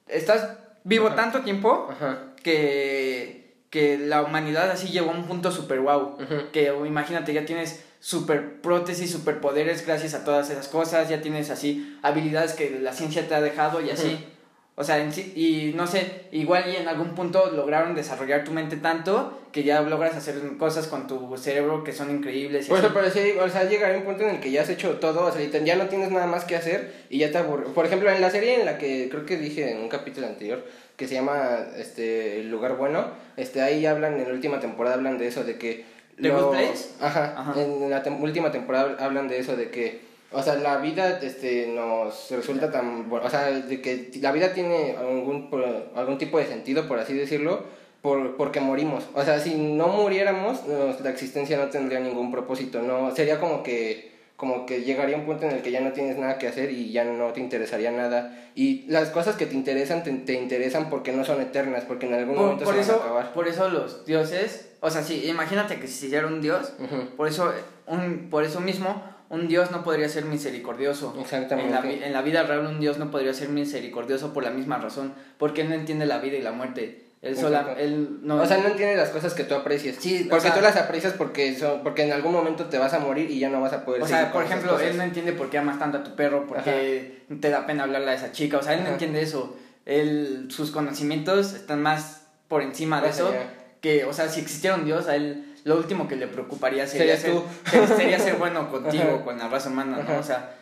Estás 0.06 0.48
vivo 0.84 1.08
Ajá. 1.08 1.16
tanto 1.16 1.40
tiempo 1.40 1.88
Ajá. 1.90 2.34
que, 2.42 3.64
que 3.70 3.98
la 3.98 4.22
humanidad 4.22 4.70
así 4.70 4.88
llegó 4.88 5.10
a 5.10 5.14
un 5.14 5.24
punto 5.24 5.50
super 5.50 5.80
wow. 5.80 6.18
Que 6.52 6.72
imagínate, 6.86 7.32
ya 7.32 7.44
tienes 7.44 7.84
super 7.98 8.60
prótesis, 8.60 9.10
super 9.10 9.40
poderes 9.40 9.84
gracias 9.86 10.14
a 10.14 10.24
todas 10.24 10.50
esas 10.50 10.68
cosas, 10.68 11.08
ya 11.08 11.20
tienes 11.20 11.50
así 11.50 11.98
habilidades 12.02 12.52
que 12.52 12.78
la 12.78 12.92
ciencia 12.92 13.26
te 13.26 13.34
ha 13.34 13.40
dejado 13.40 13.80
y 13.80 13.90
así. 13.90 14.24
O 14.76 14.82
sea, 14.82 14.98
en 14.98 15.12
sí, 15.12 15.32
y 15.36 15.76
no 15.76 15.86
sé, 15.86 16.22
igual 16.32 16.64
y 16.68 16.74
en 16.76 16.88
algún 16.88 17.14
punto 17.14 17.52
lograron 17.52 17.94
desarrollar 17.94 18.42
tu 18.42 18.50
mente 18.50 18.76
tanto 18.76 19.40
que 19.52 19.62
ya 19.62 19.80
logras 19.82 20.16
hacer 20.16 20.34
cosas 20.58 20.88
con 20.88 21.06
tu 21.06 21.36
cerebro 21.36 21.84
que 21.84 21.92
son 21.92 22.10
increíbles. 22.10 22.66
y 22.66 22.70
Por 22.70 22.78
así. 22.78 22.86
eso, 22.86 22.94
pero 22.94 23.08
sí, 23.08 23.34
o 23.40 23.48
sea, 23.48 23.68
llegará 23.68 23.96
un 23.96 24.02
punto 24.02 24.24
en 24.24 24.30
el 24.30 24.40
que 24.40 24.50
ya 24.50 24.62
has 24.62 24.68
hecho 24.70 24.98
todo, 24.98 25.26
o 25.26 25.30
sea, 25.30 25.40
ya 25.48 25.76
no 25.76 25.86
tienes 25.86 26.10
nada 26.10 26.26
más 26.26 26.44
que 26.44 26.56
hacer 26.56 26.92
y 27.08 27.18
ya 27.18 27.30
te 27.30 27.38
aburre. 27.38 27.66
Por 27.66 27.86
ejemplo, 27.86 28.10
en 28.10 28.20
la 28.20 28.30
serie 28.30 28.58
en 28.58 28.66
la 28.66 28.76
que 28.76 29.08
creo 29.10 29.24
que 29.24 29.36
dije 29.36 29.70
en 29.70 29.78
un 29.78 29.88
capítulo 29.88 30.26
anterior, 30.26 30.64
que 30.96 31.06
se 31.06 31.14
llama 31.14 31.60
este 31.76 32.40
El 32.40 32.50
lugar 32.50 32.76
bueno, 32.76 33.06
este 33.36 33.62
ahí 33.62 33.86
hablan, 33.86 34.18
en 34.18 34.26
la 34.26 34.34
última 34.34 34.58
temporada 34.58 34.96
hablan 34.96 35.18
de 35.18 35.28
eso, 35.28 35.44
de 35.44 35.56
que... 35.56 35.84
¿The 36.20 36.30
Good 36.30 36.50
Place? 36.50 36.88
Ajá, 37.00 37.34
Ajá. 37.36 37.60
en 37.60 37.90
la 37.90 38.02
última 38.20 38.50
temporada 38.50 38.96
hablan 38.98 39.28
de 39.28 39.38
eso, 39.38 39.56
de 39.56 39.70
que... 39.70 40.13
O 40.34 40.42
sea, 40.42 40.56
la 40.56 40.78
vida 40.78 41.18
este, 41.22 41.68
nos 41.68 42.30
resulta 42.30 42.70
tan... 42.70 43.08
O 43.10 43.30
sea, 43.30 43.50
de 43.50 43.80
que 43.80 44.10
la 44.20 44.32
vida 44.32 44.52
tiene 44.52 44.96
algún, 44.98 45.48
algún 45.94 46.18
tipo 46.18 46.38
de 46.38 46.46
sentido, 46.46 46.86
por 46.88 46.98
así 46.98 47.14
decirlo, 47.14 47.62
por, 48.02 48.36
porque 48.36 48.60
morimos. 48.60 49.04
O 49.14 49.22
sea, 49.22 49.38
si 49.40 49.54
no 49.54 49.88
muriéramos, 49.88 50.66
nos- 50.66 51.00
la 51.00 51.10
existencia 51.10 51.56
no 51.56 51.68
tendría 51.70 52.00
ningún 52.00 52.30
propósito. 52.32 52.82
No, 52.82 53.14
sería 53.14 53.38
como 53.40 53.62
que 53.62 54.12
como 54.36 54.66
que 54.66 54.82
llegaría 54.82 55.16
un 55.16 55.24
punto 55.26 55.46
en 55.46 55.52
el 55.52 55.62
que 55.62 55.70
ya 55.70 55.80
no 55.80 55.92
tienes 55.92 56.18
nada 56.18 56.38
que 56.38 56.48
hacer 56.48 56.72
y 56.72 56.90
ya 56.90 57.04
no 57.04 57.28
te 57.32 57.38
interesaría 57.40 57.92
nada. 57.92 58.36
Y 58.56 58.84
las 58.88 59.10
cosas 59.10 59.36
que 59.36 59.46
te 59.46 59.54
interesan, 59.54 60.02
te, 60.02 60.10
te 60.12 60.34
interesan 60.34 60.90
porque 60.90 61.12
no 61.12 61.24
son 61.24 61.40
eternas, 61.40 61.84
porque 61.84 62.06
en 62.06 62.14
algún 62.14 62.34
Por, 62.34 62.44
momento 62.44 62.64
por 62.64 62.74
se 62.74 62.80
eso, 62.80 62.92
van 62.94 63.00
a 63.00 63.04
acabar. 63.04 63.32
por 63.32 63.46
eso 63.46 63.68
los 63.68 64.04
dioses, 64.04 64.70
o 64.80 64.90
sea, 64.90 65.02
sí, 65.04 65.24
imagínate 65.28 65.78
que 65.78 65.86
si 65.86 66.06
hiciera 66.06 66.26
un 66.26 66.42
dios, 66.42 66.72
Ujú. 66.80 67.14
por 67.16 67.28
eso, 67.28 67.52
un, 67.86 68.26
por 68.28 68.42
eso 68.42 68.60
mismo, 68.60 69.00
un 69.30 69.48
dios 69.48 69.70
no 69.70 69.82
podría 69.84 70.08
ser 70.08 70.24
misericordioso. 70.24 71.16
Exactamente. 71.20 71.68
En 71.68 71.74
la, 71.74 71.80
vi- 71.80 72.00
en 72.04 72.12
la 72.12 72.22
vida 72.22 72.42
real 72.44 72.66
un 72.66 72.80
dios 72.80 72.98
no 72.98 73.10
podría 73.10 73.34
ser 73.34 73.48
misericordioso 73.48 74.32
por 74.32 74.44
la 74.44 74.50
misma 74.50 74.78
razón, 74.78 75.12
porque 75.38 75.62
él 75.62 75.68
no 75.70 75.74
entiende 75.74 76.06
la 76.06 76.18
vida 76.18 76.36
y 76.36 76.42
la 76.42 76.52
muerte. 76.52 77.00
Él 77.22 77.38
sola, 77.38 77.74
él 77.78 78.18
no... 78.22 78.36
O 78.36 78.44
sea, 78.46 78.58
no 78.58 78.68
entiendes 78.68 78.98
las 78.98 79.08
cosas 79.08 79.32
que 79.32 79.44
tú 79.44 79.54
aprecias. 79.54 79.96
Sí, 79.98 80.24
o 80.26 80.28
porque 80.28 80.42
sea- 80.48 80.54
tú 80.54 80.60
las 80.60 80.76
aprecias 80.76 81.14
porque 81.14 81.56
son, 81.58 81.82
porque 81.82 82.02
en 82.02 82.12
algún 82.12 82.32
momento 82.32 82.66
te 82.66 82.76
vas 82.76 82.92
a 82.92 82.98
morir 82.98 83.30
y 83.30 83.38
ya 83.38 83.48
no 83.48 83.62
vas 83.62 83.72
a 83.72 83.82
poder 83.86 84.02
O 84.02 84.06
sea, 84.06 84.30
por 84.30 84.44
ejemplo, 84.44 84.78
él 84.78 84.96
no 84.98 85.02
entiende 85.04 85.32
por 85.32 85.48
qué 85.48 85.56
amas 85.56 85.78
tanto 85.78 85.96
a 85.98 86.04
tu 86.04 86.14
perro, 86.16 86.46
por 86.46 86.62
qué 86.62 87.22
te 87.40 87.48
da 87.48 87.64
pena 87.66 87.84
hablarle 87.84 88.10
a 88.10 88.14
esa 88.14 88.30
chica. 88.30 88.58
O 88.58 88.62
sea, 88.62 88.74
él 88.74 88.84
no 88.84 88.90
entiende 88.90 89.22
eso. 89.22 89.56
Él, 89.86 90.48
sus 90.50 90.70
conocimientos 90.70 91.54
están 91.54 91.80
más 91.80 92.26
por 92.48 92.60
encima 92.62 93.00
de 93.00 93.08
eso. 93.08 93.32
Que, 93.80 94.04
o 94.04 94.12
sea, 94.12 94.28
si 94.28 94.40
existiera 94.40 94.76
un 94.76 94.84
dios, 94.84 95.08
a 95.08 95.16
él 95.16 95.53
lo 95.64 95.76
último 95.76 96.06
que 96.08 96.16
le 96.16 96.26
preocuparía 96.28 96.86
sería, 96.86 97.16
tú. 97.16 97.42
ser, 97.70 97.86
ser- 97.88 97.96
sería 97.96 98.18
ser 98.18 98.36
bueno 98.36 98.70
contigo, 98.70 99.22
con 99.24 99.38
la 99.38 99.48
raza 99.48 99.68
humana, 99.70 100.04
¿no? 100.06 100.18
O 100.18 100.22
sea, 100.22 100.54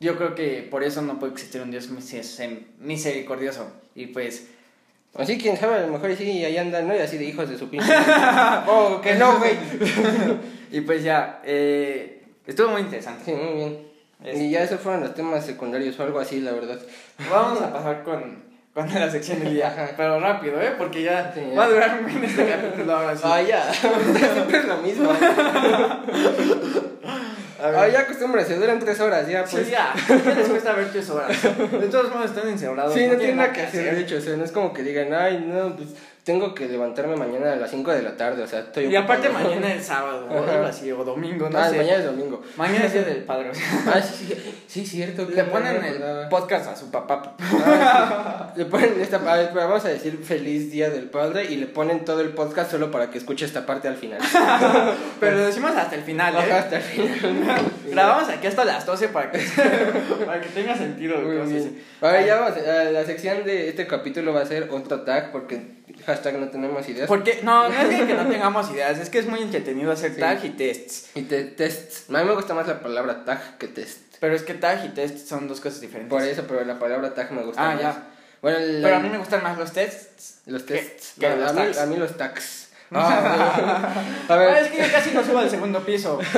yo 0.00 0.16
creo 0.16 0.34
que 0.34 0.66
por 0.70 0.82
eso 0.82 1.02
no 1.02 1.18
puede 1.18 1.32
existir 1.32 1.60
un 1.62 1.70
dios 1.70 1.90
miser- 1.90 2.66
misericordioso. 2.78 3.70
Y 3.94 4.06
pues, 4.06 4.46
Así, 5.14 5.38
quién 5.38 5.56
sabe, 5.56 5.74
a 5.74 5.80
lo 5.80 5.88
mejor 5.88 6.14
sí, 6.14 6.22
y 6.30 6.44
ahí 6.44 6.56
andan, 6.56 6.86
¿no? 6.86 6.94
Y 6.94 7.00
así 7.00 7.18
de 7.18 7.24
hijos 7.24 7.48
de 7.50 7.58
su 7.58 7.68
pinche. 7.68 7.92
oh, 8.68 9.00
que 9.02 9.16
no, 9.16 9.38
güey. 9.38 9.52
y 10.70 10.80
pues 10.82 11.02
ya, 11.02 11.40
eh, 11.44 12.22
estuvo 12.46 12.68
muy 12.68 12.82
interesante. 12.82 13.24
Sí, 13.24 13.32
muy 13.32 13.54
bien. 13.54 13.78
Este- 14.24 14.44
Y 14.44 14.50
ya 14.50 14.62
esos 14.62 14.80
fueron 14.80 15.00
los 15.00 15.14
temas 15.14 15.44
secundarios 15.44 15.98
o 15.98 16.04
algo 16.04 16.20
así, 16.20 16.40
la 16.40 16.52
verdad. 16.52 16.78
Vamos 17.28 17.60
a 17.60 17.72
pasar 17.72 18.04
con, 18.04 18.44
con 18.74 18.92
la 18.92 19.10
sección 19.10 19.40
del 19.40 19.54
día. 19.54 19.94
Pero 19.96 20.20
rápido, 20.20 20.60
¿eh? 20.60 20.74
Porque 20.78 21.02
ya 21.02 21.32
Sí, 21.34 21.40
va 21.56 21.64
a 21.64 21.68
durar 21.68 22.00
un 22.02 22.24
este 22.24 22.48
capítulo 22.48 22.96
ahora 22.96 23.16
sí. 23.16 23.22
Ah, 23.24 23.42
ya. 23.42 23.72
Siempre 23.72 24.58
es 24.58 24.64
lo 24.64 24.76
mismo. 24.78 25.12
Ah, 27.62 27.86
ya 27.88 28.00
acostumbra, 28.00 28.42
se 28.42 28.56
duran 28.56 28.78
tres 28.78 28.98
horas, 29.00 29.28
ya 29.28 29.44
pues. 29.44 29.66
Sí, 29.66 29.70
ya. 29.70 29.92
¿Qué 30.06 30.34
les 30.34 30.48
cuesta 30.48 30.72
ver 30.72 30.90
tres 30.90 31.10
horas? 31.10 31.42
De 31.42 31.88
todos 31.88 32.10
modos 32.10 32.30
están 32.30 32.48
encerrados. 32.48 32.94
Sí, 32.94 33.06
no 33.06 33.16
tienen 33.16 33.36
nada 33.36 33.52
que 33.52 33.60
hacer, 33.62 33.94
de 33.94 34.00
hecho, 34.00 34.16
o 34.16 34.20
sea, 34.20 34.34
no 34.36 34.44
es 34.44 34.52
como 34.52 34.72
que 34.72 34.82
digan, 34.82 35.12
ay, 35.12 35.44
no, 35.46 35.76
pues 35.76 35.90
tengo 36.30 36.54
que 36.54 36.68
levantarme 36.68 37.16
mañana 37.16 37.54
a 37.54 37.56
las 37.56 37.70
5 37.70 37.90
de 37.90 38.02
la 38.02 38.16
tarde, 38.16 38.42
o 38.44 38.46
sea, 38.46 38.60
estoy 38.60 38.86
Y 38.86 38.94
aparte 38.94 39.26
ocupado. 39.26 39.48
mañana 39.48 39.74
es 39.74 39.84
sábado 39.84 40.28
o 40.30 40.48
algo 40.48 40.64
así, 40.64 40.92
o 40.92 41.02
domingo, 41.04 41.50
no 41.50 41.58
Ah, 41.58 41.68
sé. 41.68 41.76
mañana 41.78 41.98
es 41.98 42.04
domingo. 42.04 42.40
Mañana 42.56 42.84
es 42.86 42.92
día 42.92 43.02
del 43.02 43.24
padre. 43.30 43.50
o 43.50 43.54
sea, 43.54 43.64
Ah, 43.94 44.00
sí, 44.00 44.32
sí, 44.68 44.86
cierto. 44.86 45.26
le 45.28 45.42
ponen 45.44 45.84
el 45.84 46.28
podcast 46.28 46.68
a 46.68 46.76
su 46.76 46.88
papá. 46.90 47.34
Ah, 47.40 48.52
sí. 48.54 48.60
Le 48.60 48.66
ponen 48.66 48.94
esta 49.00 49.16
a 49.16 49.36
ver, 49.36 49.50
pero 49.52 49.66
vamos 49.68 49.84
a 49.84 49.88
decir 49.88 50.20
feliz 50.22 50.70
día 50.70 50.88
del 50.90 51.10
padre 51.10 51.44
y 51.50 51.56
le 51.56 51.66
ponen 51.66 52.04
todo 52.04 52.20
el 52.20 52.28
podcast 52.28 52.70
solo 52.70 52.92
para 52.92 53.10
que 53.10 53.18
escuche 53.18 53.44
esta 53.44 53.66
parte 53.66 53.88
al 53.88 53.96
final. 53.96 54.20
Pero 55.20 55.36
lo 55.36 55.46
decimos 55.46 55.72
hasta 55.76 55.96
el 55.96 56.02
final, 56.02 56.34
¿eh? 56.36 56.52
hasta 56.52 56.76
el 56.76 56.82
final. 56.82 57.60
Grabamos 57.90 58.28
aquí 58.28 58.46
hasta 58.46 58.64
las 58.64 58.86
12 58.86 59.08
para 59.08 59.30
que, 59.32 59.38
para 60.26 60.40
que 60.40 60.48
tenga 60.50 60.76
sentido 60.76 61.16
lo 61.16 61.20
que 61.22 61.26
Muy 61.26 61.36
vamos 61.38 61.50
a 61.50 61.54
bien. 61.54 61.64
decir. 61.74 61.84
A 62.00 62.08
ver, 62.12 62.26
ya 62.26 62.40
vamos, 62.40 62.56
a- 62.58 62.84
la 62.90 63.04
sección 63.04 63.44
de 63.44 63.68
este 63.68 63.86
capítulo 63.86 64.32
va 64.32 64.42
a 64.42 64.46
ser 64.46 64.68
otro 64.70 65.00
tag 65.02 65.32
porque 65.32 65.80
hashtag 66.20 66.38
no 66.40 66.48
tenemos 66.48 66.88
ideas. 66.88 67.08
Porque, 67.08 67.40
no, 67.42 67.68
no 67.68 67.74
es 67.80 67.88
que, 68.06 68.14
no 68.14 68.26
tengamos 68.30 68.70
ideas, 68.70 68.98
es 68.98 69.10
que 69.10 69.18
es 69.18 69.26
muy 69.26 69.40
entretenido 69.42 69.90
hacer 69.92 70.14
Sí. 70.14 70.20
tag 70.20 70.44
y 70.44 70.50
tests. 70.50 71.10
Y 71.14 71.22
te, 71.22 71.44
tests. 71.44 72.04
A 72.10 72.18
mí 72.18 72.24
me 72.28 72.34
gusta 72.34 72.54
más 72.54 72.66
la 72.66 72.80
palabra 72.80 73.24
tag 73.24 73.58
que 73.58 73.68
test. 73.68 73.98
Pero 74.20 74.34
es 74.34 74.42
que 74.42 74.54
tag 74.54 74.84
y 74.84 74.88
test 74.90 75.26
son 75.26 75.48
dos 75.48 75.60
cosas 75.60 75.80
diferentes. 75.80 76.10
Por 76.10 76.22
eso, 76.22 76.44
pero 76.46 76.64
la 76.64 76.78
palabra 76.78 77.14
tag 77.14 77.32
me 77.32 77.42
gusta 77.42 77.62
Ah, 77.62 77.72
más. 77.74 77.82
ya. 77.82 78.06
Bueno, 78.42 78.58
la- 78.58 78.82
Pero 78.88 78.96
a 78.96 79.00
mí 79.00 79.08
me 79.10 79.18
gustan 79.18 79.42
más 79.42 79.58
los 79.58 79.72
tests. 79.72 80.40
los 80.46 80.62
que- 80.62 80.74
tests. 80.74 81.12
que 81.18 81.28
No, 81.28 81.36
los 81.36 81.50
a, 81.50 81.52
mí, 81.54 81.72
a 81.82 81.86
mí 81.86 81.96
los 81.96 82.16
tags. 82.16 82.69
Ah, 82.92 83.94
a 84.28 84.36
ver, 84.36 84.48
Ah, 84.48 84.60
es 84.60 84.68
que 84.68 84.78
yo 84.78 84.92
casi 84.92 85.12
no 85.12 85.22
subo 85.22 85.38
al 85.38 85.48
segundo 85.48 85.78
piso. 85.80 86.18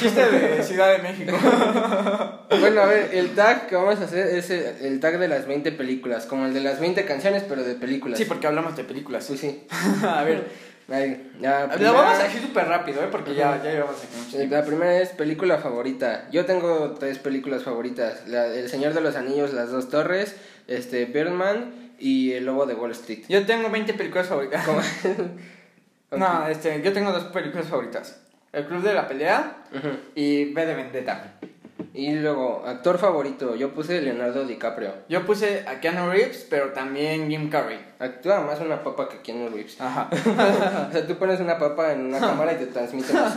Chiste 0.00 0.30
de 0.30 0.62
Ciudad 0.62 0.92
de 0.92 0.98
México. 1.02 1.36
Bueno, 2.60 2.80
a 2.80 2.86
ver, 2.86 3.10
el 3.12 3.34
tag 3.34 3.66
que 3.66 3.74
vamos 3.76 4.00
a 4.00 4.04
hacer 4.04 4.28
es 4.28 4.48
el, 4.50 4.62
el 4.80 5.00
tag 5.00 5.18
de 5.18 5.28
las 5.28 5.46
20 5.46 5.72
películas, 5.72 6.24
como 6.26 6.46
el 6.46 6.54
de 6.54 6.60
las 6.60 6.80
20 6.80 7.04
canciones, 7.04 7.42
pero 7.46 7.62
de 7.64 7.74
películas. 7.74 8.18
Sí, 8.18 8.24
porque 8.24 8.46
hablamos 8.46 8.76
de 8.76 8.84
películas. 8.84 9.26
Pues 9.26 9.40
sí. 9.40 9.66
a 10.08 10.22
ver, 10.22 10.48
Ahí, 10.88 11.32
ya, 11.40 11.62
lo 11.64 11.68
primera- 11.72 11.92
vamos 11.92 12.20
a 12.20 12.22
decir 12.22 12.40
súper 12.40 12.68
rápido, 12.68 13.02
¿eh? 13.02 13.08
Porque 13.10 13.34
ya, 13.34 13.60
ya 13.62 13.72
llevamos 13.72 13.96
aquí. 13.96 14.46
La 14.46 14.64
primera 14.64 15.00
es 15.00 15.08
película 15.10 15.58
favorita. 15.58 16.28
Yo 16.30 16.46
tengo 16.46 16.94
tres 16.98 17.18
películas 17.18 17.64
favoritas. 17.64 18.26
La, 18.28 18.46
el 18.46 18.68
Señor 18.70 18.94
de 18.94 19.00
los 19.00 19.16
Anillos, 19.16 19.52
Las 19.52 19.70
Dos 19.72 19.90
Torres, 19.90 20.36
este, 20.68 21.04
Birdman 21.06 21.85
y 21.98 22.32
El 22.32 22.46
Lobo 22.46 22.66
de 22.66 22.74
Wall 22.74 22.92
Street. 22.92 23.24
Yo 23.28 23.44
tengo 23.46 23.70
20 23.70 23.94
películas 23.94 24.26
favoritas. 24.26 24.66
No, 26.12 26.46
este, 26.46 26.80
yo 26.82 26.92
tengo 26.92 27.12
dos 27.12 27.24
películas 27.24 27.66
favoritas. 27.66 28.20
El 28.52 28.64
Club 28.66 28.82
de 28.82 28.94
la 28.94 29.08
Pelea 29.08 29.64
y 30.14 30.52
B 30.52 30.66
de 30.66 30.74
Vendetta. 30.74 31.34
Y 31.92 32.14
luego, 32.14 32.62
actor 32.66 32.98
favorito. 32.98 33.56
Yo 33.56 33.72
puse 33.72 34.00
Leonardo 34.00 34.44
DiCaprio. 34.44 34.92
Yo 35.08 35.26
puse 35.26 35.64
a 35.66 35.80
Keanu 35.80 36.10
Reeves, 36.10 36.46
pero 36.48 36.72
también 36.72 37.28
Jim 37.28 37.50
Carrey. 37.50 37.78
Actúa 37.98 38.40
más 38.40 38.60
una 38.60 38.82
papa 38.84 39.08
que 39.08 39.20
Keanu 39.20 39.48
Reeves. 39.48 39.80
Ajá. 39.80 40.08
O 40.88 40.92
sea, 40.92 41.06
tú 41.06 41.16
pones 41.16 41.40
una 41.40 41.58
papa 41.58 41.92
en 41.92 42.06
una 42.06 42.20
cámara 42.20 42.52
y 42.52 42.56
te 42.56 42.66
transmite 42.66 43.12
más. 43.12 43.34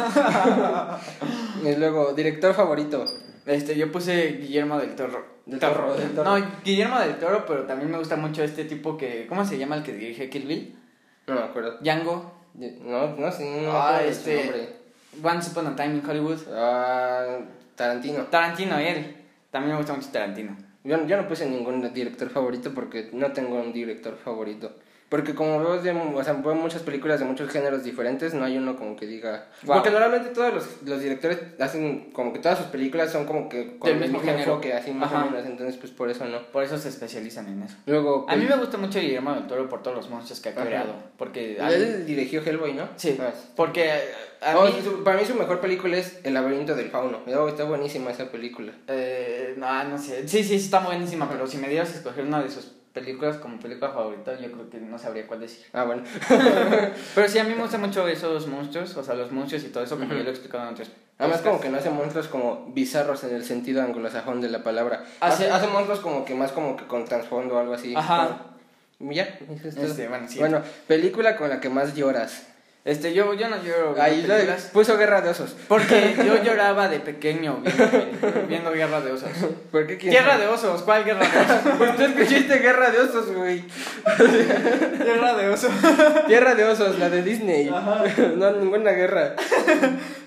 y 1.64 1.76
luego, 1.76 2.14
director 2.14 2.53
favorito. 2.53 3.06
Este, 3.45 3.76
yo 3.78 3.91
puse 3.91 4.38
Guillermo 4.41 4.78
del 4.80 4.95
Toro. 4.95 5.26
Del 5.45 5.60
Toro, 5.60 5.95
del 5.95 6.11
Toro. 6.14 6.38
No, 6.38 6.45
Guillermo 6.64 6.99
del 6.99 7.18
Toro, 7.18 7.45
pero 7.48 7.64
también 7.66 7.90
me 7.90 7.98
gusta 7.98 8.16
mucho 8.16 8.44
este 8.44 8.66
tipo 8.66 8.98
que... 8.98 9.26
¿Cómo 9.28 9.44
se 9.45 9.57
llama 9.57 9.78
el 9.78 9.84
que 9.84 9.94
dirige 9.94 10.30
Kill 10.30 10.45
Bill? 10.45 10.78
No 11.28 11.36
me 11.36 11.41
acuerdo. 11.41 11.78
Django. 11.82 12.34
No, 12.56 13.16
no 13.16 13.32
sé, 13.32 13.61
no 13.64 13.72
Ah, 13.72 14.02
este- 14.03 14.36
nombre. 14.44 14.70
Once 15.24 15.52
Upon 15.52 15.68
a 15.68 15.76
Time 15.76 15.95
in 15.95 16.03
Hollywood. 16.07 16.40
Ah, 16.53 17.40
Tarantino. 17.76 18.24
Tarantino, 18.26 18.78
él. 18.78 19.16
También 19.49 19.74
me 19.74 19.78
gusta 19.80 19.94
mucho 19.94 20.10
Tarantino. 20.11 20.56
Yo, 20.84 21.06
yo 21.07 21.18
no 21.18 21.28
puse 21.28 21.45
ningún 21.48 21.91
director 21.94 22.30
favorito 22.30 22.72
porque 22.74 23.10
no 23.14 23.32
tengo 23.32 23.56
un 23.60 23.74
director 23.74 24.16
favorito. 24.24 24.72
Porque 25.10 25.34
como 25.34 25.60
veo, 25.60 25.81
de, 25.81 25.91
o 25.91 26.23
sea, 26.23 26.34
veo 26.34 26.53
muchas 26.53 26.84
películas 26.84 27.19
de 27.19 27.26
muchos 27.26 27.49
géneros 27.49 27.84
diferentes, 27.84 28.36
no 28.36 28.45
hay 28.45 28.57
uno 28.57 28.76
como 28.76 28.95
que 28.95 29.07
diga... 29.07 29.48
Wow. 29.64 29.77
Porque 29.77 29.90
normalmente 29.90 30.30
todos 30.30 30.53
los, 30.53 30.68
los 30.86 31.02
directores 31.02 31.40
hacen 31.60 32.11
como 32.14 32.31
que 32.31 32.38
todas 32.38 32.60
sus 32.60 32.68
películas 32.68 33.11
son 33.11 33.26
como 33.26 33.49
que 33.49 33.77
con 33.80 33.88
Del 33.90 33.95
el 33.95 34.02
mismo 34.03 34.19
mismo 34.19 34.31
género. 34.31 34.52
enfoque, 34.52 34.73
así 34.73 34.91
más 34.91 35.11
Ajá. 35.11 35.26
o 35.26 35.31
menos, 35.31 35.48
entonces 35.48 35.77
pues 35.77 35.91
por 35.91 36.11
eso 36.11 36.26
no. 36.26 36.44
Por 36.52 36.64
eso 36.64 36.77
se 36.77 36.90
especializan 36.90 37.48
en 37.48 37.64
eso. 37.64 37.76
Luego... 37.88 38.27
A 38.30 38.36
mí 38.36 38.45
pel- 38.45 38.49
me 38.49 38.57
gusta 38.57 38.77
mucho 38.77 38.99
Guillermo 38.99 39.34
del 39.34 39.48
Toro 39.48 39.68
por 39.68 39.81
todos 39.81 39.98
los 39.98 40.10
monstruos 40.11 40.40
que 40.41 40.49
ha 40.49 40.53
creado. 40.56 40.94
Porque... 41.18 41.57
Él 41.57 42.06
dirigió 42.06 42.44
Hellboy, 42.44 42.73
¿no? 42.73 42.88
Sí, 42.95 43.18
Ah, 43.19 43.34
porque 43.56 43.91
a 44.41 44.57
Oh, 44.60 44.65
mí... 44.65 44.76
su- 44.84 45.03
para 45.03 45.18
mí 45.19 45.26
su 45.26 45.34
mejor 45.34 45.60
película 45.60 45.98
es 45.98 46.19
El 46.23 46.36
laberinto 46.36 46.76
del 46.76 46.91
fauno. 46.91 47.22
Oh, 47.36 47.48
está 47.49 47.64
buenísima 47.64 48.11
esa 48.11 48.30
película. 48.31 48.73
Eh, 48.88 49.56
no, 49.57 49.84
no 49.86 49.98
sé. 49.98 50.27
Sí, 50.27 50.44
sí, 50.44 50.53
está 50.56 50.81
buenísima, 50.81 51.27
pero 51.27 51.48
si 51.48 51.57
me 51.57 51.68
dieras 51.68 51.90
a 51.90 51.98
escoger 51.98 52.26
una 52.26 52.44
de 52.44 52.49
sus 52.49 52.73
películas 52.94 53.38
como 53.38 53.60
película 53.60 53.91
favorita, 53.91 54.40
yo 54.40 54.52
creo 54.52 54.70
que 54.70 54.80
no 54.80 54.98
sabría 54.98 55.28
cuál 55.28 55.41
decir. 55.41 55.66
Ah, 55.74 55.84
bueno. 55.84 56.03
Pero 57.16 57.28
sí, 57.30 57.38
a 57.40 57.44
mí 57.44 57.53
me 57.56 57.61
gustan 57.61 57.82
mucho 57.82 58.07
esos 58.07 58.48
monstruos, 58.48 58.95
o 58.98 59.03
sea, 59.03 59.16
los 59.16 59.32
monstruos 59.32 59.64
y 59.64 59.68
todo 59.70 59.84
eso, 59.84 59.98
como 59.98 60.14
yo 60.14 60.24
lo 60.24 60.30
he 60.30 60.32
explicado 60.32 60.64
en 60.68 60.74
otros 60.74 60.90
Además 61.18 61.41
como 61.41 61.60
que 61.60 61.68
no 61.70 61.78
hace 61.78 61.90
monstruos 61.90 62.28
como 62.30 62.66
bizarros 62.74 63.24
en 63.26 63.36
el 63.36 63.44
sentido 63.44 63.82
anglosajón 63.82 64.40
de 64.40 64.49
la 64.49 64.64
palabra. 64.64 65.03
Hace- 65.20 65.45
Hace, 65.45 65.52
hace 65.52 65.68
monstruos 65.68 65.99
como 65.99 66.24
que 66.24 66.34
más 66.34 66.52
como 66.53 66.78
que 66.78 66.86
con 66.88 67.03
trasfondo 67.06 67.56
o 67.56 67.60
algo 67.60 67.74
así. 67.74 67.94
Ajá. 67.95 68.40
Como- 68.98 69.11
Ya. 69.11 69.38
Este, 69.66 70.07
bueno, 70.07 70.28
sí. 70.30 70.40
Bueno, 70.40 70.61
película 70.88 71.36
con 71.38 71.49
la 71.49 71.60
que 71.60 71.70
más 71.70 71.94
lloras. 71.95 72.48
Este, 72.85 73.14
yo, 73.14 73.34
yo 73.34 73.49
no 73.49 73.61
lloro 73.61 74.01
Ahí 74.01 74.26
puso 74.72 74.97
Guerra 74.97 75.19
de 75.22 75.30
Osos. 75.30 75.56
porque 75.68 76.15
yo 76.26 76.41
lloraba 76.41 76.88
de 76.88 76.99
pequeño 77.01 77.61
viendo, 77.61 78.47
viendo 78.47 78.72
Guerra 78.72 79.01
de 79.01 79.11
Osos. 79.11 79.30
¿Por 79.72 79.85
qué? 79.85 79.97
Guerra 79.97 80.38
de 80.38 80.47
Osos, 80.47 80.84
¿cuál 80.84 81.03
Guerra 81.03 81.27
de 81.27 81.39
Osos? 81.39 81.73
Pues 81.77 81.95
tú 81.97 82.03
escuchaste 82.03 82.60
Guerra 82.60 82.89
de 82.91 82.99
Osos, 82.99 83.31
güey. 83.34 83.65
Guerra 84.97 85.35
de 85.35 85.49
Osos. 85.49 85.72
Tierra 86.27 86.56
de 86.56 86.64
Osos, 86.64 86.97
la 86.99 87.10
de 87.10 87.22
Disney. 87.22 87.68
Ajá. 87.68 88.03
No, 88.38 88.51
ninguna 88.51 88.91
guerra. 88.91 89.35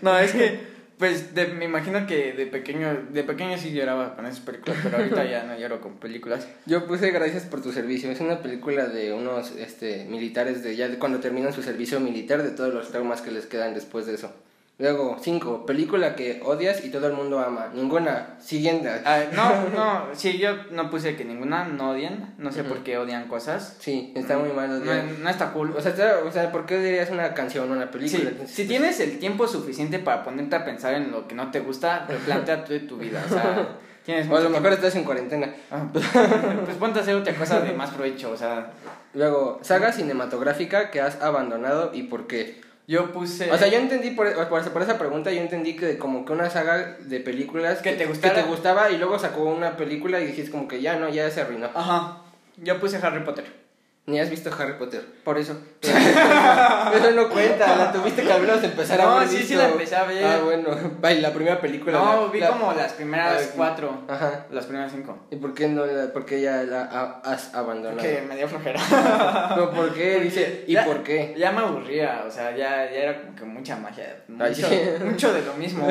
No, 0.02 0.18
es 0.18 0.32
que, 0.32 0.71
pues, 0.98 1.34
de- 1.34 1.48
me 1.48 1.64
imagino 1.64 2.06
que 2.06 2.32
de 2.32 2.46
pequeño, 2.46 3.06
de 3.10 3.24
pequeño 3.24 3.56
sí 3.58 3.72
lloraba 3.72 4.14
con 4.16 4.26
esas 4.26 4.40
películas, 4.40 4.78
pero 4.82 4.96
ahorita 4.98 5.24
ya 5.30 5.44
no 5.44 5.58
lloro 5.58 5.80
con 5.80 5.98
películas. 5.98 6.46
Yo 6.66 6.86
puse 6.86 7.10
Gracias 7.10 7.44
por 7.44 7.62
tu 7.62 7.72
servicio. 7.72 8.10
Es 8.10 8.20
una 8.20 8.40
película 8.42 8.86
de 8.86 9.12
unos 9.12 9.52
este, 9.52 10.04
militares 10.06 10.62
de 10.62 10.76
ya 10.76 10.88
de 10.88 10.98
cuando 10.98 11.20
terminan 11.20 11.52
su 11.52 11.62
servicio 11.62 12.00
militar, 12.00 12.42
de 12.42 12.50
todos 12.50 12.72
los 12.72 12.90
traumas 12.90 13.20
que 13.22 13.30
les 13.30 13.46
quedan 13.46 13.74
después 13.74 14.06
de 14.06 14.14
eso. 14.14 14.32
Luego, 14.78 15.16
5. 15.20 15.64
Película 15.66 16.16
que 16.16 16.40
odias 16.44 16.84
y 16.84 16.90
todo 16.90 17.06
el 17.06 17.12
mundo 17.12 17.38
ama. 17.38 17.68
Ninguna. 17.72 18.36
Siguiente. 18.40 18.90
Ah, 19.04 19.20
no, 19.32 19.68
no, 19.68 20.06
sí, 20.14 20.38
yo 20.38 20.50
no 20.72 20.90
puse 20.90 21.14
que 21.14 21.24
ninguna 21.24 21.64
no 21.66 21.90
odien. 21.90 22.34
No 22.38 22.50
sé 22.50 22.64
por 22.64 22.78
qué 22.78 22.98
odian 22.98 23.28
cosas. 23.28 23.76
Sí, 23.78 24.12
está 24.16 24.38
muy 24.38 24.48
mal. 24.50 24.68
No, 24.84 24.90
odiar. 24.90 25.04
no 25.20 25.28
está 25.30 25.52
cool. 25.52 25.72
O 25.76 25.80
sea, 25.80 25.92
está- 25.92 26.18
o 26.26 26.32
sea, 26.32 26.50
¿por 26.50 26.66
qué 26.66 26.78
dirías 26.80 27.10
una 27.10 27.32
canción 27.34 27.70
o 27.70 27.74
una 27.74 27.90
película? 27.90 28.30
Sí, 28.46 28.46
si 28.62 28.66
tienes 28.66 28.98
el 28.98 29.18
tiempo 29.20 29.46
suficiente 29.46 29.98
para 30.00 30.24
ponerte 30.24 30.56
a 30.56 30.64
pensar 30.64 30.94
en 30.94 31.12
lo 31.12 31.28
que 31.28 31.34
no 31.36 31.50
te 31.52 31.60
gusta, 31.60 32.06
replantea 32.08 32.64
tu, 32.64 32.76
tu 32.80 32.96
vida. 32.96 33.22
O 33.24 33.28
sea, 33.32 33.76
tienes 34.04 34.28
O 34.28 34.36
a 34.36 34.40
lo 34.40 34.48
mejor 34.48 34.62
tiempo. 34.70 34.74
estás 34.86 34.96
en 34.96 35.04
cuarentena. 35.04 35.54
Ah, 35.70 35.84
pues 35.92 36.76
ponte 36.78 36.98
a 36.98 37.02
hacer 37.02 37.14
otra 37.14 37.34
cosa 37.34 37.60
de 37.60 37.72
más 37.72 37.90
provecho. 37.90 38.30
O 38.32 38.36
sea, 38.36 38.72
Luego, 39.14 39.58
saga 39.62 39.92
cinematográfica 39.92 40.90
que 40.90 41.00
has 41.02 41.20
abandonado 41.20 41.90
y 41.94 42.04
por 42.04 42.26
qué. 42.26 42.60
Yo 42.86 43.12
puse. 43.12 43.50
O 43.50 43.56
sea, 43.56 43.68
yo 43.68 43.78
entendí 43.78 44.10
por, 44.10 44.32
por, 44.48 44.72
por 44.72 44.82
esa 44.82 44.98
pregunta, 44.98 45.30
yo 45.30 45.40
entendí 45.40 45.76
que 45.76 45.98
como 45.98 46.24
que 46.24 46.32
una 46.32 46.50
saga 46.50 46.96
de 47.00 47.20
películas 47.20 47.80
Que 47.80 47.92
te 47.92 48.06
gustara. 48.06 48.34
que 48.34 48.42
te 48.42 48.48
gustaba 48.48 48.90
y 48.90 48.98
luego 48.98 49.18
sacó 49.18 49.42
una 49.44 49.76
película 49.76 50.20
y 50.20 50.26
dijiste 50.26 50.50
como 50.50 50.66
que 50.68 50.82
ya 50.82 50.96
no, 50.96 51.08
ya 51.08 51.30
se 51.30 51.40
arruinó. 51.42 51.70
Ajá. 51.74 52.18
Yo 52.56 52.78
puse 52.80 52.98
Harry 52.98 53.24
Potter. 53.24 53.61
Ni 54.04 54.18
has 54.18 54.28
visto 54.30 54.50
Harry 54.58 54.72
Potter. 54.78 55.04
Por 55.22 55.38
eso. 55.38 55.56
Eso 55.80 57.10
no 57.12 57.28
cuenta, 57.28 57.76
la 57.76 57.92
tuviste 57.92 58.22
que 58.24 58.32
al 58.32 58.40
menos 58.40 58.62
empezar 58.64 59.00
a 59.00 59.04
No, 59.04 59.18
ver. 59.20 59.28
sí, 59.28 59.36
sí 59.36 59.42
visto. 59.42 59.58
la 59.58 59.68
empecé 59.68 59.94
a 59.94 60.02
ver. 60.04 60.24
Ah, 60.24 60.40
bueno, 60.44 60.68
vaya, 61.00 61.20
la 61.20 61.32
primera 61.32 61.60
película. 61.60 61.92
No, 61.98 62.26
la- 62.26 62.32
vi 62.32 62.40
la- 62.40 62.48
como 62.48 62.72
las 62.72 62.92
primeras 62.94 63.52
cuatro. 63.56 64.02
Ajá. 64.08 64.46
Las 64.50 64.66
primeras 64.66 64.90
cinco. 64.90 65.16
¿Y 65.30 65.36
por 65.36 65.54
qué 65.54 65.68
no 65.68 65.84
por 66.12 66.24
qué 66.26 66.40
ya 66.42 66.64
la 66.64 66.82
ha- 66.82 67.20
has 67.24 67.54
abandonado? 67.54 68.02
Que 68.02 68.22
me 68.22 68.36
dio 68.36 68.48
flojera. 68.48 68.80
No, 69.56 69.70
¿por 69.70 69.94
qué? 69.94 70.18
Dice, 70.20 70.64
¿y 70.66 70.72
Ya- 70.72 70.84
por 70.84 71.04
qué? 71.04 71.34
Ya 71.38 71.52
me 71.52 71.60
aburría, 71.60 72.24
o 72.26 72.30
sea, 72.30 72.50
ya, 72.56 72.90
ya 72.90 72.96
era 72.98 73.20
como 73.22 73.36
que 73.36 73.44
mucha 73.44 73.76
magia. 73.76 74.24
Mucho, 74.26 74.52
sí. 74.68 74.80
mucho 75.04 75.32
de 75.32 75.42
lo 75.42 75.54
mismo. 75.54 75.86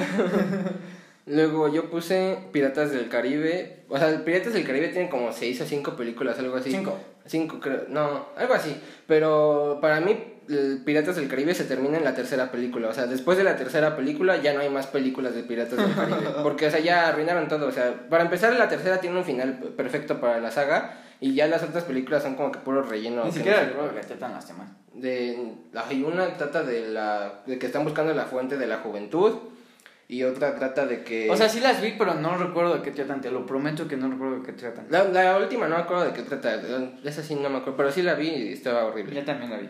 Luego 1.27 1.67
yo 1.71 1.89
puse 1.89 2.37
Piratas 2.51 2.91
del 2.91 3.07
Caribe. 3.07 3.83
O 3.87 3.97
sea, 3.97 4.23
Piratas 4.25 4.53
del 4.53 4.65
Caribe 4.65 4.87
tienen 4.89 5.09
como 5.09 5.31
seis 5.31 5.61
o 5.61 5.65
cinco 5.65 5.95
películas, 5.95 6.37
algo 6.39 6.57
así. 6.57 6.71
Cinco. 6.71 6.97
Cinco, 7.31 7.59
creo. 7.61 7.85
No, 7.87 8.25
algo 8.35 8.53
así. 8.53 8.75
Pero 9.07 9.79
para 9.81 10.01
mí, 10.01 10.17
Piratas 10.85 11.15
del 11.15 11.29
Caribe 11.29 11.53
se 11.55 11.63
termina 11.63 11.97
en 11.97 12.03
la 12.03 12.13
tercera 12.13 12.51
película. 12.51 12.89
O 12.89 12.93
sea, 12.93 13.05
después 13.05 13.37
de 13.37 13.45
la 13.45 13.55
tercera 13.55 13.95
película 13.95 14.35
ya 14.35 14.53
no 14.53 14.59
hay 14.59 14.69
más 14.69 14.87
películas 14.87 15.33
de 15.33 15.43
Piratas 15.43 15.77
del 15.77 15.95
Caribe. 15.95 16.29
Porque, 16.43 16.67
o 16.67 16.71
sea, 16.71 16.81
ya 16.81 17.07
arruinaron 17.07 17.47
todo. 17.47 17.67
O 17.67 17.71
sea, 17.71 18.09
para 18.09 18.23
empezar, 18.25 18.53
la 18.55 18.67
tercera 18.67 18.99
tiene 18.99 19.17
un 19.17 19.23
final 19.23 19.53
perfecto 19.77 20.19
para 20.19 20.41
la 20.41 20.51
saga. 20.51 20.97
Y 21.21 21.33
ya 21.35 21.47
las 21.47 21.63
otras 21.63 21.85
películas 21.85 22.23
son 22.23 22.35
como 22.35 22.51
que 22.51 22.59
puro 22.59 22.81
relleno. 22.83 23.23
Ni 23.23 23.31
siquiera 23.31 23.59
no 23.59 23.63
sé. 23.63 23.69
recuerdo 23.69 23.95
que 23.95 24.07
tratan 24.07 24.33
las 24.33 24.47
temas. 24.47 24.67
de 24.93 25.53
hay 25.73 26.03
una 26.03 26.35
trata 26.35 26.63
de 26.63 26.89
la 26.89 27.43
de 27.45 27.57
que 27.57 27.67
están 27.67 27.85
buscando 27.85 28.13
la 28.13 28.25
fuente 28.25 28.57
de 28.57 28.67
la 28.67 28.77
juventud 28.79 29.37
y 30.11 30.23
otra 30.23 30.55
trata 30.55 30.85
de 30.85 31.03
que 31.03 31.29
O 31.31 31.37
sea, 31.37 31.47
sí 31.47 31.61
las 31.61 31.81
vi, 31.81 31.95
pero 31.97 32.13
no 32.15 32.37
recuerdo 32.37 32.75
de 32.75 32.81
qué 32.81 32.91
tratan. 32.91 33.21
Te 33.21 33.31
lo 33.31 33.45
prometo 33.45 33.87
que 33.87 33.95
no 33.95 34.09
recuerdo 34.11 34.39
de 34.39 34.45
qué 34.45 34.51
tratan. 34.51 34.85
la, 34.89 35.05
la 35.05 35.37
última 35.37 35.67
no 35.67 35.75
me 35.77 35.81
acuerdo 35.83 36.03
de 36.05 36.11
qué 36.13 36.21
trata 36.23 36.61
esa 37.03 37.23
sí 37.23 37.35
no 37.35 37.49
me 37.49 37.57
acuerdo 37.59 37.77
pero 37.77 37.91
sí 37.91 38.01
la 38.03 38.13
vi 38.15 38.27
y 38.27 38.53
estaba 38.53 38.83
horrible 38.85 39.15
Yo 39.15 39.23
también 39.23 39.49
la 39.51 39.57
vi. 39.57 39.69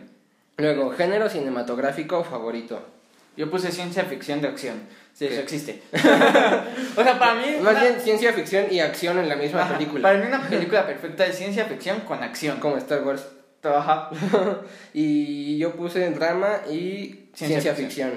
luego 0.58 0.90
género 0.90 1.28
cinematográfico 1.28 2.24
favorito 2.24 2.84
Yo 3.36 3.50
puse 3.50 3.70
ciencia 3.70 4.04
ficción 4.04 4.40
de 4.42 4.48
acción. 4.48 4.76
Sí, 5.14 5.26
¿Qué? 5.28 5.34
eso 5.34 5.42
existe. 5.42 5.82
o 6.96 7.02
sea, 7.04 7.18
para 7.18 7.34
mí. 7.34 7.46
más 7.60 7.72
una- 7.72 7.80
bien 7.84 8.00
ciencia 8.00 8.32
ficción 8.32 8.66
y 8.70 8.80
acción 8.80 9.18
en 9.18 9.28
la 9.28 9.36
misma 9.36 9.62
Ajá, 9.62 9.74
película 9.78 10.02
Para 10.02 10.18
mí, 10.18 10.26
una 10.26 10.40
película 10.48 10.86
perfecta 10.86 11.24
es 11.26 11.36
ciencia 11.36 11.66
ficción 11.66 12.00
con 12.00 12.22
acción. 12.22 12.58
como 12.60 12.76
Star 12.78 13.02
Wars 13.04 13.26
Ajá. 13.62 14.10
y 14.92 15.56
yo 15.58 15.72
puse 15.76 16.10
drama 16.10 16.62
y 16.68 17.28
Ciencia 17.34 17.60
ciencia, 17.60 17.74
ficción. 17.74 18.10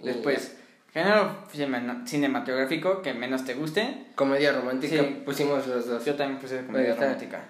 Después, 0.00 0.56
género 0.94 1.36
cine- 1.52 2.06
cinematográfico 2.06 3.02
que 3.02 3.12
menos 3.12 3.44
te 3.44 3.52
guste. 3.54 4.06
comedia 4.14 4.52
romántica 4.52 4.96
Sí. 5.02 5.22
pusimos 5.24 5.66
los 5.66 5.86
dos 5.88 6.04
Yo 6.04 6.14
también 6.14 6.38
puse 6.40 6.64
comedia 6.64 6.94
romántica. 6.94 7.48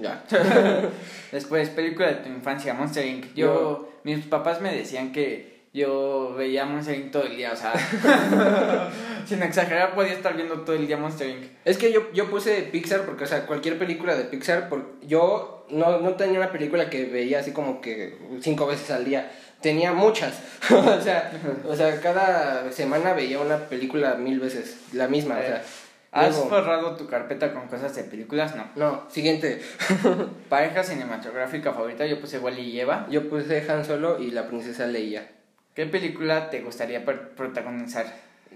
Ya 0.00 0.24
Después, 1.32 1.68
película 1.70 2.08
de 2.08 2.14
tu 2.16 2.28
infancia, 2.30 2.74
Monster 2.74 3.06
Inc. 3.06 3.34
Yo, 3.34 3.90
mis 4.04 4.24
papás 4.26 4.60
me 4.60 4.74
decían 4.74 5.12
que 5.12 5.52
yo 5.74 6.34
veía 6.36 6.64
Monster 6.66 6.98
Inc. 6.98 7.10
todo 7.12 7.24
el 7.24 7.36
día, 7.36 7.52
o 7.52 7.56
sea, 7.56 7.72
sin 9.26 9.42
exagerar, 9.42 9.94
podía 9.94 10.12
estar 10.12 10.34
viendo 10.34 10.60
todo 10.62 10.74
el 10.76 10.86
día 10.86 10.96
Monster 10.96 11.28
Inc. 11.28 11.44
Es 11.64 11.78
que 11.78 11.92
yo, 11.92 12.10
yo 12.12 12.28
puse 12.30 12.62
Pixar 12.62 13.02
porque, 13.02 13.24
o 13.24 13.26
sea, 13.26 13.46
cualquier 13.46 13.78
película 13.78 14.14
de 14.16 14.24
Pixar, 14.24 14.68
por, 14.68 14.98
yo 15.02 15.66
no, 15.70 16.00
no 16.00 16.10
tenía 16.14 16.38
una 16.40 16.52
película 16.52 16.90
que 16.90 17.04
veía 17.06 17.40
así 17.40 17.52
como 17.52 17.80
que 17.80 18.18
cinco 18.40 18.66
veces 18.66 18.90
al 18.90 19.04
día. 19.04 19.30
Tenía 19.62 19.92
muchas. 19.92 20.38
o, 20.70 21.00
sea, 21.00 21.32
o 21.66 21.74
sea, 21.76 22.00
cada 22.00 22.70
semana 22.72 23.12
veía 23.14 23.38
una 23.38 23.58
película 23.68 24.14
mil 24.14 24.40
veces, 24.40 24.78
la 24.92 25.08
misma. 25.08 25.38
O 25.38 25.42
sea, 25.42 25.62
¿Has 26.10 26.34
luego- 26.34 26.50
forrado 26.50 26.96
tu 26.96 27.06
carpeta 27.06 27.54
con 27.54 27.68
cosas 27.68 27.94
de 27.96 28.04
películas? 28.04 28.54
No. 28.54 28.66
no, 28.76 29.10
siguiente. 29.10 29.62
Pareja 30.48 30.82
cinematográfica 30.84 31.72
favorita, 31.72 32.04
yo 32.06 32.20
puse 32.20 32.38
Wally 32.38 32.62
y 32.62 32.80
Eva. 32.80 33.06
Yo 33.10 33.28
puse 33.30 33.64
Han 33.70 33.84
Solo 33.84 34.20
y 34.20 34.30
la 34.30 34.46
princesa 34.46 34.86
Leia. 34.86 35.26
¿Qué 35.74 35.86
película 35.86 36.50
te 36.50 36.60
gustaría 36.60 37.02
protagonizar? 37.04 38.04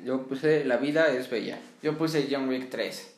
Yo 0.05 0.27
puse 0.27 0.66
La 0.66 0.77
vida 0.77 1.09
es 1.09 1.31
bella. 1.31 1.59
Yo 1.83 1.97
puse 1.97 2.28
John 2.31 2.49
Wick 2.49 2.69
3. 2.69 3.15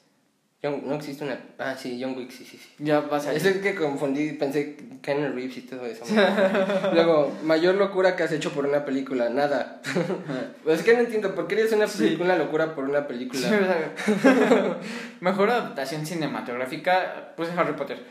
John- 0.60 0.82
no 0.86 0.96
existe 0.96 1.22
una... 1.24 1.38
Ah, 1.58 1.76
sí, 1.78 2.00
John 2.02 2.16
Wick, 2.16 2.30
sí, 2.32 2.44
sí, 2.44 2.56
sí. 2.58 2.68
Ya 2.80 2.98
vas 2.98 3.26
a 3.26 3.32
Es 3.32 3.44
el 3.44 3.60
que 3.60 3.76
confundí, 3.76 4.32
pensé 4.32 4.76
Keanu 5.02 5.32
Reeves 5.32 5.56
y 5.58 5.60
todo 5.62 5.86
eso. 5.86 6.04
Luego, 6.92 7.32
mayor 7.44 7.76
locura 7.76 8.16
que 8.16 8.24
has 8.24 8.32
hecho 8.32 8.50
por 8.50 8.66
una 8.66 8.84
película, 8.84 9.28
nada. 9.28 9.80
es 10.66 10.82
que 10.82 10.94
no 10.94 11.00
entiendo, 11.00 11.32
¿por 11.36 11.46
qué 11.46 11.60
eres 11.60 11.72
una, 11.72 11.86
Sí. 11.86 12.18
una 12.20 12.34
locura 12.36 12.74
por 12.74 12.84
una 12.84 13.06
película? 13.06 13.48
Mejor 15.20 15.50
adaptación 15.50 16.04
cinematográfica, 16.04 17.34
puse 17.36 17.52
Harry 17.56 17.74
Potter. 17.74 18.02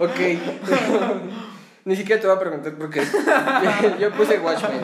ok. 0.00 0.18
Ni 1.84 1.96
siquiera 1.96 2.20
te 2.20 2.26
voy 2.26 2.36
a 2.36 2.40
preguntar 2.40 2.72
por 2.74 2.90
qué. 2.90 3.02
Yo 4.00 4.10
puse 4.12 4.38
Watchmen. 4.40 4.80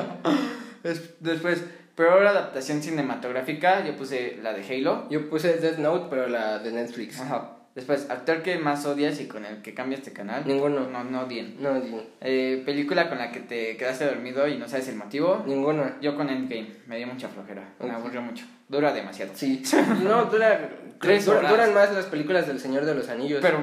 Des- 0.83 1.15
Después, 1.21 1.63
peor 1.95 2.27
adaptación 2.27 2.83
cinematográfica, 2.83 3.85
yo 3.85 3.97
puse 3.97 4.39
la 4.43 4.53
de 4.53 4.63
Halo. 4.67 5.07
Yo 5.11 5.29
puse 5.29 5.57
Death 5.59 5.79
Note, 5.79 6.07
pero 6.11 6.29
la 6.29 6.59
de 6.59 6.73
Netflix. 6.73 7.21
Ajá. 7.21 7.51
Después, 7.75 8.09
actor 8.09 8.43
que 8.43 8.57
más 8.59 8.87
odias 8.87 9.21
y 9.21 9.27
con 9.27 9.45
el 9.45 9.61
que 9.61 9.75
cambias 9.75 10.05
de 10.05 10.13
canal. 10.13 10.45
Ninguno. 10.47 10.89
No, 10.89 11.03
no 11.03 11.23
odien. 11.23 11.57
No, 11.61 11.75
ni- 11.75 12.01
Eh, 12.21 12.63
película 12.65 13.09
con 13.09 13.19
la 13.19 13.33
que 13.33 13.41
te 13.41 13.77
quedaste 13.77 14.05
dormido 14.07 14.47
y 14.47 14.57
no 14.59 14.69
sabes 14.69 14.87
el 14.89 14.95
motivo. 14.97 15.43
ninguna. 15.45 15.97
Yo 16.01 16.15
con 16.17 16.29
Endgame, 16.31 16.69
me 16.87 16.99
dio 16.99 17.09
mucha 17.09 17.29
flojera. 17.29 17.75
Me 17.81 17.91
aburrió 17.91 18.23
mucho. 18.23 18.45
Dura 18.69 18.93
demasiado. 18.93 19.33
Sí. 19.35 19.63
No, 20.05 20.27
dura... 20.27 20.71
Tres 21.01 21.27
horas. 21.27 21.51
duran 21.51 21.75
más 21.75 21.93
las 21.93 22.07
películas 22.07 22.47
del 22.47 22.61
Señor 22.61 22.85
de 22.85 22.95
los 22.95 23.09
Anillos. 23.09 23.41
Pero, 23.43 23.59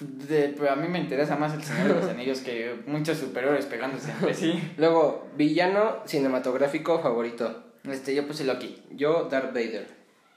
de- 0.00 0.54
pero 0.56 0.70
a 0.70 0.76
mí 0.76 0.86
me 0.88 1.00
interesa 1.00 1.34
más 1.36 1.52
el 1.52 1.62
Señor 1.64 1.88
de 1.88 1.94
los 1.94 2.08
Anillos 2.08 2.40
que 2.40 2.76
muchos 2.86 3.18
superiores 3.18 3.66
pegándose 3.66 4.12
entre 4.12 4.32
sí. 4.32 4.72
Luego, 4.78 5.26
villano 5.36 5.96
cinematográfico 6.06 7.00
favorito. 7.00 7.64
Este, 7.90 8.14
yo 8.14 8.26
puse 8.26 8.44
Loki. 8.44 8.82
Yo, 8.92 9.24
Darth 9.30 9.52
Vader. 9.54 9.86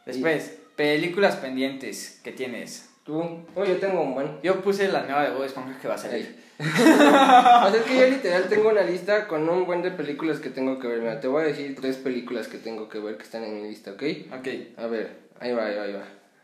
Después, 0.05 0.57
películas 0.75 1.35
pendientes 1.37 2.19
que 2.23 2.31
tienes. 2.31 2.89
Tú, 3.03 3.21
oh, 3.55 3.65
yo 3.65 3.77
tengo 3.77 4.01
un 4.01 4.13
buen. 4.13 4.39
Yo 4.43 4.61
puse 4.61 4.87
la 4.87 5.03
nueva 5.03 5.23
de 5.23 5.31
Bob 5.31 5.43
Esponja 5.43 5.77
que 5.79 5.87
va 5.87 5.95
a 5.95 5.97
salir. 5.97 6.37
o 6.59 6.63
sea, 6.63 7.73
es 7.73 7.83
que 7.83 7.97
yo 7.99 8.07
literal 8.07 8.43
tengo 8.49 8.69
una 8.69 8.81
lista 8.81 9.27
con 9.27 9.47
un 9.47 9.65
buen 9.65 9.81
de 9.81 9.91
películas 9.91 10.39
que 10.39 10.49
tengo 10.49 10.77
que 10.79 10.87
ver. 10.87 10.99
Mira, 10.99 11.19
te 11.19 11.27
voy 11.27 11.43
a 11.43 11.45
decir 11.47 11.75
tres 11.79 11.97
películas 11.97 12.47
que 12.47 12.57
tengo 12.57 12.89
que 12.89 12.99
ver 12.99 13.17
que 13.17 13.23
están 13.23 13.43
en 13.43 13.61
mi 13.61 13.67
lista, 13.69 13.91
¿ok? 13.91 14.03
Ok. 14.37 14.47
A 14.77 14.87
ver, 14.87 15.17
ahí 15.39 15.53
va, 15.53 15.65
ahí 15.65 15.75
va, 15.75 15.83
ahí 15.83 15.93
va. 15.93 16.03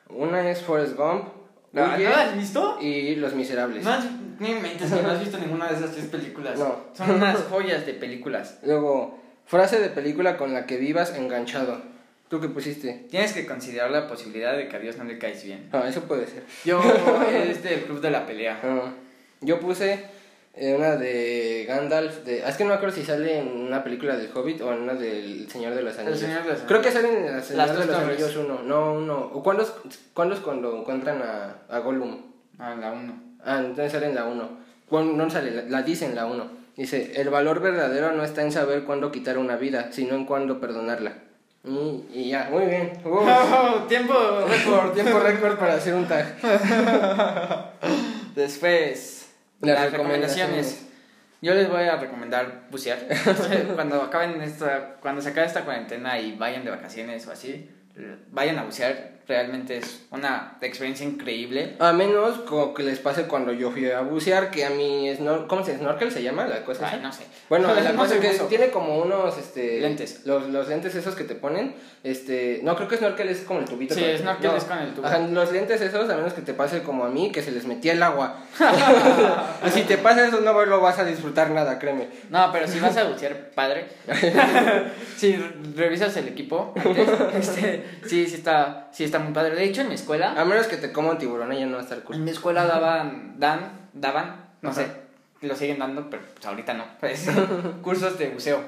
Una 0.09 0.49
es 0.49 0.61
Forrest 0.61 0.95
Gump, 0.95 1.25
¿No, 1.73 1.83
Huye 1.95 2.05
¿no 2.05 2.09
la 2.11 2.21
has 2.29 2.37
visto? 2.37 2.77
y 2.81 3.15
Los 3.17 3.33
Miserables. 3.35 3.83
No, 3.83 3.91
has- 3.91 4.05
ni 4.39 4.53
me 4.53 4.61
mentes 4.61 4.91
que 4.91 5.01
no 5.01 5.09
has 5.11 5.19
visto 5.19 5.37
ninguna 5.37 5.67
de 5.69 5.75
esas 5.75 5.91
tres 5.91 6.05
películas. 6.05 6.57
No. 6.57 6.77
Son 6.93 7.11
unas 7.11 7.37
joyas 7.49 7.85
de 7.85 7.93
películas. 7.93 8.59
Luego, 8.63 9.19
frase 9.45 9.79
de 9.79 9.89
película 9.89 10.37
con 10.37 10.53
la 10.53 10.65
que 10.65 10.77
vivas 10.77 11.15
enganchado. 11.15 11.81
¿Tú 12.29 12.41
qué 12.41 12.49
pusiste? 12.49 13.05
Tienes 13.09 13.33
que 13.33 13.45
considerar 13.45 13.91
la 13.91 14.07
posibilidad 14.07 14.57
de 14.57 14.67
que 14.67 14.75
a 14.75 14.79
Dios 14.79 14.97
no 14.97 15.03
le 15.03 15.19
caes 15.19 15.43
bien. 15.43 15.69
Ah, 15.71 15.85
eso 15.87 16.01
puede 16.01 16.25
ser. 16.25 16.43
Yo, 16.63 16.81
este, 17.31 17.75
el 17.75 17.81
club 17.81 18.01
de 18.01 18.09
la 18.09 18.25
pelea. 18.25 18.59
Ah, 18.63 18.91
yo 19.41 19.59
puse 19.59 19.99
eh, 20.55 20.73
una 20.75 20.95
de 20.95 21.65
Gandalf. 21.67 22.23
De, 22.23 22.43
ah, 22.43 22.49
es 22.49 22.57
que 22.57 22.63
no 22.63 22.69
me 22.69 22.75
acuerdo 22.75 22.95
si 22.95 23.03
sale 23.03 23.39
en 23.39 23.47
una 23.47 23.83
película 23.83 24.17
del 24.17 24.31
Hobbit 24.33 24.61
o 24.61 24.73
en 24.73 24.81
una 24.81 24.95
del 24.95 25.47
Señor 25.49 25.75
de 25.75 25.83
los 25.83 25.97
Anillos. 25.99 26.19
Señor 26.19 26.43
de 26.43 26.53
los 26.53 26.61
Creo 26.61 26.81
que 26.81 26.91
salen 26.91 27.15
en 27.15 27.35
el 27.35 27.43
Señor 27.43 27.67
Las 27.67 27.77
de 27.77 27.85
los 27.85 27.95
torres. 27.95 28.19
Anillos 28.19 28.35
uno. 28.37 28.63
No, 28.63 28.93
uno. 28.93 29.31
¿O 29.33 29.43
cuándo 29.43 29.61
es, 29.61 29.71
cuándo 30.13 30.33
es 30.33 30.41
cuando 30.41 30.79
encuentran 30.79 31.21
a, 31.21 31.57
a 31.69 31.79
Gollum? 31.79 32.21
Ah, 32.57 32.75
la 32.79 32.91
uno. 32.91 33.21
Ah, 33.45 33.59
entonces 33.59 33.91
sale 33.91 34.07
en 34.07 34.15
la 34.15 34.25
1. 34.25 34.65
No 34.89 35.29
sale, 35.29 35.51
la, 35.51 35.61
la 35.63 35.83
dice 35.83 36.05
en 36.05 36.15
la 36.15 36.25
1. 36.25 36.64
Dice, 36.77 37.13
el 37.21 37.29
valor 37.29 37.61
verdadero 37.61 38.11
no 38.11 38.23
está 38.23 38.41
en 38.41 38.51
saber 38.51 38.83
cuándo 38.83 39.11
quitar 39.11 39.37
una 39.37 39.55
vida, 39.55 39.91
sino 39.91 40.15
en 40.15 40.25
cuándo 40.25 40.59
perdonarla. 40.59 41.13
Y, 41.63 42.03
y 42.13 42.29
ya, 42.29 42.49
muy 42.51 42.65
bien. 42.65 42.91
Uh, 43.05 43.87
tiempo 43.87 44.13
récord, 44.47 44.93
tiempo 44.93 45.19
récord 45.19 45.57
para 45.57 45.75
hacer 45.75 45.93
un 45.95 46.05
tag. 46.07 46.35
Después, 48.35 49.29
Las 49.61 49.79
las, 49.79 49.91
recomendaciones. 49.91 49.93
recomendaciones. 49.93 50.85
Yo 51.41 51.53
les 51.53 51.69
voy 51.69 51.83
a 51.83 51.95
recomendar 51.95 52.67
bucear. 52.69 52.99
cuando 53.75 54.01
acaben 54.01 54.41
esta, 54.41 54.97
cuando 54.99 55.21
se 55.21 55.29
acabe 55.29 55.47
esta 55.47 55.63
cuarentena 55.63 56.19
y 56.19 56.35
vayan 56.35 56.65
de 56.65 56.71
vacaciones 56.71 57.25
o 57.27 57.31
así, 57.31 57.69
vayan 58.31 58.59
a 58.59 58.63
bucear 58.63 59.14
realmente 59.27 59.77
es 59.77 60.03
una 60.11 60.57
experiencia 60.61 61.05
increíble. 61.05 61.75
A 61.79 61.93
menos 61.93 62.37
como 62.39 62.73
que 62.73 62.83
les 62.83 62.99
pase 62.99 63.23
cuando 63.23 63.51
yo 63.53 63.71
fui 63.71 63.89
a 63.89 64.01
bucear, 64.01 64.51
que 64.51 64.65
a 64.65 64.69
mí 64.69 65.09
es 65.09 65.19
¿cómo 65.47 65.63
se 65.65 65.77
snorkel 65.77 66.11
se 66.11 66.21
llama 66.21 66.45
la 66.45 66.63
cosa? 66.63 66.89
Ay, 66.91 66.99
no 67.01 67.11
sé. 67.11 67.23
Bueno, 67.49 67.73
la 67.83 67.91
No 67.93 67.99
cosa 67.99 68.19
que 68.19 68.29
eso. 68.31 68.45
tiene 68.45 68.69
como 68.69 68.99
unos 68.99 69.37
este 69.37 69.79
Lentes. 69.79 70.25
Los, 70.25 70.49
los 70.49 70.67
lentes 70.67 70.93
esos 70.95 71.15
que 71.15 71.23
te 71.23 71.35
ponen, 71.35 71.75
este, 72.03 72.59
no 72.63 72.75
creo 72.75 72.87
que 72.87 72.97
snorkel 72.97 73.29
es 73.29 73.41
como 73.41 73.59
el 73.61 73.65
tubito. 73.65 73.95
Sí, 73.95 74.01
con- 74.01 74.17
snorkel 74.17 74.51
no. 74.51 74.57
es 74.57 74.63
con 74.65 74.77
el 74.77 74.93
tubo. 74.93 75.07
Ajá, 75.07 75.17
los 75.19 75.51
lentes 75.51 75.81
esos, 75.81 76.09
a 76.09 76.15
menos 76.15 76.33
que 76.33 76.41
te 76.41 76.53
pase 76.53 76.83
como 76.83 77.05
a 77.05 77.09
mí, 77.09 77.31
que 77.31 77.41
se 77.41 77.51
les 77.51 77.65
metía 77.65 77.93
el 77.93 78.03
agua. 78.03 78.37
y 79.65 79.69
si 79.71 79.81
te 79.83 79.97
pasa 79.97 80.27
eso, 80.27 80.41
no 80.41 80.65
lo 80.65 80.81
vas 80.81 80.99
a 80.99 81.05
disfrutar 81.05 81.49
nada, 81.51 81.79
créeme. 81.79 82.09
No, 82.29 82.51
pero 82.51 82.67
si 82.67 82.79
vas 82.79 82.95
a 82.97 83.03
bucear, 83.05 83.49
padre. 83.55 83.87
si 85.17 85.35
revisas 85.75 86.15
el 86.17 86.27
equipo 86.27 86.73
antes, 86.75 87.07
este, 87.39 87.85
sí, 88.05 88.27
sí 88.27 88.35
está, 88.35 88.89
sí 88.91 89.03
está 89.03 89.14
muy 89.19 89.33
padre. 89.33 89.55
De 89.55 89.63
hecho, 89.63 89.81
en 89.81 89.89
mi 89.89 89.95
escuela, 89.95 90.33
A 90.39 90.45
menos 90.45 90.67
que 90.67 90.77
te 90.77 90.91
coma 90.91 91.11
un 91.11 91.17
tiburón, 91.17 91.51
ella 91.51 91.65
no 91.65 91.73
va 91.73 91.79
a 91.79 91.83
estar 91.83 92.01
cool. 92.03 92.15
en 92.15 92.23
mi 92.23 92.31
escuela 92.31 92.65
daban, 92.65 93.35
dan, 93.39 93.89
daban, 93.93 94.45
no 94.61 94.69
Ajá. 94.69 94.81
sé, 94.81 94.91
lo 95.41 95.55
siguen 95.55 95.79
dando, 95.79 96.09
pero 96.09 96.23
pues, 96.33 96.45
ahorita 96.45 96.73
no. 96.73 96.85
Pues, 96.99 97.27
cursos 97.81 98.17
de 98.17 98.29
buceo. 98.29 98.61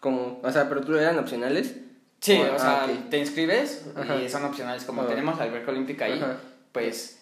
Como, 0.00 0.40
o 0.42 0.50
sea, 0.50 0.68
pero 0.68 0.80
tú 0.82 0.96
eran 0.96 1.18
opcionales. 1.18 1.76
Sí, 2.20 2.40
Ah, 2.40 2.52
o 2.54 2.58
sea, 2.58 2.84
ok. 2.86 3.08
te 3.10 3.18
inscribes 3.18 3.86
Ajá. 3.96 4.16
y 4.16 4.28
son 4.28 4.44
opcionales. 4.44 4.84
Como 4.84 5.02
Ah. 5.02 5.06
tenemos 5.06 5.36
la 5.38 5.44
alberca 5.44 5.70
olímpica 5.70 6.04
ahí, 6.06 6.22
pues 6.72 7.18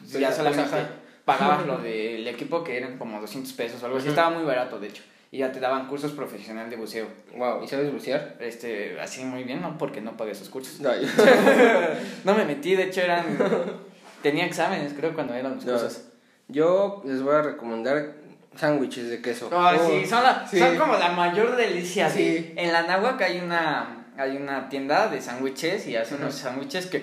ya 0.00 0.32
solamente 0.32 0.62
pues, 0.70 0.82
ajá. 0.82 0.90
pagabas 1.24 1.66
lo 1.66 1.78
del 1.78 2.26
equipo 2.28 2.62
que 2.64 2.76
eran 2.76 2.98
como 2.98 3.20
200 3.20 3.52
pesos 3.54 3.82
o 3.82 3.86
algo 3.86 3.98
así. 3.98 4.08
Estaba 4.08 4.30
muy 4.30 4.44
barato, 4.44 4.78
de 4.78 4.88
hecho. 4.88 5.02
Y 5.34 5.38
ya 5.38 5.50
te 5.50 5.58
daban 5.58 5.88
cursos 5.88 6.12
profesionales 6.12 6.70
de 6.70 6.76
buceo. 6.76 7.08
Wow, 7.36 7.64
¿y 7.64 7.66
sabes 7.66 7.92
bucear? 7.92 8.36
Este, 8.38 9.00
así 9.00 9.24
muy 9.24 9.42
bien, 9.42 9.60
¿no? 9.62 9.76
Porque 9.76 10.00
no 10.00 10.16
pagué 10.16 10.30
esos 10.30 10.48
cursos. 10.48 10.78
No, 10.78 10.94
yo- 10.94 11.08
no 12.24 12.34
me 12.36 12.44
metí, 12.44 12.76
de 12.76 12.84
hecho 12.84 13.00
eran... 13.00 13.36
Tenía 14.22 14.46
exámenes, 14.46 14.92
creo, 14.96 15.12
cuando 15.12 15.34
eran 15.34 15.56
los 15.56 15.64
No. 15.64 15.72
cursos. 15.72 16.04
Yo 16.46 17.02
les 17.04 17.20
voy 17.20 17.34
a 17.34 17.42
recomendar 17.42 18.12
sándwiches 18.54 19.10
de 19.10 19.20
queso. 19.20 19.50
Oh, 19.52 19.70
sí, 19.88 20.06
son, 20.06 20.22
la- 20.22 20.46
sí. 20.48 20.56
son 20.60 20.76
como 20.78 20.94
la 20.96 21.10
mayor 21.10 21.56
delicia. 21.56 22.08
Sí. 22.08 22.52
En 22.56 22.72
la 22.72 22.82
Náhuac 22.84 23.20
hay 23.22 23.40
una, 23.40 24.06
hay 24.16 24.36
una 24.36 24.68
tienda 24.68 25.08
de 25.08 25.20
sándwiches 25.20 25.88
y 25.88 25.96
hace 25.96 26.14
unos 26.14 26.36
sándwiches 26.36 26.86
que... 26.86 27.02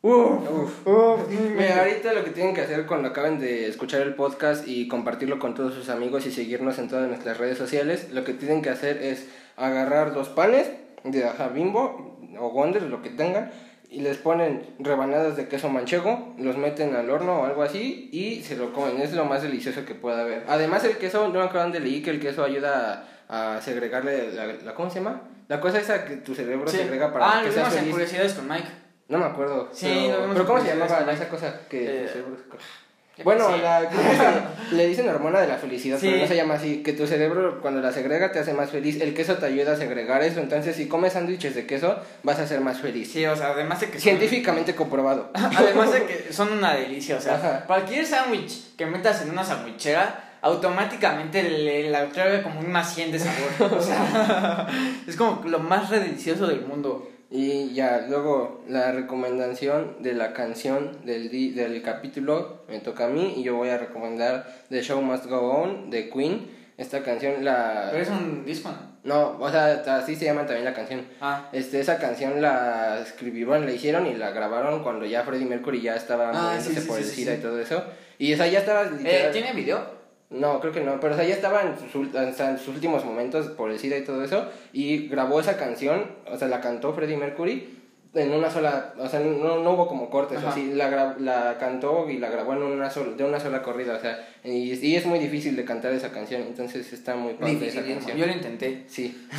Uf, 0.00 0.48
Uf. 0.48 0.86
uf, 0.86 1.28
Mira, 1.56 1.80
ahorita 1.80 2.12
lo 2.12 2.22
que 2.24 2.30
tienen 2.30 2.54
que 2.54 2.60
hacer 2.60 2.86
cuando 2.86 3.08
acaben 3.08 3.40
de 3.40 3.66
escuchar 3.68 4.00
el 4.02 4.14
podcast 4.14 4.66
y 4.68 4.86
compartirlo 4.86 5.40
con 5.40 5.54
todos 5.54 5.74
sus 5.74 5.88
amigos 5.88 6.24
y 6.26 6.30
seguirnos 6.30 6.78
en 6.78 6.88
todas 6.88 7.08
nuestras 7.08 7.36
redes 7.38 7.58
sociales, 7.58 8.08
lo 8.12 8.22
que 8.22 8.32
tienen 8.32 8.62
que 8.62 8.70
hacer 8.70 8.98
es 9.02 9.28
agarrar 9.56 10.14
dos 10.14 10.28
panes 10.28 10.70
de 11.02 11.24
ajá, 11.24 11.48
bimbo 11.48 12.16
o 12.38 12.50
Wonder, 12.50 12.82
lo 12.82 13.02
que 13.02 13.10
tengan, 13.10 13.50
y 13.90 14.00
les 14.02 14.18
ponen 14.18 14.62
rebanadas 14.78 15.36
de 15.36 15.48
queso 15.48 15.68
manchego, 15.68 16.32
los 16.38 16.56
meten 16.56 16.94
al 16.94 17.10
horno 17.10 17.40
o 17.40 17.44
algo 17.46 17.62
así 17.64 18.08
y 18.12 18.42
se 18.44 18.56
lo 18.56 18.72
comen. 18.72 19.00
Es 19.00 19.12
lo 19.14 19.24
más 19.24 19.42
delicioso 19.42 19.84
que 19.84 19.96
pueda 19.96 20.20
haber. 20.20 20.44
Además, 20.46 20.84
el 20.84 20.96
queso, 20.98 21.26
no 21.26 21.32
me 21.34 21.40
acuerdo 21.40 21.62
dónde 21.62 21.80
leí 21.80 22.02
que 22.02 22.10
el 22.10 22.20
queso 22.20 22.44
ayuda 22.44 23.08
a, 23.28 23.56
a 23.56 23.60
segregarle 23.62 24.32
la, 24.32 24.46
la- 24.46 24.74
¿Cómo 24.74 24.90
se 24.90 25.00
llama? 25.00 25.22
La 25.48 25.60
cosa 25.60 25.80
esa 25.80 26.04
que 26.04 26.16
tu 26.18 26.34
cerebro 26.36 26.68
Sí. 26.68 26.76
segrega 26.76 27.12
para 27.12 27.38
ah, 27.38 27.40
que 27.40 27.48
lo 27.48 27.52
seas 27.54 27.74
feliz. 27.74 27.90
Curiosidades 27.90 28.34
con 28.34 28.46
Mike. 28.48 28.68
No 29.08 29.18
me 29.18 29.24
acuerdo. 29.24 29.68
Sí, 29.72 29.86
pero, 30.06 30.20
vimos 30.20 30.34
pero 30.34 30.46
¿cómo 30.46 30.60
se 30.60 30.68
llamaba 30.68 31.12
esa 31.12 31.28
cosa 31.28 31.60
que 31.68 32.04
Eh, 32.04 33.24
Bueno, 33.24 33.48
sí. 33.52 33.60
la, 33.62 33.80
le 34.70 34.86
dicen 34.86 35.08
hormona 35.08 35.40
de 35.40 35.48
la 35.48 35.56
felicidad, 35.56 35.98
pero 36.00 36.18
no 36.18 36.26
se 36.28 36.36
llama 36.36 36.54
así. 36.54 36.82
Que 36.84 36.92
tu 36.92 37.06
cerebro 37.06 37.58
cuando 37.60 37.80
la 37.80 37.90
segrega 37.90 38.30
te 38.30 38.38
hace 38.38 38.52
más 38.52 38.70
feliz. 38.70 39.00
El 39.00 39.14
queso 39.14 39.36
te 39.38 39.46
ayuda 39.46 39.72
a 39.72 39.76
segregar 39.76 40.22
eso. 40.22 40.38
Entonces, 40.40 40.76
si 40.76 40.86
comes 40.88 41.14
sándwiches 41.14 41.54
de 41.56 41.66
queso, 41.66 41.96
vas 42.22 42.38
a 42.38 42.46
ser 42.46 42.60
más 42.60 42.80
feliz. 42.80 43.10
Sí, 43.10 43.24
o 43.26 43.34
sea, 43.34 43.48
además 43.52 43.80
de 43.80 43.86
que... 43.86 43.92
son- 43.94 44.02
Científicamente 44.02 44.74
comprobado. 44.76 45.30
Además 45.34 45.90
de 45.92 46.04
que 46.04 46.32
son 46.32 46.52
una 46.52 46.74
delicia, 46.74 47.16
o 47.16 47.20
sea, 47.20 47.34
Ajá. 47.36 47.64
cualquier 47.66 48.06
sándwich 48.06 48.76
que 48.76 48.86
metas 48.86 49.22
en 49.22 49.30
una 49.30 49.42
sandwichera, 49.44 50.36
automáticamente 50.42 51.42
le, 51.42 51.90
la 51.90 52.06
trae 52.10 52.42
como 52.42 52.60
un 52.60 52.70
más 52.70 52.94
100 52.94 53.10
de 53.12 53.18
sabor. 53.18 53.72
O 53.72 53.80
sea, 53.82 54.66
es 55.08 55.16
como 55.16 55.42
lo 55.48 55.58
más 55.58 55.90
delicioso 55.90 56.46
del 56.46 56.60
mundo. 56.60 57.10
Y 57.30 57.74
ya, 57.74 58.06
luego 58.08 58.64
la 58.68 58.90
recomendación 58.92 59.96
de 60.00 60.14
la 60.14 60.32
canción 60.32 61.04
del, 61.04 61.28
di- 61.28 61.50
del 61.50 61.82
capítulo 61.82 62.62
me 62.68 62.80
toca 62.80 63.04
a 63.04 63.08
mí 63.08 63.34
y 63.36 63.42
yo 63.42 63.54
voy 63.56 63.68
a 63.68 63.76
recomendar 63.76 64.46
The 64.70 64.82
Show 64.82 65.02
Must 65.02 65.26
Go 65.26 65.40
On 65.52 65.90
de 65.90 66.08
Queen. 66.08 66.56
Esta 66.78 67.02
canción 67.02 67.44
la... 67.44 67.88
Pero 67.90 68.02
es 68.02 68.08
un 68.08 68.44
disco, 68.46 68.70
¿no? 68.70 68.88
No, 69.04 69.38
o 69.40 69.50
sea, 69.50 69.82
así 69.96 70.16
se 70.16 70.24
llama 70.26 70.46
también 70.46 70.64
la 70.64 70.72
canción. 70.74 71.02
Ah, 71.20 71.48
Este, 71.52 71.80
esa 71.80 71.98
canción 71.98 72.40
la 72.40 73.00
escribieron, 73.00 73.66
la 73.66 73.72
hicieron 73.72 74.06
y 74.06 74.14
la 74.14 74.30
grabaron 74.30 74.82
cuando 74.82 75.04
ya 75.04 75.22
Freddie 75.24 75.46
Mercury 75.46 75.80
ya 75.82 75.96
estaba 75.96 76.30
Ah, 76.30 76.32
muriéndose 76.32 76.74
sí, 76.74 76.80
sí, 76.80 76.86
por 76.86 76.96
sí, 76.98 77.02
el 77.04 77.08
SIDA 77.10 77.34
y 77.34 77.38
todo 77.38 77.60
eso. 77.60 77.82
Y 78.18 78.32
o 78.32 78.36
sea, 78.36 78.46
ya 78.48 78.60
estaba 78.60 78.84
eh, 79.04 79.28
¿tiene 79.32 79.52
video? 79.52 79.97
No, 80.30 80.60
creo 80.60 80.72
que 80.72 80.80
no, 80.82 81.00
pero 81.00 81.14
o 81.14 81.16
sea, 81.16 81.26
ya 81.26 81.34
estaba 81.34 81.62
en 81.62 81.74
sus, 81.90 82.14
en 82.14 82.58
sus 82.58 82.68
últimos 82.68 83.02
momentos 83.04 83.46
por 83.48 83.70
el 83.70 83.78
SIDA 83.78 83.96
y 83.98 84.04
todo 84.04 84.22
eso 84.22 84.46
y 84.74 85.08
grabó 85.08 85.40
esa 85.40 85.56
canción, 85.56 86.06
o 86.30 86.36
sea, 86.36 86.48
la 86.48 86.60
cantó 86.60 86.92
Freddie 86.92 87.16
Mercury 87.16 87.74
en 88.14 88.32
una 88.32 88.50
sola, 88.50 88.94
o 88.98 89.08
sea, 89.08 89.20
no, 89.20 89.58
no 89.62 89.70
hubo 89.72 89.86
como 89.86 90.10
cortes, 90.10 90.38
Ajá. 90.38 90.48
así, 90.50 90.72
la, 90.74 91.14
la 91.18 91.56
cantó 91.58 92.08
y 92.10 92.18
la 92.18 92.28
grabó 92.30 92.52
en 92.54 92.62
una 92.62 92.90
sola, 92.90 93.12
de 93.16 93.24
una 93.24 93.38
sola 93.40 93.62
corrida, 93.62 93.96
o 93.96 94.00
sea, 94.00 94.26
y, 94.44 94.72
y 94.74 94.96
es 94.96 95.06
muy 95.06 95.18
difícil 95.18 95.56
de 95.56 95.64
cantar 95.64 95.92
esa 95.92 96.10
canción, 96.10 96.42
entonces 96.42 96.92
está 96.92 97.14
muy 97.16 97.34
padre 97.34 97.52
esa 97.52 97.60
Dificilísimo. 97.82 97.98
canción. 97.98 98.18
Yo 98.18 98.26
lo 98.26 98.32
intenté. 98.32 98.84
Sí, 98.88 99.28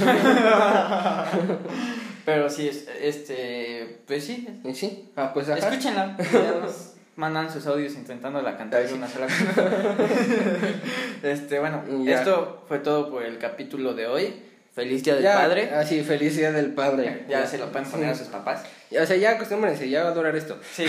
Pero 2.25 2.49
sí, 2.49 2.67
es- 2.67 2.87
este, 3.01 4.01
pues 4.05 4.23
sí. 4.25 4.47
¿Y 4.63 4.73
sí, 4.75 5.09
ah, 5.15 5.31
pues 5.33 5.49
ajá. 5.49 5.57
Escúchenla. 5.69 6.15
Mandan 7.19 7.51
sus 7.51 7.67
audios 7.67 7.95
intentando 7.95 8.41
la 8.41 8.55
cantar 8.55 8.87
de 8.87 8.93
una 8.93 9.05
sola 9.05 9.27
Este, 11.23 11.59
bueno, 11.59 11.83
Ya. 12.05 12.19
esto 12.19 12.63
fue 12.69 12.79
todo 12.79 13.09
por 13.11 13.23
el 13.23 13.37
capítulo 13.37 13.93
de 13.93 14.07
hoy. 14.07 14.33
Feliz 14.73 15.03
Día 15.03 15.15
del 15.15 15.23
Ya, 15.23 15.33
Padre. 15.33 15.69
Ah, 15.75 15.83
sí, 15.83 16.01
feliz 16.01 16.37
día 16.37 16.53
del 16.53 16.73
padre. 16.73 17.25
Ya 17.27 17.45
se 17.45 17.57
lo 17.57 17.69
pueden 17.73 17.89
poner 17.89 18.11
a 18.11 18.15
sus 18.15 18.27
papás. 18.27 18.63
O 18.97 19.05
sea, 19.05 19.17
ya 19.17 19.31
acostúmbrense, 19.31 19.89
ya 19.89 20.03
va 20.05 20.11
a 20.11 20.13
durar 20.13 20.33
esto. 20.33 20.57
Sí. 20.73 20.85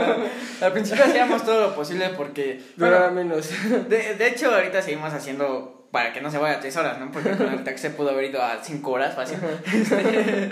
Al 0.60 0.72
principio 0.72 1.04
hacíamos 1.04 1.44
todo 1.44 1.60
lo 1.60 1.74
posible 1.74 2.10
porque. 2.16 2.62
Bueno, 2.76 3.10
menos. 3.10 3.50
de, 3.88 4.14
de 4.14 4.28
hecho, 4.28 4.54
ahorita 4.54 4.80
seguimos 4.80 5.12
haciendo 5.12 5.88
para 5.90 6.12
que 6.12 6.20
no 6.20 6.30
se 6.30 6.38
vaya 6.38 6.58
a 6.58 6.60
tres 6.60 6.76
horas, 6.76 7.00
¿no? 7.00 7.10
Porque 7.10 7.30
con 7.30 7.48
el 7.52 7.64
taxi 7.64 7.82
se 7.82 7.90
pudo 7.90 8.10
haber 8.10 8.26
ido 8.30 8.40
a 8.42 8.62
cinco 8.62 8.92
horas 8.92 9.16
fácil. 9.16 9.38
Este, 9.72 10.50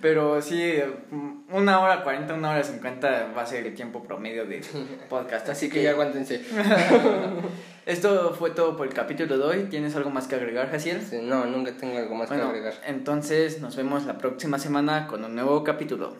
pero 0.00 0.40
sí, 0.40 0.80
una 1.52 1.80
hora 1.80 2.02
cuarenta, 2.02 2.34
una 2.34 2.50
hora 2.50 2.62
cincuenta 2.62 3.28
va 3.36 3.42
a 3.42 3.46
ser 3.46 3.66
el 3.66 3.74
tiempo 3.74 4.02
promedio 4.02 4.44
de 4.46 4.60
podcast. 5.08 5.48
Así 5.48 5.68
que 5.68 5.82
ya 5.82 5.90
aguántense. 5.90 6.42
Esto 7.86 8.34
fue 8.38 8.50
todo 8.50 8.76
por 8.76 8.86
el 8.86 8.94
capítulo 8.94 9.38
de 9.38 9.44
hoy. 9.44 9.62
¿Tienes 9.64 9.96
algo 9.96 10.10
más 10.10 10.28
que 10.28 10.36
agregar, 10.36 10.70
Jaciel? 10.70 11.00
No, 11.28 11.44
nunca 11.46 11.72
tengo 11.72 11.98
algo 11.98 12.14
más 12.14 12.28
Bueno, 12.28 12.44
que 12.44 12.50
agregar. 12.50 12.74
entonces 12.86 13.60
nos 13.60 13.74
vemos 13.76 14.04
la 14.06 14.18
próxima 14.18 14.58
semana 14.58 15.06
con 15.08 15.24
un 15.24 15.34
nuevo 15.34 15.64
capítulo. 15.64 16.14